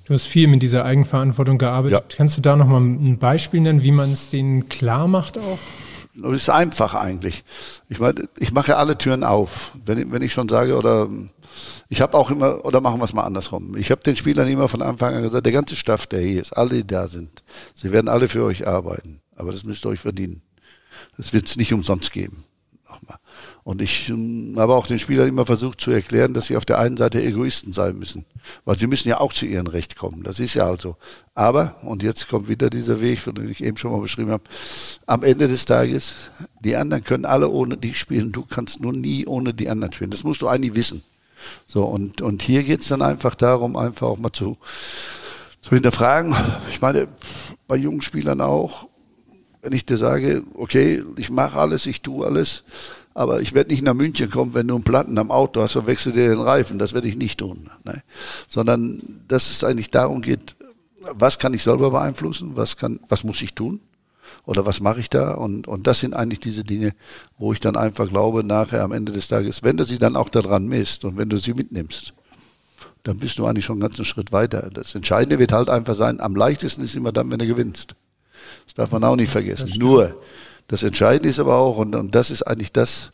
Du 0.04 0.14
hast 0.14 0.26
viel 0.26 0.46
mit 0.46 0.62
dieser 0.62 0.84
Eigenverantwortung 0.84 1.58
gearbeitet. 1.58 2.12
Ja. 2.12 2.16
Kannst 2.16 2.36
du 2.36 2.40
da 2.40 2.54
nochmal 2.54 2.80
ein 2.80 3.18
Beispiel 3.18 3.60
nennen, 3.60 3.82
wie 3.82 3.90
man 3.90 4.12
es 4.12 4.28
denen 4.28 4.68
klar 4.68 5.08
macht 5.08 5.36
auch? 5.36 5.58
Das 6.16 6.32
ist 6.32 6.50
einfach 6.50 6.94
eigentlich. 6.94 7.44
Ich 7.88 8.00
meine, 8.00 8.28
ich 8.38 8.52
mache 8.52 8.76
alle 8.76 8.96
Türen 8.96 9.22
auf. 9.22 9.72
Wenn 9.84 9.98
ich, 9.98 10.10
wenn 10.10 10.22
ich 10.22 10.32
schon 10.32 10.48
sage, 10.48 10.76
oder 10.76 11.08
ich 11.88 12.00
habe 12.00 12.16
auch 12.16 12.30
immer, 12.30 12.64
oder 12.64 12.80
machen 12.80 13.00
wir 13.00 13.04
es 13.04 13.12
mal 13.12 13.24
andersrum. 13.24 13.76
Ich 13.76 13.90
habe 13.90 14.02
den 14.02 14.16
Spielern 14.16 14.48
immer 14.48 14.68
von 14.68 14.82
Anfang 14.82 15.14
an 15.14 15.22
gesagt, 15.22 15.44
der 15.44 15.52
ganze 15.52 15.76
Staff, 15.76 16.06
der 16.06 16.20
hier 16.20 16.40
ist, 16.40 16.52
alle, 16.52 16.70
die 16.70 16.86
da 16.86 17.06
sind, 17.06 17.42
sie 17.74 17.92
werden 17.92 18.08
alle 18.08 18.28
für 18.28 18.44
euch 18.44 18.66
arbeiten. 18.66 19.20
Aber 19.36 19.52
das 19.52 19.64
müsst 19.64 19.84
ihr 19.84 19.90
euch 19.90 20.00
verdienen. 20.00 20.42
Das 21.16 21.32
wird 21.32 21.46
es 21.46 21.56
nicht 21.56 21.72
umsonst 21.72 22.12
geben 22.12 22.46
nochmal. 22.88 23.18
Und 23.66 23.82
ich 23.82 24.08
ähm, 24.10 24.54
habe 24.58 24.76
auch 24.76 24.86
den 24.86 25.00
Spielern 25.00 25.26
immer 25.26 25.44
versucht 25.44 25.80
zu 25.80 25.90
erklären, 25.90 26.34
dass 26.34 26.46
sie 26.46 26.56
auf 26.56 26.64
der 26.64 26.78
einen 26.78 26.96
Seite 26.96 27.20
Egoisten 27.20 27.72
sein 27.72 27.98
müssen. 27.98 28.24
Weil 28.64 28.78
sie 28.78 28.86
müssen 28.86 29.08
ja 29.08 29.18
auch 29.18 29.32
zu 29.32 29.44
ihrem 29.44 29.66
Recht 29.66 29.96
kommen. 29.96 30.22
Das 30.22 30.38
ist 30.38 30.54
ja 30.54 30.66
also. 30.66 30.94
Aber, 31.34 31.74
und 31.82 32.04
jetzt 32.04 32.28
kommt 32.28 32.48
wieder 32.48 32.70
dieser 32.70 33.00
Weg, 33.00 33.24
den 33.24 33.50
ich 33.50 33.64
eben 33.64 33.76
schon 33.76 33.90
mal 33.90 34.00
beschrieben 34.00 34.30
habe, 34.30 34.44
am 35.06 35.24
Ende 35.24 35.48
des 35.48 35.64
Tages, 35.64 36.30
die 36.60 36.76
anderen 36.76 37.02
können 37.02 37.24
alle 37.24 37.48
ohne 37.48 37.76
dich 37.76 37.98
spielen. 37.98 38.30
Du 38.30 38.44
kannst 38.48 38.80
nur 38.80 38.92
nie 38.92 39.26
ohne 39.26 39.52
die 39.52 39.68
anderen 39.68 39.92
spielen. 39.92 40.10
Das 40.10 40.22
musst 40.22 40.42
du 40.42 40.46
eigentlich 40.46 40.76
wissen. 40.76 41.02
So, 41.66 41.86
und, 41.86 42.22
und 42.22 42.42
hier 42.42 42.62
geht's 42.62 42.86
dann 42.86 43.02
einfach 43.02 43.34
darum, 43.34 43.76
einfach 43.76 44.06
auch 44.06 44.18
mal 44.18 44.30
zu, 44.30 44.58
zu 45.60 45.70
hinterfragen. 45.70 46.36
Ich 46.70 46.80
meine, 46.80 47.08
bei 47.66 47.74
jungen 47.74 48.00
Spielern 48.00 48.40
auch, 48.40 48.86
wenn 49.60 49.72
ich 49.72 49.84
dir 49.84 49.98
sage, 49.98 50.44
okay, 50.54 51.02
ich 51.16 51.30
mache 51.30 51.58
alles, 51.58 51.86
ich 51.86 52.00
tue 52.00 52.24
alles, 52.24 52.62
aber 53.16 53.40
ich 53.40 53.54
werde 53.54 53.70
nicht 53.70 53.82
nach 53.82 53.94
München 53.94 54.30
kommen, 54.30 54.52
wenn 54.52 54.68
du 54.68 54.74
einen 54.74 54.84
Platten 54.84 55.16
am 55.16 55.30
Auto 55.30 55.62
hast 55.62 55.74
und 55.74 55.86
wechselst 55.86 56.18
dir 56.18 56.28
den 56.28 56.40
Reifen. 56.40 56.78
Das 56.78 56.92
werde 56.92 57.08
ich 57.08 57.16
nicht 57.16 57.38
tun. 57.38 57.70
Ne? 57.82 58.02
Sondern 58.46 59.00
dass 59.26 59.50
es 59.50 59.64
eigentlich 59.64 59.90
darum 59.90 60.20
geht, 60.20 60.54
was 61.12 61.38
kann 61.38 61.54
ich 61.54 61.62
selber 61.62 61.90
beeinflussen, 61.90 62.56
was 62.56 62.76
kann, 62.76 63.00
was 63.08 63.24
muss 63.24 63.40
ich 63.40 63.54
tun? 63.54 63.80
Oder 64.44 64.66
was 64.66 64.80
mache 64.80 65.00
ich 65.00 65.08
da? 65.08 65.32
Und, 65.32 65.66
und 65.66 65.86
das 65.86 66.00
sind 66.00 66.12
eigentlich 66.12 66.40
diese 66.40 66.62
Dinge, 66.62 66.92
wo 67.38 67.54
ich 67.54 67.60
dann 67.60 67.74
einfach 67.74 68.06
glaube, 68.06 68.44
nachher 68.44 68.82
am 68.82 68.92
Ende 68.92 69.12
des 69.12 69.28
Tages, 69.28 69.62
wenn 69.62 69.78
du 69.78 69.84
sie 69.84 69.98
dann 69.98 70.14
auch 70.14 70.28
daran 70.28 70.66
misst 70.66 71.06
und 71.06 71.16
wenn 71.16 71.30
du 71.30 71.38
sie 71.38 71.54
mitnimmst, 71.54 72.12
dann 73.02 73.16
bist 73.16 73.38
du 73.38 73.46
eigentlich 73.46 73.64
schon 73.64 73.76
einen 73.76 73.88
ganzen 73.88 74.04
Schritt 74.04 74.30
weiter. 74.30 74.68
Das 74.70 74.94
Entscheidende 74.94 75.38
wird 75.38 75.52
halt 75.52 75.70
einfach 75.70 75.94
sein, 75.94 76.20
am 76.20 76.36
leichtesten 76.36 76.84
ist 76.84 76.94
immer 76.94 77.12
dann, 77.12 77.30
wenn 77.30 77.38
du 77.38 77.46
gewinnst. 77.46 77.94
Das 78.66 78.74
darf 78.74 78.92
man 78.92 79.04
auch 79.04 79.16
nicht 79.16 79.32
vergessen. 79.32 79.72
Nur, 79.78 80.20
das 80.68 80.82
Entscheidende 80.82 81.28
ist 81.28 81.38
aber 81.38 81.56
auch, 81.56 81.78
und, 81.78 81.94
und 81.94 82.14
das 82.14 82.30
ist 82.30 82.42
eigentlich 82.42 82.72
das, 82.72 83.12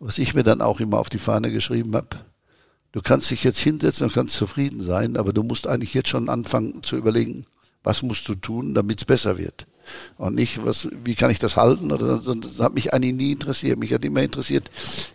was 0.00 0.18
ich 0.18 0.34
mir 0.34 0.42
dann 0.42 0.60
auch 0.60 0.80
immer 0.80 0.98
auf 0.98 1.08
die 1.08 1.18
Fahne 1.18 1.50
geschrieben 1.50 1.94
habe. 1.94 2.18
Du 2.92 3.00
kannst 3.00 3.30
dich 3.30 3.44
jetzt 3.44 3.58
hinsetzen 3.58 4.06
und 4.06 4.12
kannst 4.12 4.34
zufrieden 4.34 4.80
sein, 4.80 5.16
aber 5.16 5.32
du 5.32 5.42
musst 5.42 5.66
eigentlich 5.66 5.94
jetzt 5.94 6.10
schon 6.10 6.28
anfangen 6.28 6.82
zu 6.82 6.96
überlegen, 6.96 7.46
was 7.82 8.02
musst 8.02 8.28
du 8.28 8.34
tun, 8.34 8.74
damit 8.74 9.00
es 9.00 9.04
besser 9.04 9.38
wird. 9.38 9.66
Und 10.18 10.34
nicht, 10.34 10.64
was, 10.64 10.88
wie 11.04 11.14
kann 11.14 11.30
ich 11.30 11.38
das 11.38 11.56
halten? 11.56 11.90
Oder, 11.90 12.18
das 12.18 12.58
hat 12.60 12.74
mich 12.74 12.92
eigentlich 12.92 13.14
nie 13.14 13.32
interessiert. 13.32 13.78
Mich 13.78 13.92
hat 13.92 14.04
immer 14.04 14.22
interessiert, 14.22 14.70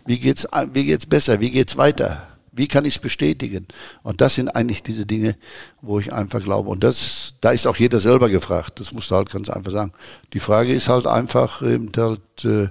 wie 0.05 0.19
geht's, 0.19 0.47
wie 0.73 0.85
geht's 0.85 1.05
besser? 1.05 1.39
Wie 1.39 1.51
geht's 1.51 1.77
weiter? 1.77 2.27
Wie 2.57 2.67
kann 2.67 2.85
ich 2.85 2.95
es 2.95 3.01
bestätigen? 3.01 3.67
Und 4.03 4.19
das 4.19 4.35
sind 4.35 4.49
eigentlich 4.49 4.83
diese 4.83 5.05
Dinge, 5.05 5.35
wo 5.81 5.99
ich 5.99 6.11
einfach 6.11 6.43
glaube. 6.43 6.69
Und 6.69 6.83
das, 6.83 7.35
da 7.39 7.51
ist 7.51 7.67
auch 7.67 7.77
jeder 7.77 7.99
selber 7.99 8.29
gefragt. 8.29 8.79
Das 8.79 8.91
musst 8.93 9.11
du 9.11 9.15
halt 9.15 9.29
ganz 9.29 9.49
einfach 9.49 9.71
sagen. 9.71 9.93
Die 10.33 10.39
Frage 10.39 10.73
ist 10.73 10.89
halt 10.89 11.05
einfach 11.05 11.61
eben 11.61 11.91
halt, 11.95 12.19
äh, 12.43 12.69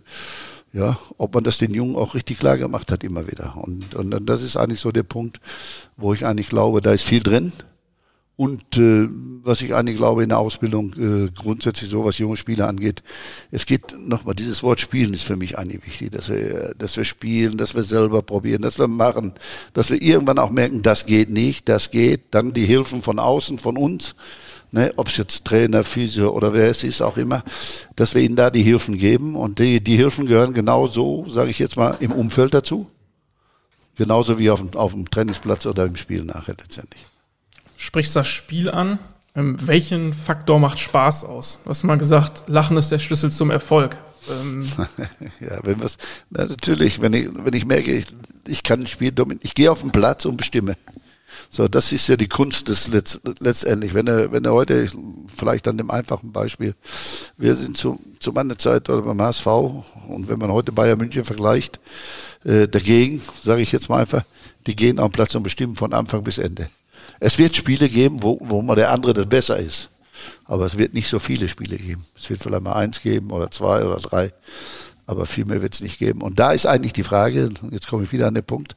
ja, 0.73 0.99
ob 1.17 1.35
man 1.35 1.45
das 1.45 1.59
den 1.59 1.73
Jungen 1.73 1.97
auch 1.97 2.15
richtig 2.15 2.39
klar 2.39 2.59
gemacht 2.59 2.91
hat 2.93 3.05
immer 3.05 3.27
wieder. 3.27 3.57
Und, 3.57 3.95
und 3.95 4.27
das 4.27 4.43
ist 4.43 4.57
eigentlich 4.57 4.81
so 4.81 4.93
der 4.93 5.05
Punkt, 5.05 5.41
wo 5.97 6.13
ich 6.13 6.27
eigentlich 6.27 6.49
glaube, 6.49 6.81
da 6.81 6.93
ist 6.93 7.05
viel 7.05 7.23
drin. 7.23 7.53
Und 8.39 8.77
äh, 8.77 9.09
was 9.11 9.63
ich 9.63 9.75
eigentlich 9.75 9.97
glaube 9.97 10.23
in 10.23 10.29
der 10.29 10.39
Ausbildung 10.39 10.93
äh, 10.99 11.31
grundsätzlich 11.35 11.89
so, 11.89 12.05
was 12.05 12.19
junge 12.19 12.37
Spieler 12.37 12.69
angeht, 12.69 13.03
es 13.51 13.65
geht 13.65 13.97
nochmal, 13.99 14.35
dieses 14.35 14.63
Wort 14.63 14.79
Spielen 14.79 15.15
ist 15.15 15.23
für 15.23 15.37
mich 15.37 15.57
eigentlich 15.57 15.87
wichtig, 15.87 16.13
dass 16.13 16.29
wir, 16.29 16.75
dass 16.77 16.99
wir 16.99 17.07
spielen, 17.07 17.57
dass 17.57 17.75
wir 17.75 17.83
selber 17.83 18.21
probieren, 18.21 18.61
dass 18.61 18.79
wir 18.79 18.89
machen, 18.89 19.33
dass 19.73 19.89
wir 19.89 20.03
irgendwann 20.03 20.39
auch 20.39 20.51
merken, 20.51 20.83
das 20.83 21.07
geht 21.07 21.31
nicht, 21.31 21.67
das 21.71 21.91
geht, 21.91 22.25
dann 22.33 22.53
die 22.53 22.67
Hilfen 22.67 23.01
von 23.01 23.19
außen, 23.19 23.59
von 23.59 23.79
uns, 23.79 24.15
ne, 24.71 24.93
ob 24.97 25.09
es 25.09 25.17
jetzt 25.17 25.47
Trainer, 25.47 25.83
Physio 25.83 26.29
oder 26.31 26.53
wer 26.53 26.69
es 26.69 26.85
ist, 26.85 27.01
auch 27.01 27.17
immer, 27.17 27.43
dass 27.95 28.15
wir 28.15 28.21
ihnen 28.21 28.37
da 28.37 28.51
die 28.51 28.63
Hilfen 28.63 28.99
geben. 28.99 29.35
Und 29.35 29.61
die, 29.61 29.81
die 29.83 29.97
Hilfen 29.97 30.27
gehören 30.27 30.53
genauso, 30.53 31.25
sage 31.31 31.49
ich 31.49 31.59
jetzt 31.59 31.79
mal, 31.79 31.97
im 32.01 32.13
Umfeld 32.13 32.53
dazu. 32.53 32.87
Genauso 33.97 34.39
wie 34.39 34.51
auf, 34.51 34.61
dem- 34.61 34.75
auf 34.75 34.93
dem 34.93 35.11
Trainingsplatz 35.11 35.65
oder 35.65 35.87
im 35.87 35.97
Spiel 35.97 36.23
nachher 36.23 36.55
letztendlich. 36.61 37.03
Sprichst 37.77 38.17
das 38.17 38.29
Spiel 38.29 38.71
an. 38.71 38.99
Ähm, 39.35 39.57
welchen 39.67 40.15
Faktor 40.15 40.59
macht 40.59 40.79
Spaß 40.79 41.25
aus? 41.25 41.61
Du 41.63 41.71
hast 41.71 41.83
mal 41.85 41.99
gesagt, 41.99 42.45
Lachen 42.47 42.77
ist 42.77 42.91
der 42.91 42.99
Schlüssel 42.99 43.31
zum 43.31 43.51
Erfolg. 43.51 43.97
Ähm, 44.31 44.67
Ja, 45.41 45.59
wenn 45.63 45.83
was, 45.83 45.99
na, 46.31 46.47
natürlich, 46.47 47.01
wenn 47.01 47.13
ich, 47.13 47.29
wenn 47.33 47.53
ich 47.53 47.67
merke, 47.67 47.93
ich, 47.93 48.07
ich 48.47 48.63
kann 48.63 48.81
ein 48.81 48.87
Spiel 48.87 49.13
dominieren, 49.13 49.45
ich 49.45 49.55
gehe 49.55 49.71
auf 49.71 49.83
den 49.83 49.91
Platz 49.91 50.25
und 50.25 50.37
bestimme. 50.39 50.77
So, 51.51 51.69
das 51.69 51.93
ist 51.93 52.09
ja 52.09 52.17
die 52.17 52.29
Kunst 52.29 52.69
des 52.69 52.89
Letz, 52.89 53.21
letztendlich. 53.41 53.95
Wenn 53.95 54.07
er, 54.07 54.33
wenn 54.33 54.45
er 54.45 54.53
heute, 54.53 54.89
vielleicht 55.37 55.69
an 55.69 55.77
dem 55.77 55.91
einfachen 55.91 56.33
Beispiel, 56.33 56.75
wir 57.37 57.55
sind 57.57 57.77
zu, 57.77 58.01
zu 58.21 58.33
meiner 58.33 58.59
Zeit 58.59 58.89
oder 58.89 59.03
beim 59.03 59.21
HSV 59.21 59.47
und 59.47 60.29
wenn 60.29 60.39
man 60.39 60.51
heute 60.51 60.73
Bayern 60.73 60.99
München 60.99 61.25
vergleicht, 61.25 61.79
äh, 62.45 62.67
dagegen, 62.69 63.23
sage 63.43 63.63
ich 63.63 63.73
jetzt 63.73 63.89
mal 63.89 64.01
einfach, 64.01 64.25
die 64.67 64.77
gehen 64.77 64.99
auf 64.99 65.09
den 65.09 65.13
Platz 65.13 65.35
und 65.35 65.43
bestimmen 65.43 65.77
von 65.77 65.93
Anfang 65.93 66.25
bis 66.25 66.39
Ende. 66.39 66.69
Es 67.21 67.39
wird 67.39 67.57
Spiele 67.57 67.89
geben, 67.89 68.23
wo, 68.23 68.39
wo 68.41 68.63
mal 68.63 68.77
der 68.77 68.91
andere 68.91 69.13
das 69.13 69.27
besser 69.27 69.57
ist. 69.57 69.91
Aber 70.45 70.67
es 70.67 70.79
wird 70.79 70.95
nicht 70.95 71.09
so 71.09 71.19
viele 71.19 71.49
Spiele 71.49 71.77
geben. 71.77 72.07
Es 72.17 72.29
wird 72.31 72.43
vielleicht 72.43 72.63
mal 72.63 72.75
eins 72.75 73.01
geben 73.03 73.31
oder 73.31 73.51
zwei 73.51 73.85
oder 73.85 73.97
drei. 73.97 74.33
Aber 75.07 75.27
viel 75.27 75.45
mehr 75.45 75.63
wird 75.63 75.75
es 75.75 75.81
nicht 75.83 75.99
geben. 75.99 76.21
Und 76.21 76.41
da 76.41 76.51
ist 76.51 76.67
eigentlich 76.67 76.93
die 76.93 77.05
Frage, 77.05 77.51
jetzt 77.71 77.87
komme 77.87 78.05
ich 78.05 78.13
wieder 78.13 78.27
an 78.27 78.35
den 78.35 78.43
Punkt, 78.45 78.75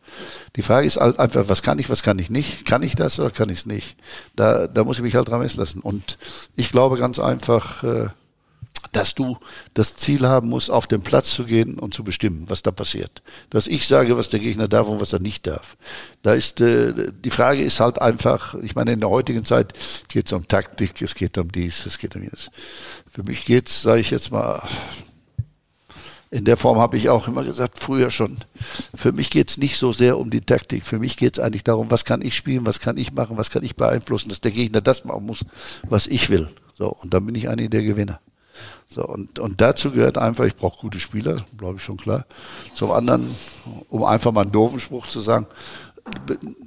die 0.55 0.61
Frage 0.61 0.85
ist 0.85 0.97
halt 0.97 1.17
einfach, 1.17 1.49
was 1.49 1.63
kann 1.63 1.79
ich, 1.79 1.89
was 1.89 2.03
kann 2.03 2.19
ich 2.19 2.29
nicht? 2.29 2.65
Kann 2.65 2.83
ich 2.83 2.95
das 2.95 3.19
oder 3.19 3.31
kann 3.31 3.49
ich 3.49 3.59
es 3.59 3.65
nicht? 3.65 3.95
Da, 4.35 4.67
da 4.67 4.83
muss 4.83 4.97
ich 4.97 5.03
mich 5.03 5.15
halt 5.15 5.27
dran 5.27 5.39
messen 5.39 5.59
lassen. 5.59 5.81
Und 5.81 6.19
ich 6.55 6.69
glaube 6.69 6.97
ganz 6.97 7.17
einfach, 7.17 7.83
äh, 7.83 8.09
dass 8.91 9.15
du 9.15 9.37
das 9.73 9.95
Ziel 9.95 10.27
haben 10.27 10.49
musst, 10.49 10.69
auf 10.69 10.87
den 10.87 11.01
Platz 11.01 11.31
zu 11.31 11.45
gehen 11.45 11.79
und 11.79 11.93
zu 11.93 12.03
bestimmen, 12.03 12.45
was 12.47 12.63
da 12.63 12.71
passiert. 12.71 13.21
Dass 13.49 13.67
ich 13.67 13.87
sage, 13.87 14.17
was 14.17 14.29
der 14.29 14.39
Gegner 14.39 14.67
darf 14.67 14.87
und 14.87 15.01
was 15.01 15.13
er 15.13 15.19
nicht 15.19 15.47
darf. 15.47 15.77
Da 16.21 16.33
ist 16.33 16.61
äh, 16.61 17.11
die 17.11 17.29
Frage 17.29 17.63
ist 17.63 17.79
halt 17.79 18.01
einfach, 18.01 18.55
ich 18.55 18.75
meine, 18.75 18.91
in 18.91 18.99
der 18.99 19.09
heutigen 19.09 19.45
Zeit 19.45 19.73
geht 20.07 20.27
es 20.27 20.33
um 20.33 20.47
Taktik, 20.47 21.01
es 21.01 21.15
geht 21.15 21.37
um 21.37 21.51
dies, 21.51 21.85
es 21.85 21.97
geht 21.97 22.15
um 22.15 22.23
jenes. 22.23 22.51
Für 23.09 23.23
mich 23.23 23.45
geht's, 23.45 23.81
sage 23.81 24.01
ich 24.01 24.11
jetzt 24.11 24.31
mal, 24.31 24.61
in 26.31 26.45
der 26.45 26.57
Form 26.57 26.77
habe 26.77 26.95
ich 26.97 27.09
auch 27.09 27.27
immer 27.27 27.43
gesagt, 27.43 27.79
früher 27.79 28.11
schon. 28.11 28.37
Für 28.93 29.11
mich 29.11 29.31
geht's 29.31 29.57
nicht 29.57 29.77
so 29.77 29.93
sehr 29.93 30.17
um 30.17 30.29
die 30.29 30.41
Taktik. 30.41 30.85
Für 30.85 30.99
mich 30.99 31.17
geht's 31.17 31.39
eigentlich 31.39 31.63
darum, 31.63 31.89
was 31.89 32.05
kann 32.05 32.21
ich 32.21 32.35
spielen, 32.35 32.65
was 32.67 32.79
kann 32.79 32.97
ich 32.97 33.13
machen, 33.13 33.37
was 33.37 33.49
kann 33.49 33.63
ich 33.63 33.75
beeinflussen, 33.75 34.29
dass 34.29 34.41
der 34.41 34.51
Gegner 34.51 34.81
das 34.81 35.05
machen 35.05 35.25
muss, 35.25 35.43
was 35.87 36.05
ich 36.05 36.29
will. 36.29 36.49
So, 36.77 36.89
und 36.89 37.13
dann 37.13 37.25
bin 37.25 37.35
ich 37.35 37.49
eigentlich 37.49 37.71
der 37.71 37.83
Gewinner. 37.83 38.19
So, 38.91 39.05
und, 39.05 39.37
und 39.37 39.61
dazu 39.61 39.91
gehört 39.91 40.17
einfach, 40.17 40.45
ich 40.45 40.55
brauche 40.55 40.81
gute 40.81 40.99
Spieler, 40.99 41.45
glaube 41.57 41.77
ich 41.77 41.83
schon 41.83 41.97
klar. 41.97 42.25
Zum 42.73 42.91
anderen, 42.91 43.35
um 43.87 44.03
einfach 44.03 44.31
mal 44.31 44.41
einen 44.41 44.51
doofen 44.51 44.79
Spruch 44.79 45.05
zu 45.05 45.19
sagen, 45.19 45.45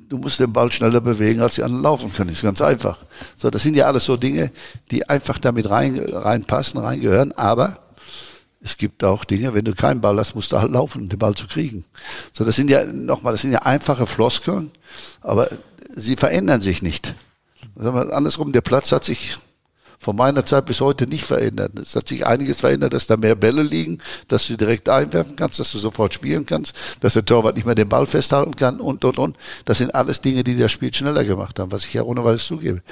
du 0.08 0.18
musst 0.18 0.38
den 0.38 0.52
Ball 0.52 0.70
schneller 0.70 1.00
bewegen, 1.00 1.40
als 1.40 1.56
die 1.56 1.64
anderen 1.64 1.82
laufen 1.82 2.12
können. 2.12 2.30
Ist 2.30 2.42
ganz 2.42 2.60
einfach. 2.60 2.98
So, 3.36 3.50
das 3.50 3.64
sind 3.64 3.74
ja 3.74 3.86
alles 3.86 4.04
so 4.04 4.16
Dinge, 4.16 4.52
die 4.92 5.08
einfach 5.08 5.38
damit 5.38 5.68
rein, 5.68 5.98
reinpassen, 5.98 6.80
reingehören, 6.80 7.32
aber 7.32 7.78
es 8.60 8.76
gibt 8.76 9.02
auch 9.02 9.24
Dinge, 9.24 9.52
wenn 9.54 9.64
du 9.64 9.74
keinen 9.74 10.00
Ball 10.00 10.16
hast, 10.16 10.36
musst 10.36 10.52
du 10.52 10.58
halt 10.58 10.70
laufen, 10.70 11.02
um 11.02 11.08
den 11.08 11.18
Ball 11.18 11.34
zu 11.34 11.48
kriegen. 11.48 11.84
So, 12.32 12.44
das 12.44 12.54
sind 12.54 12.70
ja, 12.70 12.84
nochmal, 12.84 13.32
das 13.32 13.42
sind 13.42 13.50
ja 13.50 13.62
einfache 13.62 14.06
Floskeln, 14.06 14.70
aber 15.22 15.48
sie 15.96 16.14
verändern 16.14 16.60
sich 16.60 16.82
nicht. 16.82 17.16
Sagen 17.74 17.96
wir 17.96 18.16
andersrum, 18.16 18.52
der 18.52 18.60
Platz 18.60 18.92
hat 18.92 19.02
sich 19.02 19.38
von 20.02 20.16
meiner 20.16 20.44
Zeit 20.44 20.66
bis 20.66 20.80
heute 20.80 21.06
nicht 21.06 21.22
verändert. 21.22 21.78
Es 21.78 21.94
hat 21.94 22.08
sich 22.08 22.26
einiges 22.26 22.58
verändert, 22.58 22.92
dass 22.92 23.06
da 23.06 23.16
mehr 23.16 23.36
Bälle 23.36 23.62
liegen, 23.62 23.98
dass 24.26 24.48
du 24.48 24.56
direkt 24.56 24.88
einwerfen 24.88 25.36
kannst, 25.36 25.60
dass 25.60 25.70
du 25.70 25.78
sofort 25.78 26.12
spielen 26.12 26.44
kannst, 26.44 26.74
dass 27.00 27.12
der 27.12 27.24
Torwart 27.24 27.54
nicht 27.54 27.66
mehr 27.66 27.76
den 27.76 27.88
Ball 27.88 28.04
festhalten 28.06 28.56
kann 28.56 28.80
und, 28.80 29.04
und, 29.04 29.18
und. 29.18 29.36
Das 29.64 29.78
sind 29.78 29.94
alles 29.94 30.20
Dinge, 30.20 30.42
die 30.42 30.56
das 30.56 30.72
Spiel 30.72 30.92
schneller 30.92 31.22
gemacht 31.22 31.60
haben, 31.60 31.70
was 31.70 31.84
ich 31.84 31.94
ja 31.94 32.02
ohne 32.02 32.24
weiteres 32.24 32.44
zugebe. 32.46 32.82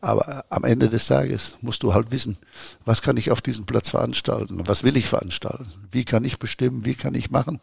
Aber 0.00 0.44
am 0.48 0.62
Ende 0.62 0.88
des 0.88 1.08
Tages 1.08 1.56
musst 1.60 1.82
du 1.82 1.92
halt 1.92 2.12
wissen, 2.12 2.38
was 2.84 3.02
kann 3.02 3.16
ich 3.16 3.32
auf 3.32 3.40
diesem 3.40 3.66
Platz 3.66 3.90
veranstalten? 3.90 4.62
Was 4.66 4.84
will 4.84 4.96
ich 4.96 5.06
veranstalten? 5.06 5.66
Wie 5.90 6.04
kann 6.04 6.24
ich 6.24 6.38
bestimmen? 6.38 6.84
Wie 6.84 6.94
kann 6.94 7.16
ich 7.16 7.32
machen? 7.32 7.58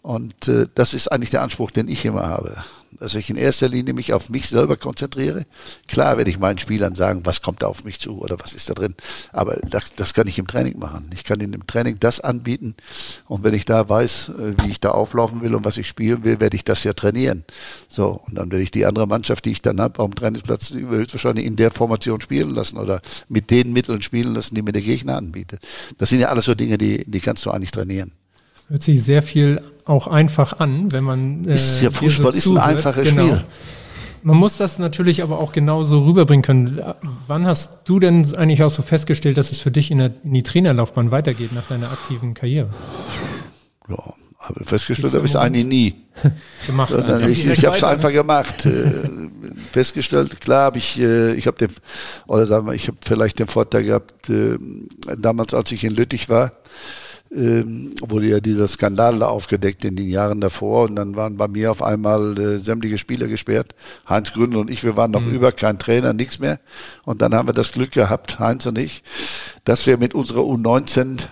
Und 0.00 0.48
äh, 0.48 0.66
das 0.74 0.94
ist 0.94 1.12
eigentlich 1.12 1.28
der 1.28 1.42
Anspruch, 1.42 1.72
den 1.72 1.88
ich 1.88 2.06
immer 2.06 2.26
habe. 2.26 2.64
Dass 2.98 3.14
ich 3.14 3.30
in 3.30 3.36
erster 3.36 3.68
Linie 3.68 3.94
mich 3.94 4.12
auf 4.12 4.28
mich 4.28 4.48
selber 4.48 4.76
konzentriere. 4.76 5.44
Klar 5.86 6.16
werde 6.16 6.30
ich 6.30 6.38
meinen 6.38 6.58
Spielern 6.58 6.94
sagen, 6.94 7.22
was 7.24 7.40
kommt 7.40 7.62
da 7.62 7.66
auf 7.66 7.84
mich 7.84 8.00
zu 8.00 8.20
oder 8.20 8.38
was 8.40 8.52
ist 8.52 8.68
da 8.68 8.74
drin. 8.74 8.94
Aber 9.32 9.56
das, 9.56 9.94
das 9.94 10.12
kann 10.12 10.26
ich 10.26 10.38
im 10.38 10.46
Training 10.46 10.78
machen. 10.78 11.10
Ich 11.14 11.24
kann 11.24 11.40
ihnen 11.40 11.52
im 11.52 11.66
Training 11.66 11.98
das 12.00 12.20
anbieten. 12.20 12.74
Und 13.28 13.44
wenn 13.44 13.54
ich 13.54 13.64
da 13.64 13.88
weiß, 13.88 14.30
äh, 14.30 14.62
wie 14.62 14.70
ich 14.70 14.80
da 14.80 14.90
auflaufen 14.90 15.40
will 15.42 15.54
und 15.54 15.64
was 15.64 15.76
ich 15.76 15.86
spielen 15.86 16.24
will, 16.24 16.40
werde 16.40 16.56
ich 16.56 16.64
das 16.64 16.84
ja 16.84 16.92
trainieren. 16.92 17.44
So, 17.88 18.20
und 18.26 18.34
dann 18.34 18.50
werde 18.50 18.62
ich 18.62 18.70
die 18.70 18.86
andere 18.86 19.06
Mannschaft, 19.06 19.44
die 19.44 19.52
ich 19.52 19.62
dann 19.62 19.80
habe, 19.80 19.98
auf 20.00 20.10
dem 20.10 20.16
Trainingsplatz 20.16 20.72
höchstwahrscheinlich 20.72 21.46
in 21.46 21.56
der 21.56 21.70
Formation 21.70 22.20
spielen 22.20 22.50
lassen 22.50 22.78
oder 22.78 23.00
mit 23.28 23.50
den 23.50 23.72
Mitteln 23.72 24.02
spielen 24.02 24.34
lassen, 24.34 24.54
die 24.54 24.62
mir 24.62 24.72
der 24.72 24.82
Gegner 24.82 25.16
anbietet. 25.16 25.60
Das 25.98 26.08
sind 26.08 26.20
ja 26.20 26.28
alles 26.28 26.44
so 26.44 26.54
Dinge, 26.54 26.78
die, 26.78 27.04
die 27.10 27.20
kannst 27.20 27.44
du 27.46 27.50
eigentlich 27.50 27.70
trainieren. 27.70 28.12
Hört 28.68 28.82
sich 28.82 29.02
sehr 29.02 29.22
viel 29.22 29.60
auch 29.90 30.06
einfach 30.06 30.60
an, 30.60 30.92
wenn 30.92 31.04
man. 31.04 31.44
Äh, 31.44 31.54
Ist 31.54 31.82
ja 31.82 31.90
Fußball, 31.90 32.34
ist 32.34 32.46
ein 32.46 32.58
einfaches 32.58 33.08
Genau. 33.08 33.26
Spiel. 33.26 33.44
Man 34.22 34.36
muss 34.36 34.58
das 34.58 34.78
natürlich 34.78 35.22
aber 35.22 35.38
auch 35.38 35.52
genauso 35.52 36.04
rüberbringen 36.04 36.42
können. 36.42 36.80
Wann 37.26 37.46
hast 37.46 37.80
du 37.86 37.98
denn 37.98 38.34
eigentlich 38.34 38.62
auch 38.62 38.70
so 38.70 38.82
festgestellt, 38.82 39.38
dass 39.38 39.50
es 39.50 39.60
für 39.60 39.70
dich 39.70 39.90
in, 39.90 39.98
der, 39.98 40.10
in 40.22 40.34
die 40.34 40.42
Trainerlaufbahn 40.42 41.10
weitergeht 41.10 41.52
nach 41.52 41.64
deiner 41.66 41.90
aktiven 41.90 42.34
Karriere? 42.34 42.68
Ja, 43.88 43.96
aber 44.38 44.64
festgestellt 44.64 45.14
habe 45.14 45.24
ich 45.26 45.32
es 45.32 45.36
eigentlich 45.36 45.64
nie. 45.64 45.94
Gemacht. 46.66 46.92
Also 46.92 47.18
ich 47.26 47.46
ich 47.46 47.64
habe 47.64 47.76
es 47.76 47.84
einfach 47.84 48.12
gemacht. 48.12 48.66
Äh, 48.66 49.28
festgestellt, 49.72 50.38
klar 50.40 50.64
habe 50.64 50.78
ich, 50.78 51.00
äh, 51.00 51.32
ich 51.32 51.46
habe 51.46 51.56
den, 51.56 51.70
oder 52.26 52.46
sagen 52.46 52.66
wir, 52.66 52.74
ich 52.74 52.88
habe 52.88 52.98
vielleicht 53.00 53.38
den 53.38 53.46
Vorteil 53.46 53.84
gehabt, 53.84 54.28
äh, 54.28 54.58
damals 55.18 55.54
als 55.54 55.72
ich 55.72 55.82
in 55.84 55.94
Lüttich 55.94 56.28
war, 56.28 56.52
ähm, 57.32 57.94
wurde 58.00 58.26
ja 58.26 58.40
dieser 58.40 58.66
Skandal 58.68 59.18
da 59.18 59.28
aufgedeckt 59.28 59.84
in 59.84 59.96
den 59.96 60.08
Jahren 60.08 60.40
davor 60.40 60.88
und 60.88 60.96
dann 60.96 61.16
waren 61.16 61.36
bei 61.36 61.48
mir 61.48 61.70
auf 61.70 61.82
einmal 61.82 62.38
äh, 62.38 62.58
sämtliche 62.58 62.98
Spieler 62.98 63.28
gesperrt. 63.28 63.74
Heinz 64.08 64.32
Gründel 64.32 64.58
und 64.58 64.70
ich, 64.70 64.82
wir 64.82 64.96
waren 64.96 65.10
noch 65.10 65.24
über, 65.26 65.52
kein 65.52 65.78
Trainer, 65.78 66.12
nichts 66.12 66.38
mehr. 66.38 66.58
Und 67.04 67.22
dann 67.22 67.34
haben 67.34 67.48
wir 67.48 67.52
das 67.52 67.72
Glück 67.72 67.92
gehabt, 67.92 68.38
Heinz 68.38 68.66
und 68.66 68.78
ich, 68.78 69.02
dass 69.64 69.86
wir 69.86 69.96
mit 69.96 70.14
unserer 70.14 70.40
U19 70.40 71.26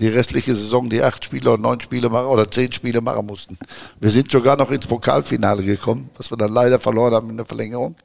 die 0.00 0.08
restliche 0.08 0.54
Saison 0.54 0.88
die 0.88 1.02
acht 1.02 1.24
Spiele 1.24 1.50
oder 1.50 1.62
neun 1.62 1.80
Spiele 1.80 2.08
machen 2.08 2.26
oder 2.26 2.50
zehn 2.50 2.72
Spiele 2.72 3.00
machen 3.00 3.26
mussten. 3.26 3.58
Wir 4.00 4.10
sind 4.10 4.30
sogar 4.30 4.56
noch 4.56 4.70
ins 4.70 4.86
Pokalfinale 4.86 5.64
gekommen, 5.64 6.10
was 6.16 6.30
wir 6.30 6.36
dann 6.36 6.52
leider 6.52 6.78
verloren 6.78 7.14
haben 7.14 7.30
in 7.30 7.36
der 7.36 7.46
Verlängerung. 7.46 7.96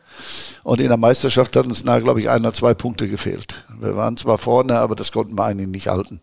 Und 0.64 0.80
in 0.80 0.88
der 0.88 0.98
Meisterschaft 0.98 1.56
hat 1.56 1.68
uns 1.68 1.84
nahe, 1.84 2.02
glaube 2.02 2.22
ich, 2.22 2.30
ein 2.30 2.42
oder 2.42 2.54
zwei 2.54 2.74
Punkte 2.74 3.08
gefehlt. 3.08 3.66
Wir 3.80 3.96
waren 3.96 4.18
zwar 4.18 4.38
vorne, 4.38 4.78
aber 4.80 4.96
das 4.96 5.12
konnten 5.12 5.38
wir 5.38 5.44
eigentlich 5.44 5.68
nicht 5.68 5.88
halten. 5.88 6.22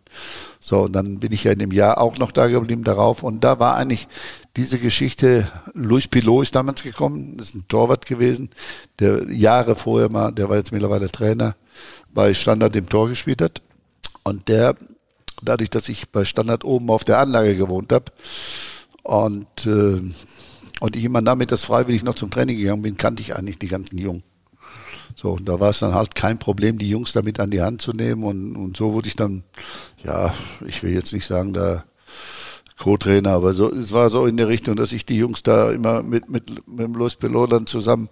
So, 0.59 0.83
und 0.83 0.93
dann 0.93 1.19
bin 1.19 1.33
ich 1.33 1.45
ja 1.45 1.53
in 1.53 1.59
dem 1.59 1.73
Jahr 1.73 1.99
auch 1.99 2.19
noch 2.19 2.33
da 2.33 2.49
geblieben 2.49 2.85
darauf. 2.85 3.23
Und 3.23 3.45
da 3.45 3.59
war 3.59 3.77
eigentlich 3.77 4.09
diese 4.57 4.79
Geschichte, 4.79 5.49
Luis 5.75 6.09
Pilot 6.09 6.45
ist 6.45 6.55
damals 6.55 6.83
gekommen, 6.83 7.39
ist 7.39 7.55
ein 7.55 7.69
Torwart 7.69 8.07
gewesen, 8.07 8.51
der 8.99 9.31
Jahre 9.31 9.77
vorher 9.77 10.11
mal, 10.11 10.33
der 10.33 10.49
war 10.49 10.57
jetzt 10.57 10.73
mittlerweile 10.73 11.11
Trainer, 11.11 11.55
bei 12.13 12.35
Standard 12.35 12.75
im 12.75 12.89
Tor 12.89 13.09
gespielt 13.09 13.41
hat. 13.41 13.63
Und 14.25 14.49
der 14.49 14.75
dadurch, 15.43 15.71
dass 15.71 15.89
ich 15.89 16.11
bei 16.11 16.25
Standard 16.25 16.65
oben 16.65 16.91
auf 16.91 17.05
der 17.05 17.19
Anlage 17.19 17.57
gewohnt 17.57 17.93
habe 17.93 18.07
und, 19.03 19.67
äh, 19.67 20.01
und 20.81 20.97
ich 20.97 21.05
immer 21.05 21.23
damit 21.23 21.53
das 21.53 21.65
freiwillig 21.65 22.03
noch 22.03 22.15
zum 22.15 22.31
Training 22.31 22.57
gegangen 22.57 22.83
bin, 22.83 22.97
kannte 22.97 23.23
ich 23.23 23.37
eigentlich 23.37 23.59
die 23.59 23.69
ganzen 23.69 23.99
Jungen. 23.99 24.23
So, 25.17 25.33
und 25.33 25.49
da 25.49 25.61
war 25.61 25.71
es 25.71 25.81
dann 25.81 25.95
halt 25.95 26.15
kein 26.15 26.39
Problem, 26.39 26.79
die 26.79 26.89
Jungs 26.89 27.13
damit 27.13 27.41
an 27.41 27.51
die 27.51 27.61
Hand 27.61 27.83
zu 27.83 27.93
nehmen. 27.93 28.25
Und, 28.25 28.57
und 28.57 28.77
so 28.77 28.95
wurde 28.95 29.09
ich 29.09 29.17
dann, 29.17 29.45
ja, 30.03 30.33
ich 30.67 30.83
will 30.83 30.93
jetzt 30.93 31.13
nicht 31.13 31.27
sagen, 31.27 31.53
da 31.53 31.85
Co-Trainer, 32.79 33.33
aber 33.33 33.53
so, 33.53 33.71
es 33.71 33.93
war 33.93 34.09
so 34.09 34.25
in 34.25 34.39
der 34.39 34.49
Richtung, 34.49 34.75
dass 34.75 34.93
ich 34.93 35.05
die 35.05 35.19
Jungs 35.19 35.43
da 35.43 35.71
immer 35.71 36.03
mit, 36.03 36.31
mit, 36.31 36.67
mit 36.67 36.81
dem 36.81 36.95
Luis 36.95 37.15
Pelot 37.15 37.53
dann 37.53 37.67
zusammen, 37.67 38.09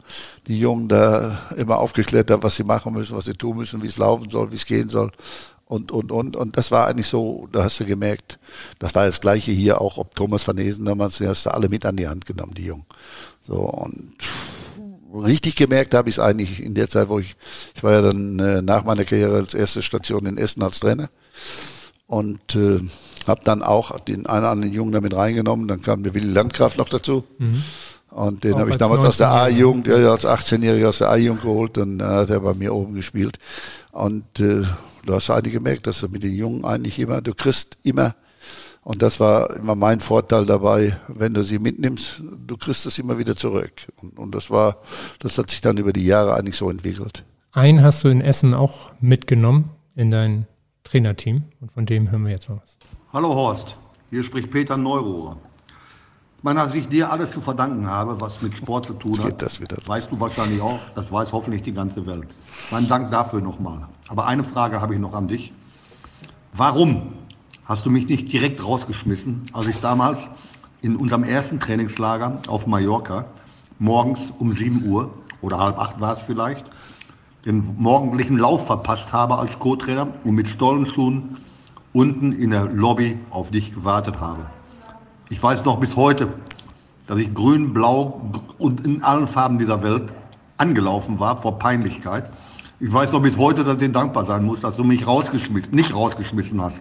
die 0.46 0.60
Jungen 0.60 0.88
da 0.88 1.38
immer 1.56 1.78
aufgeklärt 1.78 2.30
habe, 2.30 2.42
was 2.42 2.56
sie 2.56 2.64
machen 2.64 2.92
müssen, 2.92 3.16
was 3.16 3.24
sie 3.24 3.32
tun 3.32 3.56
müssen, 3.56 3.82
wie 3.82 3.86
es 3.86 3.96
laufen 3.96 4.28
soll, 4.28 4.52
wie 4.52 4.56
es 4.56 4.66
gehen 4.66 4.90
soll 4.90 5.10
und, 5.68 5.92
und, 5.92 6.10
und, 6.10 6.34
und 6.34 6.56
das 6.56 6.70
war 6.70 6.86
eigentlich 6.86 7.08
so, 7.08 7.46
da 7.52 7.64
hast 7.64 7.78
du 7.78 7.84
gemerkt, 7.84 8.38
das 8.78 8.94
war 8.94 9.04
das 9.04 9.20
Gleiche 9.20 9.52
hier 9.52 9.82
auch, 9.82 9.98
ob 9.98 10.14
Thomas 10.14 10.48
van 10.48 10.56
Esen 10.56 10.86
damals, 10.86 11.18
die 11.18 11.28
hast 11.28 11.44
du 11.44 11.50
alle 11.50 11.68
mit 11.68 11.84
an 11.84 11.96
die 11.96 12.08
Hand 12.08 12.24
genommen, 12.24 12.54
die 12.54 12.64
Jungen. 12.64 12.86
So, 13.42 13.56
und 13.56 14.14
richtig 15.14 15.56
gemerkt 15.56 15.92
habe 15.92 16.08
ich 16.08 16.16
es 16.16 16.20
eigentlich 16.20 16.62
in 16.62 16.74
der 16.74 16.88
Zeit, 16.88 17.10
wo 17.10 17.18
ich, 17.18 17.36
ich 17.74 17.82
war 17.82 17.92
ja 17.92 18.00
dann 18.00 18.38
äh, 18.38 18.62
nach 18.62 18.84
meiner 18.84 19.04
Karriere 19.04 19.36
als 19.36 19.52
erste 19.52 19.82
Station 19.82 20.24
in 20.24 20.38
Essen 20.38 20.62
als 20.62 20.80
Trainer 20.80 21.10
und 22.06 22.54
äh, 22.54 22.80
habe 23.26 23.42
dann 23.44 23.62
auch 23.62 23.98
den 24.00 24.24
einen 24.24 24.44
oder 24.44 24.50
anderen 24.50 24.72
Jungen 24.72 24.92
damit 24.92 25.14
reingenommen, 25.14 25.68
dann 25.68 25.82
kam 25.82 26.02
der 26.02 26.14
Willi 26.14 26.32
Landgraf 26.32 26.78
noch 26.78 26.88
dazu. 26.88 27.24
Und 28.10 28.42
den 28.42 28.54
habe 28.56 28.70
ich 28.70 28.78
damals 28.78 29.04
aus 29.04 29.18
der 29.18 29.30
A-Jugend, 29.30 29.86
ja, 29.86 30.10
als 30.10 30.24
18-Jähriger 30.24 30.88
aus 30.88 30.98
der 30.98 31.10
A-Jugend 31.10 31.42
geholt. 31.42 31.76
Dann 31.76 32.02
hat 32.02 32.30
er 32.30 32.40
bei 32.40 32.54
mir 32.54 32.72
oben 32.72 32.94
gespielt. 32.94 33.38
Und 33.92 34.40
äh, 34.40 34.62
du 35.08 35.14
hast 35.14 35.30
eigentlich 35.30 35.54
gemerkt, 35.54 35.86
dass 35.86 36.00
du 36.00 36.08
mit 36.08 36.22
den 36.22 36.34
Jungen 36.34 36.64
eigentlich 36.64 36.98
immer, 36.98 37.20
du 37.20 37.34
kriegst 37.34 37.78
immer, 37.82 38.14
und 38.82 39.02
das 39.02 39.20
war 39.20 39.56
immer 39.56 39.74
mein 39.74 40.00
Vorteil 40.00 40.46
dabei, 40.46 40.98
wenn 41.08 41.34
du 41.34 41.42
sie 41.42 41.58
mitnimmst, 41.58 42.22
du 42.46 42.56
kriegst 42.56 42.86
es 42.86 42.98
immer 42.98 43.18
wieder 43.18 43.36
zurück. 43.36 43.72
Und, 44.00 44.18
und 44.18 44.34
das 44.34 44.50
war, 44.50 44.78
das 45.18 45.36
hat 45.38 45.50
sich 45.50 45.60
dann 45.60 45.76
über 45.78 45.92
die 45.92 46.04
Jahre 46.04 46.34
eigentlich 46.34 46.56
so 46.56 46.70
entwickelt. 46.70 47.24
Einen 47.52 47.82
hast 47.82 48.04
du 48.04 48.08
in 48.08 48.20
Essen 48.20 48.54
auch 48.54 48.92
mitgenommen 49.00 49.70
in 49.94 50.10
dein 50.10 50.46
Trainerteam 50.84 51.44
und 51.60 51.72
von 51.72 51.86
dem 51.86 52.10
hören 52.10 52.24
wir 52.24 52.30
jetzt 52.30 52.48
mal 52.48 52.60
was. 52.62 52.78
Hallo 53.12 53.34
Horst, 53.34 53.76
hier 54.10 54.24
spricht 54.24 54.50
Peter 54.50 54.76
Neurohrer. 54.76 55.38
Ich 56.38 56.44
meine, 56.44 56.60
dass 56.60 56.74
ich 56.76 56.88
dir 56.88 57.10
alles 57.10 57.32
zu 57.32 57.40
verdanken 57.40 57.88
habe, 57.90 58.20
was 58.20 58.40
mit 58.42 58.54
Sport 58.54 58.86
zu 58.86 58.94
tun 58.94 59.18
hat, 59.24 59.42
das 59.42 59.60
weißt 59.60 60.12
du 60.12 60.20
wahrscheinlich 60.20 60.60
auch, 60.60 60.78
das 60.94 61.10
weiß 61.10 61.32
hoffentlich 61.32 61.62
die 61.62 61.72
ganze 61.72 62.06
Welt. 62.06 62.28
Mein 62.70 62.86
Dank 62.86 63.10
dafür 63.10 63.40
nochmal. 63.40 63.88
Aber 64.06 64.24
eine 64.24 64.44
Frage 64.44 64.80
habe 64.80 64.94
ich 64.94 65.00
noch 65.00 65.14
an 65.14 65.26
dich. 65.26 65.52
Warum 66.52 67.14
hast 67.64 67.84
du 67.86 67.90
mich 67.90 68.06
nicht 68.06 68.32
direkt 68.32 68.64
rausgeschmissen, 68.64 69.46
als 69.52 69.66
ich 69.66 69.80
damals 69.80 70.28
in 70.80 70.94
unserem 70.94 71.24
ersten 71.24 71.58
Trainingslager 71.58 72.40
auf 72.46 72.68
Mallorca 72.68 73.24
morgens 73.80 74.32
um 74.38 74.52
7 74.52 74.88
Uhr 74.88 75.10
oder 75.42 75.58
halb 75.58 75.76
acht 75.76 76.00
war 76.00 76.12
es 76.12 76.20
vielleicht, 76.20 76.66
den 77.46 77.74
morgendlichen 77.78 78.38
Lauf 78.38 78.64
verpasst 78.64 79.12
habe 79.12 79.38
als 79.38 79.58
Co-Trainer 79.58 80.06
und 80.22 80.36
mit 80.36 80.46
Stollenschuhen 80.46 81.38
unten 81.92 82.30
in 82.30 82.50
der 82.50 82.66
Lobby 82.66 83.18
auf 83.30 83.50
dich 83.50 83.74
gewartet 83.74 84.20
habe. 84.20 84.46
Ich 85.30 85.42
weiß 85.42 85.64
noch 85.64 85.78
bis 85.78 85.94
heute, 85.94 86.28
dass 87.06 87.18
ich 87.18 87.32
grün, 87.34 87.74
blau 87.74 88.32
und 88.58 88.84
in 88.84 89.02
allen 89.02 89.26
Farben 89.26 89.58
dieser 89.58 89.82
Welt 89.82 90.04
angelaufen 90.56 91.20
war 91.20 91.40
vor 91.40 91.58
Peinlichkeit. 91.58 92.30
Ich 92.80 92.92
weiß 92.92 93.12
noch 93.12 93.22
bis 93.22 93.36
heute, 93.36 93.64
dass 93.64 93.74
ich 93.74 93.80
dir 93.80 93.88
dankbar 93.90 94.24
sein 94.24 94.44
muss, 94.44 94.60
dass 94.60 94.76
du 94.76 94.84
mich 94.84 95.06
rausgeschmissen, 95.06 95.74
nicht 95.74 95.94
rausgeschmissen 95.94 96.60
hast. 96.60 96.80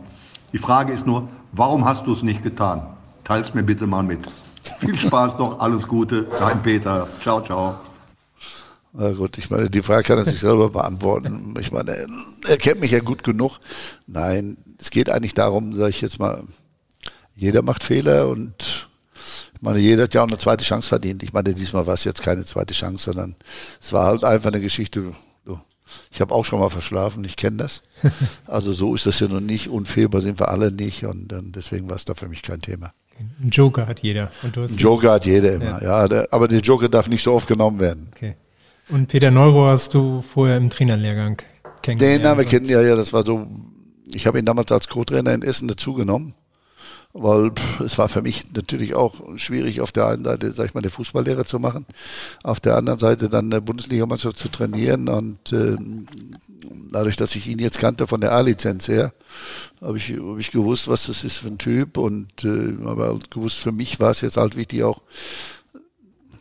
Die 0.53 0.57
Frage 0.59 0.93
ist 0.93 1.05
nur, 1.05 1.27
warum 1.51 1.83
hast 1.85 2.05
du 2.05 2.13
es 2.13 2.23
nicht 2.23 2.43
getan? 2.43 2.83
Teils 3.23 3.53
mir 3.53 3.63
bitte 3.63 3.85
mal 3.85 4.03
mit. 4.03 4.19
Viel 4.79 4.97
Spaß 4.97 5.37
noch, 5.37 5.59
alles 5.59 5.87
Gute, 5.87 6.27
dein 6.39 6.61
Peter. 6.61 7.07
Ciao, 7.21 7.41
ciao. 7.41 7.75
Na 8.93 9.11
gut, 9.11 9.37
ich 9.37 9.49
meine, 9.49 9.69
die 9.69 9.81
Frage 9.81 10.03
kann 10.03 10.17
er 10.17 10.25
sich 10.25 10.39
selber 10.39 10.69
beantworten. 10.69 11.53
Ich 11.59 11.71
meine, 11.71 12.07
er 12.47 12.57
kennt 12.57 12.79
mich 12.79 12.91
ja 12.91 12.99
gut 12.99 13.23
genug. 13.23 13.59
Nein, 14.07 14.57
es 14.79 14.89
geht 14.89 15.09
eigentlich 15.09 15.33
darum, 15.33 15.73
sage 15.73 15.89
ich 15.89 16.01
jetzt 16.01 16.19
mal, 16.19 16.43
jeder 17.37 17.61
macht 17.61 17.83
Fehler 17.83 18.27
und 18.27 18.87
ich 19.53 19.61
meine, 19.61 19.79
jeder 19.79 20.03
hat 20.03 20.13
ja 20.13 20.21
auch 20.21 20.27
eine 20.27 20.37
zweite 20.37 20.63
Chance 20.63 20.89
verdient. 20.89 21.23
Ich 21.23 21.33
meine, 21.33 21.53
diesmal 21.53 21.87
war 21.87 21.93
es 21.93 22.03
jetzt 22.03 22.21
keine 22.21 22.45
zweite 22.45 22.73
Chance, 22.73 23.05
sondern 23.05 23.35
es 23.81 23.93
war 23.93 24.05
halt 24.05 24.23
einfach 24.23 24.51
eine 24.51 24.61
Geschichte. 24.61 25.13
Ich 26.11 26.19
habe 26.19 26.35
auch 26.35 26.43
schon 26.43 26.59
mal 26.59 26.69
verschlafen, 26.69 27.23
ich 27.23 27.37
kenne 27.37 27.57
das. 27.57 27.81
Also 28.45 28.73
so 28.73 28.93
ist 28.93 29.05
das 29.05 29.19
ja 29.19 29.27
noch 29.27 29.39
nicht. 29.39 29.69
Unfehlbar 29.69 30.21
sind 30.21 30.39
wir 30.39 30.49
alle 30.49 30.71
nicht 30.71 31.05
und 31.05 31.33
deswegen 31.55 31.89
war 31.89 31.95
es 31.95 32.05
da 32.05 32.13
für 32.13 32.27
mich 32.27 32.41
kein 32.41 32.59
Thema. 32.59 32.93
Ein 33.41 33.49
Joker 33.49 33.87
hat 33.87 34.01
jeder. 34.01 34.31
Ein 34.43 34.53
Joker 34.77 35.13
hat 35.13 35.25
jeder 35.25 35.53
immer, 35.53 35.81
ja. 35.81 36.01
ja 36.01 36.07
der, 36.07 36.27
aber 36.31 36.47
der 36.47 36.59
Joker 36.59 36.89
darf 36.89 37.07
nicht 37.07 37.23
so 37.23 37.33
oft 37.33 37.47
genommen 37.47 37.79
werden. 37.79 38.09
Okay. 38.15 38.35
Und 38.89 39.07
Peter 39.07 39.31
Neuro 39.31 39.67
hast 39.67 39.93
du 39.93 40.21
vorher 40.21 40.57
im 40.57 40.69
Trainerlehrgang 40.69 41.41
kennengelernt? 41.81 42.23
Den 42.23 42.29
haben 42.29 42.37
wir 42.37 42.45
kennen 42.45 42.67
ja, 42.67 42.81
ja, 42.81 42.95
das 42.95 43.11
war 43.13 43.25
so, 43.25 43.47
ich 44.13 44.27
habe 44.27 44.39
ihn 44.39 44.45
damals 44.45 44.71
als 44.71 44.87
Co-Trainer 44.87 45.33
in 45.33 45.41
Essen 45.41 45.67
dazugenommen 45.67 46.35
weil 47.19 47.51
es 47.83 47.97
war 47.97 48.09
für 48.09 48.21
mich 48.21 48.53
natürlich 48.53 48.93
auch 48.93 49.15
schwierig, 49.37 49.81
auf 49.81 49.91
der 49.91 50.07
einen 50.07 50.23
Seite, 50.23 50.51
sag 50.51 50.67
ich 50.67 50.73
mal, 50.73 50.81
eine 50.81 50.91
Fußballlehre 50.91 51.45
zu 51.45 51.59
machen, 51.59 51.85
auf 52.43 52.59
der 52.59 52.77
anderen 52.77 52.99
Seite 52.99 53.27
dann 53.27 53.51
eine 53.51 53.61
Bundesligamannschaft 53.61 54.37
zu 54.37 54.49
trainieren 54.49 55.09
und 55.09 55.51
äh, 55.51 55.77
dadurch, 56.91 57.17
dass 57.17 57.35
ich 57.35 57.47
ihn 57.47 57.59
jetzt 57.59 57.79
kannte 57.79 58.07
von 58.07 58.21
der 58.21 58.33
A-Lizenz 58.33 58.87
her, 58.87 59.13
habe 59.81 59.97
ich, 59.97 60.11
hab 60.11 60.37
ich 60.37 60.51
gewusst, 60.51 60.87
was 60.87 61.07
das 61.07 61.23
ist 61.23 61.37
für 61.37 61.47
ein 61.47 61.57
Typ 61.57 61.97
und 61.97 62.43
äh, 62.43 62.75
aber 62.85 63.17
gewusst, 63.31 63.57
für 63.57 63.71
mich 63.71 63.99
war 63.99 64.11
es 64.11 64.21
jetzt 64.21 64.37
halt 64.37 64.55
wichtig 64.55 64.83
auch, 64.83 65.01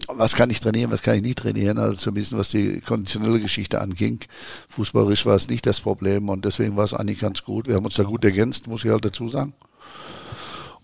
was 0.08 0.36
kann 0.36 0.50
ich 0.50 0.60
trainieren, 0.60 0.90
was 0.90 1.02
kann 1.02 1.16
ich 1.16 1.22
nicht 1.22 1.38
trainieren, 1.38 1.78
also 1.78 1.96
zumindest 1.96 2.36
was 2.36 2.50
die 2.50 2.80
konditionelle 2.80 3.40
Geschichte 3.40 3.80
anging. 3.80 4.20
Fußballerisch 4.68 5.26
war 5.26 5.34
es 5.34 5.48
nicht 5.48 5.66
das 5.66 5.80
Problem 5.80 6.28
und 6.28 6.44
deswegen 6.44 6.76
war 6.76 6.84
es 6.84 6.94
eigentlich 6.94 7.20
ganz 7.20 7.42
gut. 7.42 7.66
Wir 7.66 7.74
haben 7.74 7.84
uns 7.84 7.94
da 7.94 8.04
gut 8.04 8.24
ergänzt, 8.24 8.68
muss 8.68 8.84
ich 8.84 8.90
halt 8.90 9.04
dazu 9.04 9.28
sagen. 9.28 9.54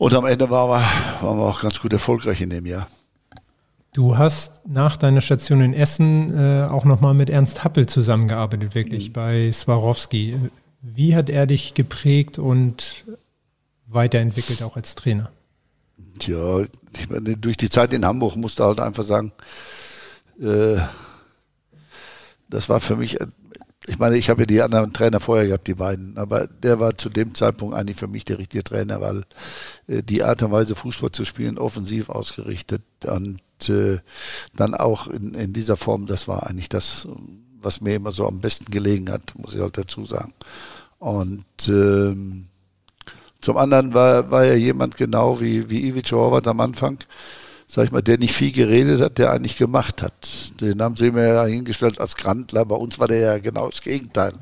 Und 0.03 0.15
am 0.15 0.27
Ende 0.27 0.51
waren 0.51 0.69
wir, 0.69 1.25
waren 1.25 1.39
wir 1.39 1.45
auch 1.45 1.61
ganz 1.61 1.79
gut 1.79 1.93
erfolgreich 1.93 2.41
in 2.41 2.51
dem 2.51 2.67
Jahr. 2.67 2.89
Du 3.93 4.19
hast 4.19 4.67
nach 4.67 4.97
deiner 4.97 5.21
Station 5.21 5.61
in 5.61 5.73
Essen 5.73 6.37
äh, 6.37 6.65
auch 6.65 6.85
nochmal 6.85 7.15
mit 7.15 7.31
Ernst 7.31 7.63
Happel 7.63 7.87
zusammengearbeitet, 7.87 8.75
wirklich 8.75 9.11
mhm. 9.11 9.13
bei 9.13 9.53
Swarovski. 9.53 10.37
Wie 10.81 11.15
hat 11.15 11.31
er 11.31 11.47
dich 11.47 11.75
geprägt 11.75 12.41
und 12.41 13.05
weiterentwickelt, 13.87 14.65
auch 14.65 14.75
als 14.75 14.97
Trainer? 14.97 15.31
Tja, 16.19 16.65
ich 16.99 17.09
meine, 17.09 17.37
durch 17.37 17.57
die 17.57 17.71
Zeit 17.71 17.93
in 17.93 18.05
Hamburg 18.05 18.35
musste 18.35 18.65
halt 18.65 18.81
einfach 18.81 19.05
sagen, 19.05 19.33
äh, 20.41 20.79
das 22.51 22.69
war 22.69 22.81
für 22.81 22.97
mich 22.97 23.19
ich 23.87 23.99
meine, 23.99 24.17
ich 24.17 24.31
habe 24.31 24.43
ja 24.43 24.47
die 24.47 24.63
anderen 24.63 24.93
Trainer 24.93 25.19
vorher 25.19 25.47
gehabt, 25.47 25.67
die 25.67 25.75
beiden, 25.75 26.17
aber 26.17 26.47
der 26.47 26.79
war 26.79 26.97
zu 26.97 27.09
dem 27.09 27.35
Zeitpunkt 27.35 27.75
eigentlich 27.75 27.97
für 27.97 28.07
mich 28.07 28.25
der 28.25 28.39
richtige 28.39 28.63
Trainer, 28.63 29.01
weil 29.01 29.25
äh, 29.89 30.03
die 30.03 30.23
Art 30.23 30.43
und 30.43 30.53
Weise 30.53 30.75
Fußball 30.75 31.11
zu 31.11 31.25
spielen, 31.25 31.59
offensiv 31.59 32.09
ausgerichtet 32.09 32.83
und 33.05 33.41
äh, 33.69 33.99
dann 34.57 34.75
auch 34.75 35.09
in, 35.09 35.35
in 35.35 35.53
dieser 35.53 35.77
Form, 35.77 36.07
das 36.07 36.29
war 36.29 36.47
eigentlich 36.47 36.69
das, 36.69 37.09
was 37.61 37.81
mir 37.81 37.97
immer 37.97 38.13
so 38.13 38.27
am 38.27 38.41
besten 38.41 38.71
gelegen 38.71 39.11
hat, 39.11 39.35
muss 39.37 39.55
ich 39.55 39.61
halt 39.61 39.79
dazu 39.79 40.05
sagen. 40.07 40.33
Und 40.99 41.45
ähm, 41.69 42.47
zum 43.41 43.57
anderen 43.57 43.95
war, 43.95 44.31
war 44.31 44.45
er 44.45 44.57
jemand 44.57 44.97
genau 44.97 45.41
wie, 45.41 45.69
wie 45.69 45.89
Ivic 45.89 46.13
Horvath 46.13 46.47
am 46.47 46.61
Anfang, 46.61 46.99
sag 47.75 47.87
ich 47.87 47.91
mal, 47.91 48.03
der 48.03 48.19
nicht 48.19 48.35
viel 48.35 48.53
geredet 48.53 49.01
hat, 49.01 49.17
der 49.17 49.33
eigentlich 49.33 49.57
gemacht 49.57 50.03
hat. 50.03 50.13
Den 50.61 50.83
haben 50.83 50.95
sie 50.95 51.11
mir 51.11 51.27
ja 51.27 51.45
hingestellt 51.47 51.99
als 52.03 52.17
Grandler. 52.17 52.67
Bei 52.67 52.77
uns 52.77 52.99
war 52.99 53.09
der 53.09 53.19
ja 53.19 53.39
genau 53.39 53.71
das 53.71 53.81
Gegenteil. 53.81 54.35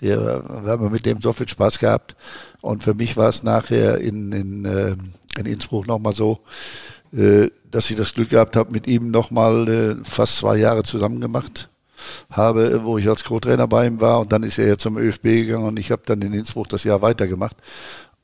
Ja, 0.00 0.64
wir 0.64 0.72
haben 0.72 0.92
mit 0.92 1.06
dem 1.06 1.18
so 1.22 1.32
viel 1.32 1.48
Spaß 1.48 1.78
gehabt. 1.78 2.14
Und 2.60 2.82
für 2.82 2.92
mich 2.92 3.16
war 3.16 3.30
es 3.30 3.42
nachher 3.42 3.96
in, 3.98 4.32
in, 4.32 4.64
äh, 4.66 4.96
in 5.38 5.46
Innsbruck 5.46 5.86
nochmal 5.86 6.12
so, 6.12 6.40
äh, 7.10 7.48
dass 7.70 7.88
ich 7.88 7.96
das 7.96 8.12
Glück 8.12 8.28
gehabt 8.28 8.54
habe, 8.54 8.70
mit 8.70 8.86
ihm 8.86 9.10
nochmal 9.10 9.66
äh, 9.66 10.04
fast 10.04 10.36
zwei 10.36 10.58
Jahre 10.58 10.82
zusammen 10.82 11.22
gemacht 11.22 11.70
habe, 12.28 12.84
wo 12.84 12.98
ich 12.98 13.08
als 13.08 13.24
Co-Trainer 13.24 13.66
bei 13.66 13.86
ihm 13.86 14.02
war. 14.02 14.20
Und 14.20 14.30
dann 14.30 14.42
ist 14.42 14.58
er 14.58 14.68
ja 14.68 14.76
zum 14.76 14.98
ÖFB 14.98 15.22
gegangen 15.22 15.64
und 15.64 15.78
ich 15.78 15.90
habe 15.90 16.02
dann 16.04 16.20
in 16.20 16.34
Innsbruck 16.34 16.68
das 16.68 16.84
Jahr 16.84 17.00
weitergemacht. 17.00 17.56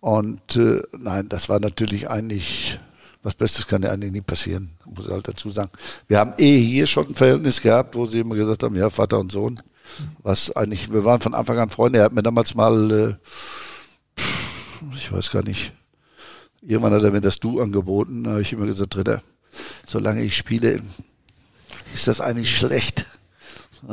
Und 0.00 0.56
äh, 0.56 0.82
nein, 0.98 1.30
das 1.30 1.48
war 1.48 1.60
natürlich 1.60 2.10
eigentlich 2.10 2.78
was 3.24 3.34
Bestes 3.34 3.66
kann 3.66 3.82
ja 3.82 3.90
eigentlich 3.90 4.12
nie 4.12 4.20
passieren, 4.20 4.70
muss 4.84 5.06
ich 5.06 5.10
halt 5.10 5.26
dazu 5.26 5.50
sagen. 5.50 5.70
Wir 6.06 6.18
haben 6.18 6.34
eh 6.36 6.58
hier 6.58 6.86
schon 6.86 7.08
ein 7.08 7.14
Verhältnis 7.14 7.62
gehabt, 7.62 7.96
wo 7.96 8.04
sie 8.04 8.20
immer 8.20 8.34
gesagt 8.34 8.62
haben, 8.62 8.76
ja, 8.76 8.90
Vater 8.90 9.18
und 9.18 9.32
Sohn. 9.32 9.62
Was 10.22 10.54
eigentlich, 10.54 10.92
wir 10.92 11.04
waren 11.04 11.20
von 11.20 11.34
Anfang 11.34 11.58
an 11.58 11.70
Freunde. 11.70 12.00
Er 12.00 12.04
hat 12.04 12.12
mir 12.12 12.22
damals 12.22 12.54
mal, 12.54 13.18
äh, 14.18 14.22
ich 14.94 15.10
weiß 15.10 15.30
gar 15.30 15.42
nicht, 15.42 15.72
irgendwann 16.60 16.92
hat 16.92 17.02
er 17.02 17.12
mir 17.12 17.22
das 17.22 17.40
Du 17.40 17.60
angeboten. 17.60 18.24
Da 18.24 18.32
habe 18.32 18.42
ich 18.42 18.52
immer 18.52 18.66
gesagt, 18.66 18.94
Dritter, 18.94 19.22
solange 19.86 20.22
ich 20.22 20.36
spiele, 20.36 20.82
ist 21.94 22.06
das 22.06 22.20
eigentlich 22.20 22.54
schlecht. 22.54 23.06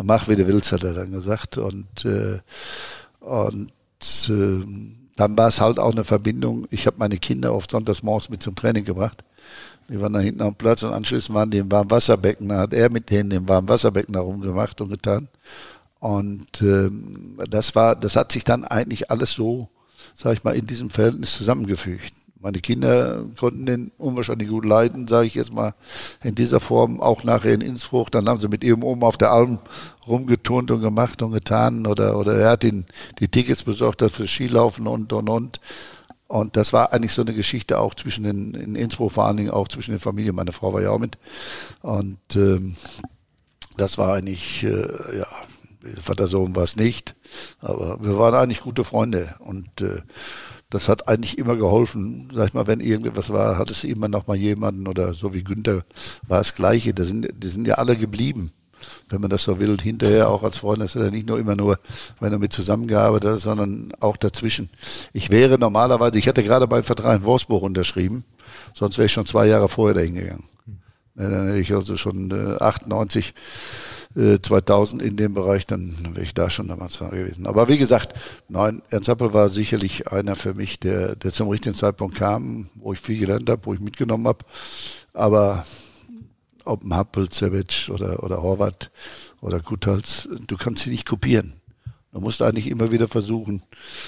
Mach, 0.03 0.27
wie 0.27 0.35
du 0.35 0.45
willst, 0.45 0.73
hat 0.73 0.83
er 0.83 0.93
dann 0.93 1.11
gesagt. 1.11 1.57
Und, 1.57 2.03
äh, 2.03 2.39
und 3.21 3.71
äh, 4.29 5.00
dann 5.15 5.37
war 5.37 5.49
es 5.49 5.61
halt 5.61 5.79
auch 5.79 5.91
eine 5.91 6.03
Verbindung. 6.03 6.67
Ich 6.71 6.87
habe 6.87 6.97
meine 6.99 7.17
Kinder 7.17 7.53
oft 7.53 7.71
sonntags 7.71 8.03
morgens 8.03 8.29
mit 8.29 8.41
zum 8.41 8.55
Training 8.55 8.85
gebracht. 8.85 9.23
Die 9.89 9.99
waren 9.99 10.13
da 10.13 10.19
hinten 10.19 10.41
am 10.41 10.55
Platz 10.55 10.83
und 10.83 10.93
anschließend 10.93 11.35
waren 11.35 11.51
die 11.51 11.57
im 11.57 11.71
Warmwasserbecken. 11.71 12.47
Da 12.49 12.59
hat 12.59 12.73
er 12.73 12.89
mit 12.89 13.09
denen 13.09 13.31
im 13.31 13.49
Warmwasserbecken 13.49 14.15
herumgemacht 14.15 14.79
und 14.79 14.89
getan. 14.89 15.27
Und 15.99 16.61
ähm, 16.61 17.37
das 17.49 17.75
war, 17.75 17.95
das 17.95 18.15
hat 18.15 18.31
sich 18.31 18.43
dann 18.43 18.63
eigentlich 18.63 19.11
alles 19.11 19.31
so, 19.31 19.69
sag 20.15 20.33
ich 20.33 20.43
mal, 20.43 20.55
in 20.55 20.65
diesem 20.65 20.89
Verhältnis 20.89 21.35
zusammengefügt. 21.35 22.13
Meine 22.41 22.59
Kinder 22.59 23.23
konnten 23.39 23.67
den 23.67 23.91
unwahrscheinlich 23.99 24.49
gut 24.49 24.65
leiden, 24.65 25.07
sage 25.07 25.27
ich 25.27 25.35
jetzt 25.35 25.53
mal, 25.53 25.75
in 26.23 26.33
dieser 26.33 26.59
Form, 26.59 26.99
auch 26.99 27.23
nachher 27.23 27.53
in 27.53 27.61
Innsbruck. 27.61 28.11
Dann 28.11 28.27
haben 28.27 28.39
sie 28.39 28.47
mit 28.47 28.63
ihm 28.63 28.83
oben 28.83 29.03
auf 29.03 29.15
der 29.15 29.31
Alm 29.31 29.59
rumgeturnt 30.07 30.71
und 30.71 30.81
gemacht 30.81 31.21
und 31.21 31.33
getan. 31.33 31.85
Oder, 31.85 32.17
oder 32.17 32.35
er 32.35 32.49
hat 32.51 32.63
ihnen 32.63 32.87
die 33.19 33.27
Tickets 33.27 33.61
besorgt 33.61 34.01
das 34.01 34.13
für 34.13 34.27
Skilaufen 34.27 34.87
und, 34.87 35.13
und, 35.13 35.29
und. 35.29 35.59
Und 36.27 36.55
das 36.55 36.73
war 36.73 36.93
eigentlich 36.93 37.13
so 37.13 37.21
eine 37.21 37.33
Geschichte 37.33 37.77
auch 37.77 37.93
zwischen 37.93 38.23
den, 38.23 38.53
in 38.55 38.75
Innsbruck 38.75 39.11
vor 39.11 39.25
allen 39.25 39.37
Dingen 39.37 39.51
auch 39.51 39.67
zwischen 39.67 39.91
den 39.91 39.99
Familien. 39.99 40.33
Meine 40.33 40.53
Frau 40.53 40.73
war 40.73 40.81
ja 40.81 40.89
auch 40.89 40.97
mit. 40.97 41.17
Und 41.81 42.17
ähm, 42.35 42.75
das 43.77 43.97
war 43.97 44.15
eigentlich, 44.15 44.63
äh, 44.63 45.17
ja, 45.17 45.27
Vater-Sohn 46.01 46.55
war 46.55 46.63
es 46.63 46.75
nicht. 46.75 47.15
Aber 47.59 48.01
wir 48.01 48.17
waren 48.17 48.33
eigentlich 48.33 48.61
gute 48.61 48.83
Freunde. 48.83 49.35
Und 49.39 49.81
äh, 49.81 50.01
das 50.71 50.89
hat 50.89 51.07
eigentlich 51.07 51.37
immer 51.37 51.55
geholfen. 51.55 52.31
Sag 52.33 52.49
ich 52.49 52.53
mal, 52.53 52.65
wenn 52.65 52.79
irgendwas 52.79 53.29
war, 53.29 53.57
hat 53.57 53.69
es 53.69 53.83
immer 53.83 54.07
noch 54.07 54.25
mal 54.27 54.35
jemanden 54.35 54.87
oder 54.87 55.13
so 55.13 55.33
wie 55.33 55.43
Günther 55.43 55.83
war 56.27 56.39
das 56.39 56.55
Gleiche. 56.55 56.93
Die 56.93 57.03
sind, 57.03 57.27
die 57.31 57.49
sind 57.49 57.67
ja 57.67 57.75
alle 57.75 57.95
geblieben 57.95 58.51
wenn 59.09 59.21
man 59.21 59.29
das 59.29 59.43
so 59.43 59.59
will, 59.59 59.77
hinterher 59.79 60.29
auch 60.29 60.43
als 60.43 60.57
Freund, 60.57 60.81
das 60.81 60.95
ist 60.95 61.01
ja 61.01 61.09
nicht 61.09 61.27
nur 61.27 61.39
immer 61.39 61.55
nur, 61.55 61.79
wenn 62.19 62.31
er 62.31 62.39
mit 62.39 62.53
zusammengearbeitet 62.53 63.33
hat, 63.33 63.39
sondern 63.39 63.91
auch 63.99 64.17
dazwischen. 64.17 64.69
Ich 65.13 65.29
wäre 65.29 65.57
normalerweise, 65.57 66.17
ich 66.17 66.25
hätte 66.25 66.43
gerade 66.43 66.67
meinen 66.67 66.83
Vertrag 66.83 67.19
in 67.19 67.25
Wolfsburg 67.25 67.63
unterschrieben, 67.63 68.23
sonst 68.73 68.97
wäre 68.97 69.05
ich 69.05 69.13
schon 69.13 69.25
zwei 69.25 69.47
Jahre 69.47 69.69
vorher 69.69 69.95
dahin 69.95 70.15
gegangen. 70.15 70.45
Dann 71.15 71.47
hätte 71.47 71.59
ich 71.59 71.73
also 71.73 71.97
schon 71.97 72.31
äh, 72.31 72.63
98, 72.63 73.33
äh, 74.15 74.39
2000 74.41 75.01
in 75.01 75.17
dem 75.17 75.33
Bereich, 75.33 75.65
dann 75.65 75.95
wäre 76.13 76.23
ich 76.23 76.33
da 76.33 76.49
schon 76.49 76.67
damals 76.67 76.99
gewesen. 76.99 77.47
Aber 77.47 77.67
wie 77.69 77.77
gesagt, 77.77 78.13
nein, 78.49 78.81
Ernst 78.89 79.09
Appel 79.09 79.33
war 79.33 79.49
sicherlich 79.49 80.07
einer 80.07 80.35
für 80.35 80.53
mich, 80.53 80.79
der, 80.79 81.15
der 81.15 81.31
zum 81.31 81.49
richtigen 81.49 81.75
Zeitpunkt 81.75 82.15
kam, 82.15 82.69
wo 82.75 82.93
ich 82.93 82.99
viel 82.99 83.19
gelernt 83.19 83.49
habe, 83.49 83.65
wo 83.65 83.73
ich 83.73 83.79
mitgenommen 83.79 84.27
habe. 84.27 84.45
Aber 85.13 85.65
ob 86.65 86.83
Mappel, 86.83 87.29
Cevic 87.29 87.89
oder, 87.89 88.23
oder 88.23 88.41
Horvath 88.41 88.91
oder 89.41 89.59
Guthals, 89.59 90.29
du 90.47 90.57
kannst 90.57 90.83
sie 90.83 90.91
nicht 90.91 91.07
kopieren. 91.07 91.61
Du 92.13 92.19
musst 92.19 92.41
eigentlich 92.41 92.67
immer 92.67 92.91
wieder 92.91 93.07
versuchen, 93.07 93.63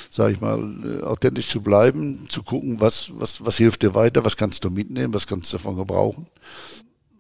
sage 0.10 0.34
ich 0.34 0.42
mal, 0.42 0.60
äh, 0.84 1.04
authentisch 1.04 1.50
zu 1.50 1.62
bleiben, 1.62 2.28
zu 2.30 2.44
gucken, 2.44 2.82
was, 2.82 3.12
was, 3.16 3.46
was 3.46 3.58
hilft 3.58 3.82
dir 3.82 3.96
weiter, 3.96 4.26
was 4.26 4.36
kannst 4.36 4.66
du 4.66 4.70
mitnehmen, 4.70 5.14
was 5.14 5.26
kannst 5.26 5.54
du 5.54 5.58
davon 5.58 5.78
gebrauchen. 5.78 6.28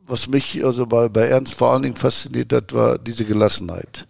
Was 0.05 0.27
mich 0.27 0.63
also 0.63 0.85
bei, 0.85 1.07
bei 1.09 1.27
Ernst 1.27 1.53
vor 1.53 1.71
allen 1.71 1.83
Dingen 1.83 1.95
fasziniert 1.95 2.51
hat, 2.51 2.73
war 2.73 2.97
diese 2.97 3.25
Gelassenheit. 3.25 4.07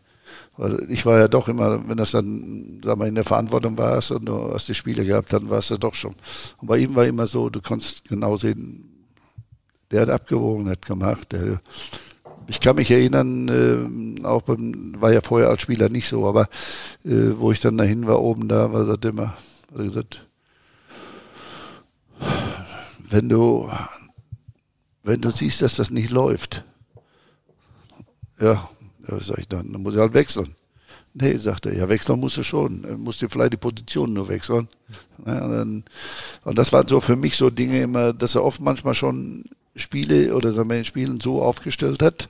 Weil 0.57 0.85
ich 0.91 1.05
war 1.05 1.19
ja 1.19 1.27
doch 1.27 1.47
immer, 1.47 1.87
wenn 1.87 1.97
das 1.97 2.11
dann, 2.11 2.81
sag 2.83 2.97
mal, 2.97 3.07
in 3.07 3.15
der 3.15 3.23
Verantwortung 3.23 3.77
warst 3.77 4.11
und 4.11 4.25
du 4.25 4.53
hast 4.53 4.67
die 4.67 4.75
Spiele 4.75 5.03
gehabt, 5.03 5.33
dann 5.33 5.49
war 5.49 5.59
es 5.59 5.69
ja 5.69 5.77
doch 5.77 5.95
schon. 5.95 6.15
Und 6.57 6.67
bei 6.67 6.77
ihm 6.77 6.95
war 6.95 7.05
immer 7.05 7.25
so, 7.25 7.49
du 7.49 7.61
konntest 7.61 8.05
genau 8.05 8.37
sehen, 8.37 9.07
der 9.91 10.01
hat 10.01 10.09
abgewogen, 10.09 10.69
hat 10.69 10.85
gemacht. 10.85 11.31
Der, 11.31 11.59
ich 12.47 12.59
kann 12.59 12.75
mich 12.75 12.91
erinnern, 12.91 14.19
äh, 14.19 14.25
auch 14.25 14.43
beim, 14.43 14.93
war 14.99 15.11
ja 15.11 15.21
vorher 15.21 15.49
als 15.49 15.61
Spieler 15.61 15.89
nicht 15.89 16.07
so, 16.07 16.27
aber 16.27 16.43
äh, 17.03 17.31
wo 17.35 17.51
ich 17.51 17.59
dann 17.59 17.77
dahin 17.77 18.05
war, 18.05 18.21
oben 18.21 18.47
da, 18.47 18.73
war 18.73 18.85
das 18.85 19.09
immer, 19.09 19.27
hat 19.27 19.77
er 19.77 19.83
gesagt, 19.83 20.25
wenn 23.09 23.29
du, 23.29 23.69
wenn 25.03 25.21
du 25.21 25.31
siehst, 25.31 25.61
dass 25.61 25.75
das 25.75 25.91
nicht 25.91 26.09
läuft, 26.09 26.63
ja, 28.39 28.69
sag 29.19 29.37
ich 29.39 29.47
dann, 29.47 29.71
dann 29.71 29.81
muss 29.81 29.93
ich 29.93 29.99
halt 29.99 30.13
wechseln. 30.13 30.55
Nee, 31.13 31.37
sagt 31.37 31.67
er, 31.67 31.75
ja, 31.77 31.87
wechseln 31.89 32.19
musst 32.19 32.37
du 32.37 32.43
schon. 32.43 32.83
Er 32.85 32.97
musste 32.97 33.29
vielleicht 33.29 33.53
die 33.53 33.57
Position 33.57 34.13
nur 34.13 34.29
wechseln. 34.29 34.67
Ja, 35.25 35.45
und, 35.45 35.51
dann, 35.51 35.83
und 36.43 36.57
das 36.57 36.73
waren 36.73 36.87
so 36.87 36.99
für 36.99 37.15
mich 37.15 37.37
so 37.37 37.51
Dinge 37.51 37.81
immer, 37.81 38.13
dass 38.13 38.33
er 38.33 38.43
oft 38.43 38.61
manchmal 38.61 38.95
schon 38.95 39.43
Spiele 39.75 40.35
oder 40.35 40.51
sagen 40.51 40.69
wir 40.69 40.77
in 40.77 40.85
Spielen 40.85 41.19
so 41.19 41.41
aufgestellt 41.41 42.01
hat, 42.01 42.29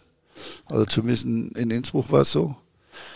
also 0.66 0.86
zumindest 0.86 1.26
in 1.26 1.72
Innsbruck 1.72 2.12
war 2.12 2.22
es 2.22 2.32
so, 2.32 2.56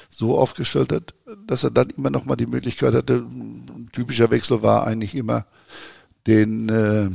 so 0.09 0.37
aufgestellt 0.37 0.91
hat, 0.91 1.13
dass 1.45 1.63
er 1.63 1.71
dann 1.71 1.89
immer 1.91 2.09
noch 2.09 2.25
mal 2.25 2.35
die 2.35 2.45
Möglichkeit 2.45 2.93
hatte, 2.93 3.25
ein 3.31 3.89
typischer 3.91 4.31
Wechsel 4.31 4.61
war 4.61 4.85
eigentlich 4.85 5.15
immer 5.15 5.45
den, 6.25 6.69
äh, 6.69 7.09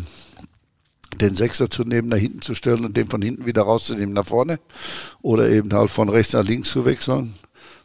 den 1.20 1.34
Sechser 1.34 1.68
zu 1.70 1.84
nehmen, 1.84 2.08
nach 2.08 2.18
hinten 2.18 2.42
zu 2.42 2.54
stellen 2.54 2.84
und 2.84 2.96
den 2.96 3.06
von 3.06 3.22
hinten 3.22 3.46
wieder 3.46 3.62
rauszunehmen 3.62 4.14
nach 4.14 4.26
vorne 4.26 4.58
oder 5.20 5.48
eben 5.48 5.72
halt 5.72 5.90
von 5.90 6.08
rechts 6.08 6.32
nach 6.32 6.44
links 6.44 6.70
zu 6.70 6.84
wechseln 6.84 7.34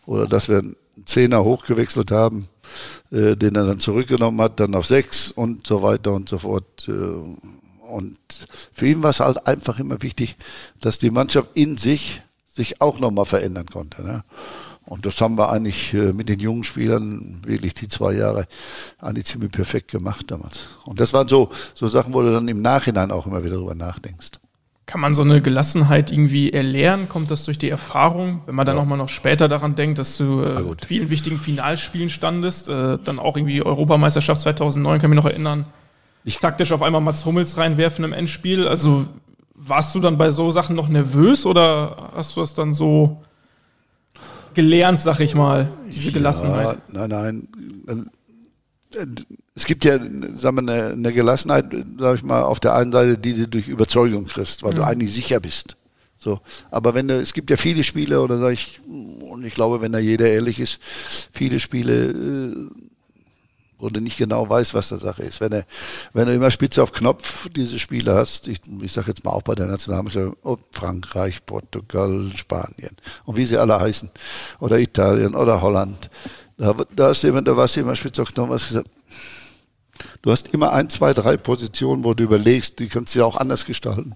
oder 0.05 0.27
dass 0.27 0.49
wir 0.49 0.59
einen 0.59 0.75
Zehner 1.05 1.43
hochgewechselt 1.43 2.11
haben, 2.11 2.49
äh, 3.11 3.35
den 3.35 3.55
er 3.55 3.65
dann 3.65 3.79
zurückgenommen 3.79 4.41
hat, 4.41 4.59
dann 4.59 4.75
auf 4.75 4.87
sechs 4.87 5.31
und 5.31 5.67
so 5.67 5.83
weiter 5.83 6.13
und 6.13 6.29
so 6.29 6.39
fort. 6.39 6.87
Äh, 6.87 6.91
und 7.87 8.17
für 8.73 8.87
ihn 8.87 9.03
war 9.03 9.11
es 9.11 9.19
halt 9.19 9.47
einfach 9.47 9.79
immer 9.79 10.01
wichtig, 10.01 10.35
dass 10.81 10.97
die 10.97 11.11
Mannschaft 11.11 11.51
in 11.53 11.77
sich 11.77 12.21
sich 12.47 12.81
auch 12.81 12.99
nochmal 12.99 13.25
verändern 13.25 13.67
konnte. 13.67 14.01
Ne? 14.01 14.23
Und 14.87 15.05
das 15.05 15.19
haben 15.19 15.37
wir 15.37 15.49
eigentlich 15.49 15.93
äh, 15.93 16.13
mit 16.13 16.29
den 16.29 16.39
jungen 16.39 16.63
Spielern 16.63 17.41
wirklich 17.45 17.73
die 17.73 17.89
zwei 17.89 18.13
Jahre 18.13 18.47
eigentlich 18.99 19.25
ziemlich 19.25 19.51
perfekt 19.51 19.91
gemacht 19.91 20.31
damals. 20.31 20.61
Und 20.85 21.01
das 21.01 21.13
waren 21.13 21.27
so, 21.27 21.49
so 21.73 21.89
Sachen, 21.89 22.13
wo 22.13 22.21
du 22.21 22.31
dann 22.31 22.47
im 22.47 22.61
Nachhinein 22.61 23.11
auch 23.11 23.27
immer 23.27 23.43
wieder 23.43 23.57
drüber 23.57 23.75
nachdenkst. 23.75 24.31
Kann 24.85 25.01
man 25.01 25.13
so 25.13 25.23
eine 25.23 25.41
Gelassenheit 25.41 26.13
irgendwie 26.13 26.53
erlernen? 26.53 27.09
Kommt 27.09 27.29
das 27.29 27.43
durch 27.43 27.57
die 27.57 27.69
Erfahrung? 27.69 28.41
Wenn 28.45 28.55
man 28.55 28.65
dann 28.65 28.77
ja. 28.77 28.81
auch 28.81 28.85
mal 28.85 28.95
noch 28.95 29.09
später 29.09 29.49
daran 29.49 29.75
denkt, 29.75 29.99
dass 29.99 30.15
du 30.15 30.41
äh, 30.41 30.63
vielen 30.85 31.09
wichtigen 31.09 31.37
Finalspielen 31.37 32.09
standest, 32.09 32.69
äh, 32.69 32.97
dann 33.03 33.19
auch 33.19 33.35
irgendwie 33.35 33.61
Europameisterschaft 33.61 34.39
2009, 34.39 35.01
kann 35.01 35.11
ich 35.11 35.15
mich 35.15 35.23
noch 35.23 35.29
erinnern, 35.29 35.65
ich 36.23 36.39
taktisch 36.39 36.71
auf 36.71 36.81
einmal 36.81 37.01
Mats 37.01 37.25
Hummels 37.25 37.57
reinwerfen 37.57 38.05
im 38.05 38.13
Endspiel. 38.13 38.65
Also 38.65 39.05
warst 39.53 39.93
du 39.95 39.99
dann 39.99 40.17
bei 40.17 40.29
so 40.29 40.51
Sachen 40.51 40.77
noch 40.77 40.87
nervös 40.87 41.45
oder 41.45 42.11
hast 42.15 42.37
du 42.37 42.39
das 42.39 42.53
dann 42.53 42.73
so 42.73 43.21
gelernt, 44.57 44.99
sag 44.99 45.19
ich 45.19 45.35
mal, 45.35 45.69
diese 45.89 46.11
Gelassenheit? 46.11 46.79
Ja, 46.91 47.07
nein, 47.07 47.47
nein. 47.85 48.09
Es 49.53 49.65
gibt 49.65 49.85
ja 49.85 49.99
sagen 50.35 50.57
wir, 50.57 50.73
eine, 50.73 50.93
eine 50.93 51.13
Gelassenheit, 51.13 51.65
sag 51.99 52.15
ich 52.15 52.23
mal, 52.23 52.41
auf 52.41 52.59
der 52.59 52.73
einen 52.73 52.91
Seite, 52.91 53.17
die 53.19 53.35
du 53.35 53.47
durch 53.47 53.67
Überzeugung 53.67 54.25
kriegst, 54.25 54.63
weil 54.63 54.73
mhm. 54.73 54.77
du 54.77 54.83
eigentlich 54.83 55.13
sicher 55.13 55.39
bist. 55.39 55.77
So, 56.15 56.39
aber 56.71 56.95
wenn 56.95 57.07
du, 57.07 57.21
es 57.21 57.33
gibt 57.33 57.51
ja 57.51 57.57
viele 57.57 57.83
Spiele, 57.83 58.19
oder 58.19 58.39
sag 58.39 58.53
ich, 58.53 58.81
und 58.87 59.45
ich 59.45 59.53
glaube, 59.53 59.79
wenn 59.81 59.91
da 59.91 59.99
jeder 59.99 60.27
ehrlich 60.27 60.59
ist, 60.59 60.79
viele 60.81 61.59
Spiele, 61.59 62.69
wo 63.79 63.89
du 63.89 64.01
nicht 64.01 64.17
genau 64.17 64.49
weißt, 64.49 64.73
was 64.73 64.89
der 64.89 64.97
Sache 64.97 65.23
ist. 65.23 65.39
Wenn 65.39 65.51
du, 65.51 65.65
wenn 66.13 66.27
du 66.27 66.33
immer 66.33 66.51
spitze 66.51 66.81
auf 66.81 66.91
Knopf 66.91 67.47
diese 67.49 67.79
Spiele 67.79 68.15
hast, 68.15 68.47
ich, 68.47 68.59
ich 68.81 68.91
sage 68.91 69.09
jetzt 69.09 69.23
mal 69.23 69.31
auch 69.31 69.43
bei 69.43 69.55
der 69.55 69.67
Nationalmannschaft, 69.67 70.35
oh, 70.43 70.57
Frankreich, 70.71 71.45
Portugal, 71.45 72.31
Spanien 72.35 72.95
und 73.25 73.37
wie 73.37 73.45
sie 73.45 73.57
alle 73.57 73.79
heißen, 73.79 74.09
oder 74.59 74.79
Italien 74.79 75.35
oder 75.35 75.61
Holland, 75.61 76.09
da, 76.57 76.75
da 76.95 77.11
ist 77.11 77.23
jemand, 77.23 77.47
da 77.47 77.55
warst 77.55 77.75
du 77.75 77.81
immer 77.81 77.95
spitze 77.95 78.21
auf 78.23 78.33
Knopf, 78.33 78.49
was 78.49 78.67
gesagt, 78.67 78.89
du 80.23 80.31
hast 80.31 80.53
immer 80.53 80.73
ein, 80.73 80.89
zwei, 80.89 81.13
drei 81.13 81.37
Positionen, 81.37 82.03
wo 82.03 82.13
du 82.13 82.23
überlegst, 82.23 82.79
die 82.79 82.87
kannst 82.87 83.13
du 83.13 83.19
ja 83.19 83.25
auch 83.25 83.37
anders 83.37 83.65
gestalten. 83.65 84.15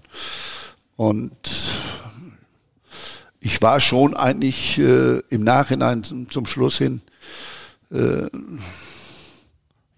Und 0.96 1.32
ich 3.40 3.62
war 3.62 3.80
schon 3.80 4.14
eigentlich 4.14 4.78
äh, 4.78 5.18
im 5.28 5.44
Nachhinein 5.44 6.04
zum, 6.04 6.30
zum 6.30 6.46
Schluss 6.46 6.78
hin, 6.78 7.02
äh, 7.90 8.26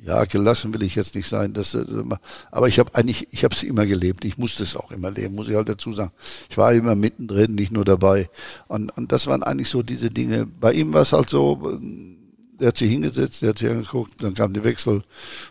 ja, 0.05 0.24
gelassen 0.24 0.74
will 0.74 0.82
ich 0.82 0.94
jetzt 0.94 1.14
nicht 1.14 1.28
sein. 1.28 1.52
Das, 1.52 1.74
äh, 1.74 1.85
aber 2.51 2.68
ich 2.68 2.78
habe 2.78 2.94
eigentlich, 2.94 3.28
ich 3.31 3.44
habe 3.44 3.55
es 3.55 3.62
immer 3.62 3.86
gelebt. 3.86 4.24
Ich 4.24 4.39
musste 4.39 4.62
es 4.62 4.76
auch 4.76 4.90
immer 4.90 5.10
leben, 5.10 5.35
muss 5.35 5.48
ich 5.48 5.55
halt 5.55 5.68
dazu 5.68 5.93
sagen. 5.94 6.12
Ich 6.51 6.59
war 6.59 6.72
immer 6.72 6.94
mittendrin, 6.94 7.55
nicht 7.55 7.72
nur 7.72 7.85
dabei. 7.85 8.28
Und, 8.68 8.97
und 8.97 9.12
das 9.12 9.26
waren 9.26 9.43
eigentlich 9.43 9.68
so 9.68 9.82
diese 9.82 10.10
Dinge. 10.10 10.47
Bei 10.60 10.72
ihm 10.72 10.93
war 10.93 11.02
es 11.02 11.12
halt 11.12 11.31
so, 11.31 11.81
der 12.60 12.68
hat 12.68 12.76
sich 12.76 12.90
hingesetzt, 12.90 13.43
der 13.43 13.51
hat 13.51 13.59
sich 13.59 13.70
angeguckt, 13.70 14.22
dann 14.22 14.35
kam 14.35 14.52
der 14.52 14.64
Wechsel, 14.64 15.02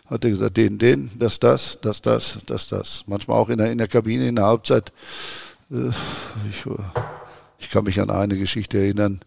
hat 0.06 0.24
er 0.24 0.30
gesagt, 0.30 0.56
den, 0.56 0.78
den, 0.78 1.10
das, 1.18 1.38
das, 1.40 1.80
das, 1.80 2.00
das, 2.00 2.38
das, 2.46 2.68
das. 2.68 3.04
Manchmal 3.06 3.38
auch 3.38 3.48
in 3.48 3.58
der, 3.58 3.72
in 3.72 3.78
der 3.78 3.88
Kabine, 3.88 4.28
in 4.28 4.36
der 4.36 4.46
Halbzeit. 4.46 4.92
Äh, 5.70 5.88
ich, 6.50 6.64
ich 7.58 7.70
kann 7.70 7.84
mich 7.84 8.00
an 8.00 8.10
eine 8.10 8.38
Geschichte 8.38 8.78
erinnern. 8.78 9.20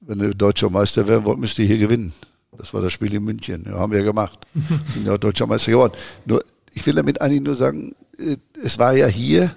Wenn 0.00 0.20
wir 0.20 0.30
deutscher 0.30 0.70
Meister 0.70 1.08
werden 1.08 1.24
wollt, 1.24 1.38
müsst 1.38 1.58
ihr 1.58 1.66
hier 1.66 1.78
gewinnen. 1.78 2.14
Das 2.56 2.74
war 2.74 2.82
das 2.82 2.92
Spiel 2.92 3.14
in 3.14 3.24
München. 3.24 3.64
Ja, 3.66 3.78
haben 3.78 3.92
wir 3.92 4.02
gemacht. 4.02 4.46
Sind 4.94 5.06
ja 5.06 5.16
deutscher 5.18 5.46
Meister 5.46 5.72
geworden. 5.72 5.94
Nur, 6.24 6.44
ich 6.72 6.84
will 6.86 6.94
damit 6.94 7.20
eigentlich 7.20 7.42
nur 7.42 7.54
sagen, 7.54 7.94
äh, 8.18 8.36
es 8.62 8.78
war 8.78 8.92
ja 8.92 9.06
hier 9.06 9.54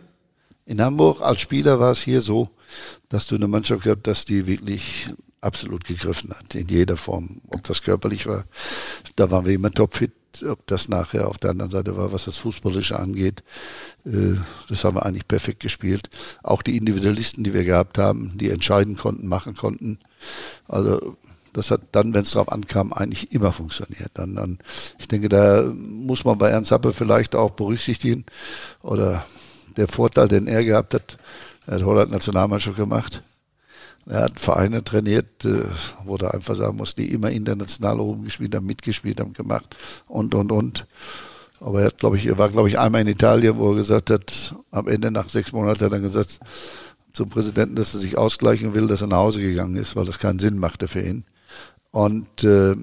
in 0.66 0.82
Hamburg 0.82 1.22
als 1.22 1.42
Spieler 1.42 1.80
war 1.80 1.92
es 1.92 2.02
hier 2.02 2.22
so, 2.22 2.50
dass 3.10 3.28
du 3.28 3.36
eine 3.36 3.48
Mannschaft 3.48 3.84
gehabt 3.84 4.08
hast, 4.08 4.30
die 4.30 4.48
wirklich 4.48 5.10
absolut 5.42 5.84
gegriffen 5.84 6.32
hat, 6.32 6.56
in 6.56 6.68
jeder 6.70 6.96
Form. 6.96 7.42
Ob 7.50 7.64
das 7.64 7.82
körperlich 7.82 8.28
war, 8.28 8.46
da 9.16 9.30
waren 9.30 9.46
wir 9.46 9.54
immer 9.54 9.72
topfit. 9.72 10.14
Ob 10.50 10.66
das 10.66 10.90
nachher 10.90 11.28
auf 11.28 11.38
der 11.38 11.52
anderen 11.52 11.70
Seite 11.70 11.96
war, 11.96 12.12
was 12.12 12.26
das 12.26 12.38
Fußballische 12.38 12.98
angeht, 12.98 13.44
äh, 14.06 14.36
das 14.68 14.84
haben 14.84 14.96
wir 14.96 15.06
eigentlich 15.06 15.28
perfekt 15.28 15.60
gespielt. 15.60 16.10
Auch 16.42 16.64
die 16.64 16.76
Individualisten, 16.76 17.44
die 17.44 17.54
wir 17.54 17.64
gehabt 17.64 18.00
haben, 18.00 18.36
die 18.36 18.50
entscheiden 18.50 18.98
konnten, 18.98 19.28
machen 19.28 19.54
konnten. 19.54 20.00
Also 20.68 21.18
das 21.54 21.72
hat 21.72 21.82
dann, 21.92 22.14
wenn 22.14 22.24
es 22.24 22.32
darauf 22.32 22.52
ankam, 22.52 22.94
eigentlich 22.94 23.32
immer 23.32 23.52
funktioniert. 23.52 24.12
Dann, 24.16 24.36
dann, 24.36 24.60
ich 24.98 25.08
denke, 25.08 25.30
da 25.30 25.72
muss 25.74 26.26
man 26.26 26.38
bei 26.38 26.50
Ernst 26.50 26.72
Happe 26.72 26.94
vielleicht 26.94 27.36
auch 27.36 27.52
berücksichtigen 27.52 28.26
oder 28.82 29.26
der 29.78 29.88
Vorteil, 29.88 30.28
den 30.28 30.48
er 30.48 30.64
gehabt 30.64 30.94
hat, 30.94 31.18
er 31.66 31.76
hat 31.76 31.84
Holland 31.84 32.12
Nationalmannschaft 32.12 32.78
gemacht. 32.78 33.24
Er 34.06 34.24
hat 34.24 34.40
Vereine 34.40 34.84
trainiert, 34.84 35.46
äh, 35.46 35.64
wo 36.04 36.18
er 36.18 36.34
einfach 36.34 36.56
sagen 36.56 36.76
muss, 36.76 36.94
die 36.94 37.12
immer 37.12 37.32
international 37.32 38.02
oben 38.02 38.26
gespielt 38.26 38.54
haben, 38.54 38.66
mitgespielt 38.66 39.22
haben, 39.22 39.32
gemacht 39.32 39.78
und, 40.08 40.36
und, 40.36 40.52
und. 40.52 40.86
Aber 41.62 41.80
er 41.80 41.86
hat, 41.86 42.00
glaube 42.00 42.18
ich, 42.18 42.26
er 42.26 42.38
war, 42.38 42.50
glaube 42.50 42.68
ich, 42.68 42.78
einmal 42.78 43.02
in 43.02 43.08
Italien, 43.08 43.58
wo 43.58 43.72
er 43.72 43.78
gesagt 43.78 44.10
hat, 44.10 44.56
am 44.72 44.90
Ende 44.90 45.10
nach 45.10 45.30
sechs 45.30 45.54
Monaten 45.54 45.86
hat 45.86 45.94
er 45.94 46.02
gesagt 46.02 46.40
zum 47.14 47.30
Präsidenten, 47.30 47.76
dass 47.76 47.94
er 47.94 48.02
sich 48.02 48.18
ausgleichen 48.18 48.74
will, 48.74 48.88
dass 48.88 49.02
er 49.02 49.08
nach 49.08 49.18
Hause 49.18 49.40
gegangen 49.40 49.78
ist, 49.78 49.96
weil 49.96 50.06
das 50.06 50.20
keinen 50.20 50.40
Sinn 50.40 50.58
machte 50.58 50.90
für 50.90 51.02
ihn. 51.02 51.24
Und 51.94 52.44
äh, 52.44 52.76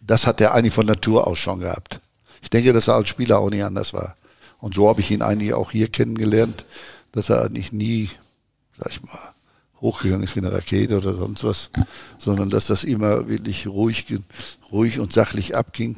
das 0.00 0.26
hat 0.26 0.40
er 0.40 0.54
eigentlich 0.54 0.72
von 0.72 0.86
Natur 0.86 1.26
aus 1.26 1.38
schon 1.38 1.60
gehabt. 1.60 2.00
Ich 2.40 2.48
denke, 2.48 2.72
dass 2.72 2.88
er 2.88 2.94
als 2.94 3.10
Spieler 3.10 3.38
auch 3.38 3.50
nicht 3.50 3.62
anders 3.62 3.92
war. 3.92 4.16
Und 4.58 4.74
so 4.74 4.88
habe 4.88 5.02
ich 5.02 5.10
ihn 5.10 5.20
eigentlich 5.20 5.52
auch 5.52 5.70
hier 5.70 5.88
kennengelernt, 5.88 6.64
dass 7.12 7.28
er 7.28 7.44
eigentlich 7.44 7.72
nie, 7.72 8.08
sag 8.78 8.90
ich 8.90 9.02
mal, 9.02 9.18
hochgegangen 9.82 10.24
ist 10.24 10.34
wie 10.34 10.40
eine 10.40 10.50
Rakete 10.50 10.96
oder 10.96 11.12
sonst 11.12 11.44
was, 11.44 11.70
sondern 12.16 12.48
dass 12.48 12.68
das 12.68 12.84
immer 12.84 13.28
wirklich 13.28 13.66
ruhig, 13.66 14.06
ruhig 14.72 14.98
und 14.98 15.12
sachlich 15.12 15.54
abging. 15.54 15.96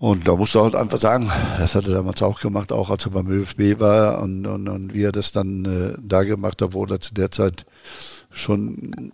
Und 0.00 0.26
da 0.26 0.34
musst 0.34 0.56
du 0.56 0.62
halt 0.62 0.74
einfach 0.74 0.98
sagen, 0.98 1.30
das 1.58 1.76
hat 1.76 1.86
er 1.86 1.94
damals 1.94 2.22
auch 2.22 2.40
gemacht, 2.40 2.72
auch 2.72 2.90
als 2.90 3.04
er 3.04 3.12
beim 3.12 3.30
ÖFB 3.30 3.78
war 3.78 4.20
und, 4.20 4.46
und, 4.46 4.68
und 4.68 4.94
wie 4.94 5.04
er 5.04 5.12
das 5.12 5.30
dann 5.30 5.64
äh, 5.64 5.96
da 6.02 6.24
gemacht 6.24 6.60
hat, 6.60 6.72
wo 6.72 6.84
er 6.86 7.00
zu 7.00 7.14
der 7.14 7.30
Zeit 7.30 7.66
schon 8.32 9.12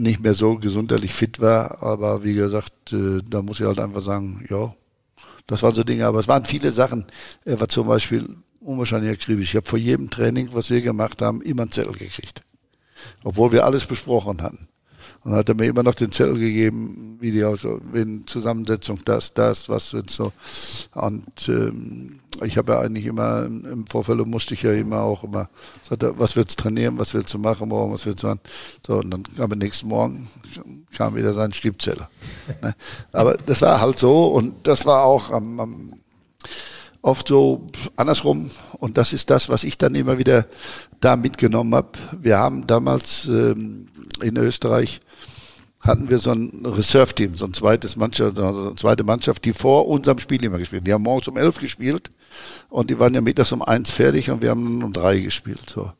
nicht 0.00 0.20
mehr 0.20 0.34
so 0.34 0.56
gesundheitlich 0.56 1.12
fit 1.12 1.40
war. 1.40 1.82
Aber 1.82 2.24
wie 2.24 2.34
gesagt, 2.34 2.92
äh, 2.92 3.20
da 3.28 3.42
muss 3.42 3.60
ich 3.60 3.66
halt 3.66 3.78
einfach 3.78 4.00
sagen, 4.00 4.44
ja, 4.48 4.74
das 5.46 5.62
waren 5.62 5.74
so 5.74 5.84
Dinge. 5.84 6.06
Aber 6.06 6.20
es 6.20 6.28
waren 6.28 6.44
viele 6.44 6.72
Sachen. 6.72 7.06
Er 7.44 7.60
war 7.60 7.68
zum 7.68 7.86
Beispiel 7.86 8.36
unwahrscheinlich 8.60 9.12
akribisch. 9.12 9.50
Ich 9.50 9.56
habe 9.56 9.68
vor 9.68 9.78
jedem 9.78 10.10
Training, 10.10 10.50
was 10.52 10.70
wir 10.70 10.80
gemacht 10.80 11.22
haben, 11.22 11.42
immer 11.42 11.62
einen 11.62 11.72
Zettel 11.72 11.92
gekriegt. 11.92 12.42
Obwohl 13.22 13.52
wir 13.52 13.64
alles 13.64 13.86
besprochen 13.86 14.42
hatten. 14.42 14.68
Und 15.24 15.32
hat 15.32 15.48
er 15.48 15.54
mir 15.54 15.64
immer 15.64 15.82
noch 15.82 15.94
den 15.94 16.12
Zettel 16.12 16.38
gegeben, 16.38 17.16
wie 17.18 17.32
die 17.32 17.44
Auto, 17.44 17.80
in 17.94 18.26
Zusammensetzung 18.26 19.00
das, 19.06 19.32
das, 19.32 19.70
was 19.70 19.92
jetzt 19.92 20.14
so. 20.14 20.32
Und 20.92 21.48
ähm, 21.48 22.20
ich 22.42 22.58
habe 22.58 22.72
ja 22.72 22.80
eigentlich 22.80 23.06
immer 23.06 23.44
im 23.44 23.86
Vorfeld 23.86 24.26
musste 24.26 24.54
ich 24.54 24.62
ja 24.62 24.72
immer 24.72 25.00
auch 25.00 25.24
immer, 25.24 25.48
sagte, 25.82 26.18
was 26.18 26.36
willst 26.36 26.58
du 26.58 26.62
trainieren, 26.64 26.98
was 26.98 27.14
willst 27.14 27.32
du 27.32 27.38
machen, 27.38 27.68
morgen, 27.68 27.92
was 27.92 28.04
willst 28.04 28.22
du 28.22 28.26
machen. 28.26 28.40
So, 28.86 28.98
und 28.98 29.10
dann 29.10 29.22
kam 29.22 29.52
am 29.52 29.58
nächsten 29.58 29.88
Morgen 29.88 30.28
kam 30.94 31.16
wieder 31.16 31.32
sein 31.32 31.52
Stiebzettel. 31.52 32.06
ne? 32.62 32.74
Aber 33.12 33.34
das 33.34 33.62
war 33.62 33.80
halt 33.80 33.98
so 33.98 34.26
und 34.26 34.66
das 34.66 34.84
war 34.84 35.04
auch 35.04 35.30
am, 35.30 35.60
am 35.60 35.92
oft 37.02 37.28
so 37.28 37.66
andersrum. 37.96 38.50
Und 38.78 38.98
das 38.98 39.12
ist 39.12 39.30
das, 39.30 39.48
was 39.48 39.64
ich 39.64 39.78
dann 39.78 39.94
immer 39.94 40.18
wieder 40.18 40.46
da 41.00 41.16
mitgenommen 41.16 41.74
habe. 41.74 41.90
Wir 42.20 42.38
haben 42.38 42.66
damals 42.66 43.26
ähm, 43.26 43.88
in 44.20 44.36
Österreich 44.36 45.00
hatten 45.86 46.10
wir 46.10 46.18
so 46.18 46.30
ein 46.30 46.64
Reserve-Team, 46.64 47.36
so 47.36 47.44
ein 47.44 47.52
zweites 47.52 47.96
Mannschaft, 47.96 48.38
also 48.38 48.60
eine 48.68 48.74
zweite 48.74 49.04
Mannschaft, 49.04 49.44
die 49.44 49.52
vor 49.52 49.88
unserem 49.88 50.18
Spiel 50.18 50.42
immer 50.44 50.58
gespielt. 50.58 50.86
Die 50.86 50.92
haben 50.92 51.02
morgens 51.02 51.28
um 51.28 51.36
elf 51.36 51.58
gespielt 51.58 52.10
und 52.68 52.90
die 52.90 52.98
waren 52.98 53.14
ja 53.14 53.20
mittags 53.20 53.52
um 53.52 53.62
eins 53.62 53.90
fertig 53.90 54.30
und 54.30 54.42
wir 54.42 54.50
haben 54.50 54.82
um 54.82 54.92
drei 54.92 55.20
gespielt. 55.20 55.68
So. 55.68 55.92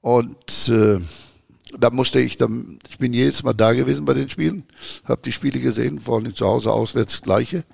Und 0.00 0.68
äh, 0.68 0.98
da 1.78 1.90
musste 1.90 2.20
ich 2.20 2.36
dann, 2.36 2.78
ich 2.88 2.98
bin 2.98 3.12
jedes 3.12 3.42
Mal 3.42 3.54
da 3.54 3.72
gewesen 3.72 4.04
bei 4.04 4.14
den 4.14 4.28
Spielen, 4.28 4.64
habe 5.04 5.22
die 5.24 5.32
Spiele 5.32 5.60
gesehen, 5.60 6.00
vor 6.00 6.18
allem 6.18 6.34
zu 6.34 6.46
Hause 6.46 6.72
auswärts 6.72 7.14
das 7.14 7.22
gleiche. 7.22 7.64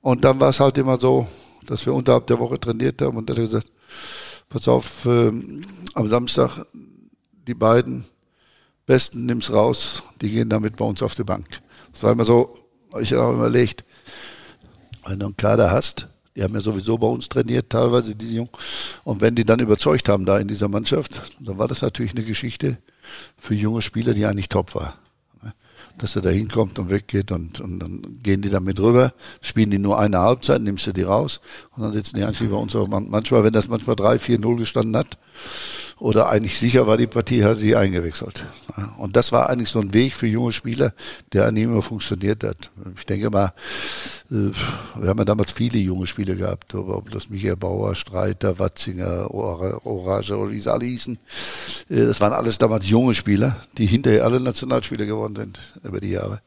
Und 0.00 0.24
dann 0.24 0.40
war 0.40 0.50
es 0.50 0.60
halt 0.60 0.78
immer 0.78 0.98
so, 0.98 1.26
dass 1.66 1.84
wir 1.84 1.94
unterhalb 1.94 2.26
der 2.26 2.38
Woche 2.38 2.60
trainiert 2.60 3.02
haben 3.02 3.16
und 3.16 3.28
dann 3.28 3.36
hat 3.36 3.42
er 3.42 3.46
gesagt, 3.46 3.72
pass 4.48 4.68
auf, 4.68 5.04
äh, 5.06 5.32
am 5.94 6.08
Samstag 6.08 6.64
die 7.46 7.54
beiden 7.54 8.04
Besten 8.86 9.26
nimm's 9.26 9.52
raus, 9.52 10.02
die 10.20 10.30
gehen 10.30 10.48
damit 10.48 10.76
bei 10.76 10.84
uns 10.84 11.02
auf 11.02 11.14
die 11.14 11.24
Bank. 11.24 11.46
Das 11.92 12.02
war 12.02 12.12
immer 12.12 12.24
so, 12.24 12.56
ich 13.00 13.12
habe 13.12 13.34
überlegt, 13.34 13.84
wenn 15.06 15.18
du 15.18 15.26
einen 15.26 15.36
Kader 15.36 15.70
hast, 15.70 16.08
die 16.34 16.42
haben 16.42 16.54
ja 16.54 16.60
sowieso 16.60 16.98
bei 16.98 17.06
uns 17.06 17.28
trainiert, 17.28 17.70
teilweise 17.70 18.14
diese 18.14 18.34
Jungen, 18.34 18.50
und 19.04 19.20
wenn 19.20 19.34
die 19.34 19.44
dann 19.44 19.60
überzeugt 19.60 20.08
haben 20.08 20.26
da 20.26 20.38
in 20.38 20.48
dieser 20.48 20.68
Mannschaft, 20.68 21.32
dann 21.40 21.58
war 21.58 21.68
das 21.68 21.82
natürlich 21.82 22.12
eine 22.12 22.24
Geschichte 22.24 22.78
für 23.38 23.54
junge 23.54 23.82
Spieler, 23.82 24.14
die 24.14 24.26
eigentlich 24.26 24.48
top 24.48 24.74
war 24.74 24.98
dass 25.98 26.16
er 26.16 26.22
da 26.22 26.30
hinkommt 26.30 26.78
und 26.78 26.90
weggeht 26.90 27.32
und, 27.32 27.60
und 27.60 27.78
dann 27.78 28.18
gehen 28.22 28.42
die 28.42 28.50
damit 28.50 28.78
rüber, 28.80 29.12
spielen 29.40 29.70
die 29.70 29.78
nur 29.78 29.98
eine 29.98 30.18
Halbzeit, 30.18 30.60
nimmst 30.60 30.86
du 30.86 30.92
die 30.92 31.02
raus 31.02 31.40
und 31.74 31.82
dann 31.82 31.92
sitzen 31.92 32.16
die 32.16 32.24
eigentlich 32.24 32.50
bei 32.50 32.56
uns 32.56 32.74
auch 32.76 32.88
manchmal, 32.88 33.44
wenn 33.44 33.52
das 33.52 33.68
manchmal 33.68 33.96
3, 33.96 34.18
4, 34.18 34.40
0 34.40 34.56
gestanden 34.56 34.96
hat, 34.96 35.18
oder 35.98 36.28
eigentlich 36.28 36.58
sicher 36.58 36.86
war 36.86 36.98
die 36.98 37.06
Partie, 37.06 37.42
hat 37.42 37.60
die 37.60 37.74
eingewechselt. 37.74 38.44
Und 38.98 39.16
das 39.16 39.32
war 39.32 39.48
eigentlich 39.48 39.70
so 39.70 39.80
ein 39.80 39.94
Weg 39.94 40.12
für 40.12 40.26
junge 40.26 40.52
Spieler, 40.52 40.92
der 41.32 41.46
an 41.46 41.56
ihm 41.56 41.70
immer 41.70 41.82
funktioniert 41.82 42.44
hat. 42.44 42.70
Ich 42.98 43.06
denke 43.06 43.30
mal, 43.30 43.54
äh, 44.30 44.50
wir 45.00 45.08
haben 45.08 45.18
ja 45.18 45.24
damals 45.24 45.52
viele 45.52 45.78
junge 45.78 46.06
Spieler 46.06 46.34
gehabt, 46.34 46.74
ob 46.74 47.10
das 47.10 47.30
Michael 47.30 47.56
Bauer, 47.56 47.94
Streiter, 47.94 48.58
Watzinger, 48.58 49.32
Orage 49.32 50.36
oder 50.36 50.50
wie 50.50 50.60
sie 50.60 50.70
alle 50.70 50.84
hießen. 50.84 51.18
Äh, 51.88 52.04
das 52.04 52.20
waren 52.20 52.34
alles 52.34 52.58
damals 52.58 52.86
junge 52.86 53.14
Spieler, 53.14 53.64
die 53.78 53.86
hinterher 53.86 54.24
alle 54.24 54.38
Nationalspieler 54.38 55.06
geworden 55.06 55.36
sind 55.36 55.58
über 55.82 56.00
die 56.00 56.10
Jahre. 56.10 56.42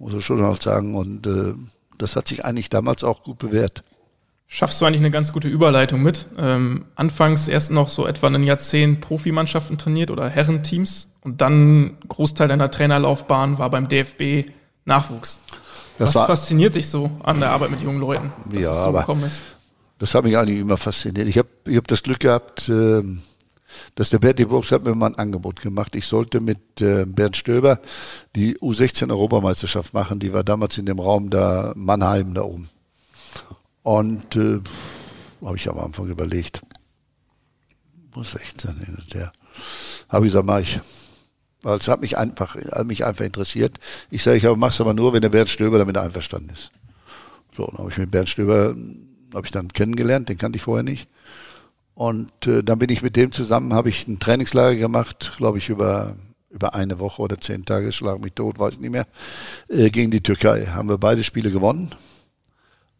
Muss 0.00 0.14
ich 0.14 0.24
schon 0.24 0.42
halt 0.42 0.62
sagen. 0.62 0.96
Und 0.96 1.28
äh, 1.28 1.54
das 1.96 2.16
hat 2.16 2.26
sich 2.26 2.44
eigentlich 2.44 2.70
damals 2.70 3.04
auch 3.04 3.22
gut 3.22 3.38
bewährt 3.38 3.84
schaffst 4.52 4.80
du 4.80 4.84
eigentlich 4.84 5.00
eine 5.00 5.12
ganz 5.12 5.32
gute 5.32 5.48
Überleitung 5.48 6.02
mit. 6.02 6.26
Ähm, 6.36 6.84
anfangs 6.96 7.46
erst 7.46 7.70
noch 7.70 7.88
so 7.88 8.06
etwa 8.06 8.26
ein 8.26 8.42
Jahrzehnt 8.42 9.00
Profimannschaften 9.00 9.78
trainiert 9.78 10.10
oder 10.10 10.28
Herrenteams 10.28 11.12
und 11.22 11.40
dann 11.40 11.96
Großteil 12.08 12.48
deiner 12.48 12.70
Trainerlaufbahn 12.70 13.58
war 13.58 13.70
beim 13.70 13.88
DFB 13.88 14.50
Nachwuchs. 14.84 15.38
Das 15.98 16.16
Was 16.16 16.26
fasziniert 16.26 16.74
dich 16.74 16.88
so 16.88 17.10
an 17.22 17.38
der 17.38 17.50
Arbeit 17.50 17.70
mit 17.70 17.80
jungen 17.80 18.00
Leuten, 18.00 18.32
dass 18.52 18.64
ja, 18.64 18.70
es 18.70 18.84
so 18.84 18.92
gekommen 18.92 19.24
ist? 19.24 19.42
Das 20.00 20.14
hat 20.14 20.24
mich 20.24 20.36
eigentlich 20.36 20.58
immer 20.58 20.76
fasziniert. 20.76 21.28
Ich 21.28 21.38
habe 21.38 21.48
ich 21.66 21.76
hab 21.76 21.86
das 21.86 22.02
Glück 22.02 22.20
gehabt, 22.20 22.68
äh, 22.68 23.02
dass 23.94 24.10
der 24.10 24.18
Berti 24.18 24.46
Burgs 24.46 24.72
hat 24.72 24.82
mir 24.82 24.96
mal 24.96 25.08
ein 25.08 25.16
Angebot 25.16 25.60
gemacht. 25.60 25.94
Ich 25.94 26.06
sollte 26.06 26.40
mit 26.40 26.80
äh, 26.80 27.04
Bernd 27.06 27.36
Stöber 27.36 27.78
die 28.34 28.58
U16 28.58 29.10
Europameisterschaft 29.10 29.94
machen. 29.94 30.18
Die 30.18 30.32
war 30.32 30.42
damals 30.42 30.76
in 30.76 30.86
dem 30.86 30.98
Raum 30.98 31.30
da 31.30 31.72
Mannheim 31.76 32.34
da 32.34 32.42
oben. 32.42 32.68
Und 33.82 34.36
äh, 34.36 34.60
habe 35.42 35.56
ich 35.56 35.68
am 35.68 35.78
Anfang 35.78 36.08
überlegt, 36.08 36.62
muss 38.14 38.32
16 38.32 39.04
der. 39.14 39.32
Habe 40.08 40.26
ich 40.26 40.32
gesagt, 40.32 40.46
mach 40.46 40.60
ich. 40.60 40.80
Weil 41.62 41.78
es 41.78 41.88
hat 41.88 42.00
mich 42.00 42.16
einfach, 42.16 42.56
hat 42.56 42.86
mich 42.86 43.04
einfach 43.04 43.24
interessiert. 43.24 43.78
Ich 44.10 44.22
sage, 44.22 44.38
ich 44.38 44.56
mach's 44.56 44.80
aber 44.80 44.94
nur, 44.94 45.12
wenn 45.12 45.22
der 45.22 45.28
Bernd 45.28 45.50
Stöber 45.50 45.78
damit 45.78 45.96
einverstanden 45.98 46.50
ist. 46.50 46.70
So, 47.54 47.66
dann 47.66 47.78
habe 47.78 47.90
ich 47.90 47.98
mit 47.98 48.10
Bernd 48.10 48.28
Stöber, 48.28 48.74
habe 49.34 49.46
ich 49.46 49.52
dann 49.52 49.68
kennengelernt, 49.68 50.28
den 50.28 50.38
kannte 50.38 50.56
ich 50.56 50.62
vorher 50.62 50.82
nicht. 50.82 51.08
Und 51.94 52.46
äh, 52.46 52.62
dann 52.62 52.78
bin 52.78 52.88
ich 52.88 53.02
mit 53.02 53.16
dem 53.16 53.30
zusammen, 53.30 53.74
habe 53.74 53.90
ich 53.90 54.08
ein 54.08 54.18
Trainingslager 54.20 54.76
gemacht, 54.76 55.34
glaube 55.36 55.58
ich, 55.58 55.68
über, 55.68 56.16
über 56.48 56.74
eine 56.74 56.98
Woche 56.98 57.20
oder 57.20 57.38
zehn 57.38 57.66
Tage, 57.66 57.92
schlag 57.92 58.20
mich 58.20 58.32
tot, 58.32 58.58
weiß 58.58 58.78
nicht 58.78 58.90
mehr, 58.90 59.06
äh, 59.68 59.90
gegen 59.90 60.10
die 60.10 60.22
Türkei. 60.22 60.66
Haben 60.66 60.88
wir 60.88 60.98
beide 60.98 61.22
Spiele 61.22 61.50
gewonnen. 61.50 61.90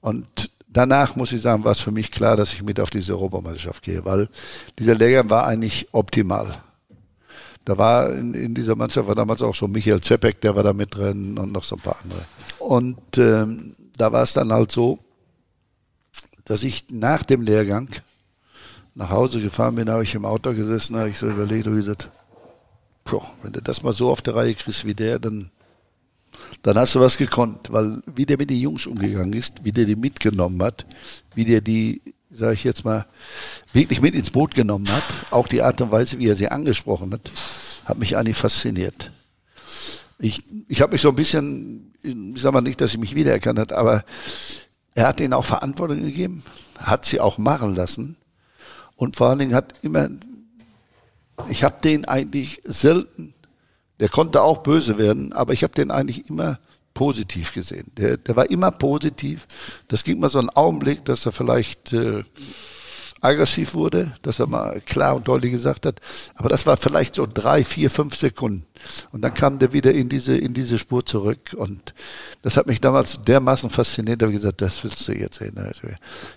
Und 0.00 0.50
danach 0.72 1.16
muss 1.16 1.32
ich 1.32 1.42
sagen, 1.42 1.64
war 1.64 1.72
es 1.72 1.80
für 1.80 1.90
mich 1.90 2.10
klar, 2.10 2.36
dass 2.36 2.52
ich 2.52 2.62
mit 2.62 2.80
auf 2.80 2.90
diese 2.90 3.12
Europameisterschaft 3.12 3.82
gehe, 3.82 4.04
weil 4.04 4.28
dieser 4.78 4.94
Lehrgang 4.94 5.30
war 5.30 5.46
eigentlich 5.46 5.88
optimal. 5.92 6.62
Da 7.64 7.76
war 7.76 8.10
in, 8.10 8.34
in, 8.34 8.54
dieser 8.54 8.74
Mannschaft 8.74 9.06
war 9.06 9.14
damals 9.14 9.42
auch 9.42 9.54
so 9.54 9.68
Michael 9.68 10.00
Zepek, 10.00 10.40
der 10.40 10.56
war 10.56 10.62
da 10.62 10.72
mit 10.72 10.94
drin 10.94 11.38
und 11.38 11.52
noch 11.52 11.64
so 11.64 11.76
ein 11.76 11.82
paar 11.82 11.98
andere. 12.02 12.24
Und 12.58 13.18
ähm, 13.18 13.76
da 13.96 14.12
war 14.12 14.22
es 14.22 14.32
dann 14.32 14.52
halt 14.52 14.72
so, 14.72 14.98
dass 16.44 16.62
ich 16.62 16.86
nach 16.90 17.22
dem 17.22 17.42
Lehrgang 17.42 17.88
nach 18.94 19.10
Hause 19.10 19.40
gefahren 19.40 19.76
bin, 19.76 19.90
habe 19.90 20.02
ich 20.02 20.14
im 20.14 20.24
Auto 20.24 20.52
gesessen, 20.52 20.96
habe 20.96 21.10
ich 21.10 21.18
so 21.18 21.28
überlegt 21.28 21.66
und 21.66 21.76
gesagt, 21.76 22.10
boah, 23.04 23.30
wenn 23.42 23.52
du 23.52 23.62
das 23.62 23.82
mal 23.82 23.92
so 23.92 24.10
auf 24.10 24.22
der 24.22 24.34
Reihe 24.34 24.54
kriegst 24.54 24.84
wie 24.84 24.94
der, 24.94 25.18
dann 25.18 25.50
dann 26.62 26.76
hast 26.76 26.94
du 26.94 27.00
was 27.00 27.16
gekonnt, 27.16 27.72
weil 27.72 28.02
wie 28.06 28.26
der 28.26 28.38
mit 28.38 28.50
den 28.50 28.58
Jungs 28.58 28.86
umgegangen 28.86 29.32
ist, 29.32 29.64
wie 29.64 29.72
der 29.72 29.84
die 29.84 29.96
mitgenommen 29.96 30.62
hat, 30.62 30.86
wie 31.34 31.44
der 31.44 31.60
die, 31.60 32.02
sage 32.30 32.54
ich 32.54 32.64
jetzt 32.64 32.84
mal, 32.84 33.06
wirklich 33.72 34.00
mit 34.00 34.14
ins 34.14 34.30
Boot 34.30 34.54
genommen 34.54 34.88
hat, 34.90 35.04
auch 35.30 35.48
die 35.48 35.62
Art 35.62 35.80
und 35.80 35.90
Weise, 35.90 36.18
wie 36.18 36.28
er 36.28 36.36
sie 36.36 36.48
angesprochen 36.48 37.12
hat, 37.12 37.30
hat 37.84 37.98
mich 37.98 38.16
eigentlich 38.16 38.36
fasziniert. 38.36 39.10
Ich, 40.18 40.42
ich 40.68 40.82
habe 40.82 40.92
mich 40.92 41.00
so 41.00 41.08
ein 41.08 41.16
bisschen, 41.16 41.94
ich 42.02 42.42
sag 42.42 42.52
mal 42.52 42.60
nicht, 42.60 42.80
dass 42.80 42.92
ich 42.92 42.98
mich 42.98 43.14
wiedererkannt 43.14 43.58
hat, 43.58 43.72
aber 43.72 44.04
er 44.94 45.06
hat 45.06 45.20
ihnen 45.20 45.32
auch 45.32 45.44
Verantwortung 45.44 46.02
gegeben, 46.02 46.42
hat 46.78 47.04
sie 47.04 47.20
auch 47.20 47.38
machen 47.38 47.74
lassen 47.74 48.16
und 48.96 49.16
vor 49.16 49.28
allen 49.28 49.38
Dingen 49.38 49.54
hat 49.54 49.74
immer, 49.82 50.10
ich 51.48 51.64
habe 51.64 51.80
den 51.82 52.04
eigentlich 52.04 52.60
selten 52.64 53.32
der 54.00 54.08
konnte 54.08 54.42
auch 54.42 54.58
böse 54.58 54.98
werden, 54.98 55.32
aber 55.32 55.52
ich 55.52 55.62
habe 55.62 55.74
den 55.74 55.90
eigentlich 55.90 56.28
immer 56.28 56.58
positiv 56.94 57.54
gesehen. 57.54 57.92
Der, 57.96 58.16
der 58.16 58.36
war 58.36 58.50
immer 58.50 58.70
positiv. 58.70 59.46
Das 59.88 60.04
ging 60.04 60.18
mal 60.18 60.28
so 60.28 60.38
einen 60.38 60.50
Augenblick, 60.50 61.04
dass 61.04 61.24
er 61.26 61.32
vielleicht 61.32 61.92
äh, 61.92 62.24
aggressiv 63.20 63.74
wurde, 63.74 64.12
dass 64.22 64.38
er 64.38 64.46
mal 64.46 64.80
klar 64.80 65.14
und 65.16 65.28
deutlich 65.28 65.52
gesagt 65.52 65.86
hat. 65.86 66.00
Aber 66.34 66.48
das 66.48 66.66
war 66.66 66.76
vielleicht 66.76 67.16
so 67.16 67.26
drei, 67.32 67.64
vier, 67.64 67.90
fünf 67.90 68.16
Sekunden. 68.16 68.66
Und 69.12 69.22
dann 69.22 69.34
kam 69.34 69.58
der 69.58 69.72
wieder 69.72 69.92
in 69.92 70.08
diese, 70.08 70.36
in 70.36 70.54
diese 70.54 70.78
Spur 70.78 71.04
zurück. 71.04 71.54
Und 71.56 71.94
das 72.42 72.56
hat 72.56 72.66
mich 72.66 72.80
damals 72.80 73.22
dermaßen 73.22 73.70
fasziniert, 73.70 74.22
da 74.22 74.26
habe 74.26 74.32
ich 74.32 74.40
gesagt, 74.40 74.62
das 74.62 74.82
willst 74.82 75.06
du 75.06 75.12
jetzt 75.12 75.38
sehen. 75.38 75.58
Also, 75.58 75.88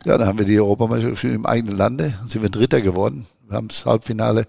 ja, 0.05 0.17
dann 0.17 0.27
haben 0.27 0.39
wir 0.39 0.45
die 0.45 0.59
Europameisterschaft 0.59 1.23
im 1.23 1.45
eigenen 1.45 1.77
Lande, 1.77 2.13
sind 2.27 2.41
wir 2.41 2.49
Dritter 2.49 2.81
geworden. 2.81 3.25
Haben 3.53 3.67
das 3.67 3.85
Halbfinale 3.85 4.47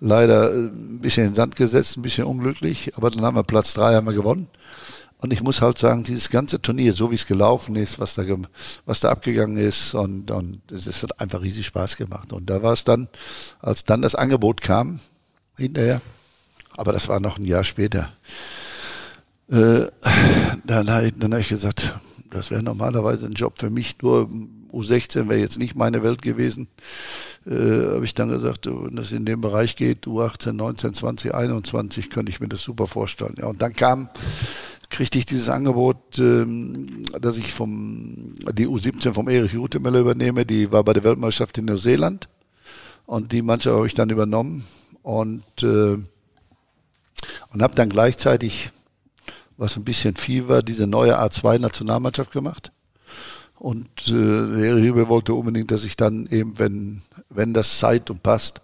leider 0.00 0.52
äh, 0.52 0.66
ein 0.66 1.00
bisschen 1.00 1.24
in 1.24 1.30
den 1.30 1.36
Sand 1.36 1.56
gesetzt, 1.56 1.96
ein 1.96 2.02
bisschen 2.02 2.24
unglücklich, 2.24 2.92
aber 2.96 3.10
dann 3.10 3.24
haben 3.24 3.36
wir 3.36 3.42
Platz 3.42 3.74
drei 3.74 3.94
haben 3.94 4.06
wir 4.06 4.12
gewonnen. 4.12 4.48
Und 5.18 5.32
ich 5.32 5.40
muss 5.40 5.62
halt 5.62 5.78
sagen, 5.78 6.02
dieses 6.02 6.30
ganze 6.30 6.60
Turnier, 6.60 6.92
so 6.94 7.12
wie 7.12 7.14
es 7.14 7.26
gelaufen 7.26 7.76
ist, 7.76 8.00
was 8.00 8.14
da, 8.14 8.24
was 8.86 8.98
da 8.98 9.10
abgegangen 9.10 9.56
ist, 9.56 9.94
und, 9.94 10.32
und 10.32 10.60
es 10.72 11.02
hat 11.02 11.20
einfach 11.20 11.42
riesig 11.42 11.66
Spaß 11.66 11.96
gemacht. 11.96 12.32
Und 12.32 12.50
da 12.50 12.60
war 12.62 12.72
es 12.72 12.82
dann, 12.82 13.08
als 13.60 13.84
dann 13.84 14.02
das 14.02 14.16
Angebot 14.16 14.62
kam, 14.62 14.98
hinterher, 15.56 16.00
aber 16.72 16.92
das 16.92 17.08
war 17.08 17.20
noch 17.20 17.38
ein 17.38 17.44
Jahr 17.44 17.62
später, 17.62 18.12
äh, 19.48 19.86
dann, 20.66 20.86
dann 20.86 21.32
habe 21.32 21.40
ich 21.40 21.48
gesagt, 21.48 21.94
das 22.32 22.50
wäre 22.50 22.62
normalerweise 22.64 23.26
ein 23.26 23.34
Job 23.34 23.60
für 23.60 23.70
mich, 23.70 24.02
nur 24.02 24.28
U16 24.72 25.28
wäre 25.28 25.38
jetzt 25.38 25.58
nicht 25.58 25.76
meine 25.76 26.02
Welt 26.02 26.22
gewesen. 26.22 26.66
Äh, 27.46 27.94
habe 27.94 28.04
ich 28.04 28.14
dann 28.14 28.28
gesagt, 28.28 28.66
wenn 28.66 28.96
das 28.96 29.12
in 29.12 29.24
den 29.24 29.40
Bereich 29.40 29.76
geht, 29.76 30.06
U18, 30.06 30.52
19, 30.52 30.94
20, 30.94 31.34
21, 31.34 32.10
könnte 32.10 32.30
ich 32.30 32.40
mir 32.40 32.48
das 32.48 32.62
super 32.62 32.86
vorstellen. 32.86 33.34
Ja, 33.38 33.46
und 33.46 33.60
dann 33.60 33.74
kam, 33.74 34.08
kriegte 34.90 35.18
ich 35.18 35.26
dieses 35.26 35.48
Angebot, 35.48 36.18
ähm, 36.18 37.02
dass 37.20 37.36
ich 37.36 37.52
vom, 37.52 38.34
die 38.52 38.68
U17 38.68 39.12
vom 39.12 39.28
Erich 39.28 39.56
Rutemöller 39.56 40.00
übernehme. 40.00 40.46
Die 40.46 40.70
war 40.70 40.84
bei 40.84 40.92
der 40.92 41.04
Weltmeisterschaft 41.04 41.58
in 41.58 41.64
Neuseeland. 41.64 42.28
Und 43.06 43.32
die 43.32 43.42
Mannschaft 43.42 43.76
habe 43.76 43.86
ich 43.86 43.94
dann 43.94 44.10
übernommen. 44.10 44.64
Und, 45.02 45.62
äh, 45.62 45.98
und 47.50 47.62
habe 47.62 47.74
dann 47.74 47.88
gleichzeitig 47.88 48.70
was 49.56 49.76
ein 49.76 49.84
bisschen 49.84 50.16
viel 50.16 50.48
war, 50.48 50.62
diese 50.62 50.86
neue 50.86 51.18
A2-Nationalmannschaft 51.18 52.32
gemacht. 52.32 52.72
Und 53.58 54.08
äh, 54.08 54.10
Herr 54.10 54.76
Riebe 54.76 55.08
wollte 55.08 55.34
unbedingt, 55.34 55.70
dass 55.70 55.84
ich 55.84 55.96
dann 55.96 56.26
eben, 56.26 56.58
wenn, 56.58 57.02
wenn 57.34 57.54
das 57.54 57.78
Zeit 57.78 58.10
und 58.10 58.22
passt, 58.22 58.60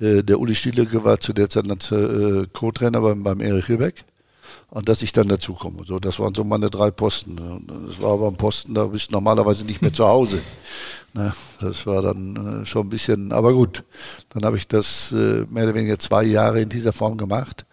äh, 0.00 0.22
der 0.22 0.40
Uli 0.40 0.54
Stielecke 0.54 1.04
war 1.04 1.20
zu 1.20 1.32
der 1.32 1.50
Zeit 1.50 1.66
äh, 1.66 2.46
Co-Trainer 2.52 3.00
beim, 3.00 3.22
beim 3.22 3.40
Erich 3.40 3.68
Riebeck 3.68 4.04
und 4.70 4.88
dass 4.88 5.02
ich 5.02 5.12
dann 5.12 5.28
dazukomme. 5.28 5.84
So, 5.86 5.98
das 5.98 6.18
waren 6.18 6.34
so 6.34 6.44
meine 6.44 6.70
drei 6.70 6.90
Posten. 6.90 7.66
Das 7.88 8.00
war 8.00 8.14
aber 8.14 8.28
ein 8.28 8.36
Posten, 8.36 8.74
da 8.74 8.86
bist 8.86 9.10
du 9.10 9.14
normalerweise 9.14 9.64
nicht 9.64 9.82
mehr 9.82 9.92
zu 9.92 10.06
Hause. 10.06 10.40
Ne, 11.12 11.34
das 11.60 11.88
war 11.88 12.02
dann 12.02 12.62
äh, 12.62 12.66
schon 12.66 12.86
ein 12.86 12.88
bisschen, 12.88 13.32
aber 13.32 13.52
gut. 13.52 13.82
Dann 14.28 14.44
habe 14.44 14.56
ich 14.56 14.68
das 14.68 15.10
äh, 15.10 15.44
mehr 15.50 15.64
oder 15.64 15.74
weniger 15.74 15.98
zwei 15.98 16.22
Jahre 16.22 16.60
in 16.60 16.68
dieser 16.68 16.92
Form 16.92 17.16
gemacht. 17.16 17.66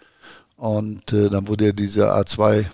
Und 0.56 1.14
dann 1.14 1.48
wurde 1.48 1.68
ja 1.68 1.72
diese 1.72 2.12
A2 2.12 2.66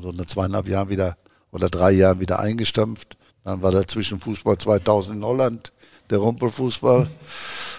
so 0.00 0.12
nach 0.12 0.24
zweieinhalb 0.24 0.66
Jahren 0.66 0.88
wieder 0.88 1.18
oder 1.52 1.68
drei 1.68 1.92
Jahren 1.92 2.20
wieder 2.20 2.38
eingestampft. 2.38 3.16
Dann 3.44 3.62
war 3.62 3.70
dazwischen 3.70 4.20
Fußball 4.20 4.58
2000 4.58 5.16
in 5.16 5.24
Holland, 5.24 5.72
der 6.10 6.18
Rumpelfußball. 6.18 7.08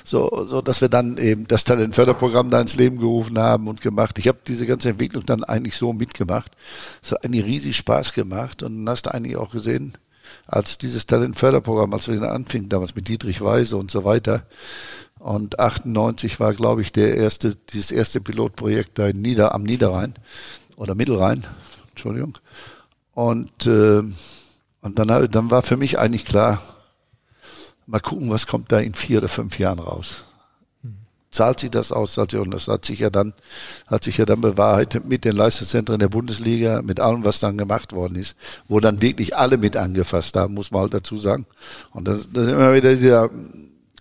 So, 0.04 0.46
so 0.46 0.62
dass 0.62 0.80
wir 0.80 0.88
dann 0.88 1.18
eben 1.18 1.48
das 1.48 1.66
Talentförderprogramm 1.66 2.50
da 2.50 2.62
ins 2.62 2.76
Leben 2.76 2.98
gerufen 2.98 3.38
haben 3.38 3.68
und 3.68 3.82
gemacht. 3.82 4.18
Ich 4.20 4.28
habe 4.28 4.38
diese 4.48 4.66
ganze 4.66 4.90
Entwicklung 4.90 5.26
dann 5.26 5.44
eigentlich 5.44 5.76
so 5.76 5.92
mitgemacht. 5.92 6.52
Es 7.04 7.12
hat 7.12 7.26
eigentlich 7.26 7.46
riesig 7.46 7.76
Spaß 7.76 8.14
gemacht 8.14 8.64
und 8.64 8.78
dann 8.78 8.90
hast 8.90 9.08
du 9.08 9.14
eigentlich 9.14 9.36
auch 9.36 9.52
gesehen, 9.52 9.98
als 10.46 10.78
dieses 10.78 11.06
Talentförderprogramm, 11.06 11.94
als 11.94 12.08
wir 12.08 12.22
anfingen, 12.22 12.70
damals 12.70 12.96
mit 12.96 13.08
Dietrich 13.08 13.42
Weise 13.42 13.78
und 13.78 13.92
so 13.92 14.06
weiter, 14.06 14.46
und 15.20 15.60
98 15.60 16.40
war, 16.40 16.54
glaube 16.54 16.82
ich, 16.82 16.92
der 16.92 17.16
erste, 17.16 17.56
dieses 17.56 17.92
erste 17.92 18.22
Pilotprojekt 18.22 19.00
da 19.00 19.12
Nieder, 19.12 19.54
am 19.56 19.64
Niederrhein 19.64 20.14
oder 20.76 20.96
Mittelrhein, 20.96 21.44
Entschuldigung. 21.90 22.38
Und, 23.14 23.66
äh, 23.66 24.04
und 24.82 25.00
dann, 25.00 25.28
dann 25.30 25.52
war 25.52 25.64
für 25.64 25.76
mich 25.76 25.98
eigentlich 25.98 26.26
klar, 26.26 26.62
mal 27.88 28.00
gucken, 28.00 28.30
was 28.30 28.46
kommt 28.46 28.72
da 28.72 28.80
in 28.80 28.94
vier 28.94 29.18
oder 29.20 29.28
fünf 29.28 29.58
Jahren 29.58 29.80
raus. 29.80 30.24
Zahlt 31.30 31.60
sich 31.60 31.72
das 31.72 31.92
aus? 31.92 32.18
Und 32.18 32.52
das 32.52 32.68
hat 32.68 32.86
sich 32.86 33.00
ja 33.00 33.10
dann, 33.10 33.34
hat 33.88 34.04
sich 34.04 34.18
ja 34.18 34.26
dann 34.26 34.42
bewahrheitet 34.42 35.06
mit 35.06 35.26
den 35.26 35.36
Leistungszentren 35.36 36.00
der 36.00 36.08
Bundesliga, 36.08 36.82
mit 36.82 37.00
allem, 37.00 37.26
was 37.26 37.40
dann 37.40 37.58
gemacht 37.58 37.94
worden 37.94 38.16
ist, 38.16 38.36
wo 38.68 38.80
dann 38.80 39.02
wirklich 39.02 39.36
alle 39.36 39.58
mit 39.58 39.76
angefasst 39.76 40.38
haben, 40.38 40.54
muss 40.54 40.72
man 40.72 40.84
halt 40.84 40.94
dazu 40.94 41.18
sagen. 41.18 41.46
Und 41.92 42.08
das, 42.08 42.30
das 42.32 42.46
ist 42.46 42.52
immer 42.54 42.74
wieder 42.74 42.92
dieser, 42.92 43.30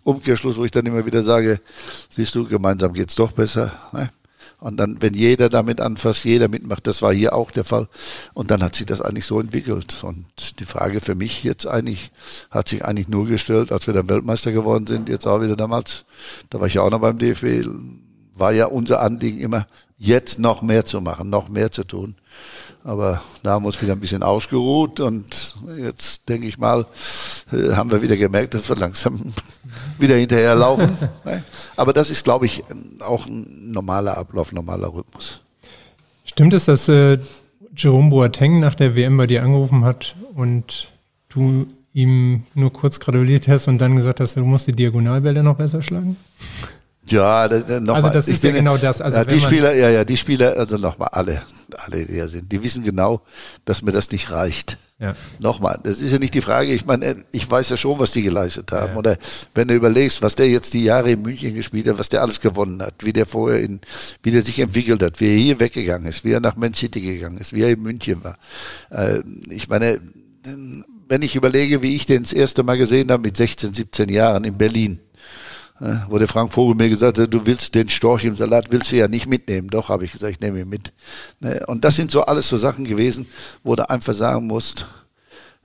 Umkehrschluss, 0.06 0.56
wo 0.56 0.64
ich 0.64 0.70
dann 0.70 0.86
immer 0.86 1.04
wieder 1.04 1.22
sage, 1.22 1.60
siehst 2.08 2.34
du, 2.34 2.46
gemeinsam 2.46 2.92
geht's 2.92 3.16
doch 3.16 3.32
besser. 3.32 3.72
Ne? 3.92 4.10
Und 4.58 4.78
dann, 4.78 5.00
wenn 5.00 5.14
jeder 5.14 5.48
damit 5.48 5.80
anfasst, 5.80 6.24
jeder 6.24 6.48
mitmacht, 6.48 6.86
das 6.86 7.02
war 7.02 7.12
hier 7.12 7.34
auch 7.34 7.50
der 7.50 7.64
Fall. 7.64 7.88
Und 8.32 8.50
dann 8.50 8.62
hat 8.62 8.74
sich 8.74 8.86
das 8.86 9.00
eigentlich 9.00 9.26
so 9.26 9.38
entwickelt. 9.38 10.02
Und 10.02 10.60
die 10.60 10.64
Frage 10.64 11.00
für 11.00 11.14
mich 11.14 11.44
jetzt 11.44 11.66
eigentlich, 11.66 12.10
hat 12.50 12.68
sich 12.68 12.84
eigentlich 12.84 13.08
nur 13.08 13.26
gestellt, 13.26 13.70
als 13.70 13.86
wir 13.86 13.94
dann 13.94 14.08
Weltmeister 14.08 14.52
geworden 14.52 14.86
sind, 14.86 15.08
jetzt 15.08 15.26
auch 15.26 15.42
wieder 15.42 15.56
damals, 15.56 16.04
da 16.50 16.60
war 16.60 16.66
ich 16.66 16.74
ja 16.74 16.82
auch 16.82 16.90
noch 16.90 17.00
beim 17.00 17.18
DFB, 17.18 17.68
war 18.34 18.52
ja 18.52 18.66
unser 18.66 19.00
Anliegen 19.00 19.40
immer, 19.40 19.66
jetzt 19.98 20.38
noch 20.38 20.62
mehr 20.62 20.84
zu 20.84 21.00
machen, 21.00 21.30
noch 21.30 21.48
mehr 21.48 21.70
zu 21.70 21.84
tun. 21.84 22.16
Aber 22.84 23.22
da 23.42 23.52
haben 23.52 23.64
wir 23.64 23.68
uns 23.68 23.82
wieder 23.82 23.92
ein 23.92 24.00
bisschen 24.00 24.22
ausgeruht 24.22 25.00
und 25.00 25.56
jetzt 25.76 26.28
denke 26.28 26.46
ich 26.46 26.58
mal, 26.58 26.86
äh, 27.50 27.72
haben 27.72 27.90
wir 27.90 28.02
wieder 28.02 28.16
gemerkt, 28.16 28.54
dass 28.54 28.68
wir 28.68 28.76
langsam 28.76 29.32
wieder 30.00 30.16
hinterherlaufen. 30.16 30.96
Aber 31.76 31.92
das 31.92 32.10
ist, 32.10 32.24
glaube 32.24 32.46
ich, 32.46 32.62
auch 33.00 33.26
ein 33.26 33.70
normaler 33.72 34.16
Ablauf, 34.16 34.52
normaler 34.52 34.92
Rhythmus. 34.92 35.40
Stimmt 36.24 36.54
es, 36.54 36.66
dass 36.66 36.88
äh, 36.88 37.18
Jerome 37.76 38.10
Boateng 38.10 38.60
nach 38.60 38.74
der 38.74 38.96
WM 38.96 39.16
bei 39.16 39.26
dir 39.26 39.42
angerufen 39.42 39.84
hat 39.84 40.16
und 40.34 40.90
du 41.28 41.66
ihm 41.92 42.44
nur 42.54 42.72
kurz 42.72 43.00
gratuliert 43.00 43.48
hast 43.48 43.68
und 43.68 43.78
dann 43.78 43.96
gesagt 43.96 44.20
hast, 44.20 44.36
du 44.36 44.44
musst 44.44 44.66
die 44.66 44.72
Diagonalbälle 44.72 45.42
noch 45.42 45.56
besser 45.56 45.82
schlagen? 45.82 46.16
Ja, 47.08 47.48
das, 47.48 47.80
noch 47.80 47.94
also 47.94 48.10
das 48.10 48.28
ist 48.28 48.42
ja 48.42 48.50
genau 48.50 48.76
das. 48.76 49.00
Also 49.00 49.24
die 49.24 49.40
Spieler, 49.40 49.74
ja, 49.74 49.90
ja, 49.90 50.04
die 50.04 50.16
Spieler, 50.16 50.56
also 50.56 50.76
nochmal 50.76 51.08
alle, 51.12 51.42
alle, 51.76 52.04
die 52.04 52.14
hier 52.14 52.28
sind, 52.28 52.50
die 52.50 52.62
wissen 52.62 52.82
genau, 52.82 53.22
dass 53.64 53.82
mir 53.82 53.92
das 53.92 54.10
nicht 54.10 54.30
reicht. 54.30 54.78
Ja. 54.98 55.14
Nochmal, 55.40 55.78
das 55.84 56.00
ist 56.00 56.10
ja 56.10 56.18
nicht 56.18 56.32
die 56.32 56.40
Frage. 56.40 56.72
Ich 56.72 56.86
meine, 56.86 57.24
ich 57.30 57.48
weiß 57.50 57.68
ja 57.68 57.76
schon, 57.76 57.98
was 57.98 58.12
die 58.12 58.22
geleistet 58.22 58.72
haben. 58.72 58.92
Ja. 58.92 58.98
Oder 58.98 59.18
wenn 59.54 59.68
du 59.68 59.74
überlegst, 59.74 60.22
was 60.22 60.36
der 60.36 60.48
jetzt 60.48 60.72
die 60.72 60.84
Jahre 60.84 61.10
in 61.10 61.22
München 61.22 61.54
gespielt 61.54 61.86
hat, 61.86 61.98
was 61.98 62.08
der 62.08 62.22
alles 62.22 62.40
gewonnen 62.40 62.80
hat, 62.80 62.94
wie 63.04 63.12
der 63.12 63.26
vorher 63.26 63.60
in, 63.60 63.80
wie 64.22 64.30
der 64.30 64.40
sich 64.40 64.58
entwickelt 64.58 65.02
hat, 65.02 65.20
wie 65.20 65.28
er 65.28 65.36
hier 65.36 65.60
weggegangen 65.60 66.08
ist, 66.08 66.24
wie 66.24 66.32
er 66.32 66.40
nach 66.40 66.56
Man 66.56 66.72
City 66.72 67.02
gegangen 67.02 67.36
ist, 67.36 67.52
wie 67.52 67.62
er 67.62 67.70
in 67.70 67.82
München 67.82 68.24
war. 68.24 68.38
Äh, 68.90 69.20
ich 69.50 69.68
meine, 69.68 70.00
wenn 71.08 71.22
ich 71.22 71.36
überlege, 71.36 71.82
wie 71.82 71.94
ich 71.94 72.06
den 72.06 72.22
das 72.22 72.32
erste 72.32 72.62
Mal 72.62 72.78
gesehen 72.78 73.10
habe 73.10 73.22
mit 73.22 73.36
16, 73.36 73.74
17 73.74 74.08
Jahren 74.08 74.44
in 74.44 74.56
Berlin, 74.56 75.00
wo 76.08 76.18
der 76.18 76.28
Frank 76.28 76.52
Vogel 76.52 76.74
mir 76.74 76.88
gesagt 76.88 77.18
hat, 77.18 77.32
du 77.32 77.44
willst 77.44 77.74
den 77.74 77.88
Storch 77.90 78.24
im 78.24 78.36
Salat, 78.36 78.72
willst 78.72 78.92
du 78.92 78.96
ja 78.96 79.08
nicht 79.08 79.26
mitnehmen. 79.26 79.68
Doch, 79.68 79.88
habe 79.88 80.04
ich 80.04 80.12
gesagt, 80.12 80.32
ich 80.32 80.40
nehme 80.40 80.60
ihn 80.60 80.68
mit. 80.68 80.92
Ne, 81.40 81.64
und 81.66 81.84
das 81.84 81.96
sind 81.96 82.10
so 82.10 82.22
alles 82.22 82.48
so 82.48 82.56
Sachen 82.56 82.84
gewesen, 82.84 83.26
wo 83.62 83.76
du 83.76 83.88
einfach 83.88 84.14
sagen 84.14 84.46
musst, 84.46 84.86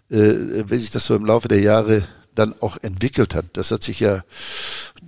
äh, 0.09 0.63
wie 0.67 0.77
sich 0.77 0.91
das 0.91 1.05
so 1.05 1.15
im 1.15 1.25
Laufe 1.25 1.47
der 1.47 1.61
Jahre 1.61 2.03
dann 2.35 2.53
auch 2.61 2.77
entwickelt 2.81 3.35
hat. 3.35 3.45
Das 3.53 3.71
hat 3.71 3.83
sich 3.83 3.99
ja, 3.99 4.23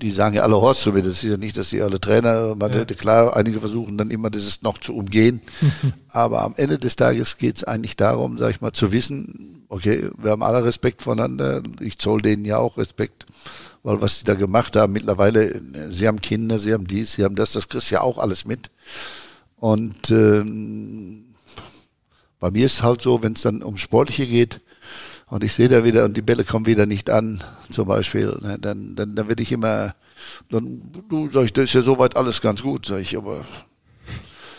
die 0.04 0.12
sagen 0.12 0.36
ja 0.36 0.44
alle 0.44 0.56
Horst 0.56 0.82
zu 0.82 0.92
mir, 0.92 1.02
das 1.02 1.14
ist 1.14 1.24
ja 1.24 1.38
nicht, 1.38 1.58
dass 1.58 1.70
die 1.70 1.82
alle 1.82 2.00
Trainer, 2.00 2.56
man 2.56 2.72
ja. 2.72 2.80
hätte 2.80 2.96
klar, 2.96 3.36
einige 3.36 3.60
versuchen 3.60 3.98
dann 3.98 4.12
immer 4.12 4.30
dieses 4.30 4.62
noch 4.62 4.78
zu 4.78 4.96
umgehen. 4.96 5.42
Aber 6.10 6.44
am 6.44 6.54
Ende 6.58 6.78
des 6.78 6.96
Tages 6.96 7.38
geht 7.38 7.58
es 7.58 7.64
eigentlich 7.64 7.96
darum, 7.96 8.38
sag 8.38 8.52
ich 8.52 8.62
mal, 8.62 8.74
zu 8.74 8.92
wissen, 8.92 9.66
okay, 9.70 10.10
wir 10.18 10.32
haben 10.32 10.44
alle 10.44 10.64
Respekt 10.64 11.02
voneinander, 11.02 11.64
ich 11.80 11.98
zoll 11.98 12.22
denen 12.22 12.46
ja 12.46 12.58
auch 12.58 12.78
Respekt 12.78 13.26
weil 13.84 14.02
was 14.02 14.20
sie 14.20 14.26
da 14.26 14.34
gemacht 14.34 14.76
haben, 14.76 14.94
mittlerweile, 14.94 15.62
sie 15.90 16.08
haben 16.08 16.22
Kinder, 16.22 16.58
sie 16.58 16.74
haben 16.74 16.88
dies, 16.88 17.14
sie 17.14 17.26
haben 17.26 17.36
das, 17.36 17.52
das 17.52 17.68
kriegst 17.68 17.92
ja 17.92 18.02
auch 18.02 18.18
alles 18.18 18.46
mit. 18.46 18.72
Und 19.58 20.10
ähm, 20.10 21.26
bei 22.40 22.50
mir 22.50 22.66
ist 22.66 22.76
es 22.76 22.84
halt 22.84 23.02
so, 23.02 23.22
wenn 23.22 23.34
es 23.34 23.42
dann 23.42 23.62
um 23.62 23.78
Sportliche 23.78 24.26
geht 24.26 24.62
und 25.34 25.44
ich 25.44 25.54
sehe 25.54 25.68
da 25.68 25.84
wieder 25.84 26.06
und 26.06 26.16
die 26.16 26.22
Bälle 26.22 26.44
kommen 26.44 26.68
wieder 26.68 26.86
nicht 26.86 27.10
an, 27.10 27.44
zum 27.72 27.88
Beispiel, 27.88 28.38
ne, 28.44 28.60
dann, 28.62 28.96
dann, 28.96 29.16
dann 29.16 29.28
werde 29.28 29.42
ich 29.42 29.52
immer, 29.52 29.96
dann, 30.52 30.80
du 31.10 31.28
sag 31.28 31.46
ich, 31.46 31.54
das 31.54 31.64
ist 31.64 31.74
ja 31.74 31.82
soweit 31.82 32.16
alles 32.16 32.40
ganz 32.40 32.62
gut, 32.62 32.86
sag 32.86 33.00
ich, 33.00 33.18
aber 33.18 33.44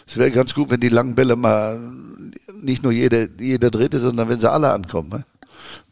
es 0.04 0.16
wäre 0.16 0.32
ganz 0.32 0.52
gut, 0.52 0.70
wenn 0.70 0.80
die 0.80 0.88
langen 0.88 1.14
Bälle 1.14 1.36
mal 1.36 1.78
nicht 2.60 2.82
nur 2.82 2.90
jeder, 2.90 3.28
jeder 3.38 3.70
dritte, 3.70 4.00
sondern 4.00 4.28
wenn 4.28 4.40
sie 4.40 4.50
alle 4.50 4.72
ankommen. 4.72 5.10
Ne? 5.10 5.24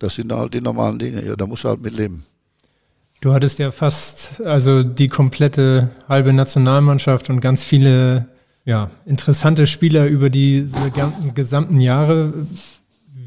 Das 0.00 0.16
sind 0.16 0.32
halt 0.32 0.52
die 0.52 0.60
normalen 0.60 0.98
Dinge, 0.98 1.24
ja, 1.24 1.36
da 1.36 1.46
musst 1.46 1.62
du 1.62 1.68
halt 1.68 1.80
mit 1.80 1.96
leben. 1.96 2.24
Du 3.20 3.32
hattest 3.32 3.60
ja 3.60 3.70
fast, 3.70 4.40
also 4.40 4.82
die 4.82 5.06
komplette 5.06 5.92
halbe 6.08 6.32
Nationalmannschaft 6.32 7.30
und 7.30 7.38
ganz 7.38 7.62
viele 7.62 8.26
ja, 8.64 8.90
interessante 9.06 9.68
Spieler 9.68 10.06
über 10.06 10.28
diese 10.28 10.90
gesamten 11.36 11.78
Jahre. 11.78 12.34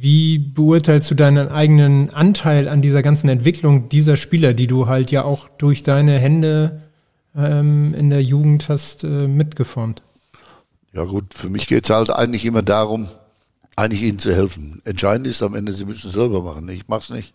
Wie 0.05 0.37
beurteilst 0.37 1.09
du 1.09 1.15
deinen 1.15 1.47
eigenen 1.47 2.11
Anteil 2.11 2.69
an 2.69 2.83
dieser 2.83 3.01
ganzen 3.01 3.27
Entwicklung 3.27 3.89
dieser 3.89 4.17
Spieler, 4.17 4.53
die 4.53 4.67
du 4.67 4.85
halt 4.85 5.09
ja 5.09 5.23
auch 5.23 5.49
durch 5.49 5.81
deine 5.81 6.19
Hände 6.19 6.83
ähm, 7.35 7.95
in 7.95 8.11
der 8.11 8.21
Jugend 8.21 8.69
hast 8.69 9.03
äh, 9.03 9.27
mitgeformt? 9.27 10.03
Ja 10.93 11.05
gut, 11.05 11.33
für 11.33 11.49
mich 11.49 11.65
geht 11.65 11.85
es 11.85 11.89
halt 11.89 12.11
eigentlich 12.11 12.45
immer 12.45 12.61
darum, 12.61 13.07
eigentlich 13.75 14.03
ihnen 14.03 14.19
zu 14.19 14.31
helfen. 14.31 14.79
Entscheidend 14.85 15.25
ist 15.25 15.41
am 15.41 15.55
Ende, 15.55 15.73
sie 15.73 15.85
müssen 15.85 16.05
es 16.05 16.13
selber 16.13 16.43
machen. 16.43 16.69
Ich 16.69 16.87
mach's 16.87 17.09
nicht. 17.09 17.33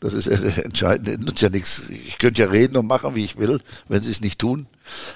Das 0.00 0.14
ist 0.14 0.26
das 0.30 0.58
Entscheidende. 0.58 1.22
Nutzt 1.22 1.42
ja 1.42 1.50
nichts. 1.50 1.90
Ich 1.90 2.18
könnte 2.18 2.42
ja 2.42 2.48
reden 2.48 2.76
und 2.76 2.86
machen, 2.86 3.14
wie 3.14 3.24
ich 3.24 3.36
will, 3.36 3.60
wenn 3.88 4.02
sie 4.02 4.10
es 4.10 4.20
nicht 4.20 4.38
tun. 4.38 4.66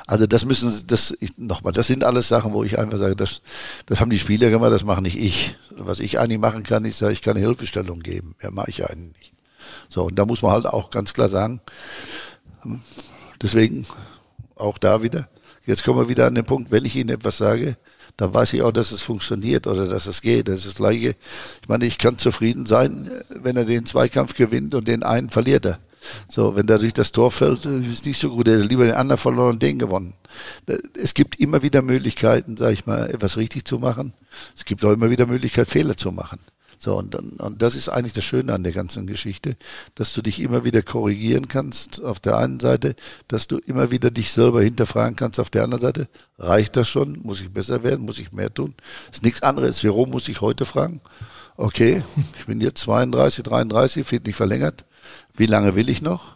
Also 0.06 0.27
das 0.27 0.44
müssen, 0.44 0.86
das 0.86 1.16
nochmal, 1.36 1.73
das 1.73 1.86
sind 1.86 2.05
alles 2.05 2.28
Sachen, 2.28 2.52
wo 2.52 2.62
ich 2.62 2.78
einfach 2.78 2.98
sage, 2.98 3.16
das, 3.16 3.43
das 3.86 4.01
haben 4.01 4.11
die 4.11 4.19
Spieler 4.19 4.51
gemacht, 4.51 4.73
das 4.73 4.85
mache 4.85 5.02
nicht 5.02 5.16
ich. 5.16 5.56
Was 5.70 5.98
ich 5.98 6.19
eigentlich 6.19 6.39
machen 6.39 6.62
kann, 6.62 6.85
ist, 6.85 7.02
ich 7.02 7.23
kann 7.23 7.36
eine 7.36 7.44
Hilfestellung 7.44 8.01
geben. 8.01 8.36
Ja, 8.43 8.51
mache 8.51 8.70
ich 8.70 8.89
eigentlich 8.89 9.16
nicht. 9.19 9.32
So, 9.89 10.05
und 10.05 10.16
da 10.16 10.27
muss 10.27 10.43
man 10.43 10.52
halt 10.52 10.66
auch 10.66 10.90
ganz 10.90 11.15
klar 11.15 11.28
sagen, 11.28 11.61
hm, 12.62 12.82
deswegen 13.43 13.86
auch 14.55 14.78
da 14.78 15.02
wieder, 15.02 15.28
jetzt 15.66 15.85
kommen 15.85 15.98
wir 15.98 16.09
wieder 16.09 16.27
an 16.27 16.35
den 16.35 16.44
Punkt, 16.44 16.70
wenn 16.70 16.85
ich 16.85 16.94
Ihnen 16.97 17.11
etwas 17.11 17.39
sage, 17.39 17.77
dann 18.16 18.32
weiß 18.32 18.52
ich 18.52 18.62
auch, 18.62 18.72
dass 18.72 18.92
es 18.92 19.02
funktioniert 19.02 19.66
oder 19.66 19.86
dass 19.86 20.06
es 20.06 20.22
geht. 20.22 20.48
Das 20.48 20.58
ist 20.58 20.66
das 20.66 20.74
Gleiche. 20.76 21.16
Ich 21.62 21.68
meine, 21.68 21.84
ich 21.84 21.98
kann 21.98 22.18
zufrieden 22.18 22.66
sein, 22.66 23.10
wenn 23.28 23.56
er 23.56 23.64
den 23.64 23.86
Zweikampf 23.86 24.34
gewinnt 24.34 24.74
und 24.74 24.86
den 24.86 25.02
einen 25.02 25.30
verliert 25.30 25.66
er. 25.66 25.78
So, 26.28 26.54
wenn 26.54 26.66
da 26.66 26.78
durch 26.78 26.92
das 26.92 27.12
Tor 27.12 27.30
fällt, 27.30 27.64
ist 27.64 28.06
nicht 28.06 28.20
so 28.20 28.30
gut. 28.30 28.46
Er 28.46 28.60
hat 28.60 28.68
lieber 28.68 28.84
den 28.84 28.94
anderen 28.94 29.18
verloren 29.18 29.54
und 29.54 29.62
den 29.62 29.78
gewonnen. 29.78 30.12
Es 30.94 31.14
gibt 31.14 31.40
immer 31.40 31.62
wieder 31.62 31.82
Möglichkeiten, 31.82 32.56
sag 32.56 32.72
ich 32.72 32.86
mal, 32.86 33.10
etwas 33.10 33.36
richtig 33.36 33.64
zu 33.64 33.78
machen. 33.78 34.12
Es 34.56 34.64
gibt 34.64 34.84
auch 34.84 34.92
immer 34.92 35.10
wieder 35.10 35.26
Möglichkeiten, 35.26 35.70
Fehler 35.70 35.96
zu 35.96 36.12
machen. 36.12 36.38
So, 36.85 36.98
und, 36.98 37.15
und 37.15 37.62
das 37.62 37.77
ist 37.77 37.89
eigentlich 37.89 38.12
das 38.12 38.24
Schöne 38.24 38.52
an 38.52 38.62
der 38.62 38.74
ganzen 38.74 39.06
Geschichte, 39.06 39.56
dass 39.94 40.12
du 40.12 40.20
dich 40.20 40.39
immer 40.39 40.65
wieder 40.65 40.82
korrigieren 40.82 41.48
kannst 41.48 42.05
auf 42.05 42.20
der 42.20 42.36
einen 42.36 42.61
Seite, 42.61 42.94
dass 43.27 43.48
du 43.48 43.56
immer 43.56 43.90
wieder 43.90 44.11
dich 44.11 44.32
selber 44.32 44.62
hinterfragen 44.62 45.16
kannst 45.16 45.40
auf 45.40 45.48
der 45.48 45.65
anderen 45.65 45.81
Seite. 45.81 46.09
Reicht 46.39 46.77
das 46.77 46.86
schon? 46.86 47.20
Muss 47.23 47.40
ich 47.40 47.51
besser 47.51 47.85
werden? 47.85 48.05
Muss 48.05 48.19
ich 48.19 48.32
mehr 48.32 48.52
tun? 48.52 48.74
Ist 49.11 49.23
nichts 49.23 49.43
anderes. 49.43 49.82
Warum 49.82 50.11
muss 50.11 50.28
ich 50.28 50.43
heute 50.43 50.66
fragen? 50.66 51.01
Okay, 51.56 52.05
ich 52.39 52.44
bin 52.44 52.61
jetzt 52.61 52.81
32, 52.81 53.44
33, 53.44 54.12
wird 54.12 54.27
nicht 54.27 54.36
verlängert. 54.36 54.85
Wie 55.32 55.47
lange 55.47 55.77
will 55.77 55.89
ich 55.89 56.02
noch? 56.02 56.35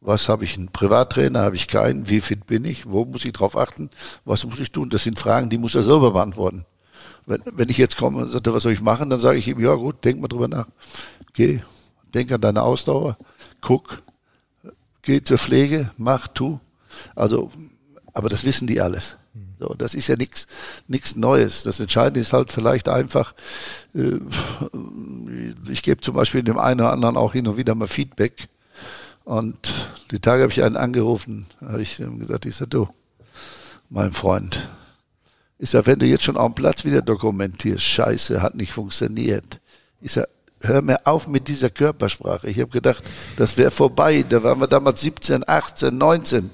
Was 0.00 0.30
habe 0.30 0.44
ich? 0.44 0.56
Einen 0.56 0.68
Privattrainer? 0.68 1.42
Habe 1.42 1.56
ich 1.56 1.68
keinen? 1.68 2.08
Wie 2.08 2.22
fit 2.22 2.46
bin 2.46 2.64
ich? 2.64 2.88
Wo 2.88 3.04
muss 3.04 3.26
ich 3.26 3.34
drauf 3.34 3.58
achten? 3.58 3.90
Was 4.24 4.46
muss 4.46 4.58
ich 4.58 4.72
tun? 4.72 4.88
Das 4.88 5.02
sind 5.02 5.18
Fragen, 5.18 5.50
die 5.50 5.58
muss 5.58 5.74
er 5.74 5.82
selber 5.82 6.12
beantworten. 6.12 6.64
Wenn, 7.26 7.42
wenn 7.44 7.68
ich 7.68 7.78
jetzt 7.78 7.96
komme 7.96 8.18
und 8.18 8.30
sage, 8.30 8.52
was 8.52 8.62
soll 8.62 8.72
ich 8.72 8.80
machen, 8.80 9.10
dann 9.10 9.20
sage 9.20 9.38
ich 9.38 9.48
ihm, 9.48 9.60
ja 9.60 9.74
gut, 9.74 10.04
denk 10.04 10.20
mal 10.20 10.28
drüber 10.28 10.48
nach. 10.48 10.68
Geh, 11.34 11.60
denk 12.14 12.32
an 12.32 12.40
deine 12.40 12.62
Ausdauer, 12.62 13.16
guck, 13.60 14.02
geh 15.02 15.22
zur 15.22 15.38
Pflege, 15.38 15.90
mach, 15.96 16.28
tu. 16.28 16.60
Also, 17.14 17.50
aber 18.12 18.28
das 18.28 18.44
wissen 18.44 18.66
die 18.66 18.80
alles. 18.80 19.16
So, 19.58 19.74
das 19.78 19.94
ist 19.94 20.08
ja 20.08 20.16
nichts 20.16 20.48
nichts 20.88 21.14
Neues. 21.14 21.62
Das 21.62 21.78
Entscheidende 21.78 22.20
ist 22.20 22.32
halt 22.32 22.52
vielleicht 22.52 22.88
einfach, 22.88 23.32
äh, 23.94 24.18
ich 25.70 25.82
gebe 25.84 26.00
zum 26.00 26.14
Beispiel 26.14 26.42
dem 26.42 26.58
einen 26.58 26.80
oder 26.80 26.92
anderen 26.92 27.16
auch 27.16 27.32
hin 27.32 27.46
und 27.46 27.56
wieder 27.56 27.74
mal 27.74 27.86
Feedback. 27.86 28.48
Und 29.24 29.72
die 30.10 30.18
Tage 30.18 30.42
habe 30.42 30.52
ich 30.52 30.64
einen 30.64 30.76
angerufen, 30.76 31.46
habe 31.60 31.80
ich 31.80 32.00
ihm 32.00 32.18
gesagt, 32.18 32.44
ich 32.44 32.56
sage, 32.56 32.70
du, 32.70 32.88
mein 33.88 34.12
Freund, 34.12 34.68
ist 35.62 35.74
ja, 35.74 35.86
wenn 35.86 36.00
du 36.00 36.06
jetzt 36.06 36.24
schon 36.24 36.34
dem 36.34 36.54
Platz 36.54 36.84
wieder 36.84 37.02
dokumentierst, 37.02 37.84
scheiße, 37.84 38.42
hat 38.42 38.56
nicht 38.56 38.72
funktioniert. 38.72 39.60
Ich 40.00 40.10
sag, 40.10 40.26
hör 40.60 40.82
mir 40.82 41.06
auf 41.06 41.28
mit 41.28 41.46
dieser 41.46 41.70
Körpersprache. 41.70 42.50
Ich 42.50 42.58
habe 42.58 42.70
gedacht, 42.70 43.04
das 43.36 43.56
wäre 43.56 43.70
vorbei. 43.70 44.24
Da 44.28 44.42
waren 44.42 44.58
wir 44.58 44.66
damals 44.66 45.02
17, 45.02 45.48
18, 45.48 45.96
19. 45.96 46.50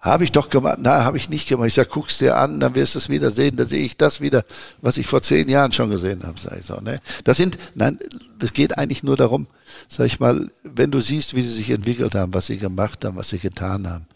Habe 0.00 0.24
ich 0.24 0.32
doch 0.32 0.48
gemacht. 0.48 0.78
Na, 0.80 1.04
habe 1.04 1.18
ich 1.18 1.28
nicht 1.28 1.46
gemacht. 1.46 1.68
Ich 1.68 1.74
sag, 1.74 1.90
guck's 1.90 2.16
dir 2.16 2.38
an, 2.38 2.60
dann 2.60 2.74
wirst 2.74 2.94
du 2.94 2.98
es 2.98 3.10
wieder 3.10 3.30
sehen. 3.30 3.56
Da 3.56 3.66
sehe 3.66 3.84
ich 3.84 3.98
das 3.98 4.22
wieder, 4.22 4.42
was 4.80 4.96
ich 4.96 5.06
vor 5.06 5.20
zehn 5.20 5.50
Jahren 5.50 5.72
schon 5.72 5.90
gesehen 5.90 6.22
habe. 6.22 6.40
Sag 6.40 6.60
ich 6.60 6.64
so, 6.64 6.80
ne? 6.80 6.98
Das 7.24 7.36
sind, 7.36 7.58
nein, 7.74 7.98
das 8.38 8.54
geht 8.54 8.78
eigentlich 8.78 9.02
nur 9.02 9.18
darum, 9.18 9.48
sag 9.86 10.06
ich 10.06 10.18
mal, 10.18 10.50
wenn 10.62 10.90
du 10.90 11.02
siehst, 11.02 11.36
wie 11.36 11.42
sie 11.42 11.50
sich 11.50 11.68
entwickelt 11.68 12.14
haben, 12.14 12.32
was 12.32 12.46
sie 12.46 12.56
gemacht 12.56 13.04
haben, 13.04 13.18
was 13.18 13.28
sie 13.28 13.38
getan 13.38 13.86
haben, 13.86 14.06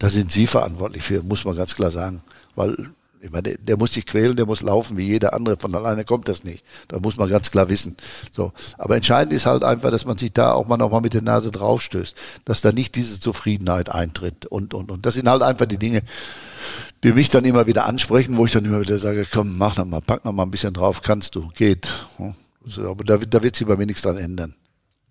da 0.00 0.10
sind 0.10 0.32
sie 0.32 0.48
verantwortlich 0.48 1.04
für, 1.04 1.22
muss 1.22 1.44
man 1.44 1.54
ganz 1.54 1.76
klar 1.76 1.92
sagen. 1.92 2.22
Weil, 2.54 2.76
ich 3.20 3.30
meine, 3.30 3.56
der, 3.56 3.76
muss 3.76 3.92
sich 3.92 4.06
quälen, 4.06 4.36
der 4.36 4.46
muss 4.46 4.62
laufen 4.62 4.96
wie 4.96 5.06
jeder 5.06 5.34
andere. 5.34 5.56
Von 5.56 5.74
alleine 5.74 6.04
kommt 6.04 6.28
das 6.28 6.44
nicht. 6.44 6.64
Da 6.88 6.98
muss 7.00 7.16
man 7.16 7.28
ganz 7.28 7.50
klar 7.50 7.68
wissen. 7.68 7.96
So. 8.30 8.52
Aber 8.78 8.96
entscheidend 8.96 9.32
ist 9.32 9.46
halt 9.46 9.62
einfach, 9.62 9.90
dass 9.90 10.04
man 10.04 10.16
sich 10.16 10.32
da 10.32 10.52
auch 10.52 10.66
mal 10.66 10.76
nochmal 10.76 11.00
mit 11.00 11.14
der 11.14 11.22
Nase 11.22 11.50
draufstößt. 11.50 12.16
Dass 12.44 12.60
da 12.60 12.72
nicht 12.72 12.94
diese 12.94 13.20
Zufriedenheit 13.20 13.90
eintritt. 13.90 14.46
Und, 14.46 14.74
und, 14.74 14.90
und 14.90 15.06
das 15.06 15.14
sind 15.14 15.28
halt 15.28 15.42
einfach 15.42 15.66
die 15.66 15.78
Dinge, 15.78 16.02
die 17.02 17.12
mich 17.12 17.28
dann 17.28 17.44
immer 17.44 17.66
wieder 17.66 17.86
ansprechen, 17.86 18.36
wo 18.36 18.46
ich 18.46 18.52
dann 18.52 18.64
immer 18.64 18.80
wieder 18.80 18.98
sage, 18.98 19.26
komm, 19.30 19.56
mach 19.56 19.76
noch 19.76 19.86
mal, 19.86 20.00
pack 20.00 20.24
noch 20.24 20.32
mal 20.32 20.42
ein 20.42 20.50
bisschen 20.50 20.74
drauf, 20.74 21.02
kannst 21.02 21.34
du, 21.34 21.48
geht. 21.54 21.88
So, 22.66 22.90
aber 22.90 23.04
da, 23.04 23.16
da 23.16 23.42
wird 23.42 23.56
sich 23.56 23.66
bei 23.66 23.76
mir 23.76 23.86
nichts 23.86 24.02
dran 24.02 24.18
ändern. 24.18 24.54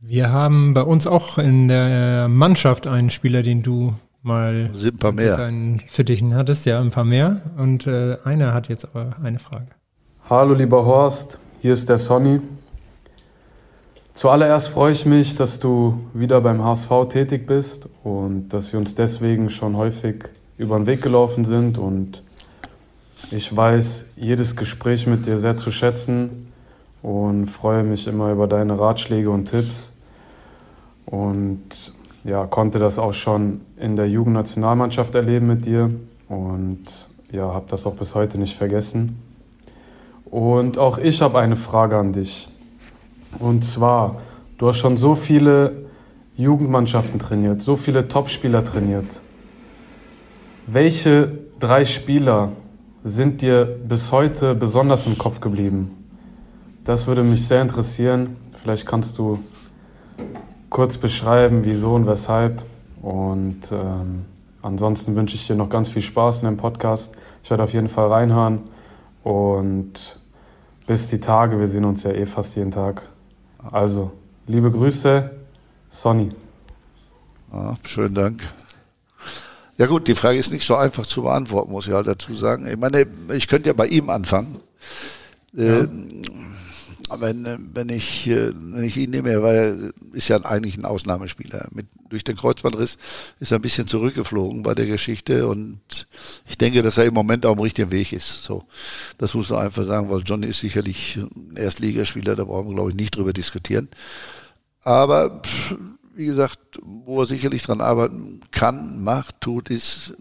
Wir 0.02 0.30
haben 0.30 0.74
bei 0.74 0.82
uns 0.82 1.08
auch 1.08 1.38
in 1.38 1.68
der 1.68 2.30
Mannschaft 2.30 2.88
einen 2.88 3.10
Spieler, 3.10 3.44
den 3.44 3.64
du 3.64 3.96
mal 4.22 4.70
sind 4.74 4.96
ein 4.96 5.00
paar 5.00 5.12
mehr. 5.12 5.38
Deinen 5.38 5.80
Fittichen 5.80 6.36
hattest, 6.36 6.66
ja, 6.66 6.80
ein 6.80 6.92
paar 6.92 7.06
mehr. 7.06 7.42
Und 7.58 7.88
äh, 7.88 8.18
einer 8.24 8.54
hat 8.54 8.70
jetzt 8.70 8.86
aber 8.86 9.16
eine 9.24 9.40
Frage. 9.40 9.68
Hallo 10.30 10.54
lieber 10.54 10.86
Horst, 10.86 11.40
hier 11.62 11.74
ist 11.74 11.90
der 11.90 11.98
Sonny. 11.98 12.40
Zuallererst 14.14 14.70
freue 14.70 14.92
ich 14.92 15.06
mich, 15.06 15.36
dass 15.36 15.60
du 15.60 16.02
wieder 16.14 16.42
beim 16.42 16.64
HSV 16.64 16.92
tätig 17.10 17.48
bist 17.48 17.88
und 18.04 18.50
dass 18.50 18.74
wir 18.74 18.80
uns 18.80 18.94
deswegen 18.94 19.50
schon 19.50 19.78
häufig 19.78 20.26
über 20.58 20.78
den 20.78 20.86
Weg 20.88 21.02
gelaufen 21.02 21.46
sind. 21.46 21.78
Und 21.78 22.22
ich 23.32 23.56
weiß 23.56 24.08
jedes 24.18 24.56
Gespräch 24.56 25.08
mit 25.08 25.26
dir 25.26 25.38
sehr 25.38 25.56
zu 25.56 25.72
schätzen 25.72 26.52
und 27.02 27.48
freue 27.48 27.84
mich 27.84 28.08
immer 28.08 28.32
über 28.32 28.48
deine 28.48 28.78
Ratschläge 28.78 29.30
und 29.30 29.46
Tipps. 29.46 29.94
Und 31.06 31.94
ja, 32.24 32.46
konnte 32.46 32.80
das 32.80 33.00
auch 33.00 33.14
schon 33.14 33.62
in 33.78 33.96
der 33.96 34.10
Jugendnationalmannschaft 34.10 35.16
erleben 35.16 35.48
mit 35.48 35.66
dir 35.66 35.90
und 36.28 37.10
ja, 37.32 37.54
habe 37.54 37.66
das 37.70 37.86
auch 37.86 37.96
bis 37.96 38.16
heute 38.16 38.38
nicht 38.38 38.56
vergessen. 38.56 39.22
Und 40.26 40.78
auch 40.78 40.98
ich 40.98 41.22
habe 41.22 41.40
eine 41.40 41.56
Frage 41.56 41.98
an 41.98 42.14
dich. 42.14 42.50
Und 43.40 43.64
zwar, 43.64 44.18
du 44.58 44.68
hast 44.68 44.78
schon 44.78 44.98
so 44.98 45.16
viele 45.16 45.86
Jugendmannschaften 46.36 47.20
trainiert, 47.20 47.62
so 47.62 47.76
viele 47.76 48.08
Topspieler 48.08 48.64
trainiert. 48.64 49.22
Welche 50.68 51.32
drei 51.60 51.86
Spieler 51.86 52.52
sind 53.04 53.42
dir 53.42 53.66
bis 53.66 54.12
heute 54.12 54.56
besonders 54.56 55.08
im 55.08 55.18
Kopf 55.18 55.42
geblieben? 55.42 56.06
Das 56.84 57.08
würde 57.08 57.24
mich 57.24 57.48
sehr 57.48 57.62
interessieren. 57.62 58.38
Vielleicht 58.54 58.86
kannst 58.86 59.18
du 59.18 59.40
kurz 60.70 60.98
beschreiben, 60.98 61.66
wieso 61.66 61.94
und 61.94 62.08
weshalb. 62.08 62.64
Und 63.02 63.72
ähm, 63.72 64.26
ansonsten 64.62 65.16
wünsche 65.16 65.36
ich 65.36 65.48
dir 65.48 65.56
noch 65.56 65.70
ganz 65.70 65.90
viel 65.90 66.02
Spaß 66.02 66.44
in 66.44 66.50
dem 66.50 66.58
Podcast. 66.58 67.16
Ich 67.44 67.50
werde 67.50 67.64
auf 67.64 67.74
jeden 67.74 67.88
Fall 67.88 68.08
reinhören. 68.08 68.62
Und 69.24 70.20
bis 70.86 71.08
die 71.08 71.20
Tage, 71.20 71.60
wir 71.60 71.68
sehen 71.68 71.86
uns 71.86 72.04
ja 72.04 72.12
eh 72.12 72.26
fast 72.26 72.56
jeden 72.56 72.72
Tag. 72.72 73.08
Also, 73.72 74.12
liebe 74.48 74.72
Grüße, 74.72 75.30
Sonny. 75.90 76.30
Ja, 77.52 77.78
schönen 77.84 78.16
Dank. 78.16 78.42
Ja 79.78 79.86
gut, 79.86 80.08
die 80.08 80.16
Frage 80.16 80.38
ist 80.38 80.52
nicht 80.52 80.66
so 80.66 80.76
einfach 80.76 81.06
zu 81.06 81.24
beantworten, 81.24 81.72
muss 81.72 81.88
ich 81.88 81.94
halt 81.94 82.06
dazu 82.06 82.36
sagen. 82.36 82.68
Ich 82.68 82.78
meine, 82.78 83.06
ich 83.34 83.48
könnte 83.48 83.70
ja 83.70 83.74
bei 83.74 83.88
ihm 83.88 84.10
anfangen. 84.10 84.60
Ja. 85.54 85.88
Wenn, 87.18 87.70
wenn, 87.74 87.90
ich, 87.90 88.28
äh, 88.28 88.52
wenn 88.54 88.84
ich 88.84 88.98
ihn 88.98 89.10
nehme, 89.12 89.42
weil 89.42 89.94
er 90.12 90.16
ist 90.16 90.28
ja 90.28 90.38
eigentlich 90.44 90.78
ein 90.78 90.86
Ausnahmespieler. 90.86 91.68
Mit, 91.72 91.88
durch 92.10 92.24
den 92.24 92.36
Kreuzbandriss 92.36 92.98
ist 93.40 93.52
er 93.52 93.60
ein 93.60 93.62
bisschen 93.62 93.88
zurückgeflogen 93.88 94.64
bei 94.64 94.76
der 94.76 94.86
Geschichte 94.86 95.48
und 95.48 96.08
ich 96.48 96.58
denke, 96.58 96.82
dass 96.82 96.98
er 96.98 97.06
im 97.06 97.14
Moment 97.14 97.46
auf 97.46 97.56
dem 97.56 97.62
richtigen 97.62 97.92
Weg 97.92 98.14
ist. 98.14 98.44
So, 98.44 98.64
das 99.18 99.34
muss 99.34 99.50
man 99.50 99.60
einfach 99.60 99.84
sagen, 99.84 100.10
weil 100.10 100.22
Johnny 100.22 100.48
ist 100.48 100.60
sicherlich 100.60 101.18
ein 101.18 101.56
Erstligaspieler, 101.56 102.36
da 102.36 102.44
brauchen 102.44 102.70
wir, 102.70 102.76
glaube 102.76 102.92
ich, 102.92 102.96
nicht 102.96 103.16
drüber 103.16 103.34
diskutieren. 103.34 103.90
Aber 104.84 105.42
wie 106.16 106.26
gesagt, 106.26 106.60
wo 106.82 107.22
er 107.22 107.26
sicherlich 107.26 107.64
dran 107.64 107.82
arbeiten 107.82 108.42
kann, 108.52 109.04
macht, 109.04 109.42
tut, 109.42 109.70
ist 109.70 110.14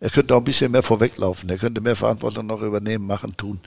er 0.00 0.10
könnte 0.10 0.34
auch 0.34 0.40
ein 0.40 0.44
bisschen 0.44 0.72
mehr 0.72 0.82
vorweglaufen. 0.82 1.48
Er 1.48 1.58
könnte 1.58 1.80
mehr 1.80 1.96
Verantwortung 1.96 2.46
noch 2.46 2.62
übernehmen, 2.62 3.06
machen, 3.06 3.36
tun. 3.36 3.60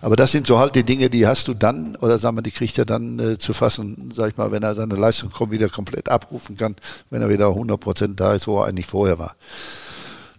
Aber 0.00 0.16
das 0.16 0.32
sind 0.32 0.46
so 0.46 0.58
halt 0.58 0.74
die 0.74 0.82
Dinge, 0.82 1.10
die 1.10 1.26
hast 1.26 1.48
du 1.48 1.54
dann, 1.54 1.96
oder 1.96 2.18
sagen 2.18 2.36
wir, 2.36 2.42
die 2.42 2.50
kriegt 2.50 2.78
er 2.78 2.84
dann 2.84 3.18
äh, 3.18 3.38
zu 3.38 3.52
fassen, 3.52 4.12
sag 4.14 4.30
ich 4.30 4.36
mal, 4.36 4.52
wenn 4.52 4.62
er 4.62 4.74
seine 4.74 4.96
Leistung 4.96 5.32
wieder 5.50 5.68
komplett 5.68 6.08
abrufen 6.08 6.56
kann, 6.56 6.76
wenn 7.10 7.22
er 7.22 7.28
wieder 7.28 7.48
100 7.48 7.78
Prozent 7.78 8.20
da 8.20 8.34
ist, 8.34 8.46
wo 8.46 8.60
er 8.60 8.66
eigentlich 8.66 8.86
vorher 8.86 9.18
war. 9.18 9.36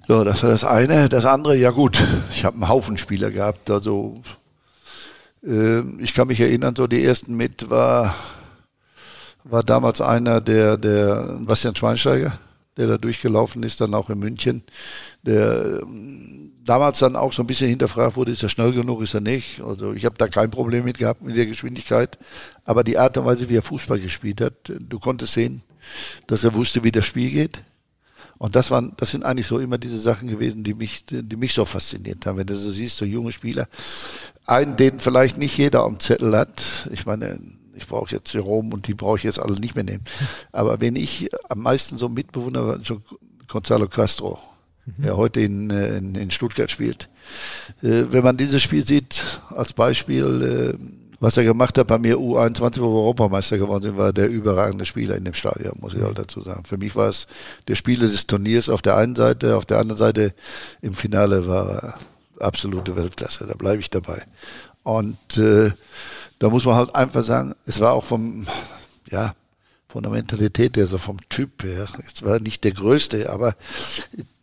So, 0.07 0.23
das 0.23 0.43
war 0.43 0.51
das 0.51 0.63
eine. 0.63 1.09
Das 1.09 1.25
andere, 1.25 1.55
ja 1.55 1.71
gut, 1.71 2.01
ich 2.31 2.45
habe 2.45 2.55
einen 2.55 2.69
Haufen 2.69 2.97
Spieler 2.97 3.31
gehabt. 3.31 3.71
Also 3.71 4.21
äh, 5.43 5.79
ich 5.99 6.13
kann 6.13 6.27
mich 6.27 6.39
erinnern, 6.39 6.75
so 6.75 6.87
die 6.87 7.03
ersten 7.03 7.35
mit 7.35 7.69
war, 7.69 8.15
war 9.43 9.63
damals 9.63 10.01
einer, 10.01 10.41
der, 10.41 10.77
der 10.77 11.37
Bastian 11.39 11.75
Schweinsteiger 11.75 12.37
der 12.77 12.87
da 12.87 12.97
durchgelaufen 12.97 13.63
ist, 13.63 13.79
dann 13.81 13.93
auch 13.93 14.09
in 14.09 14.19
München, 14.19 14.63
der 15.23 15.81
ähm, 15.81 16.51
damals 16.63 16.99
dann 16.99 17.15
auch 17.15 17.31
so 17.33 17.43
ein 17.43 17.47
bisschen 17.47 17.69
hinterfragt 17.69 18.15
wurde, 18.15 18.31
ist 18.31 18.43
er 18.43 18.49
schnell 18.49 18.73
genug, 18.73 19.01
ist 19.01 19.13
er 19.13 19.21
nicht. 19.21 19.61
Also 19.61 19.93
ich 19.93 20.05
habe 20.05 20.17
da 20.17 20.27
kein 20.27 20.51
Problem 20.51 20.83
mit 20.83 20.97
gehabt 20.97 21.21
mit 21.21 21.37
der 21.37 21.45
Geschwindigkeit. 21.45 22.17
Aber 22.65 22.83
die 22.83 22.97
Art 22.97 23.17
und 23.17 23.25
Weise, 23.25 23.49
wie 23.49 23.57
er 23.57 23.61
Fußball 23.61 23.99
gespielt 23.99 24.41
hat, 24.41 24.53
du 24.67 24.99
konntest 24.99 25.33
sehen, 25.33 25.63
dass 26.27 26.43
er 26.43 26.55
wusste, 26.55 26.83
wie 26.83 26.91
das 26.91 27.05
Spiel 27.05 27.31
geht. 27.31 27.61
Und 28.37 28.55
das 28.55 28.69
waren, 28.69 28.93
das 28.97 29.11
sind 29.11 29.23
eigentlich 29.23 29.47
so 29.47 29.59
immer 29.59 29.77
diese 29.77 29.99
Sachen 29.99 30.27
gewesen, 30.27 30.63
die 30.63 30.73
mich, 30.73 31.05
die 31.05 31.35
mich 31.37 31.53
so 31.53 31.63
fasziniert 31.63 32.25
haben. 32.25 32.37
Wenn 32.37 32.47
du 32.47 32.57
so 32.57 32.69
siehst, 32.69 32.97
so 32.97 33.05
junge 33.05 33.31
Spieler, 33.31 33.67
einen, 34.45 34.75
den 34.75 34.99
vielleicht 34.99 35.37
nicht 35.37 35.57
jeder 35.57 35.83
am 35.83 35.99
Zettel 35.99 36.35
hat. 36.35 36.89
Ich 36.91 37.05
meine, 37.05 37.39
ich 37.75 37.87
brauche 37.87 38.11
jetzt 38.11 38.33
Jerome 38.33 38.73
und 38.73 38.87
die 38.87 38.93
brauche 38.93 39.17
ich 39.17 39.23
jetzt 39.23 39.39
alle 39.39 39.55
nicht 39.55 39.75
mehr 39.75 39.83
nehmen. 39.83 40.03
Aber 40.51 40.81
wenn 40.81 40.95
ich 40.95 41.29
am 41.49 41.59
meisten 41.59 41.97
so 41.97 42.09
mitbewundere, 42.09 42.67
war 42.67 42.85
schon 42.85 43.03
Gonzalo 43.47 43.87
Castro, 43.87 44.39
mhm. 44.85 45.03
der 45.03 45.17
heute 45.17 45.41
in, 45.41 45.69
äh, 45.69 45.97
in, 45.97 46.15
in 46.15 46.31
Stuttgart 46.31 46.71
spielt. 46.71 47.09
Äh, 47.81 48.05
wenn 48.11 48.23
man 48.23 48.37
dieses 48.37 48.61
Spiel 48.61 48.85
sieht, 48.85 49.23
als 49.49 49.73
Beispiel, 49.73 50.77
äh, 50.79 51.05
was 51.19 51.37
er 51.37 51.43
gemacht 51.43 51.77
hat 51.77 51.87
bei 51.87 51.97
mir 51.97 52.17
U21, 52.17 52.81
wo 52.81 52.93
wir 52.93 52.99
Europameister 52.99 53.57
geworden 53.57 53.83
sind, 53.83 53.97
war 53.97 54.13
der 54.13 54.29
überragende 54.29 54.85
Spieler 54.85 55.15
in 55.15 55.25
dem 55.25 55.33
Stadion, 55.33 55.73
muss 55.79 55.93
ich 55.93 56.01
halt 56.01 56.19
dazu 56.19 56.41
sagen. 56.41 56.65
Für 56.65 56.77
mich 56.77 56.95
war 56.95 57.09
es 57.09 57.27
der 57.67 57.75
Spieler 57.75 58.07
des 58.07 58.27
Turniers 58.27 58.69
auf 58.69 58.81
der 58.81 58.97
einen 58.97 59.15
Seite, 59.15 59.55
auf 59.55 59.65
der 59.65 59.79
anderen 59.79 59.97
Seite 59.97 60.33
im 60.81 60.93
Finale 60.93 61.47
war 61.47 61.69
er 61.69 61.99
absolute 62.39 62.95
Weltklasse, 62.95 63.47
da 63.47 63.53
bleibe 63.53 63.79
ich 63.79 63.89
dabei. 63.89 64.23
Und 64.83 65.37
äh, 65.37 65.71
da 66.39 66.49
muss 66.49 66.65
man 66.65 66.75
halt 66.75 66.93
einfach 66.95 67.23
sagen, 67.23 67.55
es 67.65 67.79
war 67.79 67.93
auch 67.93 68.03
vom, 68.03 68.47
ja, 69.09 69.33
von 69.87 70.03
der 70.03 70.11
Mentalität 70.11 70.75
her, 70.77 70.87
so 70.87 70.97
vom 70.97 71.17
Typ 71.29 71.63
her, 71.63 71.87
es 72.05 72.23
war 72.23 72.39
nicht 72.39 72.63
der 72.63 72.73
Größte, 72.73 73.29
aber 73.29 73.55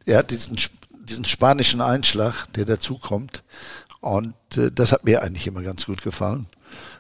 er 0.06 0.18
hat 0.18 0.30
diesen, 0.30 0.58
diesen 1.04 1.24
spanischen 1.24 1.80
Einschlag, 1.80 2.46
der 2.54 2.64
dazukommt. 2.64 3.42
Und 4.00 4.34
äh, 4.56 4.72
das 4.72 4.92
hat 4.92 5.04
mir 5.04 5.22
eigentlich 5.22 5.46
immer 5.46 5.62
ganz 5.62 5.86
gut 5.86 6.02
gefallen. 6.02 6.46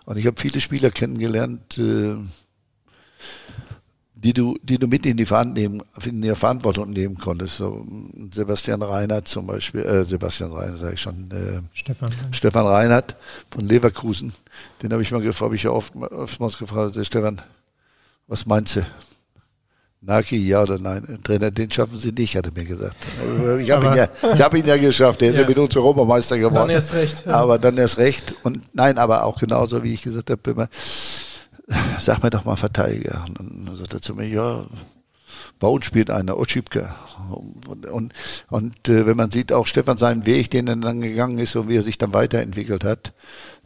Und 0.04 0.18
ich 0.18 0.26
habe 0.26 0.40
viele 0.40 0.60
Spieler 0.60 0.90
kennengelernt, 0.90 1.78
äh, 1.78 2.16
die 4.22 4.32
du, 4.32 4.56
die 4.62 4.78
du 4.78 4.86
mit 4.86 5.04
in 5.04 5.16
die, 5.16 5.26
nehmen, 5.52 5.82
in 6.04 6.22
die 6.22 6.34
Verantwortung 6.34 6.90
nehmen 6.90 7.16
konntest. 7.16 7.56
So 7.56 7.84
Sebastian 8.32 8.82
Reinhardt 8.82 9.26
zum 9.26 9.46
Beispiel, 9.46 9.82
äh, 9.82 10.04
Sebastian 10.04 10.52
Reinhardt 10.52 10.78
sage 10.78 10.94
ich 10.94 11.00
schon, 11.00 11.30
äh, 11.30 11.60
Stefan, 11.74 12.10
Stefan 12.30 12.66
Reinhardt 12.66 13.16
von 13.50 13.66
Leverkusen. 13.66 14.32
Den 14.82 14.92
habe 14.92 15.02
ich 15.02 15.10
mal 15.10 15.20
gefragt, 15.20 15.46
habe 15.46 15.56
ich 15.56 15.64
ja 15.64 15.70
oft, 15.70 15.94
oftmals 15.96 16.56
gefragt, 16.56 16.96
Stefan, 17.04 17.40
was 18.28 18.46
meinst 18.46 18.76
du? 18.76 18.86
Naki, 20.04 20.36
ja 20.36 20.62
oder 20.62 20.78
nein? 20.78 21.20
Trainer, 21.22 21.52
den 21.52 21.70
schaffen 21.70 21.96
sie 21.96 22.10
nicht, 22.10 22.36
hat 22.36 22.46
er 22.46 22.52
mir 22.52 22.64
gesagt. 22.64 22.96
Ich 23.60 23.70
habe 23.70 23.86
ihn, 23.86 23.94
ja, 23.94 24.08
hab 24.22 24.54
ihn 24.54 24.66
ja 24.66 24.76
geschafft. 24.76 25.20
Der 25.20 25.28
ist 25.28 25.36
ja, 25.36 25.42
ja 25.42 25.48
mit 25.48 25.56
uns 25.56 25.76
Europameister 25.76 26.36
geworden. 26.38 26.54
Dann 26.54 26.70
erst 26.70 26.92
recht. 26.92 27.24
Ja. 27.24 27.34
Aber 27.34 27.56
dann 27.60 27.78
erst 27.78 27.98
recht. 27.98 28.34
Und 28.42 28.62
nein, 28.74 28.98
aber 28.98 29.22
auch 29.22 29.38
genauso, 29.38 29.80
wie 29.84 29.94
ich 29.94 30.02
gesagt 30.02 30.28
habe, 30.30 30.50
immer, 30.50 30.68
sag 32.00 32.22
mir 32.22 32.30
doch 32.30 32.44
mal 32.44 32.56
Verteidiger. 32.56 33.24
Und 33.28 33.38
dann 33.38 33.76
sagt 33.76 33.94
er 33.94 34.02
zu 34.02 34.14
mir, 34.14 34.28
ja, 34.28 34.64
bei 35.58 35.68
uns 35.68 35.84
spielt 35.84 36.10
einer, 36.10 36.38
Otschipka. 36.38 36.94
Und, 37.68 37.86
und, 37.86 38.12
und 38.50 38.88
äh, 38.88 39.06
wenn 39.06 39.16
man 39.16 39.30
sieht, 39.30 39.52
auch 39.52 39.66
Stefan 39.66 39.96
seinen 39.96 40.26
Weg, 40.26 40.50
den 40.50 40.66
er 40.66 40.76
dann 40.76 41.00
gegangen 41.00 41.38
ist 41.38 41.56
und 41.56 41.68
wie 41.68 41.76
er 41.76 41.82
sich 41.82 41.98
dann 41.98 42.12
weiterentwickelt 42.12 42.84
hat, 42.84 43.12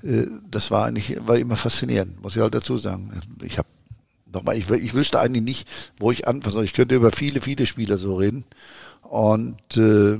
äh, 0.02 0.26
das 0.50 0.70
war 0.70 0.86
eigentlich, 0.86 1.16
war 1.26 1.38
immer 1.38 1.56
faszinierend, 1.56 2.22
muss 2.22 2.36
ich 2.36 2.42
halt 2.42 2.54
dazu 2.54 2.78
sagen. 2.78 3.12
Ich 3.42 3.58
habe 3.58 3.68
nochmal, 4.32 4.56
ich, 4.56 4.68
ich 4.70 4.94
wüsste 4.94 5.20
eigentlich 5.20 5.42
nicht, 5.42 5.68
wo 5.98 6.10
ich 6.12 6.28
anfangen 6.28 6.52
soll. 6.52 6.64
Ich 6.64 6.74
könnte 6.74 6.94
über 6.94 7.10
viele, 7.10 7.40
viele 7.40 7.66
Spieler 7.66 7.96
so 7.96 8.16
reden. 8.16 8.44
Und 9.02 9.76
äh, 9.76 10.18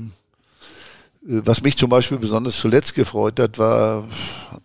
was 1.21 1.61
mich 1.61 1.77
zum 1.77 1.89
Beispiel 1.89 2.17
besonders 2.17 2.57
zuletzt 2.57 2.95
gefreut 2.95 3.39
hat, 3.39 3.57
war 3.57 4.07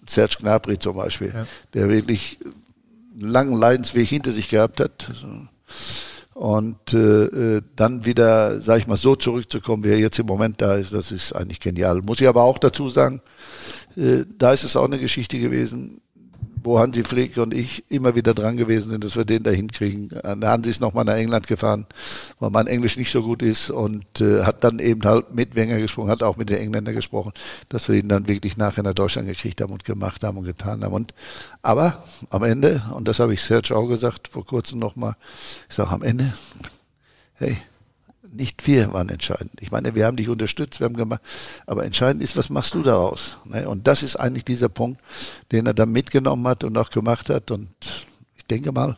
Serge 0.07 0.37
Gnabry 0.41 0.79
zum 0.79 0.97
Beispiel, 0.97 1.33
ja. 1.35 1.47
der 1.75 1.89
wirklich 1.89 2.39
langen 3.19 3.59
Leidensweg 3.59 4.09
hinter 4.09 4.33
sich 4.33 4.49
gehabt 4.49 4.81
hat. 4.81 5.13
Und 6.35 6.95
äh, 6.95 7.61
dann 7.77 8.05
wieder, 8.05 8.61
sag 8.61 8.79
ich 8.79 8.87
mal, 8.87 8.97
so 8.97 9.17
zurückzukommen, 9.17 9.85
wie 9.85 9.91
er 9.91 9.99
jetzt 9.99 10.19
im 10.19 10.27
Moment 10.27 10.61
da 10.61 10.75
ist, 10.75 10.93
das 10.93 11.13
ist 11.13 11.33
eigentlich 11.33 11.61
genial. 11.61 12.01
Muss 12.03 12.21
ich 12.21 12.29
aber 12.29 12.43
auch 12.43 12.59
dazu 12.59 12.89
sagen, 12.89 13.21
äh, 13.97 14.25
da 14.39 14.53
ist 14.53 14.65
es 14.65 14.77
auch 14.77 14.87
eine 14.87 14.99
Geschichte 14.99 15.39
gewesen 15.39 16.01
wo 16.65 16.79
Hansi 16.79 17.05
Flick 17.05 17.37
und 17.39 17.55
ich 17.55 17.85
immer 17.91 18.15
wieder 18.15 18.35
dran 18.35 18.57
gewesen 18.57 18.91
sind, 18.91 19.05
dass 19.05 19.17
wir 19.17 19.25
den 19.25 19.43
da 19.43 19.51
hinkriegen. 19.51 20.11
Hansi 20.23 20.71
ist 20.71 20.81
nochmal 20.81 21.05
nach 21.05 21.17
England 21.17 21.47
gefahren, 21.47 21.87
weil 22.39 22.51
mein 22.51 22.67
Englisch 22.67 22.97
nicht 22.97 23.11
so 23.11 23.23
gut 23.23 23.43
ist 23.43 23.71
und 23.71 24.21
äh, 24.21 24.43
hat 24.45 24.65
dann 24.65 24.79
eben 24.79 25.03
halt 25.05 25.35
mit 25.35 25.55
Wenger 25.55 25.79
gesprochen, 25.79 26.11
hat 26.11 26.23
auch 26.23 26.37
mit 26.37 26.51
den 26.51 26.59
Engländern 26.59 26.95
gesprochen, 26.95 27.33
dass 27.69 27.89
wir 27.89 27.97
ihn 27.97 28.09
dann 28.09 28.29
wirklich 28.29 28.57
nachher 28.57 28.83
nach 28.83 28.95
Deutschland 28.95 29.29
gekriegt 29.29 29.61
haben 29.61 29.73
und 29.73 29.85
gemacht 29.85 30.23
haben 30.23 30.39
und 30.39 30.45
getan 30.45 30.85
haben. 30.85 30.95
Und 30.95 31.15
aber 31.63 32.05
am 32.31 32.43
Ende, 32.43 32.83
und 32.95 33.09
das 33.09 33.19
habe 33.19 33.35
ich 33.35 33.43
Serge 33.43 33.77
auch 33.77 33.87
gesagt 33.87 34.29
vor 34.29 34.45
kurzem 34.45 34.79
nochmal, 34.79 35.17
ich 35.69 35.75
sage 35.75 35.91
am 35.91 36.03
Ende, 36.03 36.33
hey, 37.35 37.57
nicht 38.33 38.67
wir 38.67 38.93
waren 38.93 39.09
entscheidend. 39.09 39.53
Ich 39.61 39.71
meine, 39.71 39.95
wir 39.95 40.07
haben 40.07 40.17
dich 40.17 40.29
unterstützt, 40.29 40.81
wir 40.81 40.87
haben 40.87 40.97
gemacht, 40.97 41.21
aber 41.67 41.85
entscheidend 41.85 42.23
ist, 42.23 42.37
was 42.37 42.51
machst 42.51 42.75
du 42.75 42.83
daraus? 42.83 43.37
Ne? 43.45 43.69
Und 43.69 43.87
das 43.87 44.03
ist 44.03 44.17
eigentlich 44.17 44.45
dieser 44.45 44.69
Punkt, 44.69 45.01
den 45.53 45.67
er 45.67 45.75
da 45.75 45.87
mitgenommen 45.87 46.47
hat 46.49 46.65
und 46.65 46.77
auch 46.77 46.91
gemacht 46.91 47.29
hat. 47.31 47.51
Und 47.51 47.69
ich 48.37 48.47
denke 48.47 48.73
mal, 48.73 48.97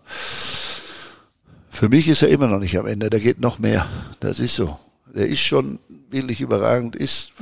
für 1.71 1.89
mich 1.89 2.09
ist 2.09 2.23
er 2.23 2.29
immer 2.29 2.47
noch 2.47 2.61
nicht 2.61 2.79
am 2.79 2.87
Ende. 2.87 3.11
Da 3.11 3.19
geht 3.19 3.41
noch 3.41 3.59
mehr. 3.59 3.87
Das 4.21 4.39
ist 4.39 4.55
so. 4.55 4.79
Der 5.15 5.29
ist 5.29 5.41
schon 5.41 5.79
wirklich 6.11 6.41
überragend, 6.41 6.97
ist 6.97 7.33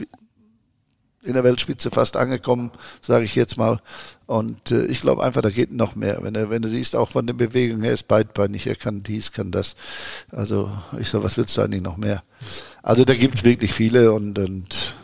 in 1.23 1.35
der 1.35 1.45
Weltspitze 1.45 1.91
fast 1.91 2.17
angekommen, 2.17 2.71
sage 3.01 3.25
ich 3.25 3.35
jetzt 3.35 3.57
mal. 3.57 3.81
Und 4.27 4.71
äh, 4.71 4.87
ich 4.87 5.01
glaube 5.01 5.23
einfach, 5.23 5.43
da 5.43 5.51
geht 5.51 5.73
noch 5.73 5.95
mehr. 5.95 6.19
Wenn 6.23 6.35
du, 6.35 6.51
wenn 6.51 6.63
du 6.63 6.69
siehst, 6.69 6.97
auch 6.97 7.11
von 7.11 7.27
den 7.27 7.37
Bewegungen, 7.37 7.85
er 7.85 7.93
ist 7.93 8.09
beidbeinig, 8.09 8.67
er 8.67 8.75
kann 8.75 9.03
dies, 9.03 9.33
kann 9.33 9.51
das. 9.51 9.77
Also 10.31 10.71
ich 10.99 11.09
sage, 11.09 11.25
was 11.25 11.37
willst 11.37 11.57
du 11.57 11.63
eigentlich 11.63 11.83
noch 11.83 11.97
mehr? 11.97 12.23
Also 12.83 13.05
da 13.05 13.15
gibt 13.15 13.37
es 13.37 13.45
wirklich 13.45 13.73
viele 13.73 14.13
und, 14.13 14.39
und 14.39 14.95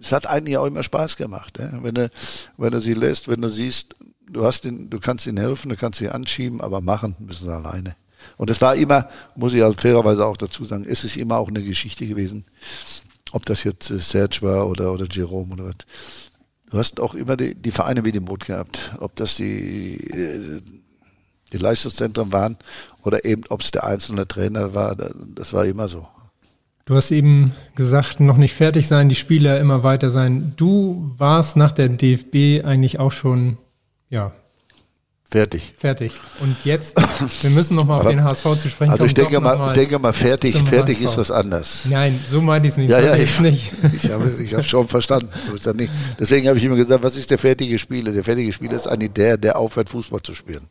es 0.00 0.12
hat 0.12 0.26
eigentlich 0.26 0.56
auch 0.56 0.66
immer 0.66 0.84
Spaß 0.84 1.16
gemacht. 1.16 1.58
Ja? 1.58 1.70
Wenn, 1.82 1.94
du, 1.94 2.10
wenn 2.56 2.70
du 2.70 2.80
sie 2.80 2.94
lässt, 2.94 3.28
wenn 3.28 3.40
du 3.40 3.48
siehst, 3.48 3.96
du 4.30 4.44
hast 4.44 4.64
ihn, 4.64 4.88
du 4.88 5.00
kannst 5.00 5.26
ihnen 5.26 5.38
helfen, 5.38 5.68
du 5.68 5.76
kannst 5.76 5.98
sie 5.98 6.08
anschieben, 6.08 6.60
aber 6.60 6.80
machen 6.80 7.16
müssen 7.18 7.46
sie 7.46 7.54
alleine. 7.54 7.96
Und 8.36 8.50
es 8.50 8.60
war 8.60 8.76
immer, 8.76 9.08
muss 9.34 9.52
ich 9.52 9.62
halt 9.62 9.80
fairerweise 9.80 10.24
auch 10.24 10.36
dazu 10.36 10.64
sagen, 10.64 10.86
es 10.88 11.04
ist 11.04 11.16
immer 11.16 11.38
auch 11.38 11.48
eine 11.48 11.62
Geschichte 11.62 12.06
gewesen 12.06 12.44
ob 13.36 13.44
das 13.44 13.64
jetzt 13.64 13.90
äh, 13.90 13.98
Serge 13.98 14.38
war 14.40 14.66
oder, 14.66 14.92
oder 14.92 15.06
Jerome 15.10 15.52
oder 15.52 15.64
was. 15.66 15.76
Du 16.70 16.78
hast 16.78 16.98
auch 17.00 17.14
immer 17.14 17.36
die, 17.36 17.54
die 17.54 17.70
Vereine 17.70 18.04
wie 18.04 18.12
den 18.12 18.24
Mut 18.24 18.46
gehabt, 18.46 18.92
ob 18.98 19.14
das 19.14 19.36
die, 19.36 19.96
äh, 20.10 20.60
die 21.52 21.58
Leistungszentren 21.58 22.32
waren 22.32 22.56
oder 23.02 23.24
eben 23.24 23.42
ob 23.50 23.60
es 23.60 23.70
der 23.70 23.84
einzelne 23.84 24.26
Trainer 24.26 24.74
war, 24.74 24.96
das 24.96 25.52
war 25.52 25.64
immer 25.66 25.86
so. 25.86 26.08
Du 26.86 26.94
hast 26.94 27.10
eben 27.10 27.52
gesagt, 27.74 28.20
noch 28.20 28.36
nicht 28.36 28.54
fertig 28.54 28.86
sein, 28.88 29.08
die 29.08 29.16
Spieler 29.16 29.60
immer 29.60 29.82
weiter 29.82 30.08
sein. 30.08 30.54
Du 30.56 31.12
warst 31.18 31.56
nach 31.56 31.72
der 31.72 31.88
DFB 31.88 32.64
eigentlich 32.64 32.98
auch 32.98 33.12
schon, 33.12 33.58
ja, 34.08 34.32
Fertig. 35.28 35.74
Fertig. 35.76 36.12
Und 36.40 36.56
jetzt, 36.64 36.96
wir 37.42 37.50
müssen 37.50 37.74
nochmal 37.74 38.00
auf 38.00 38.06
den 38.06 38.22
HSV 38.22 38.44
zu 38.58 38.70
sprechen 38.70 38.92
Also 38.92 39.04
ich 39.04 39.14
denke 39.14 39.40
mal, 39.40 39.58
mal, 39.58 39.72
denke 39.72 39.98
mal, 39.98 40.12
fertig, 40.12 40.56
fertig 40.56 40.98
HSV. 40.98 41.04
ist 41.10 41.18
was 41.18 41.30
anderes. 41.32 41.84
Nein, 41.90 42.24
so 42.28 42.40
meine 42.40 42.64
ich 42.64 42.72
es 42.72 42.76
nicht. 42.76 42.90
Ja, 42.90 43.00
so 43.00 43.06
ja, 43.06 43.16
ich, 43.16 43.40
nicht. 43.40 43.72
ich 44.02 44.10
habe 44.12 44.32
ich 44.40 44.54
hab 44.54 44.64
schon 44.64 44.86
verstanden. 44.86 45.28
Deswegen 46.18 46.46
habe 46.46 46.58
ich 46.58 46.64
immer 46.64 46.76
gesagt, 46.76 47.02
was 47.02 47.16
ist 47.16 47.30
der 47.32 47.38
fertige 47.38 47.76
Spieler? 47.78 48.12
Der 48.12 48.22
fertige 48.22 48.52
Spieler 48.52 48.74
ist 48.74 48.86
eigentlich 48.86 49.14
der, 49.14 49.36
der 49.36 49.58
aufhört, 49.58 49.88
Fußball 49.88 50.22
zu 50.22 50.34
spielen. 50.34 50.68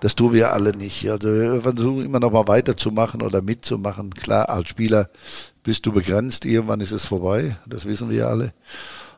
Das 0.00 0.16
tun 0.16 0.32
wir 0.32 0.52
alle 0.54 0.74
nicht. 0.74 1.08
Also 1.10 1.28
wir 1.28 1.60
versuchen 1.60 2.04
immer 2.04 2.20
noch 2.20 2.32
mal 2.32 2.48
weiterzumachen 2.48 3.20
oder 3.20 3.42
mitzumachen. 3.42 4.14
Klar, 4.14 4.48
als 4.48 4.70
Spieler 4.70 5.10
bist 5.62 5.84
du 5.84 5.92
begrenzt, 5.92 6.46
irgendwann 6.46 6.80
ist 6.80 6.92
es 6.92 7.04
vorbei. 7.04 7.56
Das 7.66 7.84
wissen 7.84 8.08
wir 8.08 8.28
alle. 8.28 8.54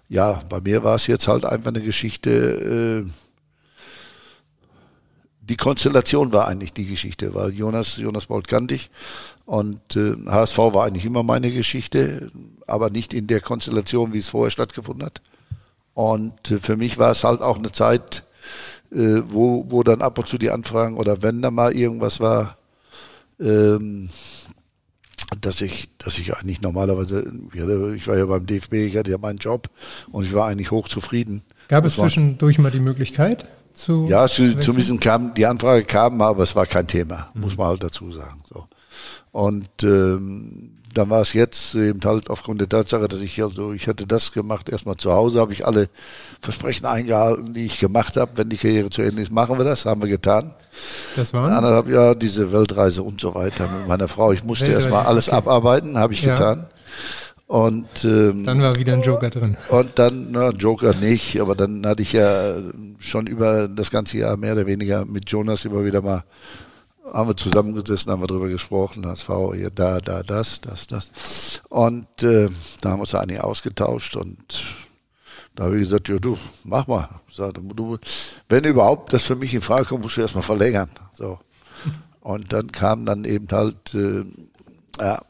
Ja, 0.09 0.43
bei 0.49 0.61
mir 0.61 0.83
war 0.83 0.97
es 0.97 1.07
jetzt 1.07 1.29
halt 1.29 1.45
einfach 1.45 1.69
eine 1.69 1.83
Geschichte, 1.83 3.05
äh, 3.07 3.11
die 5.43 5.56
Konstellation 5.56 6.32
war 6.32 6.47
eigentlich 6.47 6.73
die 6.73 6.86
Geschichte, 6.86 7.35
weil 7.35 7.52
Jonas, 7.52 7.97
Jonas 7.97 8.27
Bolt 8.27 8.47
kannte 8.47 8.77
ich 8.77 8.90
und 9.44 9.97
äh, 9.97 10.14
HSV 10.27 10.59
war 10.59 10.85
eigentlich 10.85 11.05
immer 11.05 11.23
meine 11.23 11.51
Geschichte, 11.51 12.31
aber 12.66 12.90
nicht 12.90 13.12
in 13.12 13.27
der 13.27 13.40
Konstellation, 13.40 14.12
wie 14.12 14.19
es 14.19 14.28
vorher 14.28 14.52
stattgefunden 14.52 15.05
hat. 15.05 15.20
Und 15.94 16.51
äh, 16.51 16.59
für 16.59 16.77
mich 16.77 16.98
war 16.98 17.10
es 17.10 17.24
halt 17.24 17.43
auch 17.43 17.59
eine 17.59 17.73
Zeit, 17.73 18.23
äh, 18.93 19.23
wo, 19.28 19.66
wo 19.69 19.82
dann 19.82 20.01
ab 20.01 20.19
und 20.19 20.28
zu 20.28 20.39
die 20.39 20.51
Anfragen 20.51 20.97
oder 20.97 21.23
wenn 21.23 21.43
da 21.43 21.51
mal 21.51 21.74
irgendwas 21.74 22.20
war, 22.20 22.56
ähm, 23.40 24.10
dass 25.40 25.60
ich, 25.60 25.89
dass 25.98 26.19
ich 26.19 26.36
eigentlich 26.36 26.60
normalerweise, 26.60 27.32
ich 27.97 28.06
war 28.06 28.16
ja 28.16 28.27
beim 28.27 28.47
DFB, 28.47 28.74
ich 28.74 28.97
hatte 28.97 29.10
ja 29.10 29.19
meinen 29.19 29.39
Job 29.39 29.70
und 30.12 30.24
ich 30.24 30.35
war 30.35 30.47
eigentlich 30.47 30.70
hochzufrieden. 30.70 31.43
Gab 31.69 31.85
es 31.85 31.94
zwischendurch 31.94 32.59
mal 32.59 32.70
die 32.70 32.81
Möglichkeit? 32.81 33.47
Zu. 33.73 34.07
Ja, 34.09 34.28
zu, 34.28 34.59
zumindest 34.59 35.01
kam, 35.01 35.35
die 35.35 35.47
Anfrage 35.47 35.85
kam, 35.85 36.20
aber 36.20 36.43
es 36.43 36.55
war 36.55 36.66
kein 36.66 36.86
Thema, 36.86 37.31
mhm. 37.35 37.43
muss 37.43 37.57
man 37.57 37.69
halt 37.69 37.82
dazu 37.82 38.11
sagen. 38.11 38.40
So. 38.49 38.66
Und 39.32 39.69
ähm, 39.82 40.78
dann 40.94 41.11
war 41.11 41.20
es 41.20 41.32
jetzt 41.32 41.74
eben 41.74 42.01
halt 42.05 42.28
aufgrund 42.31 42.61
der 42.61 42.69
Tatsache, 42.69 43.09
dass 43.09 43.20
ich 43.20 43.43
also, 43.43 43.73
ich 43.73 43.89
hatte 43.89 44.07
das 44.07 44.32
gemacht, 44.32 44.69
erstmal 44.69 44.97
zu 44.97 45.12
Hause, 45.12 45.40
habe 45.40 45.53
ich 45.53 45.66
alle 45.66 45.89
Versprechen 46.40 46.86
eingehalten, 46.86 47.55
die 47.55 47.65
ich 47.65 47.78
gemacht 47.78 48.16
habe. 48.16 48.32
Wenn 48.36 48.51
die 48.51 48.57
Karriere 48.57 48.90
zu 48.90 49.03
Ende 49.03 49.23
ist, 49.23 49.32
machen 49.32 49.57
wir 49.59 49.65
das, 49.65 49.86
haben 49.86 50.03
wir 50.03 50.09
getan. 50.09 50.55
Das 51.16 51.32
waren? 51.32 51.53
Anderthalb 51.53 51.89
Jahre 51.89 52.16
diese 52.16 52.53
Weltreise 52.53 53.03
und 53.03 53.20
so 53.20 53.35
weiter 53.35 53.69
mit 53.78 53.89
meiner 53.89 54.09
Frau. 54.09 54.32
Ich 54.32 54.44
musste 54.44 54.66
erstmal 54.66 55.07
alles 55.07 55.28
okay. 55.28 55.39
abarbeiten, 55.39 55.99
habe 55.99 56.12
ich 56.12 56.23
ja. 56.23 56.35
getan. 56.35 56.66
Und 57.53 58.07
ähm, 58.07 58.45
dann 58.45 58.62
war 58.62 58.77
wieder 58.77 58.95
ein 58.95 59.03
Joker 59.03 59.29
drin. 59.29 59.59
Und 59.69 59.99
dann, 59.99 60.29
na, 60.31 60.49
Joker 60.49 60.95
nicht, 60.95 61.39
aber 61.39 61.55
dann 61.55 61.85
hatte 61.85 62.01
ich 62.01 62.15
ja 62.15 62.57
schon 62.99 63.27
über 63.27 63.69
das 63.69 63.91
ganze 63.91 64.16
Jahr 64.16 64.39
mehr 64.39 64.55
oder 64.55 64.66
weniger 64.66 65.05
mit 65.05 65.29
Jonas 65.29 65.66
immer 65.66 65.85
wieder 65.85 66.01
mal 66.01 66.24
haben 67.12 67.29
wir 67.29 67.37
zusammengesessen, 67.37 68.11
haben 68.11 68.23
wir 68.23 68.27
drüber 68.27 68.49
gesprochen, 68.49 69.05
HSV, 69.05 69.29
hier, 69.55 69.69
da, 69.69 70.01
da, 70.01 70.23
das, 70.23 70.62
das, 70.62 70.87
das. 70.87 71.61
Und 71.69 72.23
äh, 72.23 72.49
da 72.81 72.91
haben 72.91 73.01
wir 73.01 73.03
uns 73.03 73.15
eigentlich 73.15 73.43
ausgetauscht 73.43 74.16
und 74.16 74.65
da 75.55 75.65
habe 75.65 75.77
ich 75.77 75.83
gesagt, 75.83 76.09
ja 76.09 76.19
du, 76.19 76.39
mach 76.65 76.87
mal. 76.87 77.20
Sag, 77.31 77.53
du, 77.55 77.99
wenn 78.49 78.65
überhaupt 78.65 79.12
das 79.12 79.24
für 79.24 79.37
mich 79.37 79.53
in 79.53 79.61
Frage 79.61 79.85
kommt, 79.85 80.05
musst 80.05 80.16
du 80.16 80.23
erstmal 80.23 80.43
verlängern. 80.43 80.89
So. 81.12 81.39
Und 82.20 82.55
dann 82.55 82.73
kam 82.73 83.05
dann 83.05 83.27
eben 83.27 83.49
halt, 83.51 83.95
äh, 83.95 84.24
ja, 84.99 85.20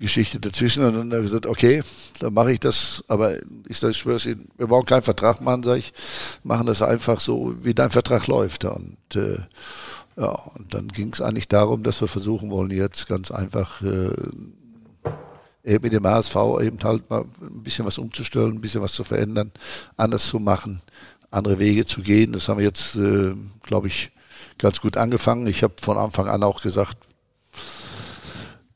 Geschichte 0.00 0.40
dazwischen 0.40 0.82
und 0.82 0.94
dann 0.94 1.12
habe 1.12 1.18
ich 1.18 1.30
gesagt, 1.30 1.46
okay, 1.46 1.82
dann 2.20 2.32
mache 2.32 2.52
ich 2.52 2.60
das, 2.60 3.04
aber 3.06 3.36
ich 3.68 3.78
sage, 3.78 3.92
ich 3.92 3.98
schwöre 3.98 4.20
Ihnen, 4.28 4.48
wir 4.56 4.66
brauchen 4.66 4.86
keinen 4.86 5.02
Vertrag 5.02 5.42
machen, 5.42 5.62
sage 5.62 5.80
ich, 5.80 5.92
machen 6.42 6.66
das 6.66 6.80
einfach 6.80 7.20
so, 7.20 7.54
wie 7.62 7.74
dein 7.74 7.90
Vertrag 7.90 8.26
läuft. 8.26 8.64
Und 8.64 8.96
äh, 9.14 9.38
ja, 10.16 10.30
und 10.54 10.72
dann 10.72 10.88
ging 10.88 11.12
es 11.12 11.20
eigentlich 11.20 11.48
darum, 11.48 11.82
dass 11.82 12.00
wir 12.00 12.08
versuchen 12.08 12.50
wollen, 12.50 12.70
jetzt 12.70 13.08
ganz 13.08 13.30
einfach 13.30 13.82
äh, 13.82 14.14
eben 15.64 15.82
mit 15.82 15.92
dem 15.92 16.06
HSV 16.06 16.36
eben 16.62 16.78
halt 16.82 17.10
mal 17.10 17.26
ein 17.40 17.62
bisschen 17.62 17.84
was 17.84 17.98
umzustellen, 17.98 18.54
ein 18.54 18.60
bisschen 18.62 18.80
was 18.80 18.94
zu 18.94 19.04
verändern, 19.04 19.52
anders 19.98 20.26
zu 20.26 20.40
machen, 20.40 20.80
andere 21.30 21.58
Wege 21.58 21.84
zu 21.84 22.00
gehen. 22.00 22.32
Das 22.32 22.48
haben 22.48 22.58
wir 22.58 22.64
jetzt, 22.64 22.96
äh, 22.96 23.34
glaube 23.62 23.88
ich, 23.88 24.10
ganz 24.56 24.80
gut 24.80 24.96
angefangen. 24.96 25.46
Ich 25.46 25.62
habe 25.62 25.74
von 25.80 25.98
Anfang 25.98 26.28
an 26.28 26.42
auch 26.42 26.62
gesagt, 26.62 26.96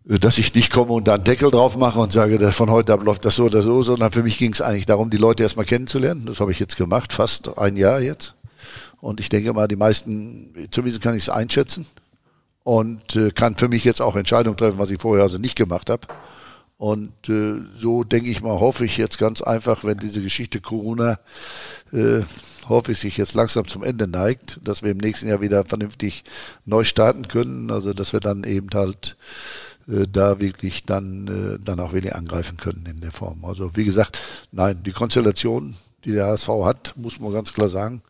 dass 0.05 0.39
ich 0.39 0.55
nicht 0.55 0.71
komme 0.71 0.93
und 0.93 1.09
da 1.09 1.15
einen 1.15 1.25
Deckel 1.25 1.51
drauf 1.51 1.77
mache 1.77 1.99
und 1.99 2.13
sage, 2.13 2.39
von 2.53 2.71
heute 2.71 2.93
ab 2.93 3.05
läuft 3.05 3.25
das 3.25 3.37
so 3.37 3.45
oder 3.45 3.63
so, 3.63 3.83
sondern 3.83 4.13
für 4.13 4.23
mich 4.23 4.37
ging 4.37 4.53
es 4.53 4.61
eigentlich 4.61 4.87
darum, 4.87 5.09
die 5.09 5.17
Leute 5.17 5.43
erstmal 5.43 5.65
kennenzulernen. 5.65 6.27
Das 6.27 6.41
habe 6.41 6.53
ich 6.53 6.59
jetzt 6.59 6.77
gemacht, 6.77 7.13
fast 7.13 7.57
ein 7.59 7.77
Jahr 7.77 8.01
jetzt. 8.01 8.35
Und 9.01 9.21
ich 9.21 9.29
denke 9.29 9.53
mal, 9.53 9.69
die 9.69 9.77
meisten, 9.77 10.53
zumindest 10.71 11.03
kann 11.03 11.15
ich 11.15 11.25
es 11.25 11.29
einschätzen 11.29 11.87
und 12.65 13.17
äh, 13.17 13.31
kann 13.31 13.55
für 13.55 13.69
mich 13.69 13.85
jetzt 13.85 14.01
auch 14.01 14.17
Entscheidungen 14.17 14.57
treffen, 14.57 14.79
was 14.79 14.91
ich 14.91 15.01
vorher 15.01 15.25
also 15.25 15.39
nicht 15.39 15.57
gemacht 15.57 15.89
habe. 15.89 16.07
Und 16.77 17.13
äh, 17.29 17.61
so 17.79 18.05
denke 18.05 18.31
ich 18.31 18.43
mal, 18.43 18.61
hoffe 18.61 18.85
ich 18.85 18.97
jetzt 18.97 19.19
ganz 19.19 19.41
einfach, 19.43 19.85
wenn 19.85 19.99
diese 19.99 20.21
Geschichte 20.21 20.61
Corona, 20.61 21.19
äh, 21.93 22.21
hoffe 22.69 22.93
ich, 22.93 22.99
sich 22.99 23.17
jetzt 23.17 23.35
langsam 23.35 23.69
zum 23.69 23.85
Ende 23.85 24.09
neigt, 24.09 24.61
dass 24.65 24.83
wir 24.83 24.91
im 24.91 24.99
nächsten 24.99 25.29
Jahr 25.29 25.41
wieder 25.41 25.65
vernünftig 25.65 26.25
neu 26.65 26.85
starten 26.85 27.29
können. 27.29 27.71
Also 27.71 27.93
dass 27.93 28.13
wir 28.13 28.21
dann 28.21 28.45
eben 28.45 28.69
halt 28.75 29.17
äh, 29.17 29.74
da 29.87 30.41
wirklich 30.41 30.85
dann, 30.85 31.27
äh, 31.29 31.65
dann 31.65 31.81
auch 31.81 31.93
wenig 31.93 32.15
angreifen 32.15 32.57
können 32.57 32.87
in 32.87 33.01
der 33.01 33.13
Form. 33.13 33.45
Also 33.45 33.77
wie 33.77 33.85
gesagt, 33.85 34.19
nein, 34.53 34.83
die 34.85 34.93
Konstellation, 34.93 35.77
die 36.05 36.13
der 36.13 36.27
HSV 36.27 36.49
hat, 36.65 36.95
muss 36.97 37.21
man 37.21 37.33
ganz 37.33 37.53
klar 37.53 37.69
sagen, 37.69 38.03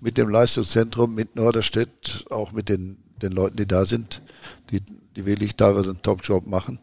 mit 0.00 0.18
dem 0.18 0.28
Leistungszentrum, 0.28 1.14
mit 1.14 1.36
Norderstedt, 1.36 2.24
auch 2.30 2.52
mit 2.52 2.68
den, 2.68 2.98
den 3.20 3.32
Leuten, 3.32 3.56
die 3.56 3.66
da 3.66 3.84
sind, 3.84 4.22
die, 4.70 4.82
die 5.16 5.26
wirklich 5.26 5.56
teilweise 5.56 5.90
einen 5.90 6.02
Top-Job 6.02 6.46
machen. 6.46 6.78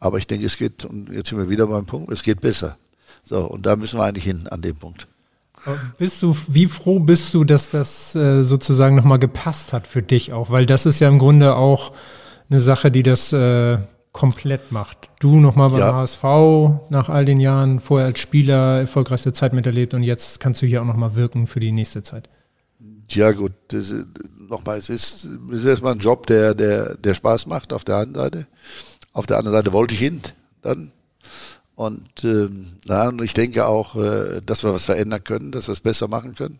Aber 0.00 0.18
ich 0.18 0.26
denke, 0.26 0.46
es 0.46 0.56
geht, 0.56 0.84
und 0.84 1.10
jetzt 1.10 1.28
sind 1.28 1.38
wir 1.38 1.48
wieder 1.48 1.66
beim 1.66 1.86
Punkt, 1.86 2.12
es 2.12 2.22
geht 2.22 2.40
besser. 2.40 2.76
So, 3.24 3.44
und 3.46 3.66
da 3.66 3.76
müssen 3.76 3.98
wir 3.98 4.04
eigentlich 4.04 4.24
hin 4.24 4.48
an 4.48 4.62
dem 4.62 4.76
Punkt. 4.76 5.06
Bist 5.96 6.22
du, 6.22 6.36
wie 6.48 6.66
froh 6.66 6.98
bist 6.98 7.32
du, 7.34 7.44
dass 7.44 7.70
das 7.70 8.16
äh, 8.16 8.42
sozusagen 8.42 8.96
nochmal 8.96 9.20
gepasst 9.20 9.72
hat 9.72 9.86
für 9.86 10.02
dich 10.02 10.32
auch? 10.32 10.50
Weil 10.50 10.66
das 10.66 10.86
ist 10.86 10.98
ja 10.98 11.08
im 11.08 11.20
Grunde 11.20 11.54
auch 11.54 11.92
eine 12.52 12.60
Sache, 12.60 12.90
die 12.90 13.02
das 13.02 13.32
äh, 13.32 13.78
komplett 14.12 14.72
macht. 14.72 15.10
Du 15.20 15.40
nochmal 15.40 15.70
beim 15.70 15.80
ja. 15.80 15.94
HSV 15.94 16.22
nach 16.90 17.08
all 17.08 17.24
den 17.24 17.40
Jahren, 17.40 17.80
vorher 17.80 18.06
als 18.06 18.20
Spieler 18.20 18.80
erfolgreichste 18.80 19.32
Zeit 19.32 19.54
miterlebt 19.54 19.94
und 19.94 20.02
jetzt 20.02 20.38
kannst 20.38 20.60
du 20.62 20.66
hier 20.66 20.82
auch 20.82 20.86
nochmal 20.86 21.16
wirken 21.16 21.46
für 21.46 21.60
die 21.60 21.72
nächste 21.72 22.02
Zeit. 22.02 22.28
Ja 23.08 23.32
gut, 23.32 23.52
das, 23.68 23.92
nochmal, 24.38 24.78
es 24.78 24.90
ist, 24.90 25.26
es 25.50 25.58
ist 25.58 25.64
erstmal 25.64 25.94
ein 25.94 25.98
Job, 25.98 26.26
der, 26.26 26.54
der, 26.54 26.94
der 26.96 27.14
Spaß 27.14 27.46
macht 27.46 27.72
auf 27.72 27.84
der 27.84 27.96
einen 27.98 28.14
Seite. 28.14 28.46
Auf 29.12 29.26
der 29.26 29.38
anderen 29.38 29.56
Seite 29.56 29.72
wollte 29.72 29.94
ich 29.94 30.00
hin 30.00 30.20
dann. 30.60 30.92
Und 31.74 32.22
ähm, 32.22 32.66
na, 32.84 33.08
und 33.08 33.22
ich 33.22 33.32
denke 33.32 33.66
auch, 33.66 33.96
äh, 33.96 34.42
dass 34.44 34.62
wir 34.62 34.74
was 34.74 34.84
verändern 34.84 35.24
können, 35.24 35.52
dass 35.52 35.68
wir 35.68 35.72
es 35.72 35.80
besser 35.80 36.06
machen 36.06 36.34
können. 36.34 36.58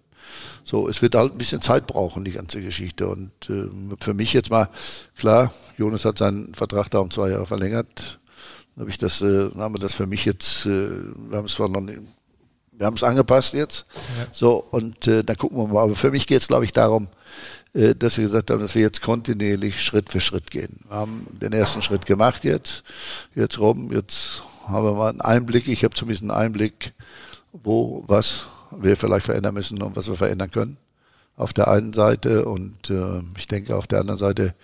So, 0.65 0.89
es 0.89 1.03
wird 1.03 1.15
halt 1.15 1.33
ein 1.33 1.39
bisschen 1.39 1.61
Zeit 1.61 1.87
brauchen, 1.87 2.25
die 2.25 2.33
ganze 2.33 2.63
Geschichte. 2.63 3.09
Und 3.09 3.31
äh, 3.49 3.69
für 4.01 4.15
mich 4.15 4.33
jetzt 4.33 4.51
mal, 4.51 4.69
klar, 5.17 5.53
Jonas 5.77 6.05
hat 6.05 6.19
seinen 6.19 6.55
Vertrag 6.55 6.91
da 6.91 6.99
um 6.99 7.11
zwei 7.11 7.31
Jahre 7.31 7.47
verlängert. 7.47 8.21
Habe 8.79 8.91
ich 8.91 8.99
das, 8.99 9.21
äh, 9.21 9.51
haben 9.57 9.75
wir 9.75 9.81
das 9.81 9.95
für 9.95 10.07
mich 10.07 10.25
jetzt, 10.25 10.67
äh, 10.67 10.91
wir 11.29 11.39
haben 11.39 11.47
es 11.47 11.55
zwar 11.55 11.69
noch 11.69 11.81
nicht, 11.81 12.01
wir 12.73 12.87
haben 12.87 12.97
es 12.97 13.03
angepasst 13.03 13.55
jetzt. 13.55 13.87
Ja. 14.19 14.27
So, 14.33 14.65
und 14.71 15.07
äh, 15.07 15.23
dann 15.23 15.37
gucken 15.37 15.59
wir 15.59 15.67
mal. 15.67 15.83
Aber 15.83 15.95
für 15.95 16.11
mich 16.11 16.27
geht 16.27 16.41
es, 16.41 16.49
glaube 16.49 16.65
ich, 16.65 16.73
darum, 16.73 17.09
äh, 17.75 17.95
dass 17.95 18.17
wir 18.17 18.25
gesagt 18.25 18.51
haben, 18.51 18.61
dass 18.61 18.75
wir 18.75 18.83
jetzt 18.83 19.03
kontinuierlich 19.03 19.83
Schritt 19.83 20.11
für 20.11 20.21
Schritt 20.21 20.51
gehen. 20.51 20.81
Wir 20.89 20.97
haben 20.97 21.27
den 21.31 21.53
ersten 21.53 21.83
Schritt 21.83 22.07
gemacht 22.07 22.45
jetzt, 22.45 22.83
jetzt 23.35 23.59
rum, 23.59 23.93
jetzt 23.93 24.43
haben 24.67 24.85
wir 24.85 24.95
mal 24.95 25.11
einen 25.11 25.21
Einblick, 25.21 25.69
ich 25.69 25.85
habe 25.85 25.95
zumindest 25.95 26.23
einen 26.23 26.31
Einblick, 26.31 26.93
wo, 27.53 28.05
was 28.07 28.47
wir 28.79 28.97
vielleicht 28.97 29.27
verändern 29.27 29.55
müssen 29.55 29.83
und 29.83 29.97
was 29.97 30.09
wir 30.09 30.17
verändern 30.17 30.51
können. 30.51 30.77
Auf 31.37 31.53
der 31.53 31.69
einen 31.69 31.93
Seite 31.93 32.45
und 32.45 32.91
äh, 32.91 33.23
ich 33.39 33.49
denke 33.49 33.77
auf 33.77 33.87
der 33.87 34.01
anderen 34.01 34.19
Seite 34.19 34.55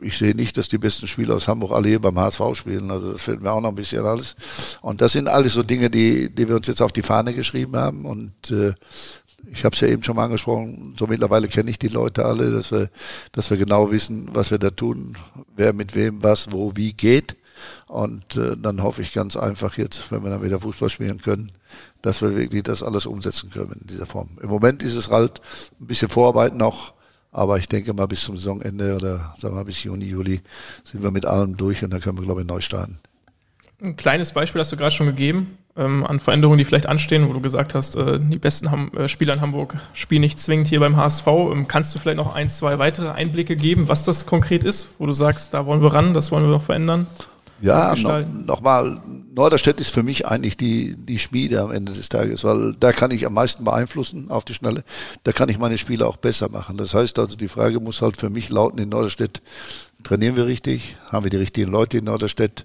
ich 0.00 0.16
sehe 0.18 0.34
nicht, 0.34 0.56
dass 0.56 0.68
die 0.68 0.78
besten 0.78 1.06
Spieler 1.06 1.34
aus 1.34 1.48
Hamburg 1.48 1.72
alle 1.72 1.88
hier 1.88 2.00
beim 2.00 2.18
HSV 2.18 2.40
spielen. 2.54 2.90
Also 2.90 3.12
das 3.12 3.22
fällt 3.22 3.42
mir 3.42 3.52
auch 3.52 3.60
noch 3.60 3.70
ein 3.70 3.74
bisschen 3.74 4.04
alles. 4.04 4.36
Und 4.80 5.00
das 5.00 5.12
sind 5.12 5.28
alles 5.28 5.52
so 5.52 5.62
Dinge, 5.62 5.90
die, 5.90 6.30
die 6.30 6.48
wir 6.48 6.56
uns 6.56 6.66
jetzt 6.66 6.82
auf 6.82 6.92
die 6.92 7.02
Fahne 7.02 7.34
geschrieben 7.34 7.76
haben. 7.76 8.04
Und 8.04 8.50
äh, 8.50 8.72
ich 9.50 9.64
habe 9.64 9.74
es 9.74 9.80
ja 9.80 9.88
eben 9.88 10.02
schon 10.02 10.16
mal 10.16 10.24
angesprochen, 10.24 10.94
so 10.98 11.06
mittlerweile 11.06 11.48
kenne 11.48 11.70
ich 11.70 11.78
die 11.78 11.88
Leute 11.88 12.24
alle, 12.24 12.50
dass 12.50 12.70
wir, 12.70 12.88
dass 13.32 13.50
wir 13.50 13.56
genau 13.56 13.90
wissen, 13.90 14.28
was 14.32 14.50
wir 14.50 14.58
da 14.58 14.70
tun, 14.70 15.16
wer 15.56 15.72
mit 15.72 15.94
wem 15.94 16.22
was, 16.22 16.52
wo, 16.52 16.76
wie 16.76 16.92
geht. 16.92 17.36
Und 17.86 18.36
äh, 18.36 18.56
dann 18.56 18.82
hoffe 18.82 19.02
ich 19.02 19.12
ganz 19.12 19.36
einfach 19.36 19.76
jetzt, 19.76 20.10
wenn 20.10 20.22
wir 20.22 20.30
dann 20.30 20.42
wieder 20.42 20.60
Fußball 20.60 20.88
spielen 20.88 21.20
können, 21.20 21.52
dass 22.02 22.22
wir 22.22 22.36
wirklich 22.36 22.62
das 22.62 22.82
alles 22.82 23.06
umsetzen 23.06 23.50
können 23.50 23.78
in 23.80 23.86
dieser 23.86 24.06
Form. 24.06 24.30
Im 24.42 24.48
Moment 24.48 24.82
ist 24.82 24.94
es 24.94 25.10
halt 25.10 25.40
ein 25.80 25.86
bisschen 25.86 26.08
Vorarbeit 26.08 26.54
noch 26.54 26.94
aber 27.32 27.58
ich 27.58 27.68
denke 27.68 27.94
mal, 27.94 28.06
bis 28.06 28.22
zum 28.22 28.36
Saisonende 28.36 28.96
oder 28.96 29.34
sagen 29.38 29.54
wir 29.54 29.58
mal 29.58 29.64
bis 29.64 29.82
Juni, 29.84 30.06
Juli 30.06 30.40
sind 30.84 31.02
wir 31.02 31.10
mit 31.10 31.26
allem 31.26 31.56
durch 31.56 31.82
und 31.84 31.90
dann 31.90 32.00
können 32.00 32.18
wir, 32.18 32.24
glaube 32.24 32.40
ich, 32.40 32.46
neu 32.46 32.60
starten. 32.60 32.98
Ein 33.82 33.96
kleines 33.96 34.32
Beispiel 34.32 34.60
hast 34.60 34.72
du 34.72 34.76
gerade 34.76 34.90
schon 34.90 35.06
gegeben 35.06 35.56
ähm, 35.76 36.04
an 36.04 36.20
Veränderungen, 36.20 36.58
die 36.58 36.64
vielleicht 36.64 36.86
anstehen, 36.86 37.28
wo 37.28 37.32
du 37.32 37.40
gesagt 37.40 37.74
hast, 37.74 37.96
äh, 37.96 38.18
die 38.20 38.38
besten 38.38 38.70
Ham 38.70 38.90
äh, 38.94 39.08
Spieler 39.08 39.32
in 39.34 39.40
Hamburg 39.40 39.76
spielen 39.94 40.20
nicht 40.20 40.38
zwingend 40.38 40.68
hier 40.68 40.80
beim 40.80 40.96
HSV. 40.96 41.26
Ähm, 41.26 41.68
kannst 41.68 41.94
du 41.94 41.98
vielleicht 41.98 42.18
noch 42.18 42.34
ein, 42.34 42.48
zwei 42.48 42.78
weitere 42.78 43.10
Einblicke 43.10 43.56
geben, 43.56 43.88
was 43.88 44.04
das 44.04 44.26
konkret 44.26 44.64
ist, 44.64 44.94
wo 44.98 45.06
du 45.06 45.12
sagst, 45.12 45.54
da 45.54 45.64
wollen 45.64 45.82
wir 45.82 45.94
ran, 45.94 46.12
das 46.12 46.30
wollen 46.30 46.44
wir 46.44 46.50
noch 46.50 46.62
verändern? 46.62 47.06
Ja, 47.60 47.94
nochmal, 47.94 48.24
noch 48.46 48.62
Norderstedt 49.32 49.80
ist 49.80 49.90
für 49.90 50.02
mich 50.02 50.26
eigentlich 50.26 50.56
die, 50.56 50.96
die 50.96 51.18
Schmiede 51.18 51.60
am 51.60 51.70
Ende 51.70 51.92
des 51.92 52.08
Tages, 52.08 52.42
weil 52.44 52.74
da 52.78 52.92
kann 52.92 53.10
ich 53.10 53.26
am 53.26 53.34
meisten 53.34 53.64
beeinflussen 53.64 54.30
auf 54.30 54.44
die 54.44 54.54
Schnelle. 54.54 54.82
Da 55.24 55.32
kann 55.32 55.48
ich 55.48 55.58
meine 55.58 55.78
Spieler 55.78 56.08
auch 56.08 56.16
besser 56.16 56.48
machen. 56.48 56.76
Das 56.76 56.94
heißt 56.94 57.18
also, 57.18 57.36
die 57.36 57.48
Frage 57.48 57.80
muss 57.80 58.02
halt 58.02 58.16
für 58.16 58.28
mich 58.28 58.48
lauten 58.48 58.78
in 58.78 58.88
Norderstedt, 58.88 59.40
trainieren 60.02 60.36
wir 60.36 60.46
richtig? 60.46 60.96
Haben 61.06 61.24
wir 61.24 61.30
die 61.30 61.36
richtigen 61.36 61.70
Leute 61.70 61.98
in 61.98 62.04
Norderstedt? 62.04 62.64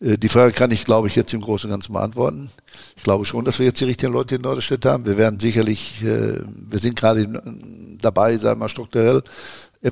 Äh, 0.00 0.16
die 0.16 0.28
Frage 0.28 0.52
kann 0.52 0.70
ich, 0.70 0.84
glaube 0.84 1.08
ich, 1.08 1.16
jetzt 1.16 1.34
im 1.34 1.42
Großen 1.42 1.68
und 1.68 1.74
Ganzen 1.74 1.92
beantworten. 1.92 2.50
Ich 2.96 3.02
glaube 3.02 3.24
schon, 3.24 3.44
dass 3.44 3.58
wir 3.58 3.66
jetzt 3.66 3.80
die 3.80 3.84
richtigen 3.84 4.12
Leute 4.12 4.36
in 4.36 4.42
Norderstedt 4.42 4.86
haben. 4.86 5.04
Wir 5.04 5.18
werden 5.18 5.38
sicherlich, 5.38 6.02
äh, 6.02 6.40
wir 6.44 6.78
sind 6.78 6.96
gerade 6.96 7.98
dabei, 8.00 8.36
sagen 8.38 8.58
wir 8.58 8.64
mal 8.64 8.68
strukturell, 8.68 9.22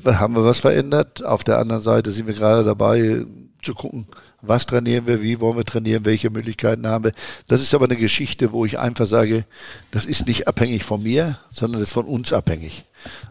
haben 0.06 0.35
wir 0.35 0.44
was 0.44 0.60
verändert. 0.60 1.24
Auf 1.24 1.44
der 1.44 1.59
anderen 1.59 1.82
Seite 1.82 2.12
sind 2.12 2.27
wir 2.27 2.35
gerade 2.35 2.65
dabei 2.65 3.24
zu 3.62 3.74
gucken, 3.74 4.06
was 4.40 4.66
trainieren 4.66 5.06
wir, 5.06 5.23
wie 5.23 5.40
wollen 5.40 5.56
wir 5.56 5.65
trainieren, 5.65 6.05
welche 6.05 6.31
Möglichkeiten 6.31 6.86
haben 6.86 7.05
wir. 7.05 7.12
Das 7.48 7.60
ist 7.60 7.74
aber 7.74 7.86
eine 7.86 7.97
Geschichte, 7.97 8.52
wo 8.52 8.65
ich 8.65 8.78
einfach 8.78 9.06
sage, 9.06 9.44
das 9.90 10.06
ist 10.06 10.27
nicht 10.27 10.47
abhängig 10.47 10.85
von 10.85 11.02
mir, 11.02 11.39
sondern 11.51 11.81
das 11.81 11.89
ist 11.89 11.94
von 11.94 12.06
uns 12.06 12.32
abhängig. 12.32 12.85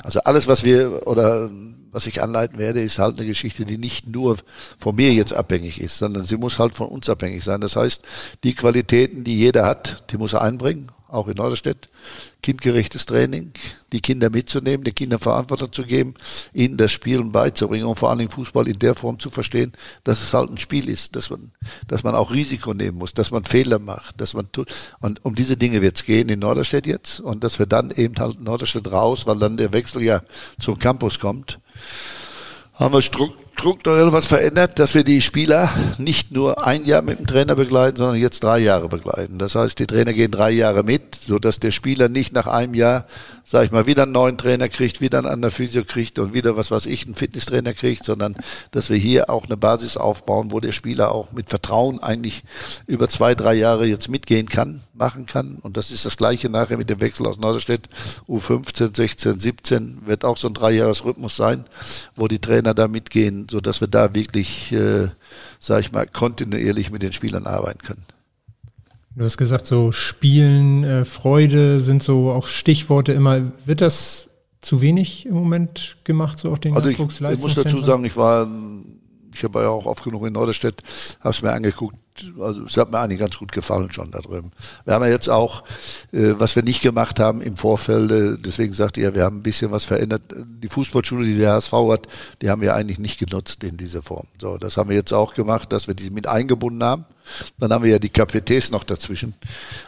Also 0.03 0.19
alles, 0.21 0.47
was 0.47 0.63
wir 0.63 1.07
oder 1.07 1.49
was 1.91 2.07
ich 2.07 2.21
anleiten 2.21 2.59
werde, 2.59 2.81
ist 2.81 2.99
halt 2.99 3.17
eine 3.17 3.25
Geschichte, 3.25 3.65
die 3.65 3.77
nicht 3.77 4.07
nur 4.07 4.37
von 4.77 4.95
mir 4.95 5.13
jetzt 5.13 5.33
abhängig 5.33 5.81
ist, 5.81 5.97
sondern 5.97 6.25
sie 6.25 6.37
muss 6.37 6.59
halt 6.59 6.75
von 6.75 6.89
uns 6.89 7.09
abhängig 7.09 7.43
sein. 7.43 7.61
Das 7.61 7.75
heißt, 7.75 8.01
die 8.43 8.53
Qualitäten, 8.53 9.23
die 9.23 9.37
jeder 9.37 9.65
hat, 9.65 10.03
die 10.11 10.17
muss 10.17 10.33
er 10.33 10.41
einbringen, 10.41 10.91
auch 11.07 11.27
in 11.27 11.35
Norderstedt, 11.35 11.89
kindgerechtes 12.41 13.05
Training, 13.05 13.51
die 13.91 14.01
Kinder 14.01 14.29
mitzunehmen, 14.29 14.83
den 14.83 14.95
Kindern 14.95 15.19
Verantwortung 15.19 15.71
zu 15.71 15.83
geben, 15.83 16.13
ihnen 16.53 16.77
das 16.77 16.91
Spielen 16.91 17.31
beizubringen 17.31 17.85
und 17.85 17.97
vor 17.97 18.09
allen 18.09 18.19
Dingen 18.19 18.31
Fußball 18.31 18.67
in 18.67 18.79
der 18.79 18.95
Form 18.95 19.19
zu 19.19 19.29
verstehen, 19.29 19.73
dass 20.03 20.21
es 20.21 20.33
halt 20.33 20.49
ein 20.49 20.57
Spiel 20.57 20.89
ist, 20.89 21.15
dass 21.15 21.29
man, 21.29 21.51
dass 21.87 22.03
man 22.03 22.15
auch 22.15 22.31
Risiko 22.31 22.73
nehmen 22.73 22.97
muss, 22.97 23.13
dass 23.13 23.31
man 23.31 23.43
Fehler 23.45 23.79
macht, 23.79 24.19
dass 24.21 24.33
man 24.33 24.51
tut. 24.51 24.73
Und 24.99 25.23
um 25.25 25.35
diese 25.35 25.57
Dinge 25.57 25.81
wird 25.81 25.97
es 25.97 26.05
gehen 26.05 26.29
in 26.29 26.39
Norderstedt 26.39 26.87
jetzt 26.87 27.19
und 27.19 27.43
dass 27.43 27.59
wir 27.59 27.65
dann 27.65 27.91
eben 27.91 28.15
halt 28.17 28.41
Norderstedt 28.41 28.91
raus, 28.91 29.25
weil 29.25 29.39
dann 29.39 29.57
der 29.57 29.73
Wechsel 29.73 30.03
ja 30.03 30.21
zum 30.59 30.77
Campus 30.77 31.19
kommt, 31.19 31.59
haben 32.73 32.93
wir 32.93 33.01
Struktur 33.01 33.46
strukturell 33.57 34.13
was 34.13 34.27
verändert, 34.27 34.77
dass 34.77 34.93
wir 34.93 35.03
die 35.03 35.19
Spieler 35.19 35.69
nicht 35.97 36.31
nur 36.31 36.65
ein 36.65 36.85
Jahr 36.85 37.01
mit 37.01 37.17
dem 37.17 37.25
Trainer 37.25 37.55
begleiten, 37.55 37.97
sondern 37.97 38.17
jetzt 38.17 38.43
drei 38.43 38.59
Jahre 38.59 38.87
begleiten. 38.87 39.39
Das 39.39 39.55
heißt, 39.55 39.79
die 39.79 39.87
Trainer 39.87 40.13
gehen 40.13 40.29
drei 40.29 40.51
Jahre 40.51 40.83
mit, 40.83 41.15
so 41.15 41.39
dass 41.39 41.59
der 41.59 41.71
Spieler 41.71 42.07
nicht 42.07 42.33
nach 42.33 42.45
einem 42.45 42.75
Jahr 42.75 43.05
sag 43.49 43.63
ich 43.63 43.71
mal, 43.71 43.85
wieder 43.85 44.03
einen 44.03 44.11
neuen 44.11 44.37
Trainer 44.37 44.67
kriegt, 44.67 44.99
wieder 44.99 45.19
einen 45.19 45.27
anderen 45.27 45.53
Physio 45.53 45.85
kriegt 45.85 46.19
und 46.19 46.33
wieder 46.33 46.57
was 46.57 46.69
weiß 46.69 46.85
ich, 46.85 47.05
einen 47.05 47.15
Fitnesstrainer 47.15 47.73
kriegt, 47.73 48.03
sondern 48.03 48.35
dass 48.71 48.89
wir 48.89 48.97
hier 48.97 49.29
auch 49.29 49.45
eine 49.45 49.55
Basis 49.55 49.95
aufbauen, 49.95 50.51
wo 50.51 50.59
der 50.59 50.73
Spieler 50.73 51.13
auch 51.13 51.31
mit 51.31 51.49
Vertrauen 51.49 52.03
eigentlich 52.03 52.43
über 52.87 53.07
zwei, 53.07 53.35
drei 53.35 53.53
Jahre 53.53 53.85
jetzt 53.85 54.09
mitgehen 54.09 54.49
kann, 54.49 54.81
machen 54.93 55.27
kann. 55.27 55.59
Und 55.61 55.77
das 55.77 55.91
ist 55.91 56.05
das 56.05 56.17
Gleiche 56.17 56.49
nachher 56.49 56.75
mit 56.75 56.89
dem 56.89 56.99
Wechsel 56.99 57.25
aus 57.25 57.37
Norderstedt. 57.37 57.87
U15, 58.27 58.93
16, 58.93 59.39
17 59.39 59.99
wird 60.05 60.25
auch 60.25 60.35
so 60.35 60.49
ein 60.49 60.53
Dreijahresrhythmus 60.53 61.37
sein, 61.37 61.63
wo 62.17 62.27
die 62.27 62.39
Trainer 62.39 62.73
da 62.73 62.89
mitgehen, 62.89 63.46
so 63.49 63.59
dass 63.59 63.81
wir 63.81 63.87
da 63.87 64.13
wirklich, 64.13 64.71
äh, 64.71 65.09
sag 65.59 65.81
ich 65.81 65.91
mal, 65.91 66.07
kontinuierlich 66.07 66.91
mit 66.91 67.01
den 67.01 67.13
Spielern 67.13 67.45
arbeiten 67.45 67.79
können. 67.79 68.05
Du 69.15 69.25
hast 69.25 69.37
gesagt, 69.37 69.65
so 69.65 69.91
Spielen, 69.91 70.83
äh, 70.83 71.03
Freude 71.03 71.79
sind 71.79 72.03
so 72.03 72.31
auch 72.31 72.47
Stichworte 72.47 73.13
immer. 73.13 73.41
Wird 73.65 73.81
das 73.81 74.29
zu 74.61 74.81
wenig 74.81 75.25
im 75.25 75.33
Moment 75.33 75.97
gemacht, 76.03 76.37
so 76.39 76.51
auf 76.51 76.59
den 76.59 76.75
also 76.75 76.87
ich, 76.87 76.99
ich 76.99 77.39
muss 77.39 77.55
dazu 77.55 77.83
sagen, 77.83 78.05
ich 78.05 78.15
war, 78.15 78.47
ich 79.33 79.43
habe 79.43 79.61
ja 79.61 79.69
auch 79.69 79.85
oft 79.85 80.03
genug 80.03 80.25
in 80.25 80.33
Norderstedt, 80.33 80.83
habe 81.21 81.29
es 81.29 81.41
mir 81.41 81.51
angeguckt, 81.51 81.95
also 82.39 82.63
es 82.65 82.77
hat 82.77 82.91
mir 82.91 82.99
eigentlich 82.99 83.19
ganz 83.19 83.37
gut 83.37 83.51
gefallen 83.51 83.91
schon 83.91 84.11
da 84.11 84.19
drüben. 84.19 84.51
Wir 84.85 84.93
haben 84.93 85.03
ja 85.03 85.09
jetzt 85.09 85.29
auch, 85.29 85.63
äh, 86.11 86.33
was 86.37 86.55
wir 86.55 86.63
nicht 86.63 86.81
gemacht 86.81 87.19
haben 87.19 87.41
im 87.41 87.57
Vorfeld, 87.57 88.11
äh, 88.11 88.37
deswegen 88.37 88.73
sagte 88.73 89.01
ihr, 89.01 89.15
wir 89.15 89.23
haben 89.23 89.37
ein 89.37 89.43
bisschen 89.43 89.71
was 89.71 89.85
verändert. 89.85 90.23
Die 90.35 90.69
Fußballschule, 90.69 91.25
die 91.25 91.35
der 91.35 91.53
HSV 91.53 91.73
hat, 91.89 92.07
die 92.41 92.49
haben 92.49 92.61
wir 92.61 92.75
eigentlich 92.75 92.99
nicht 92.99 93.19
genutzt 93.19 93.63
in 93.63 93.77
dieser 93.77 94.01
Form. 94.01 94.27
So, 94.41 94.57
das 94.57 94.77
haben 94.77 94.89
wir 94.89 94.95
jetzt 94.95 95.13
auch 95.13 95.33
gemacht, 95.33 95.71
dass 95.71 95.87
wir 95.87 95.93
die 95.93 96.09
mit 96.09 96.27
eingebunden 96.27 96.83
haben. 96.83 97.05
Dann 97.57 97.71
haben 97.71 97.83
wir 97.83 97.91
ja 97.91 97.99
die 97.99 98.09
KPTs 98.09 98.71
noch 98.71 98.83
dazwischen. 98.83 99.33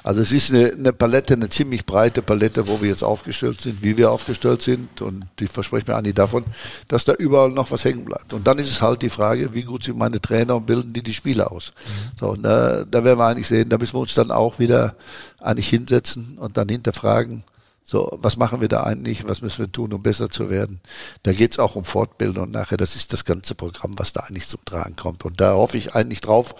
Also 0.04 0.22
es 0.22 0.32
ist 0.32 0.52
eine, 0.52 0.72
eine, 0.72 0.94
Palette, 0.94 1.34
eine 1.34 1.50
ziemlich 1.50 1.86
breite 1.86 2.22
Palette, 2.22 2.68
wo 2.68 2.82
wir 2.82 2.90
jetzt 2.90 3.04
aufgestellt 3.04 3.62
sind, 3.62 3.82
wie 3.84 3.98
wir 3.98 4.12
aufgestellt 4.12 4.62
sind. 4.62 5.02
Und 5.02 5.26
ich 5.40 5.50
verspreche 5.50 5.90
mir 5.90 5.98
Anni 5.98 6.14
davon, 6.14 6.46
dass 6.88 7.06
da 7.06 7.14
überall 7.14 7.52
noch 7.52 7.72
was 7.72 7.86
hängen 7.86 8.06
bleibt. 8.06 8.34
Und 8.34 8.46
dann 8.46 8.60
ist 8.60 8.70
es 8.70 8.82
halt 8.82 9.02
die 9.02 9.10
Frage, 9.10 9.54
wie 9.54 9.64
gut 9.64 9.84
sind 9.84 9.98
meine 9.98 10.22
Trainer 10.22 10.56
und 10.56 10.66
bilden 10.66 10.94
die 10.94 11.04
die 11.04 11.14
Spieler 11.14 11.52
aus. 11.52 11.74
So, 12.20 12.30
und 12.32 12.44
da, 12.44 12.86
da 12.86 13.04
werden 13.04 13.20
wir 13.20 13.26
eigentlich 13.26 13.48
sehen, 13.48 13.70
da 13.70 13.78
müssen 13.78 13.96
wir 13.96 14.02
uns 14.02 14.14
dann 14.14 14.32
auch 14.32 14.60
wieder 14.60 14.96
eigentlich 15.40 15.70
hinsetzen 15.70 16.38
und 16.38 16.58
dann 16.58 16.70
hinterfragen, 16.70 17.44
so, 17.90 18.16
was 18.22 18.38
machen 18.38 18.62
wir 18.62 18.68
da 18.68 18.84
eigentlich? 18.84 19.28
Was 19.28 19.42
müssen 19.42 19.66
wir 19.66 19.72
tun, 19.72 19.92
um 19.94 20.04
besser 20.04 20.30
zu 20.30 20.52
werden? 20.52 20.80
Da 21.24 21.34
geht 21.34 21.54
es 21.54 21.58
auch 21.58 21.76
um 21.76 21.86
Fortbildung 21.86 22.44
und 22.44 22.52
nachher. 22.52 22.78
Das 22.78 22.96
ist 22.96 23.14
das 23.14 23.26
ganze 23.26 23.56
Programm, 23.56 23.98
was 23.98 24.14
da 24.14 24.20
eigentlich 24.20 24.46
zum 24.46 24.64
Tragen 24.64 24.96
kommt. 24.96 25.26
Und 25.26 25.42
da 25.42 25.54
hoffe 25.54 25.80
ich 25.80 25.96
eigentlich 25.96 26.22
drauf, 26.22 26.54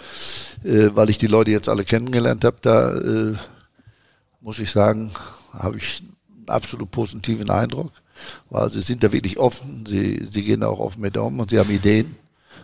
äh, 0.64 0.90
weil 0.96 1.12
ich 1.12 1.20
die 1.20 1.28
Leute 1.28 1.52
jetzt 1.52 1.70
alle 1.70 1.86
kennengelernt 1.86 2.44
habe. 2.44 2.58
Da 2.62 2.98
äh, 2.98 3.36
muss 4.42 4.58
ich 4.58 4.72
sagen, 4.72 5.12
habe 5.54 5.78
ich 5.78 6.02
einen 6.02 6.50
absolut 6.50 6.90
positiven 6.90 7.52
Eindruck, 7.52 7.92
weil 8.50 8.72
sie 8.72 8.82
sind 8.82 9.04
da 9.04 9.12
wirklich 9.12 9.38
offen. 9.38 9.86
Sie, 9.88 10.26
sie 10.28 10.44
gehen 10.44 10.62
da 10.62 10.68
auch 10.70 10.80
offen 10.80 11.02
mit 11.02 11.16
um 11.16 11.40
und 11.40 11.52
sie 11.52 11.60
haben 11.60 11.70
Ideen. 11.70 12.16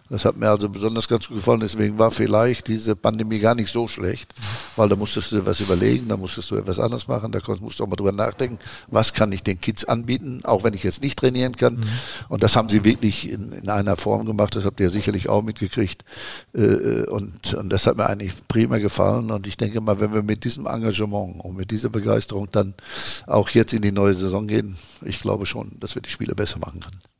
Das 0.09 0.23
hat 0.23 0.37
mir 0.37 0.49
also 0.49 0.69
besonders 0.69 1.07
ganz 1.07 1.27
gut 1.27 1.37
gefallen. 1.37 1.61
Deswegen 1.61 1.97
war 1.97 2.11
vielleicht 2.11 2.67
diese 2.67 2.95
Pandemie 2.95 3.39
gar 3.39 3.55
nicht 3.55 3.71
so 3.71 3.87
schlecht, 3.87 4.33
weil 4.75 4.87
da 4.87 4.95
musstest 4.95 5.31
du 5.31 5.37
dir 5.37 5.45
was 5.45 5.59
überlegen, 5.59 6.07
da 6.07 6.17
musstest 6.17 6.51
du 6.51 6.55
etwas 6.55 6.79
anders 6.79 7.07
machen, 7.07 7.31
da 7.31 7.39
musst 7.59 7.79
du 7.79 7.83
auch 7.83 7.87
mal 7.87 7.95
drüber 7.95 8.11
nachdenken, 8.11 8.59
was 8.87 9.13
kann 9.13 9.31
ich 9.31 9.41
den 9.41 9.59
Kids 9.59 9.83
anbieten, 9.83 10.41
auch 10.43 10.63
wenn 10.63 10.75
ich 10.75 10.83
jetzt 10.83 11.01
nicht 11.01 11.17
trainieren 11.17 11.55
kann. 11.55 11.77
Mhm. 11.77 11.85
Und 12.29 12.43
das 12.43 12.55
haben 12.55 12.69
sie 12.69 12.83
wirklich 12.83 13.29
in, 13.29 13.51
in, 13.51 13.69
einer 13.69 13.97
Form 13.97 14.25
gemacht, 14.25 14.55
das 14.55 14.65
habt 14.65 14.79
ihr 14.79 14.91
sicherlich 14.91 15.27
auch 15.27 15.41
mitgekriegt. 15.41 16.05
Äh, 16.53 16.61
äh, 16.61 17.07
und, 17.07 17.53
und 17.55 17.69
das 17.69 17.87
hat 17.87 17.97
mir 17.97 18.07
eigentlich 18.07 18.33
prima 18.47 18.77
gefallen. 18.77 19.31
Und 19.31 19.47
ich 19.47 19.57
denke 19.57 19.81
mal, 19.81 19.99
wenn 19.99 20.13
wir 20.13 20.21
mit 20.21 20.43
diesem 20.43 20.67
Engagement 20.67 21.43
und 21.43 21.57
mit 21.57 21.71
dieser 21.71 21.89
Begeisterung 21.89 22.47
dann 22.51 22.75
auch 23.25 23.49
jetzt 23.49 23.73
in 23.73 23.81
die 23.81 23.91
neue 23.91 24.13
Saison 24.13 24.47
gehen, 24.47 24.77
ich 25.01 25.19
glaube 25.19 25.45
schon, 25.45 25.71
dass 25.79 25.95
wir 25.95 26.01
die 26.01 26.09
Spiele 26.09 26.35
besser 26.35 26.59
machen 26.59 26.81
können. 26.81 27.14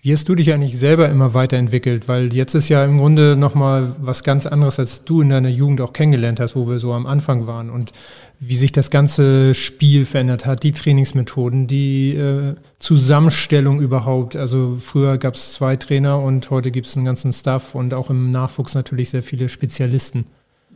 Wie 0.00 0.12
hast 0.12 0.28
du 0.28 0.36
dich 0.36 0.52
eigentlich 0.52 0.78
selber 0.78 1.08
immer 1.08 1.34
weiterentwickelt? 1.34 2.06
Weil 2.06 2.32
jetzt 2.32 2.54
ist 2.54 2.68
ja 2.68 2.84
im 2.84 2.98
Grunde 2.98 3.34
nochmal 3.34 3.96
was 3.98 4.22
ganz 4.22 4.46
anderes, 4.46 4.78
als 4.78 5.04
du 5.04 5.22
in 5.22 5.30
deiner 5.30 5.48
Jugend 5.48 5.80
auch 5.80 5.92
kennengelernt 5.92 6.38
hast, 6.38 6.54
wo 6.54 6.68
wir 6.68 6.78
so 6.78 6.92
am 6.92 7.06
Anfang 7.06 7.48
waren. 7.48 7.68
Und 7.68 7.92
wie 8.38 8.56
sich 8.56 8.70
das 8.70 8.90
ganze 8.90 9.54
Spiel 9.56 10.06
verändert 10.06 10.46
hat, 10.46 10.62
die 10.62 10.70
Trainingsmethoden, 10.70 11.66
die 11.66 12.14
äh, 12.14 12.54
Zusammenstellung 12.78 13.80
überhaupt. 13.80 14.36
Also 14.36 14.78
früher 14.80 15.18
gab 15.18 15.34
es 15.34 15.54
zwei 15.54 15.74
Trainer 15.74 16.20
und 16.20 16.48
heute 16.50 16.70
gibt 16.70 16.86
es 16.86 16.96
einen 16.96 17.04
ganzen 17.04 17.32
Staff 17.32 17.74
und 17.74 17.92
auch 17.92 18.08
im 18.08 18.30
Nachwuchs 18.30 18.74
natürlich 18.74 19.10
sehr 19.10 19.24
viele 19.24 19.48
Spezialisten. 19.48 20.26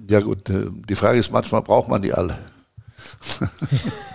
Ja 0.08 0.20
gut, 0.20 0.50
äh, 0.50 0.66
die 0.88 0.96
Frage 0.96 1.20
ist, 1.20 1.30
manchmal 1.30 1.62
braucht 1.62 1.88
man 1.88 2.02
die 2.02 2.12
alle. 2.12 2.38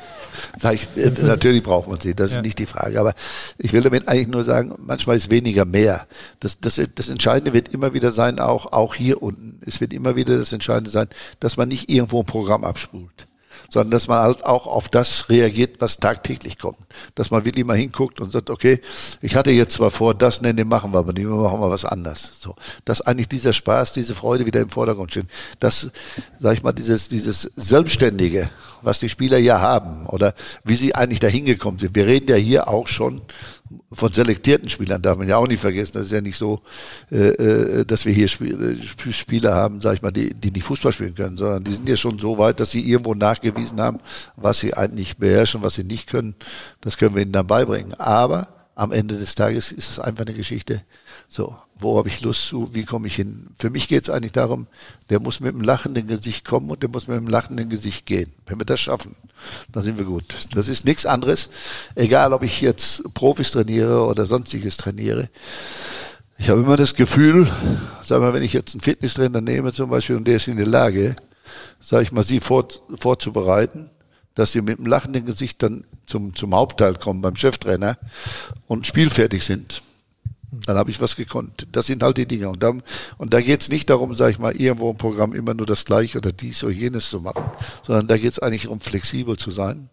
Ich, 0.72 0.88
äh, 0.98 1.12
natürlich 1.24 1.64
braucht 1.64 1.88
man 1.88 2.00
sie, 2.00 2.16
das 2.16 2.32
ja. 2.32 2.38
ist 2.38 2.44
nicht 2.44 2.60
die 2.60 2.66
Frage. 2.66 3.00
Aber 3.00 3.14
ich 3.58 3.74
will 3.74 3.82
damit 3.82 4.08
eigentlich 4.08 4.28
nur 4.28 4.44
sagen, 4.44 4.74
manchmal 4.80 5.18
ist 5.18 5.30
weniger 5.30 5.66
mehr. 5.66 6.08
Das, 6.40 6.60
das, 6.60 6.82
das 6.96 7.10
Entscheidende 7.10 7.54
wird 7.54 7.70
immer 7.74 7.94
wieder 7.94 8.12
sein, 8.12 8.40
auch, 8.40 8.72
auch 8.72 8.96
hier 8.96 9.22
unten. 9.22 9.60
Es 9.66 9.82
wird 9.82 9.94
immer 9.94 10.16
wieder 10.16 10.38
das 10.38 10.54
Entscheidende 10.54 10.90
sein, 10.90 11.08
dass 11.40 11.58
man 11.58 11.68
nicht 11.68 11.90
irgendwo 11.90 12.20
ein 12.22 12.26
Programm 12.26 12.64
abspult 12.64 13.28
sondern 13.70 13.92
dass 13.92 14.08
man 14.08 14.22
halt 14.22 14.46
auch 14.46 14.68
auf 14.68 14.90
das 14.90 15.30
reagiert, 15.30 15.80
was 15.80 16.00
tagtäglich 16.00 16.58
kommt. 16.58 16.78
Dass 17.16 17.32
man 17.32 17.46
wirklich 17.46 17.66
mal 17.66 17.78
hinguckt 17.78 18.20
und 18.22 18.32
sagt, 18.32 18.50
okay, 18.50 18.82
ich 19.22 19.36
hatte 19.36 19.52
jetzt 19.52 19.74
zwar 19.74 19.92
vor, 19.92 20.14
das 20.14 20.42
nennen, 20.42 20.68
machen 20.68 20.94
wir, 20.94 21.00
aber 21.00 21.14
nicht, 21.14 21.28
wir 21.28 21.36
machen 21.36 21.60
wir 21.60 21.70
was 21.70 21.86
anders. 21.86 22.34
So, 22.40 22.56
dass 22.86 23.02
eigentlich 23.02 23.28
dieser 23.28 23.54
Spaß, 23.54 23.94
diese 23.94 24.16
Freude 24.16 24.46
wieder 24.46 24.62
im 24.62 24.70
Vordergrund 24.70 25.12
steht. 25.12 25.28
Das, 25.60 25.92
sag 26.40 26.54
ich 26.54 26.64
mal, 26.64 26.74
dieses, 26.74 27.10
dieses 27.10 27.42
Selbstständige, 27.56 28.50
was 28.82 29.00
die 29.00 29.10
Spieler 29.10 29.38
ja 29.38 29.60
haben 29.60 30.06
oder 30.06 30.34
wie 30.64 30.76
sie 30.76 30.96
eigentlich 30.96 31.20
dahin 31.20 31.46
gekommen 31.46 31.80
sind. 31.80 31.96
Wir 31.96 32.08
reden 32.08 32.30
ja 32.30 32.36
hier 32.36 32.68
auch 32.68 32.88
schon 32.88 33.22
von 33.92 34.12
selektierten 34.12 34.70
Spielern 34.70 35.02
darf 35.02 35.18
man 35.18 35.28
ja 35.28 35.38
auch 35.38 35.48
nicht 35.48 35.60
vergessen. 35.60 35.94
Das 35.96 36.06
ist 36.06 36.12
ja 36.12 36.22
nicht 36.22 36.38
so, 36.38 36.62
äh, 37.12 37.30
äh 37.30 37.86
dass 37.86 38.06
wir 38.06 38.14
hier 38.14 38.26
äh, 38.26 39.12
Spieler 39.12 39.56
haben, 39.56 39.82
sag 39.82 39.96
ich 39.96 40.02
mal, 40.02 40.12
die, 40.12 40.34
die 40.34 40.52
nicht 40.52 40.64
Fußball 40.64 40.94
spielen 40.94 41.16
können, 41.16 41.38
sondern 41.38 41.64
die 41.64 41.74
sind 41.74 41.88
ja 41.88 41.96
schon 41.96 42.20
so 42.20 42.38
weit, 42.38 42.60
dass 42.60 42.72
sie 42.72 42.88
irgendwo 42.90 43.14
nachgewiesen 43.14 43.80
haben, 43.80 44.00
was 44.36 44.60
sie 44.60 44.74
eigentlich 44.74 45.18
beherrschen, 45.18 45.62
was 45.64 45.76
sie 45.76 45.84
nicht 45.84 46.10
können. 46.10 46.36
Das 46.82 46.98
können 46.98 47.16
wir 47.16 47.22
ihnen 47.22 47.32
dann 47.32 47.48
beibringen. 47.48 47.94
Aber 47.96 48.48
am 48.76 48.92
Ende 48.92 49.18
des 49.18 49.36
Tages 49.36 49.72
ist 49.72 49.90
es 49.90 50.00
einfach 50.00 50.26
eine 50.26 50.36
Geschichte. 50.36 50.84
So, 51.30 51.56
wo 51.80 51.98
habe 51.98 52.08
ich 52.08 52.22
Lust 52.22 52.48
zu, 52.48 52.70
wie 52.74 52.86
komme 52.86 53.08
ich 53.08 53.16
hin? 53.16 53.48
Für 53.60 53.70
mich 53.70 53.88
geht 53.88 54.04
es 54.04 54.10
eigentlich 54.10 54.32
darum, 54.32 54.68
der 55.10 55.20
muss 55.20 55.40
mit 55.40 55.54
einem 55.54 55.64
lachenden 55.64 56.08
Gesicht 56.08 56.46
kommen 56.46 56.70
und 56.70 56.82
der 56.82 56.90
muss 56.90 57.08
mit 57.08 57.18
einem 57.18 57.28
lachenden 57.28 57.70
Gesicht 57.70 58.06
gehen. 58.06 58.32
Wenn 58.46 58.60
wir 58.60 58.66
das 58.66 58.80
schaffen, 58.80 59.16
dann 59.72 59.84
sind 59.84 59.98
wir 59.98 60.06
gut. 60.06 60.48
Das 60.54 60.70
ist 60.70 60.86
nichts 60.86 61.06
anderes, 61.06 61.50
egal 61.96 62.32
ob 62.32 62.44
ich 62.44 62.62
jetzt 62.62 63.14
Profis 63.14 63.52
trainiere 63.52 64.06
oder 64.06 64.26
sonstiges 64.26 64.78
trainiere. 64.78 65.30
Ich 66.40 66.50
habe 66.50 66.62
immer 66.62 66.78
das 66.78 66.96
Gefühl, 66.96 67.52
sag 68.04 68.22
mal, 68.22 68.34
wenn 68.34 68.44
ich 68.44 68.54
jetzt 68.54 68.74
einen 68.74 68.82
Fitnesstrainer 68.82 69.42
nehme 69.42 69.74
zum 69.74 69.90
Beispiel 69.90 70.16
und 70.16 70.26
der 70.26 70.38
ist 70.38 70.48
in 70.48 70.58
der 70.58 70.68
Lage, 70.68 71.16
sage 71.82 72.04
ich 72.04 72.12
mal, 72.12 72.24
sie 72.24 72.40
vor, 72.40 72.68
vorzubereiten, 73.00 73.90
dass 74.34 74.54
sie 74.54 74.62
mit 74.62 74.78
einem 74.78 74.88
lachenden 74.88 75.26
Gesicht 75.26 75.62
dann 75.62 75.84
zum, 76.06 76.36
zum 76.36 76.56
Hauptteil 76.56 76.96
kommen 76.96 77.22
beim 77.22 77.36
Cheftrainer 77.36 77.98
und 78.68 78.88
spielfertig 78.88 79.44
sind 79.44 79.82
dann 80.52 80.78
habe 80.78 80.92
ich 80.92 81.02
was 81.02 81.16
gekonnt. 81.16 81.68
Das 81.72 81.88
sind 81.88 82.04
halt 82.04 82.18
die 82.18 82.26
Dinge. 82.26 82.50
Und 82.50 82.64
da, 82.64 82.74
und 83.18 83.34
da 83.34 83.42
geht 83.42 83.62
es 83.62 83.70
nicht 83.70 83.90
darum, 83.90 84.16
sage 84.16 84.32
ich 84.32 84.40
mal, 84.40 84.56
irgendwo 84.56 84.90
im 84.92 84.98
Programm 84.98 85.34
immer 85.34 85.54
nur 85.54 85.66
das 85.66 85.86
Gleiche 85.86 86.18
oder 86.18 86.32
dies 86.32 86.64
oder 86.64 86.74
jenes 86.74 87.10
zu 87.10 87.20
machen, 87.20 87.44
sondern 87.84 88.08
da 88.08 88.18
geht 88.18 88.32
es 88.32 88.40
eigentlich 88.40 88.68
um 88.68 88.80
flexibel 88.80 89.38
zu 89.38 89.52
sein. 89.52 89.90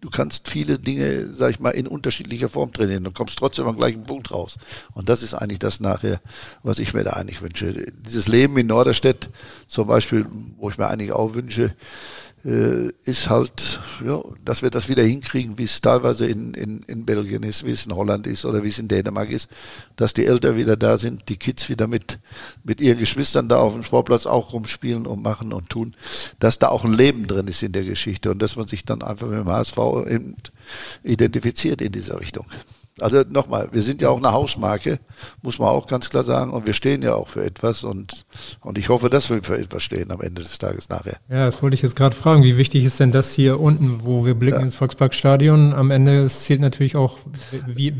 Du 0.00 0.10
kannst 0.10 0.48
viele 0.48 0.78
Dinge, 0.78 1.32
sag 1.32 1.50
ich 1.50 1.60
mal, 1.60 1.70
in 1.70 1.86
unterschiedlicher 1.86 2.48
Form 2.48 2.72
trainieren. 2.72 3.04
Du 3.04 3.10
kommst 3.10 3.38
trotzdem 3.38 3.66
am 3.66 3.76
gleichen 3.76 4.04
Punkt 4.04 4.30
raus. 4.30 4.56
Und 4.94 5.08
das 5.08 5.22
ist 5.22 5.34
eigentlich 5.34 5.58
das 5.58 5.80
nachher, 5.80 6.20
was 6.62 6.78
ich 6.78 6.94
mir 6.94 7.04
da 7.04 7.12
eigentlich 7.12 7.42
wünsche. 7.42 7.92
Dieses 7.92 8.28
Leben 8.28 8.56
in 8.56 8.68
Norderstedt 8.68 9.28
zum 9.66 9.86
Beispiel, 9.86 10.26
wo 10.58 10.70
ich 10.70 10.78
mir 10.78 10.88
eigentlich 10.88 11.12
auch 11.12 11.34
wünsche, 11.34 11.74
ist 12.46 13.28
halt, 13.28 13.80
ja, 14.04 14.22
dass 14.44 14.62
wir 14.62 14.70
das 14.70 14.88
wieder 14.88 15.02
hinkriegen, 15.02 15.58
wie 15.58 15.64
es 15.64 15.80
teilweise 15.80 16.26
in, 16.26 16.54
in, 16.54 16.82
in 16.84 17.04
Belgien 17.04 17.42
ist, 17.42 17.66
wie 17.66 17.72
es 17.72 17.86
in 17.86 17.96
Holland 17.96 18.24
ist 18.28 18.44
oder 18.44 18.62
wie 18.62 18.68
es 18.68 18.78
in 18.78 18.86
Dänemark 18.86 19.30
ist, 19.30 19.48
dass 19.96 20.14
die 20.14 20.26
Eltern 20.26 20.56
wieder 20.56 20.76
da 20.76 20.96
sind, 20.96 21.28
die 21.28 21.38
Kids 21.38 21.68
wieder 21.68 21.88
mit, 21.88 22.20
mit 22.62 22.80
ihren 22.80 22.98
Geschwistern 22.98 23.48
da 23.48 23.56
auf 23.58 23.72
dem 23.72 23.82
Sportplatz 23.82 24.26
auch 24.26 24.52
rumspielen 24.52 25.06
und 25.06 25.22
machen 25.22 25.52
und 25.52 25.70
tun, 25.70 25.96
dass 26.38 26.60
da 26.60 26.68
auch 26.68 26.84
ein 26.84 26.92
Leben 26.92 27.26
drin 27.26 27.48
ist 27.48 27.64
in 27.64 27.72
der 27.72 27.82
Geschichte 27.82 28.30
und 28.30 28.40
dass 28.40 28.54
man 28.54 28.68
sich 28.68 28.84
dann 28.84 29.02
einfach 29.02 29.26
mit 29.26 29.40
dem 29.40 29.48
HSV 29.48 29.78
identifiziert 31.02 31.82
in 31.82 31.90
dieser 31.90 32.20
Richtung. 32.20 32.46
Also 33.00 33.22
nochmal, 33.28 33.68
wir 33.72 33.82
sind 33.82 34.00
ja 34.00 34.08
auch 34.08 34.16
eine 34.16 34.32
Hausmarke, 34.32 35.00
muss 35.42 35.58
man 35.58 35.68
auch 35.68 35.86
ganz 35.86 36.08
klar 36.08 36.24
sagen. 36.24 36.50
Und 36.50 36.66
wir 36.66 36.72
stehen 36.72 37.02
ja 37.02 37.14
auch 37.14 37.28
für 37.28 37.44
etwas. 37.44 37.84
Und, 37.84 38.24
und 38.60 38.78
ich 38.78 38.88
hoffe, 38.88 39.10
dass 39.10 39.28
wir 39.28 39.42
für 39.42 39.58
etwas 39.58 39.82
stehen 39.82 40.10
am 40.10 40.20
Ende 40.20 40.42
des 40.42 40.58
Tages 40.58 40.88
nachher. 40.88 41.18
Ja, 41.28 41.46
das 41.46 41.62
wollte 41.62 41.74
ich 41.74 41.82
jetzt 41.82 41.96
gerade 41.96 42.14
fragen. 42.14 42.42
Wie 42.42 42.56
wichtig 42.56 42.84
ist 42.84 42.98
denn 42.98 43.12
das 43.12 43.34
hier 43.34 43.60
unten, 43.60 44.00
wo 44.04 44.24
wir 44.24 44.34
blicken 44.34 44.58
ja. 44.58 44.64
ins 44.64 44.76
Volksparkstadion? 44.76 45.74
Am 45.74 45.90
Ende 45.90 46.24
es 46.24 46.44
zählt 46.44 46.60
natürlich 46.60 46.96
auch, 46.96 47.18
wie, 47.66 47.92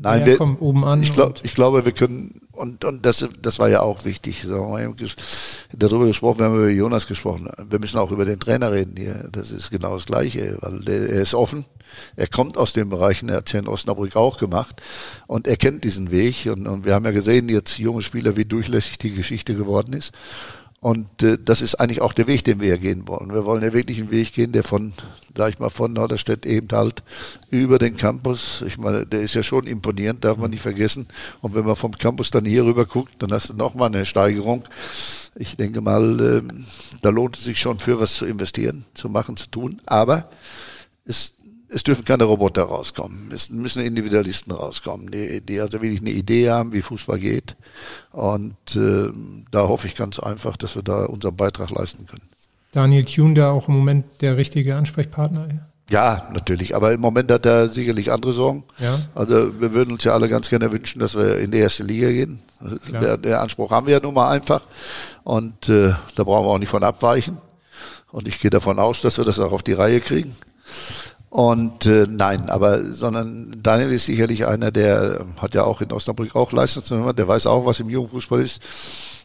Nein, 0.00 0.26
wir, 0.26 0.36
kommt 0.36 0.60
oben 0.60 0.84
an. 0.84 1.02
Ich, 1.02 1.12
glaub, 1.12 1.44
ich 1.44 1.54
glaube, 1.54 1.84
wir 1.84 1.92
können, 1.92 2.40
und, 2.58 2.84
und 2.84 3.06
das, 3.06 3.26
das 3.40 3.58
war 3.58 3.68
ja 3.68 3.80
auch 3.80 4.04
wichtig. 4.04 4.42
So, 4.44 4.54
wir 4.54 4.84
haben 4.84 4.96
darüber 5.72 6.06
gesprochen, 6.06 6.38
wir 6.38 6.46
haben 6.46 6.56
über 6.56 6.68
Jonas 6.68 7.06
gesprochen. 7.06 7.48
Wir 7.68 7.78
müssen 7.78 7.98
auch 7.98 8.10
über 8.10 8.24
den 8.24 8.40
Trainer 8.40 8.72
reden 8.72 8.96
hier. 8.96 9.28
Das 9.30 9.50
ist 9.50 9.70
genau 9.70 9.94
das 9.94 10.06
Gleiche, 10.06 10.58
weil 10.60 10.80
der, 10.80 11.08
er 11.08 11.22
ist 11.22 11.34
offen 11.34 11.64
er 12.16 12.26
kommt 12.26 12.56
aus 12.56 12.72
den 12.72 12.88
Bereichen, 12.88 13.28
er 13.28 13.38
hat 13.38 13.46
es 13.46 13.52
ja 13.52 13.60
in 13.60 13.68
Osnabrück 13.68 14.16
auch 14.16 14.38
gemacht 14.38 14.80
und 15.26 15.46
er 15.46 15.56
kennt 15.56 15.84
diesen 15.84 16.10
Weg. 16.10 16.46
Und, 16.46 16.66
und 16.66 16.84
wir 16.84 16.94
haben 16.94 17.04
ja 17.04 17.10
gesehen, 17.10 17.48
jetzt 17.48 17.78
junge 17.78 18.02
Spieler, 18.02 18.36
wie 18.36 18.44
durchlässig 18.44 18.98
die 18.98 19.12
Geschichte 19.12 19.54
geworden 19.54 19.92
ist. 19.92 20.12
Und 20.80 21.24
äh, 21.24 21.38
das 21.44 21.60
ist 21.60 21.74
eigentlich 21.74 22.00
auch 22.00 22.12
der 22.12 22.28
Weg, 22.28 22.44
den 22.44 22.60
wir 22.60 22.68
ja 22.68 22.76
gehen 22.76 23.08
wollen. 23.08 23.32
Wir 23.32 23.44
wollen 23.44 23.64
ja 23.64 23.72
wirklich 23.72 23.98
einen 23.98 24.12
Weg 24.12 24.32
gehen, 24.32 24.52
der 24.52 24.62
von, 24.62 24.92
sag 25.36 25.52
ich 25.52 25.58
mal, 25.58 25.70
von 25.70 25.92
Norderstedt 25.92 26.46
eben 26.46 26.68
halt 26.70 27.02
über 27.50 27.78
den 27.80 27.96
Campus, 27.96 28.62
ich 28.64 28.78
meine, 28.78 29.04
der 29.04 29.20
ist 29.20 29.34
ja 29.34 29.42
schon 29.42 29.66
imponierend, 29.66 30.24
darf 30.24 30.36
man 30.36 30.50
nicht 30.50 30.62
vergessen. 30.62 31.08
Und 31.40 31.56
wenn 31.56 31.64
man 31.64 31.74
vom 31.74 31.92
Campus 31.92 32.30
dann 32.30 32.44
hier 32.44 32.64
rüber 32.64 32.86
guckt, 32.86 33.14
dann 33.18 33.32
hast 33.32 33.50
du 33.50 33.54
nochmal 33.54 33.88
eine 33.88 34.06
Steigerung. 34.06 34.64
Ich 35.34 35.56
denke 35.56 35.80
mal, 35.80 36.20
äh, 36.20 36.42
da 37.02 37.10
lohnt 37.10 37.36
es 37.36 37.44
sich 37.44 37.58
schon 37.58 37.80
für 37.80 37.98
was 37.98 38.14
zu 38.14 38.26
investieren, 38.26 38.84
zu 38.94 39.08
machen, 39.08 39.36
zu 39.36 39.48
tun. 39.48 39.82
Aber 39.84 40.30
es 41.04 41.34
es 41.70 41.82
dürfen 41.82 42.04
keine 42.04 42.24
Roboter 42.24 42.62
rauskommen. 42.62 43.30
Es 43.32 43.50
müssen 43.50 43.84
Individualisten 43.84 44.52
rauskommen, 44.52 45.10
die, 45.10 45.40
die 45.40 45.60
also 45.60 45.82
wirklich 45.82 46.00
eine 46.00 46.10
Idee 46.10 46.50
haben, 46.50 46.72
wie 46.72 46.82
Fußball 46.82 47.18
geht. 47.18 47.56
Und 48.12 48.56
äh, 48.74 49.10
da 49.50 49.68
hoffe 49.68 49.86
ich 49.86 49.94
ganz 49.94 50.18
einfach, 50.18 50.56
dass 50.56 50.76
wir 50.76 50.82
da 50.82 51.04
unseren 51.04 51.36
Beitrag 51.36 51.70
leisten 51.70 52.06
können. 52.06 52.28
Daniel 52.72 53.04
Thune 53.04 53.34
da 53.34 53.50
auch 53.50 53.68
im 53.68 53.76
Moment 53.76 54.06
der 54.20 54.36
richtige 54.36 54.76
Ansprechpartner? 54.76 55.48
Ja, 55.90 56.28
natürlich. 56.32 56.76
Aber 56.76 56.92
im 56.92 57.00
Moment 57.00 57.30
hat 57.30 57.46
er 57.46 57.68
sicherlich 57.68 58.12
andere 58.12 58.32
Sorgen. 58.32 58.64
Ja. 58.78 58.98
Also 59.14 59.60
wir 59.60 59.72
würden 59.72 59.92
uns 59.92 60.04
ja 60.04 60.12
alle 60.12 60.28
ganz 60.28 60.48
gerne 60.50 60.70
wünschen, 60.70 61.00
dass 61.00 61.16
wir 61.16 61.38
in 61.38 61.50
die 61.50 61.58
erste 61.58 61.82
Liga 61.82 62.08
gehen. 62.08 62.40
Der, 62.92 63.16
der, 63.16 63.40
Anspruch 63.40 63.70
haben 63.70 63.86
wir 63.86 63.94
ja 63.94 64.00
nun 64.00 64.14
mal 64.14 64.30
einfach. 64.30 64.62
Und 65.24 65.68
äh, 65.68 65.94
da 66.14 66.24
brauchen 66.24 66.46
wir 66.46 66.50
auch 66.50 66.58
nicht 66.58 66.68
von 66.68 66.82
abweichen. 66.82 67.38
Und 68.10 68.26
ich 68.26 68.40
gehe 68.40 68.50
davon 68.50 68.78
aus, 68.78 69.00
dass 69.00 69.16
wir 69.18 69.24
das 69.24 69.38
auch 69.38 69.52
auf 69.52 69.62
die 69.62 69.74
Reihe 69.74 70.00
kriegen. 70.00 70.34
Und 71.30 71.84
äh, 71.84 72.06
nein, 72.08 72.48
aber 72.48 72.92
sondern 72.92 73.60
Daniel 73.62 73.92
ist 73.92 74.06
sicherlich 74.06 74.46
einer, 74.46 74.70
der 74.70 75.26
hat 75.40 75.54
ja 75.54 75.64
auch 75.64 75.82
in 75.82 75.92
Osnabrück 75.92 76.34
auch 76.34 76.52
Leistungsnummer, 76.52 77.12
der 77.12 77.28
weiß 77.28 77.46
auch, 77.46 77.66
was 77.66 77.80
im 77.80 77.90
Jugendfußball 77.90 78.40
ist. 78.40 78.62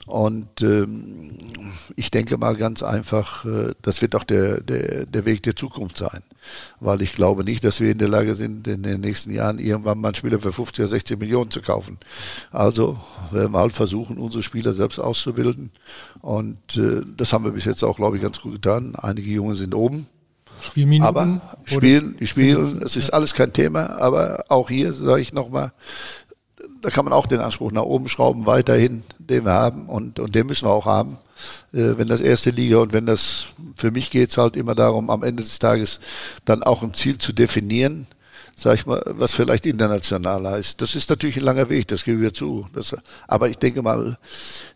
Und 0.05 0.61
ähm, 0.61 1.31
ich 1.95 2.11
denke 2.11 2.37
mal 2.37 2.57
ganz 2.57 2.83
einfach, 2.83 3.45
äh, 3.45 3.73
das 3.81 4.01
wird 4.01 4.15
auch 4.15 4.25
der, 4.25 4.59
der, 4.59 5.05
der 5.05 5.25
Weg 5.25 5.43
der 5.43 5.55
Zukunft 5.55 5.97
sein. 5.97 6.23
Weil 6.81 7.01
ich 7.01 7.13
glaube 7.13 7.45
nicht, 7.45 7.63
dass 7.63 7.79
wir 7.79 7.91
in 7.91 7.99
der 7.99 8.09
Lage 8.09 8.35
sind, 8.35 8.67
in 8.67 8.83
den 8.83 8.99
nächsten 8.99 9.31
Jahren 9.31 9.59
irgendwann 9.59 9.99
mal 9.99 10.09
einen 10.09 10.15
Spieler 10.15 10.41
für 10.41 10.51
50 10.51 10.83
oder 10.83 10.89
60 10.89 11.19
Millionen 11.21 11.51
zu 11.51 11.61
kaufen. 11.61 11.99
Also 12.51 12.99
werden 13.31 13.53
wir 13.53 13.59
halt 13.59 13.71
versuchen, 13.71 14.17
unsere 14.17 14.43
Spieler 14.43 14.73
selbst 14.73 14.99
auszubilden. 14.99 15.71
Und 16.19 16.75
äh, 16.75 17.03
das 17.15 17.31
haben 17.31 17.45
wir 17.45 17.51
bis 17.51 17.63
jetzt 17.63 17.83
auch, 17.83 17.95
glaube 17.95 18.17
ich, 18.17 18.23
ganz 18.23 18.41
gut 18.41 18.53
getan. 18.53 18.95
Einige 18.95 19.31
Junge 19.31 19.55
sind 19.55 19.73
oben. 19.73 20.07
Spielminuten? 20.63 21.07
Aber 21.07 21.41
spielen, 21.65 22.15
die 22.19 22.27
spielen, 22.27 22.81
es 22.81 22.95
ist 22.95 23.11
alles 23.11 23.33
kein 23.33 23.53
Thema, 23.53 23.97
aber 23.97 24.45
auch 24.49 24.69
hier 24.69 24.93
sage 24.93 25.21
ich 25.21 25.33
nochmal, 25.33 25.73
da 26.81 26.89
kann 26.89 27.05
man 27.05 27.13
auch 27.13 27.25
den 27.25 27.39
Anspruch 27.39 27.71
nach 27.71 27.83
oben 27.83 28.09
schrauben, 28.09 28.45
weiterhin, 28.45 29.03
den 29.17 29.45
wir 29.45 29.53
haben 29.53 29.87
und, 29.87 30.19
und 30.19 30.35
den 30.35 30.47
müssen 30.47 30.67
wir 30.67 30.71
auch 30.71 30.85
haben. 30.85 31.17
Äh, 31.73 31.97
wenn 31.97 32.07
das 32.07 32.21
erste 32.21 32.49
Liga 32.49 32.77
und 32.77 32.93
wenn 32.93 33.05
das, 33.05 33.47
für 33.75 33.91
mich 33.91 34.09
geht 34.09 34.29
es 34.29 34.37
halt 34.37 34.55
immer 34.55 34.75
darum, 34.75 35.09
am 35.09 35.23
Ende 35.23 35.43
des 35.43 35.59
Tages 35.59 35.99
dann 36.45 36.63
auch 36.63 36.83
ein 36.83 36.93
Ziel 36.93 37.17
zu 37.17 37.33
definieren, 37.33 38.07
sag 38.55 38.75
ich 38.75 38.85
mal, 38.85 39.01
was 39.05 39.33
vielleicht 39.33 39.65
international 39.65 40.47
heißt. 40.47 40.81
Das 40.81 40.95
ist 40.95 41.09
natürlich 41.09 41.37
ein 41.37 41.43
langer 41.43 41.69
Weg, 41.69 41.87
das 41.87 42.03
gebe 42.03 42.25
ich 42.25 42.33
zu. 42.33 42.67
Das, 42.73 42.95
aber 43.27 43.49
ich 43.49 43.57
denke 43.57 43.81
mal, 43.81 44.17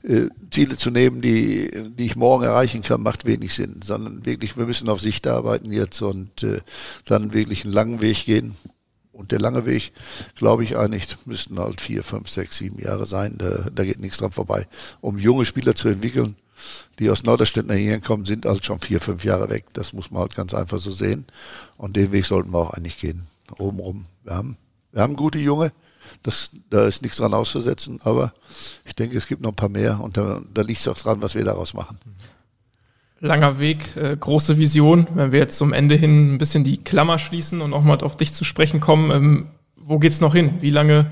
äh, 0.04 0.28
Ziele 0.52 0.78
zu 0.78 0.90
nehmen, 0.90 1.22
die, 1.22 1.72
die 1.98 2.06
ich 2.06 2.16
morgen 2.16 2.44
erreichen 2.44 2.82
kann, 2.82 3.02
macht 3.02 3.26
wenig 3.26 3.54
Sinn, 3.54 3.82
sondern 3.84 4.26
wirklich, 4.26 4.58
wir 4.58 4.66
müssen 4.66 4.90
auf 4.90 5.02
Sicht 5.02 5.28
arbeiten 5.28 5.72
jetzt 5.72 6.02
und 6.02 6.44
äh, 6.44 6.62
dann 7.06 7.34
wirklich 7.34 7.64
einen 7.64 7.74
langen 7.74 8.02
Weg 8.02 8.26
gehen. 8.26 8.56
Und 9.12 9.32
der 9.32 9.40
lange 9.40 9.66
Weg, 9.66 9.94
glaube 10.36 10.64
ich 10.64 10.78
eigentlich, 10.78 11.18
müssten 11.26 11.58
halt 11.58 11.82
vier, 11.82 12.04
fünf, 12.04 12.30
sechs, 12.30 12.58
sieben 12.58 12.80
Jahre 12.80 13.08
sein. 13.08 13.36
Da, 13.40 13.68
da 13.74 13.84
geht 13.84 14.00
nichts 14.00 14.18
dran 14.18 14.32
vorbei. 14.32 14.68
Um 15.02 15.18
junge 15.18 15.46
Spieler 15.46 15.74
zu 15.74 15.88
entwickeln, 15.88 16.36
die 17.00 17.10
aus 17.10 17.24
Norderstedt 17.24 17.66
nach 17.66 17.76
hier 17.76 18.00
kommen, 18.00 18.26
sind 18.26 18.46
halt 18.46 18.64
schon 18.64 18.80
vier, 18.80 19.02
fünf 19.02 19.24
Jahre 19.24 19.50
weg. 19.50 19.66
Das 19.74 19.92
muss 19.92 20.12
man 20.12 20.22
halt 20.22 20.36
ganz 20.36 20.54
einfach 20.54 20.78
so 20.78 20.92
sehen. 20.92 21.26
Und 21.78 21.96
den 21.96 22.12
Weg 22.12 22.28
sollten 22.28 22.52
wir 22.52 22.60
auch 22.60 22.72
eigentlich 22.72 22.98
gehen 22.98 23.28
obenrum. 23.58 24.06
Wir 24.24 24.36
haben, 24.36 24.58
wir 24.92 25.02
haben 25.02 25.16
gute 25.16 25.40
Junge, 25.40 25.72
das, 26.24 26.52
da 26.70 26.88
ist 26.88 27.02
nichts 27.02 27.18
dran 27.18 27.34
auszusetzen, 27.34 28.00
aber 28.04 28.34
ich 28.86 28.96
denke, 28.96 29.18
es 29.18 29.28
gibt 29.28 29.42
noch 29.42 29.52
ein 29.52 29.56
paar 29.56 29.70
mehr 29.70 30.00
und 30.00 30.18
da, 30.18 30.42
da 30.54 30.62
liegt 30.62 30.80
es 30.80 30.88
auch 30.88 30.98
dran, 30.98 31.22
was 31.22 31.36
wir 31.36 31.44
daraus 31.44 31.74
machen. 31.74 32.00
Langer 33.20 33.60
Weg, 33.60 33.96
äh, 33.96 34.16
große 34.16 34.58
Vision. 34.58 35.08
Wenn 35.16 35.32
wir 35.32 35.40
jetzt 35.40 35.58
zum 35.58 35.74
Ende 35.74 35.96
hin 35.96 36.36
ein 36.36 36.38
bisschen 36.38 36.64
die 36.64 36.78
Klammer 36.78 37.18
schließen 37.18 37.62
und 37.62 37.72
nochmal 37.72 38.00
auf 38.02 38.16
dich 38.16 38.34
zu 38.34 38.44
sprechen 38.44 38.80
kommen, 38.80 39.12
ähm, 39.12 39.48
wo 39.76 40.00
es 40.02 40.22
noch 40.22 40.36
hin? 40.36 40.56
Wie 40.60 40.70
lange 40.70 41.12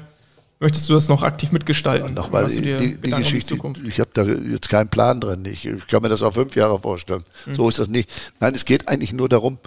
möchtest 0.59 0.87
du 0.89 0.93
das 0.93 1.07
noch 1.07 1.23
aktiv 1.23 1.51
mitgestalten? 1.51 2.09
Ja, 2.09 2.13
nochmal 2.13 2.47
die, 2.47 2.61
die, 2.61 2.97
die 2.97 3.11
Geschichte. 3.11 3.57
Ich 3.87 3.99
habe 3.99 4.11
da 4.13 4.23
jetzt 4.23 4.69
keinen 4.69 4.89
Plan 4.89 5.19
drin. 5.19 5.45
Ich, 5.45 5.65
ich, 5.65 5.87
kann 5.87 6.03
mir 6.03 6.09
das 6.09 6.21
auf 6.21 6.35
fünf 6.35 6.55
Jahre 6.55 6.79
vorstellen. 6.79 7.23
Mhm. 7.45 7.55
So 7.55 7.69
ist 7.69 7.79
das 7.79 7.87
nicht. 7.87 8.09
Nein, 8.39 8.53
es 8.53 8.65
geht 8.65 8.87
eigentlich 8.87 9.13
nur 9.13 9.29
darum, 9.29 9.57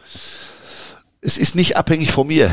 es 1.21 1.39
ist 1.39 1.55
nicht 1.55 1.77
abhängig 1.77 2.13
von 2.13 2.27
mir, 2.27 2.51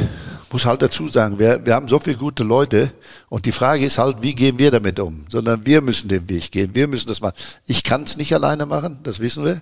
muss 0.51 0.65
halt 0.65 0.81
dazu 0.81 1.07
sagen. 1.07 1.37
Wir, 1.39 1.65
wir 1.65 1.75
haben 1.75 1.87
so 1.87 1.99
viele 1.99 2.17
gute 2.17 2.43
Leute 2.43 2.91
und 3.29 3.45
die 3.45 3.51
Frage 3.51 3.85
ist 3.85 3.97
halt, 3.97 4.21
wie 4.21 4.33
gehen 4.33 4.57
wir 4.57 4.71
damit 4.71 4.99
um? 4.99 5.25
Sondern 5.29 5.65
wir 5.65 5.81
müssen 5.81 6.07
den 6.07 6.27
Weg 6.29 6.51
gehen, 6.51 6.73
wir 6.73 6.87
müssen 6.87 7.07
das 7.07 7.21
machen. 7.21 7.35
Ich 7.65 7.83
kann 7.83 8.03
es 8.03 8.17
nicht 8.17 8.33
alleine 8.33 8.65
machen, 8.65 8.99
das 9.03 9.19
wissen 9.19 9.45
wir. 9.45 9.61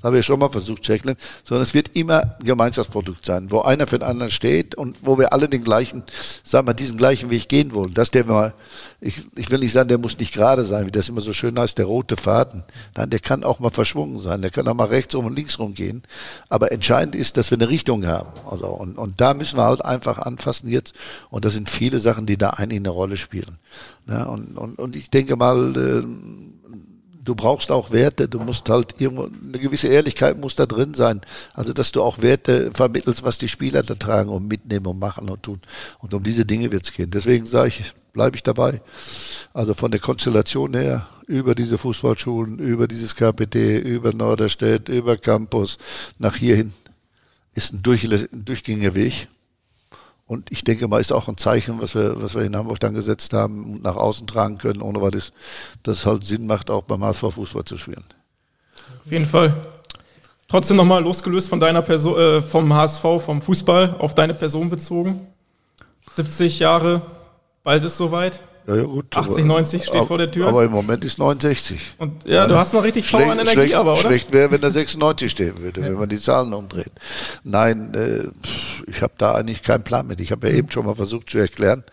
Das 0.00 0.08
habe 0.08 0.18
ich 0.18 0.24
schon 0.24 0.38
mal 0.38 0.48
versucht 0.48 0.88
erklären, 0.88 1.18
sondern 1.44 1.64
es 1.64 1.74
wird 1.74 1.94
immer 1.94 2.36
ein 2.38 2.44
Gemeinschaftsprodukt 2.44 3.26
sein, 3.26 3.50
wo 3.50 3.60
einer 3.60 3.86
für 3.86 3.98
den 3.98 4.08
anderen 4.08 4.30
steht 4.30 4.74
und 4.74 4.96
wo 5.02 5.18
wir 5.18 5.34
alle 5.34 5.46
den 5.46 5.62
gleichen, 5.62 6.04
sagen 6.42 6.66
wir, 6.66 6.72
diesen 6.72 6.96
gleichen 6.96 7.28
Weg 7.28 7.50
gehen 7.50 7.74
wollen. 7.74 7.92
Dass 7.92 8.10
der 8.10 8.24
mal, 8.24 8.54
ich, 9.02 9.20
ich 9.36 9.50
will 9.50 9.58
nicht 9.58 9.72
sagen, 9.72 9.90
der 9.90 9.98
muss 9.98 10.18
nicht 10.18 10.32
gerade 10.32 10.64
sein, 10.64 10.86
wie 10.86 10.90
das 10.90 11.10
immer 11.10 11.20
so 11.20 11.34
schön 11.34 11.58
heißt, 11.58 11.76
der 11.76 11.84
rote 11.84 12.16
Faden. 12.16 12.64
Nein, 12.96 13.10
der 13.10 13.20
kann 13.20 13.44
auch 13.44 13.60
mal 13.60 13.70
verschwungen 13.70 14.18
sein, 14.20 14.40
der 14.40 14.50
kann 14.50 14.66
auch 14.68 14.74
mal 14.74 14.86
rechts 14.86 15.14
rum 15.14 15.26
und 15.26 15.36
links 15.36 15.58
rum 15.58 15.74
gehen. 15.74 16.02
Aber 16.48 16.72
entscheidend 16.72 17.14
ist, 17.14 17.36
dass 17.36 17.50
wir 17.50 17.58
eine 17.58 17.68
Richtung 17.68 18.06
haben. 18.06 18.30
Also, 18.50 18.68
und, 18.68 18.96
und 18.96 19.20
da 19.20 19.34
müssen 19.34 19.58
wir 19.58 19.64
halt 19.64 19.84
einfach 19.84 20.18
anfassen 20.18 20.70
jetzt. 20.70 20.94
Und 21.28 21.44
das 21.44 21.52
sind 21.52 21.68
viele 21.68 22.00
Sachen, 22.00 22.24
die 22.24 22.38
da 22.38 22.50
eigentlich 22.50 22.80
eine 22.80 22.88
Rolle 22.88 23.18
spielen. 23.18 23.58
Ja, 24.08 24.24
und, 24.24 24.56
und, 24.56 24.78
und 24.78 24.96
ich 24.96 25.10
denke 25.10 25.36
mal, 25.36 25.76
äh, 25.76 26.59
du 27.22 27.34
brauchst 27.34 27.70
auch 27.70 27.90
Werte, 27.92 28.28
du 28.28 28.40
musst 28.40 28.68
halt 28.68 29.00
irgendwo, 29.00 29.24
eine 29.24 29.58
gewisse 29.58 29.88
Ehrlichkeit 29.88 30.38
muss 30.38 30.56
da 30.56 30.66
drin 30.66 30.94
sein. 30.94 31.20
Also, 31.54 31.72
dass 31.72 31.92
du 31.92 32.02
auch 32.02 32.22
Werte 32.22 32.70
vermittelst, 32.72 33.22
was 33.22 33.38
die 33.38 33.48
Spieler 33.48 33.82
da 33.82 33.94
tragen 33.94 34.30
und 34.30 34.48
mitnehmen 34.48 34.86
und 34.86 34.98
machen 34.98 35.28
und 35.28 35.42
tun. 35.42 35.60
Und 35.98 36.14
um 36.14 36.22
diese 36.22 36.44
Dinge 36.44 36.72
wird 36.72 36.84
es 36.84 36.92
gehen. 36.92 37.10
Deswegen 37.10 37.46
sage 37.46 37.68
ich, 37.68 37.94
bleibe 38.12 38.36
ich 38.36 38.42
dabei. 38.42 38.80
Also 39.52 39.74
von 39.74 39.90
der 39.90 40.00
Konstellation 40.00 40.74
her, 40.74 41.08
über 41.26 41.54
diese 41.54 41.78
Fußballschulen, 41.78 42.58
über 42.58 42.88
dieses 42.88 43.14
KPT, 43.14 43.54
über 43.84 44.12
Norderstedt, 44.12 44.88
über 44.88 45.16
Campus, 45.16 45.78
nach 46.18 46.36
hierhin, 46.36 46.72
ist 47.54 47.72
ein, 47.72 47.82
durch, 47.82 48.04
ein 48.04 48.44
durchgängiger 48.44 48.94
Weg. 48.94 49.28
Und 50.30 50.52
ich 50.52 50.62
denke 50.62 50.86
mal, 50.86 51.00
ist 51.00 51.10
auch 51.10 51.26
ein 51.26 51.36
Zeichen, 51.36 51.82
was 51.82 51.96
wir, 51.96 52.22
was 52.22 52.36
wir 52.36 52.42
in 52.42 52.54
Hamburg 52.54 52.78
dann 52.78 52.94
gesetzt 52.94 53.32
haben 53.32 53.64
und 53.64 53.82
nach 53.82 53.96
außen 53.96 54.28
tragen 54.28 54.58
können, 54.58 54.80
ohne 54.80 55.02
weil 55.02 55.10
das, 55.10 55.32
das 55.82 56.06
halt 56.06 56.24
Sinn 56.24 56.46
macht, 56.46 56.70
auch 56.70 56.82
beim 56.82 57.02
HSV 57.02 57.34
Fußball 57.34 57.64
zu 57.64 57.76
spielen. 57.76 58.04
Auf 59.04 59.10
jeden 59.10 59.26
Fall. 59.26 59.52
Trotzdem 60.46 60.76
nochmal 60.76 61.02
losgelöst 61.02 61.48
von 61.48 61.58
deiner 61.58 61.82
Person, 61.82 62.16
äh, 62.16 62.42
vom 62.42 62.72
HSV, 62.72 63.02
vom 63.18 63.42
Fußball 63.42 63.96
auf 63.98 64.14
deine 64.14 64.32
Person 64.32 64.70
bezogen. 64.70 65.26
70 66.14 66.60
Jahre, 66.60 67.02
bald 67.64 67.82
ist 67.82 67.96
soweit. 67.96 68.40
Ja, 68.66 68.76
ja, 68.76 68.82
gut, 68.82 69.16
80, 69.16 69.38
aber, 69.38 69.44
90 69.44 69.82
steht 69.82 69.94
aber, 69.94 70.06
vor 70.06 70.18
der 70.18 70.30
Tür. 70.30 70.48
Aber 70.48 70.64
im 70.64 70.70
Moment 70.70 71.04
ist 71.04 71.18
69. 71.18 71.94
Und 71.98 72.28
ja, 72.28 72.46
du 72.46 72.56
hast 72.56 72.72
noch 72.72 72.84
richtig 72.84 73.10
Power 73.10 73.20
schlecht, 73.20 73.32
an 73.32 73.38
Energie, 73.38 73.56
schlecht, 73.56 73.74
aber, 73.74 73.92
oder? 73.92 74.00
Schlecht 74.02 74.32
wäre, 74.32 74.50
wenn 74.50 74.60
da 74.60 74.70
96 74.70 75.30
stehen 75.30 75.60
würde, 75.60 75.80
ja. 75.80 75.86
wenn 75.86 75.94
man 75.94 76.08
die 76.08 76.18
Zahlen 76.18 76.52
umdreht. 76.52 76.92
Nein, 77.42 77.92
äh, 77.94 78.28
ich 78.90 79.02
habe 79.02 79.14
da 79.18 79.32
eigentlich 79.34 79.62
keinen 79.62 79.82
Plan 79.82 80.06
mit. 80.06 80.20
Ich 80.20 80.30
habe 80.32 80.48
ja 80.48 80.54
eben 80.54 80.70
schon 80.70 80.86
mal 80.86 80.94
versucht 80.94 81.30
zu 81.30 81.38
erklären, 81.38 81.84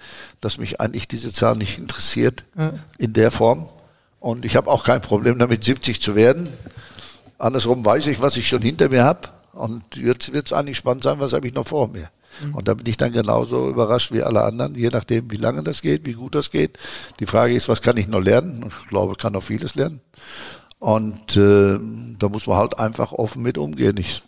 dass 0.41 0.57
mich 0.57 0.79
eigentlich 0.81 1.07
diese 1.07 1.31
Zahl 1.33 1.55
nicht 1.55 1.79
interessiert 1.79 2.45
in 2.97 3.13
der 3.13 3.31
Form. 3.31 3.69
Und 4.19 4.45
ich 4.45 4.55
habe 4.55 4.69
auch 4.69 4.83
kein 4.83 5.01
Problem 5.01 5.39
damit, 5.39 5.63
70 5.63 6.01
zu 6.01 6.15
werden. 6.15 6.49
Andersrum 7.37 7.85
weiß 7.85 8.07
ich, 8.07 8.21
was 8.21 8.37
ich 8.37 8.47
schon 8.47 8.61
hinter 8.61 8.89
mir 8.89 9.03
habe. 9.03 9.29
Und 9.53 9.95
jetzt 9.95 10.33
wird 10.33 10.47
es 10.47 10.53
eigentlich 10.53 10.77
spannend 10.77 11.03
sein, 11.03 11.19
was 11.19 11.33
habe 11.33 11.47
ich 11.47 11.53
noch 11.53 11.67
vor 11.67 11.87
mir. 11.87 12.09
Mhm. 12.43 12.55
Und 12.55 12.67
da 12.67 12.73
bin 12.73 12.85
ich 12.85 12.97
dann 12.97 13.11
genauso 13.11 13.69
überrascht 13.69 14.11
wie 14.11 14.23
alle 14.23 14.43
anderen, 14.43 14.75
je 14.75 14.89
nachdem, 14.89 15.31
wie 15.31 15.37
lange 15.37 15.63
das 15.63 15.81
geht, 15.81 16.05
wie 16.05 16.13
gut 16.13 16.35
das 16.35 16.51
geht. 16.51 16.77
Die 17.19 17.25
Frage 17.25 17.53
ist, 17.53 17.69
was 17.69 17.81
kann 17.81 17.97
ich 17.97 18.07
noch 18.07 18.21
lernen? 18.21 18.71
Ich 18.83 18.89
glaube, 18.89 19.13
ich 19.13 19.17
kann 19.17 19.33
noch 19.33 19.43
vieles 19.43 19.75
lernen. 19.75 20.01
Und 20.79 21.35
äh, 21.37 21.79
da 22.19 22.29
muss 22.29 22.47
man 22.47 22.57
halt 22.57 22.77
einfach 22.77 23.11
offen 23.11 23.41
mit 23.41 23.57
umgehen. 23.57 23.97
Ich, 23.97 24.21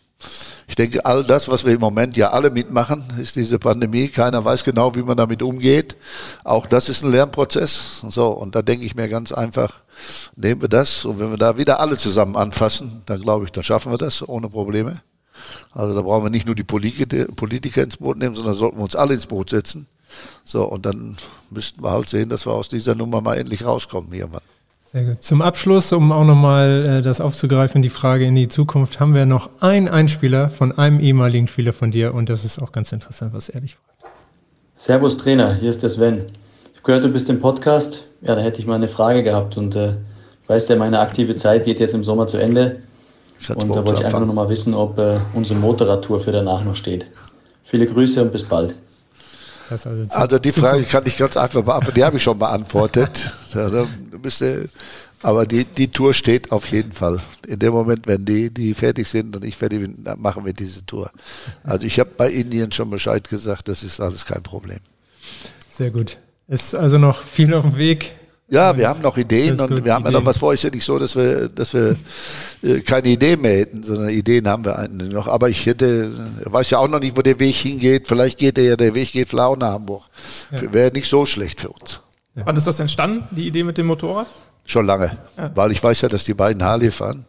ich 0.67 0.75
denke, 0.75 1.05
all 1.05 1.23
das, 1.23 1.47
was 1.47 1.65
wir 1.65 1.73
im 1.73 1.79
Moment 1.79 2.17
ja 2.17 2.31
alle 2.31 2.49
mitmachen, 2.49 3.03
ist 3.19 3.35
diese 3.35 3.59
Pandemie. 3.59 4.07
Keiner 4.07 4.43
weiß 4.43 4.63
genau, 4.63 4.95
wie 4.95 5.03
man 5.03 5.17
damit 5.17 5.43
umgeht. 5.43 5.95
Auch 6.43 6.65
das 6.65 6.89
ist 6.89 7.03
ein 7.03 7.11
Lernprozess. 7.11 8.03
So, 8.09 8.29
und 8.29 8.55
da 8.55 8.61
denke 8.63 8.85
ich 8.85 8.95
mir 8.95 9.09
ganz 9.09 9.31
einfach, 9.31 9.81
nehmen 10.35 10.61
wir 10.61 10.69
das. 10.69 11.05
Und 11.05 11.19
wenn 11.19 11.29
wir 11.29 11.37
da 11.37 11.57
wieder 11.57 11.79
alle 11.79 11.97
zusammen 11.97 12.35
anfassen, 12.35 13.03
dann 13.05 13.21
glaube 13.21 13.45
ich, 13.45 13.51
dann 13.51 13.63
schaffen 13.63 13.91
wir 13.91 13.97
das 13.97 14.27
ohne 14.27 14.49
Probleme. 14.49 15.01
Also 15.73 15.93
da 15.93 16.01
brauchen 16.01 16.25
wir 16.25 16.29
nicht 16.29 16.45
nur 16.45 16.55
die 16.55 16.63
Politiker 16.63 17.83
ins 17.83 17.97
Boot 17.97 18.17
nehmen, 18.17 18.35
sondern 18.35 18.53
sollten 18.53 18.77
wir 18.77 18.83
uns 18.83 18.95
alle 18.95 19.13
ins 19.13 19.27
Boot 19.27 19.49
setzen. 19.49 19.87
So, 20.43 20.63
und 20.65 20.85
dann 20.85 21.17
müssten 21.49 21.83
wir 21.83 21.91
halt 21.91 22.09
sehen, 22.09 22.29
dass 22.29 22.45
wir 22.45 22.53
aus 22.53 22.69
dieser 22.69 22.95
Nummer 22.95 23.21
mal 23.21 23.37
endlich 23.37 23.65
rauskommen 23.65 24.11
irgendwann. 24.13 24.41
Sehr 24.91 25.03
gut. 25.03 25.21
Zum 25.21 25.43
Abschluss, 25.43 25.93
um 25.93 26.11
auch 26.11 26.25
nochmal 26.25 26.97
äh, 26.97 27.01
das 27.03 27.21
aufzugreifen, 27.21 27.83
die 27.83 27.89
Frage 27.89 28.25
in 28.25 28.33
die 28.33 28.47
Zukunft, 28.47 28.99
haben 28.99 29.13
wir 29.13 29.27
noch 29.27 29.49
einen 29.59 29.87
Einspieler 29.87 30.49
von 30.49 30.75
einem 30.79 30.99
ehemaligen 30.99 31.47
Spieler 31.47 31.73
von 31.73 31.91
dir 31.91 32.15
und 32.15 32.29
das 32.29 32.43
ist 32.43 32.59
auch 32.59 32.71
ganz 32.71 32.91
interessant, 32.91 33.33
was 33.33 33.49
er 33.49 33.61
dich 33.61 33.75
fragt. 33.75 34.15
Servus 34.73 35.17
Trainer, 35.17 35.53
hier 35.53 35.69
ist 35.69 35.83
der 35.83 35.89
Sven. 35.89 36.25
Ich 36.63 36.77
habe 36.77 36.85
gehört, 36.85 37.03
du 37.03 37.09
bist 37.09 37.29
im 37.29 37.39
Podcast. 37.39 38.05
Ja, 38.21 38.33
da 38.33 38.41
hätte 38.41 38.59
ich 38.59 38.65
mal 38.65 38.75
eine 38.75 38.87
Frage 38.87 39.21
gehabt 39.21 39.57
und 39.57 39.75
äh, 39.75 39.93
weißt 40.47 40.69
ja, 40.69 40.75
meine 40.75 40.99
aktive 40.99 41.35
Zeit 41.35 41.65
geht 41.65 41.79
jetzt 41.79 41.93
im 41.93 42.03
Sommer 42.03 42.25
zu 42.25 42.37
Ende. 42.37 42.81
Und 43.47 43.69
da 43.69 43.75
wollte 43.85 43.99
ich 43.99 44.05
einfach 44.05 44.19
nur 44.19 44.27
noch 44.27 44.33
mal 44.33 44.49
wissen, 44.49 44.73
ob 44.73 44.97
äh, 44.97 45.19
unsere 45.33 45.59
Motorradtour 45.59 46.19
für 46.19 46.31
danach 46.31 46.63
noch 46.63 46.75
steht. 46.75 47.05
Viele 47.63 47.87
Grüße 47.87 48.21
und 48.21 48.31
bis 48.31 48.43
bald. 48.43 48.75
Also, 49.69 49.89
also, 50.09 50.39
die 50.39 50.51
Frage 50.51 50.83
kann 50.89 51.03
ich 51.05 51.17
ganz 51.17 51.37
einfach 51.37 51.63
beantworten. 51.63 51.95
Die 51.95 52.03
habe 52.03 52.17
ich 52.17 52.23
schon 52.23 52.39
beantwortet. 52.39 53.31
ja, 53.53 53.85
müsste, 54.21 54.67
aber 55.21 55.45
die, 55.45 55.65
die 55.65 55.89
Tour 55.89 56.13
steht 56.13 56.51
auf 56.51 56.67
jeden 56.71 56.91
Fall. 56.91 57.19
In 57.45 57.59
dem 57.59 57.73
Moment, 57.73 58.07
wenn 58.07 58.25
die, 58.25 58.49
die 58.49 58.73
fertig 58.73 59.07
sind 59.07 59.35
und 59.35 59.43
ich 59.43 59.55
fertig 59.55 59.81
bin, 59.81 60.03
dann 60.03 60.19
machen 60.21 60.45
wir 60.45 60.53
diese 60.53 60.85
Tour. 60.85 61.11
Also 61.63 61.85
ich 61.85 61.99
habe 61.99 62.09
bei 62.15 62.31
Indien 62.31 62.71
schon 62.71 62.89
Bescheid 62.89 63.27
gesagt, 63.29 63.67
das 63.67 63.83
ist 63.83 63.99
alles 63.99 64.25
kein 64.25 64.43
Problem. 64.43 64.79
Sehr 65.69 65.91
gut. 65.91 66.17
Ist 66.47 66.73
also 66.73 66.97
noch 66.97 67.21
viel 67.21 67.53
auf 67.53 67.63
dem 67.63 67.77
Weg. 67.77 68.13
Ja, 68.51 68.75
wir 68.75 68.89
haben 68.89 69.01
noch 69.01 69.17
Ideen 69.17 69.59
und 69.59 69.85
wir 69.85 69.93
haben 69.93 70.01
Ideen. 70.01 70.13
ja 70.13 70.19
noch 70.19 70.25
was 70.25 70.39
vor. 70.39 70.53
Ist 70.53 70.63
ja 70.63 70.71
nicht 70.71 70.83
so, 70.83 70.97
dass 70.97 71.15
wir, 71.15 71.49
dass 71.49 71.73
wir 71.73 71.95
äh, 72.63 72.79
keine 72.81 73.09
Ideen 73.09 73.41
mehr 73.41 73.57
hätten, 73.57 73.83
sondern 73.83 74.09
Ideen 74.09 74.47
haben 74.47 74.65
wir 74.65 74.77
eigentlich 74.77 75.13
noch. 75.13 75.27
Aber 75.27 75.49
ich 75.49 75.65
hätte, 75.65 76.11
weiß 76.45 76.71
ja 76.71 76.79
auch 76.79 76.87
noch 76.87 76.99
nicht, 76.99 77.15
wo 77.15 77.21
der 77.21 77.39
Weg 77.39 77.55
hingeht. 77.55 78.07
Vielleicht 78.07 78.39
geht 78.39 78.57
der 78.57 78.63
ja, 78.63 78.75
der 78.75 78.95
Weg 78.95 79.11
geht 79.11 79.29
vielleicht 79.29 79.47
auch 79.47 79.57
nach 79.57 79.73
Hamburg. 79.73 80.03
Ja. 80.51 80.73
Wäre 80.73 80.91
nicht 80.91 81.07
so 81.07 81.25
schlecht 81.25 81.61
für 81.61 81.69
uns. 81.69 82.01
Ja. 82.35 82.45
Wann 82.45 82.55
ist 82.55 82.65
das 82.65 82.79
entstanden, 82.79 83.27
die 83.35 83.47
Idee 83.47 83.63
mit 83.63 83.77
dem 83.77 83.85
Motorrad? 83.85 84.27
Schon 84.65 84.85
lange, 84.85 85.17
ja. 85.37 85.51
weil 85.55 85.71
ich 85.71 85.83
weiß 85.83 86.01
ja, 86.01 86.09
dass 86.09 86.23
die 86.23 86.33
beiden 86.33 86.63
Harley 86.63 86.91
fahren. 86.91 87.25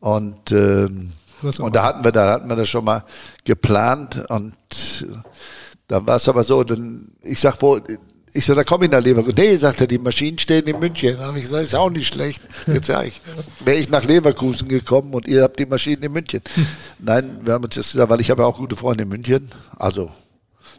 Und, 0.00 0.50
ähm, 0.52 1.12
und 1.42 1.76
da 1.76 1.84
hatten 1.84 2.04
wir, 2.04 2.12
da 2.12 2.32
hatten 2.32 2.48
wir 2.48 2.56
das 2.56 2.68
schon 2.68 2.84
mal 2.84 3.04
geplant 3.44 4.24
und 4.28 4.54
dann 5.88 6.06
war 6.06 6.16
es 6.16 6.28
aber 6.28 6.42
so, 6.42 6.64
dann, 6.64 7.12
ich 7.22 7.38
sag 7.38 7.60
wohl, 7.62 7.82
ich 8.34 8.46
so, 8.46 8.54
da 8.54 8.64
komm 8.64 8.82
ich 8.82 8.90
nach 8.90 9.02
Leverkusen. 9.02 9.38
Nee, 9.38 9.56
sagt 9.56 9.82
er, 9.82 9.86
die 9.86 9.98
Maschinen 9.98 10.38
stehen 10.38 10.66
in 10.66 10.78
München. 10.78 11.18
Dann 11.18 11.28
habe 11.28 11.38
ich 11.38 11.44
gesagt, 11.44 11.64
ist 11.64 11.74
auch 11.74 11.90
nicht 11.90 12.12
schlecht. 12.12 12.40
Jetzt 12.66 12.86
sage 12.86 13.08
ich, 13.08 13.20
wäre 13.64 13.76
ich 13.76 13.90
nach 13.90 14.04
Leverkusen 14.04 14.68
gekommen 14.68 15.12
und 15.12 15.28
ihr 15.28 15.42
habt 15.42 15.58
die 15.58 15.66
Maschinen 15.66 16.02
in 16.02 16.12
München. 16.12 16.40
Nein, 16.98 17.40
wir 17.44 17.52
haben 17.52 17.64
uns 17.64 17.76
jetzt 17.76 17.92
gesagt, 17.92 18.10
weil 18.10 18.20
ich 18.20 18.30
habe 18.30 18.46
auch 18.46 18.56
gute 18.56 18.76
Freunde 18.76 19.02
in 19.02 19.10
München. 19.10 19.50
Also, 19.76 20.10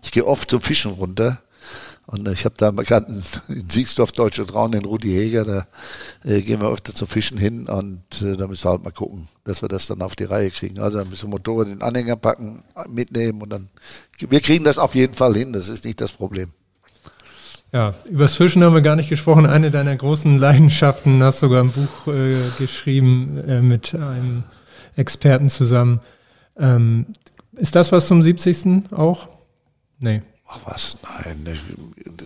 ich 0.03 0.11
gehe 0.11 0.25
oft 0.25 0.49
zum 0.49 0.61
Fischen 0.61 0.93
runter. 0.93 1.41
Und 2.05 2.27
ich 2.27 2.43
habe 2.43 2.55
da 2.57 2.67
einen 2.67 2.75
Bekannten 2.75 3.23
in 3.47 3.69
Siegsdorf, 3.69 4.11
Deutsche 4.11 4.45
Trauen, 4.45 4.73
den 4.73 4.83
Rudi 4.83 5.09
Heger, 5.09 5.45
da 5.45 5.67
äh, 6.29 6.41
gehen 6.41 6.59
wir 6.59 6.69
öfter 6.69 6.93
zum 6.93 7.07
Fischen 7.07 7.37
hin 7.37 7.67
und 7.67 8.21
äh, 8.21 8.35
da 8.35 8.47
müssen 8.47 8.65
wir 8.65 8.71
halt 8.71 8.83
mal 8.83 8.91
gucken, 8.91 9.29
dass 9.45 9.61
wir 9.61 9.69
das 9.69 9.87
dann 9.87 10.01
auf 10.01 10.17
die 10.17 10.25
Reihe 10.25 10.51
kriegen. 10.51 10.79
Also 10.79 10.97
dann 10.97 11.09
müssen 11.09 11.27
wir 11.27 11.29
Motorrad 11.29 11.67
in 11.67 11.75
den 11.75 11.81
Anhänger 11.81 12.17
packen, 12.17 12.65
mitnehmen 12.89 13.41
und 13.41 13.49
dann, 13.51 13.69
wir 14.19 14.41
kriegen 14.41 14.65
das 14.65 14.77
auf 14.77 14.95
jeden 14.95 15.13
Fall 15.13 15.33
hin, 15.33 15.53
das 15.53 15.69
ist 15.69 15.85
nicht 15.85 16.01
das 16.01 16.11
Problem. 16.11 16.49
Ja, 17.73 17.95
übers 18.05 18.35
Fischen 18.35 18.63
haben 18.63 18.75
wir 18.75 18.81
gar 18.81 18.95
nicht 18.95 19.09
gesprochen. 19.09 19.47
Eine 19.47 19.71
deiner 19.71 19.95
großen 19.95 20.37
Leidenschaften 20.37 21.23
hast 21.23 21.39
sogar 21.39 21.63
ein 21.63 21.71
Buch 21.71 22.07
äh, 22.13 22.35
geschrieben 22.59 23.43
äh, 23.47 23.61
mit 23.61 23.95
einem 23.95 24.43
Experten 24.95 25.49
zusammen. 25.49 25.99
Ähm, 26.55 27.07
ist 27.53 27.75
das 27.75 27.91
was 27.91 28.07
zum 28.07 28.21
70. 28.21 28.91
auch? 28.91 29.27
Nee. 29.99 30.21
Ach 30.47 30.59
was, 30.65 30.97
nein. 31.25 31.47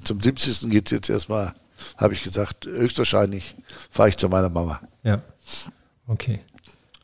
Zum 0.03 0.19
70. 0.19 0.69
geht 0.69 0.87
es 0.87 0.91
jetzt 0.91 1.09
erstmal, 1.09 1.53
habe 1.97 2.13
ich 2.13 2.23
gesagt, 2.23 2.65
höchstwahrscheinlich 2.65 3.55
fahre 3.89 4.09
ich 4.09 4.17
zu 4.17 4.27
meiner 4.27 4.49
Mama. 4.49 4.81
Ja. 5.03 5.21
Okay. 6.07 6.39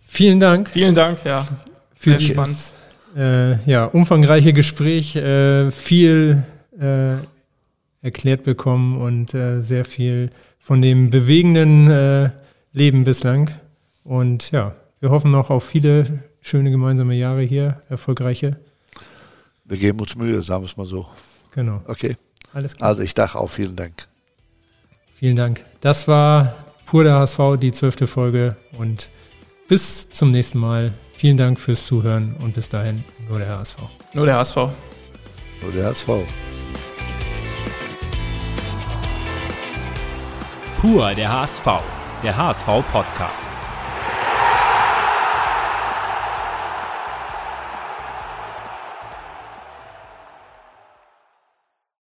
Vielen 0.02 0.42
Dank. 0.42 0.70
Vielen 0.70 0.96
Dank, 0.96 1.20
ja. 1.24 1.48
Für 1.96 2.18
dieses 2.18 2.74
äh, 3.16 3.58
ja, 3.70 3.86
umfangreiche 3.86 4.52
Gespräch. 4.52 5.16
Äh, 5.16 5.72
viel 5.72 6.44
äh, 6.78 7.16
erklärt 8.04 8.44
bekommen 8.44 8.98
und 9.02 9.34
äh, 9.34 9.62
sehr 9.62 9.86
viel 9.86 10.30
von 10.60 10.82
dem 10.82 11.10
bewegenden 11.10 11.90
äh, 11.90 12.30
Leben 12.72 13.04
bislang. 13.04 13.52
Und 14.04 14.52
ja, 14.52 14.76
wir 15.00 15.10
hoffen 15.10 15.32
noch 15.32 15.50
auf 15.50 15.64
viele 15.64 16.24
schöne 16.42 16.70
gemeinsame 16.70 17.16
Jahre 17.16 17.42
hier, 17.42 17.82
erfolgreiche. 17.90 18.60
Wir 19.66 19.78
geben 19.78 20.00
uns 20.00 20.16
Mühe, 20.16 20.42
sagen 20.42 20.64
wir 20.64 20.70
es 20.70 20.78
mal 20.78 20.86
so. 20.86 21.08
Genau. 21.52 21.82
Okay. 21.88 22.16
Alles 22.54 22.76
klar. 22.76 22.90
Also 22.90 23.02
ich 23.02 23.16
dachte 23.16 23.40
auch 23.40 23.50
vielen 23.50 23.76
Dank. 23.76 24.08
Vielen 25.16 25.36
Dank. 25.36 25.64
Das 25.82 26.08
war 26.08 26.54
Pur 26.86 27.04
der 27.04 27.16
HSV, 27.16 27.40
die 27.60 27.72
zwölfte 27.72 28.08
Folge. 28.08 28.58
Und 28.78 29.10
bis 29.68 30.10
zum 30.10 30.32
nächsten 30.32 30.60
Mal. 30.60 30.94
Vielen 31.16 31.38
Dank 31.38 31.60
fürs 31.60 31.86
Zuhören 31.86 32.36
und 32.42 32.54
bis 32.54 32.68
dahin 32.68 33.06
nur 33.30 33.40
der 33.40 33.58
HSV. 33.58 33.78
Nur 34.14 34.26
der 34.26 34.38
HSV. 34.38 34.58
Nur 35.62 35.72
der 35.74 35.86
HSV. 35.86 36.10
Pur 40.84 41.16
der 41.16 41.30
HSV, 41.32 41.66
der 42.24 42.36
HSV 42.36 42.68
Podcast. 42.92 43.63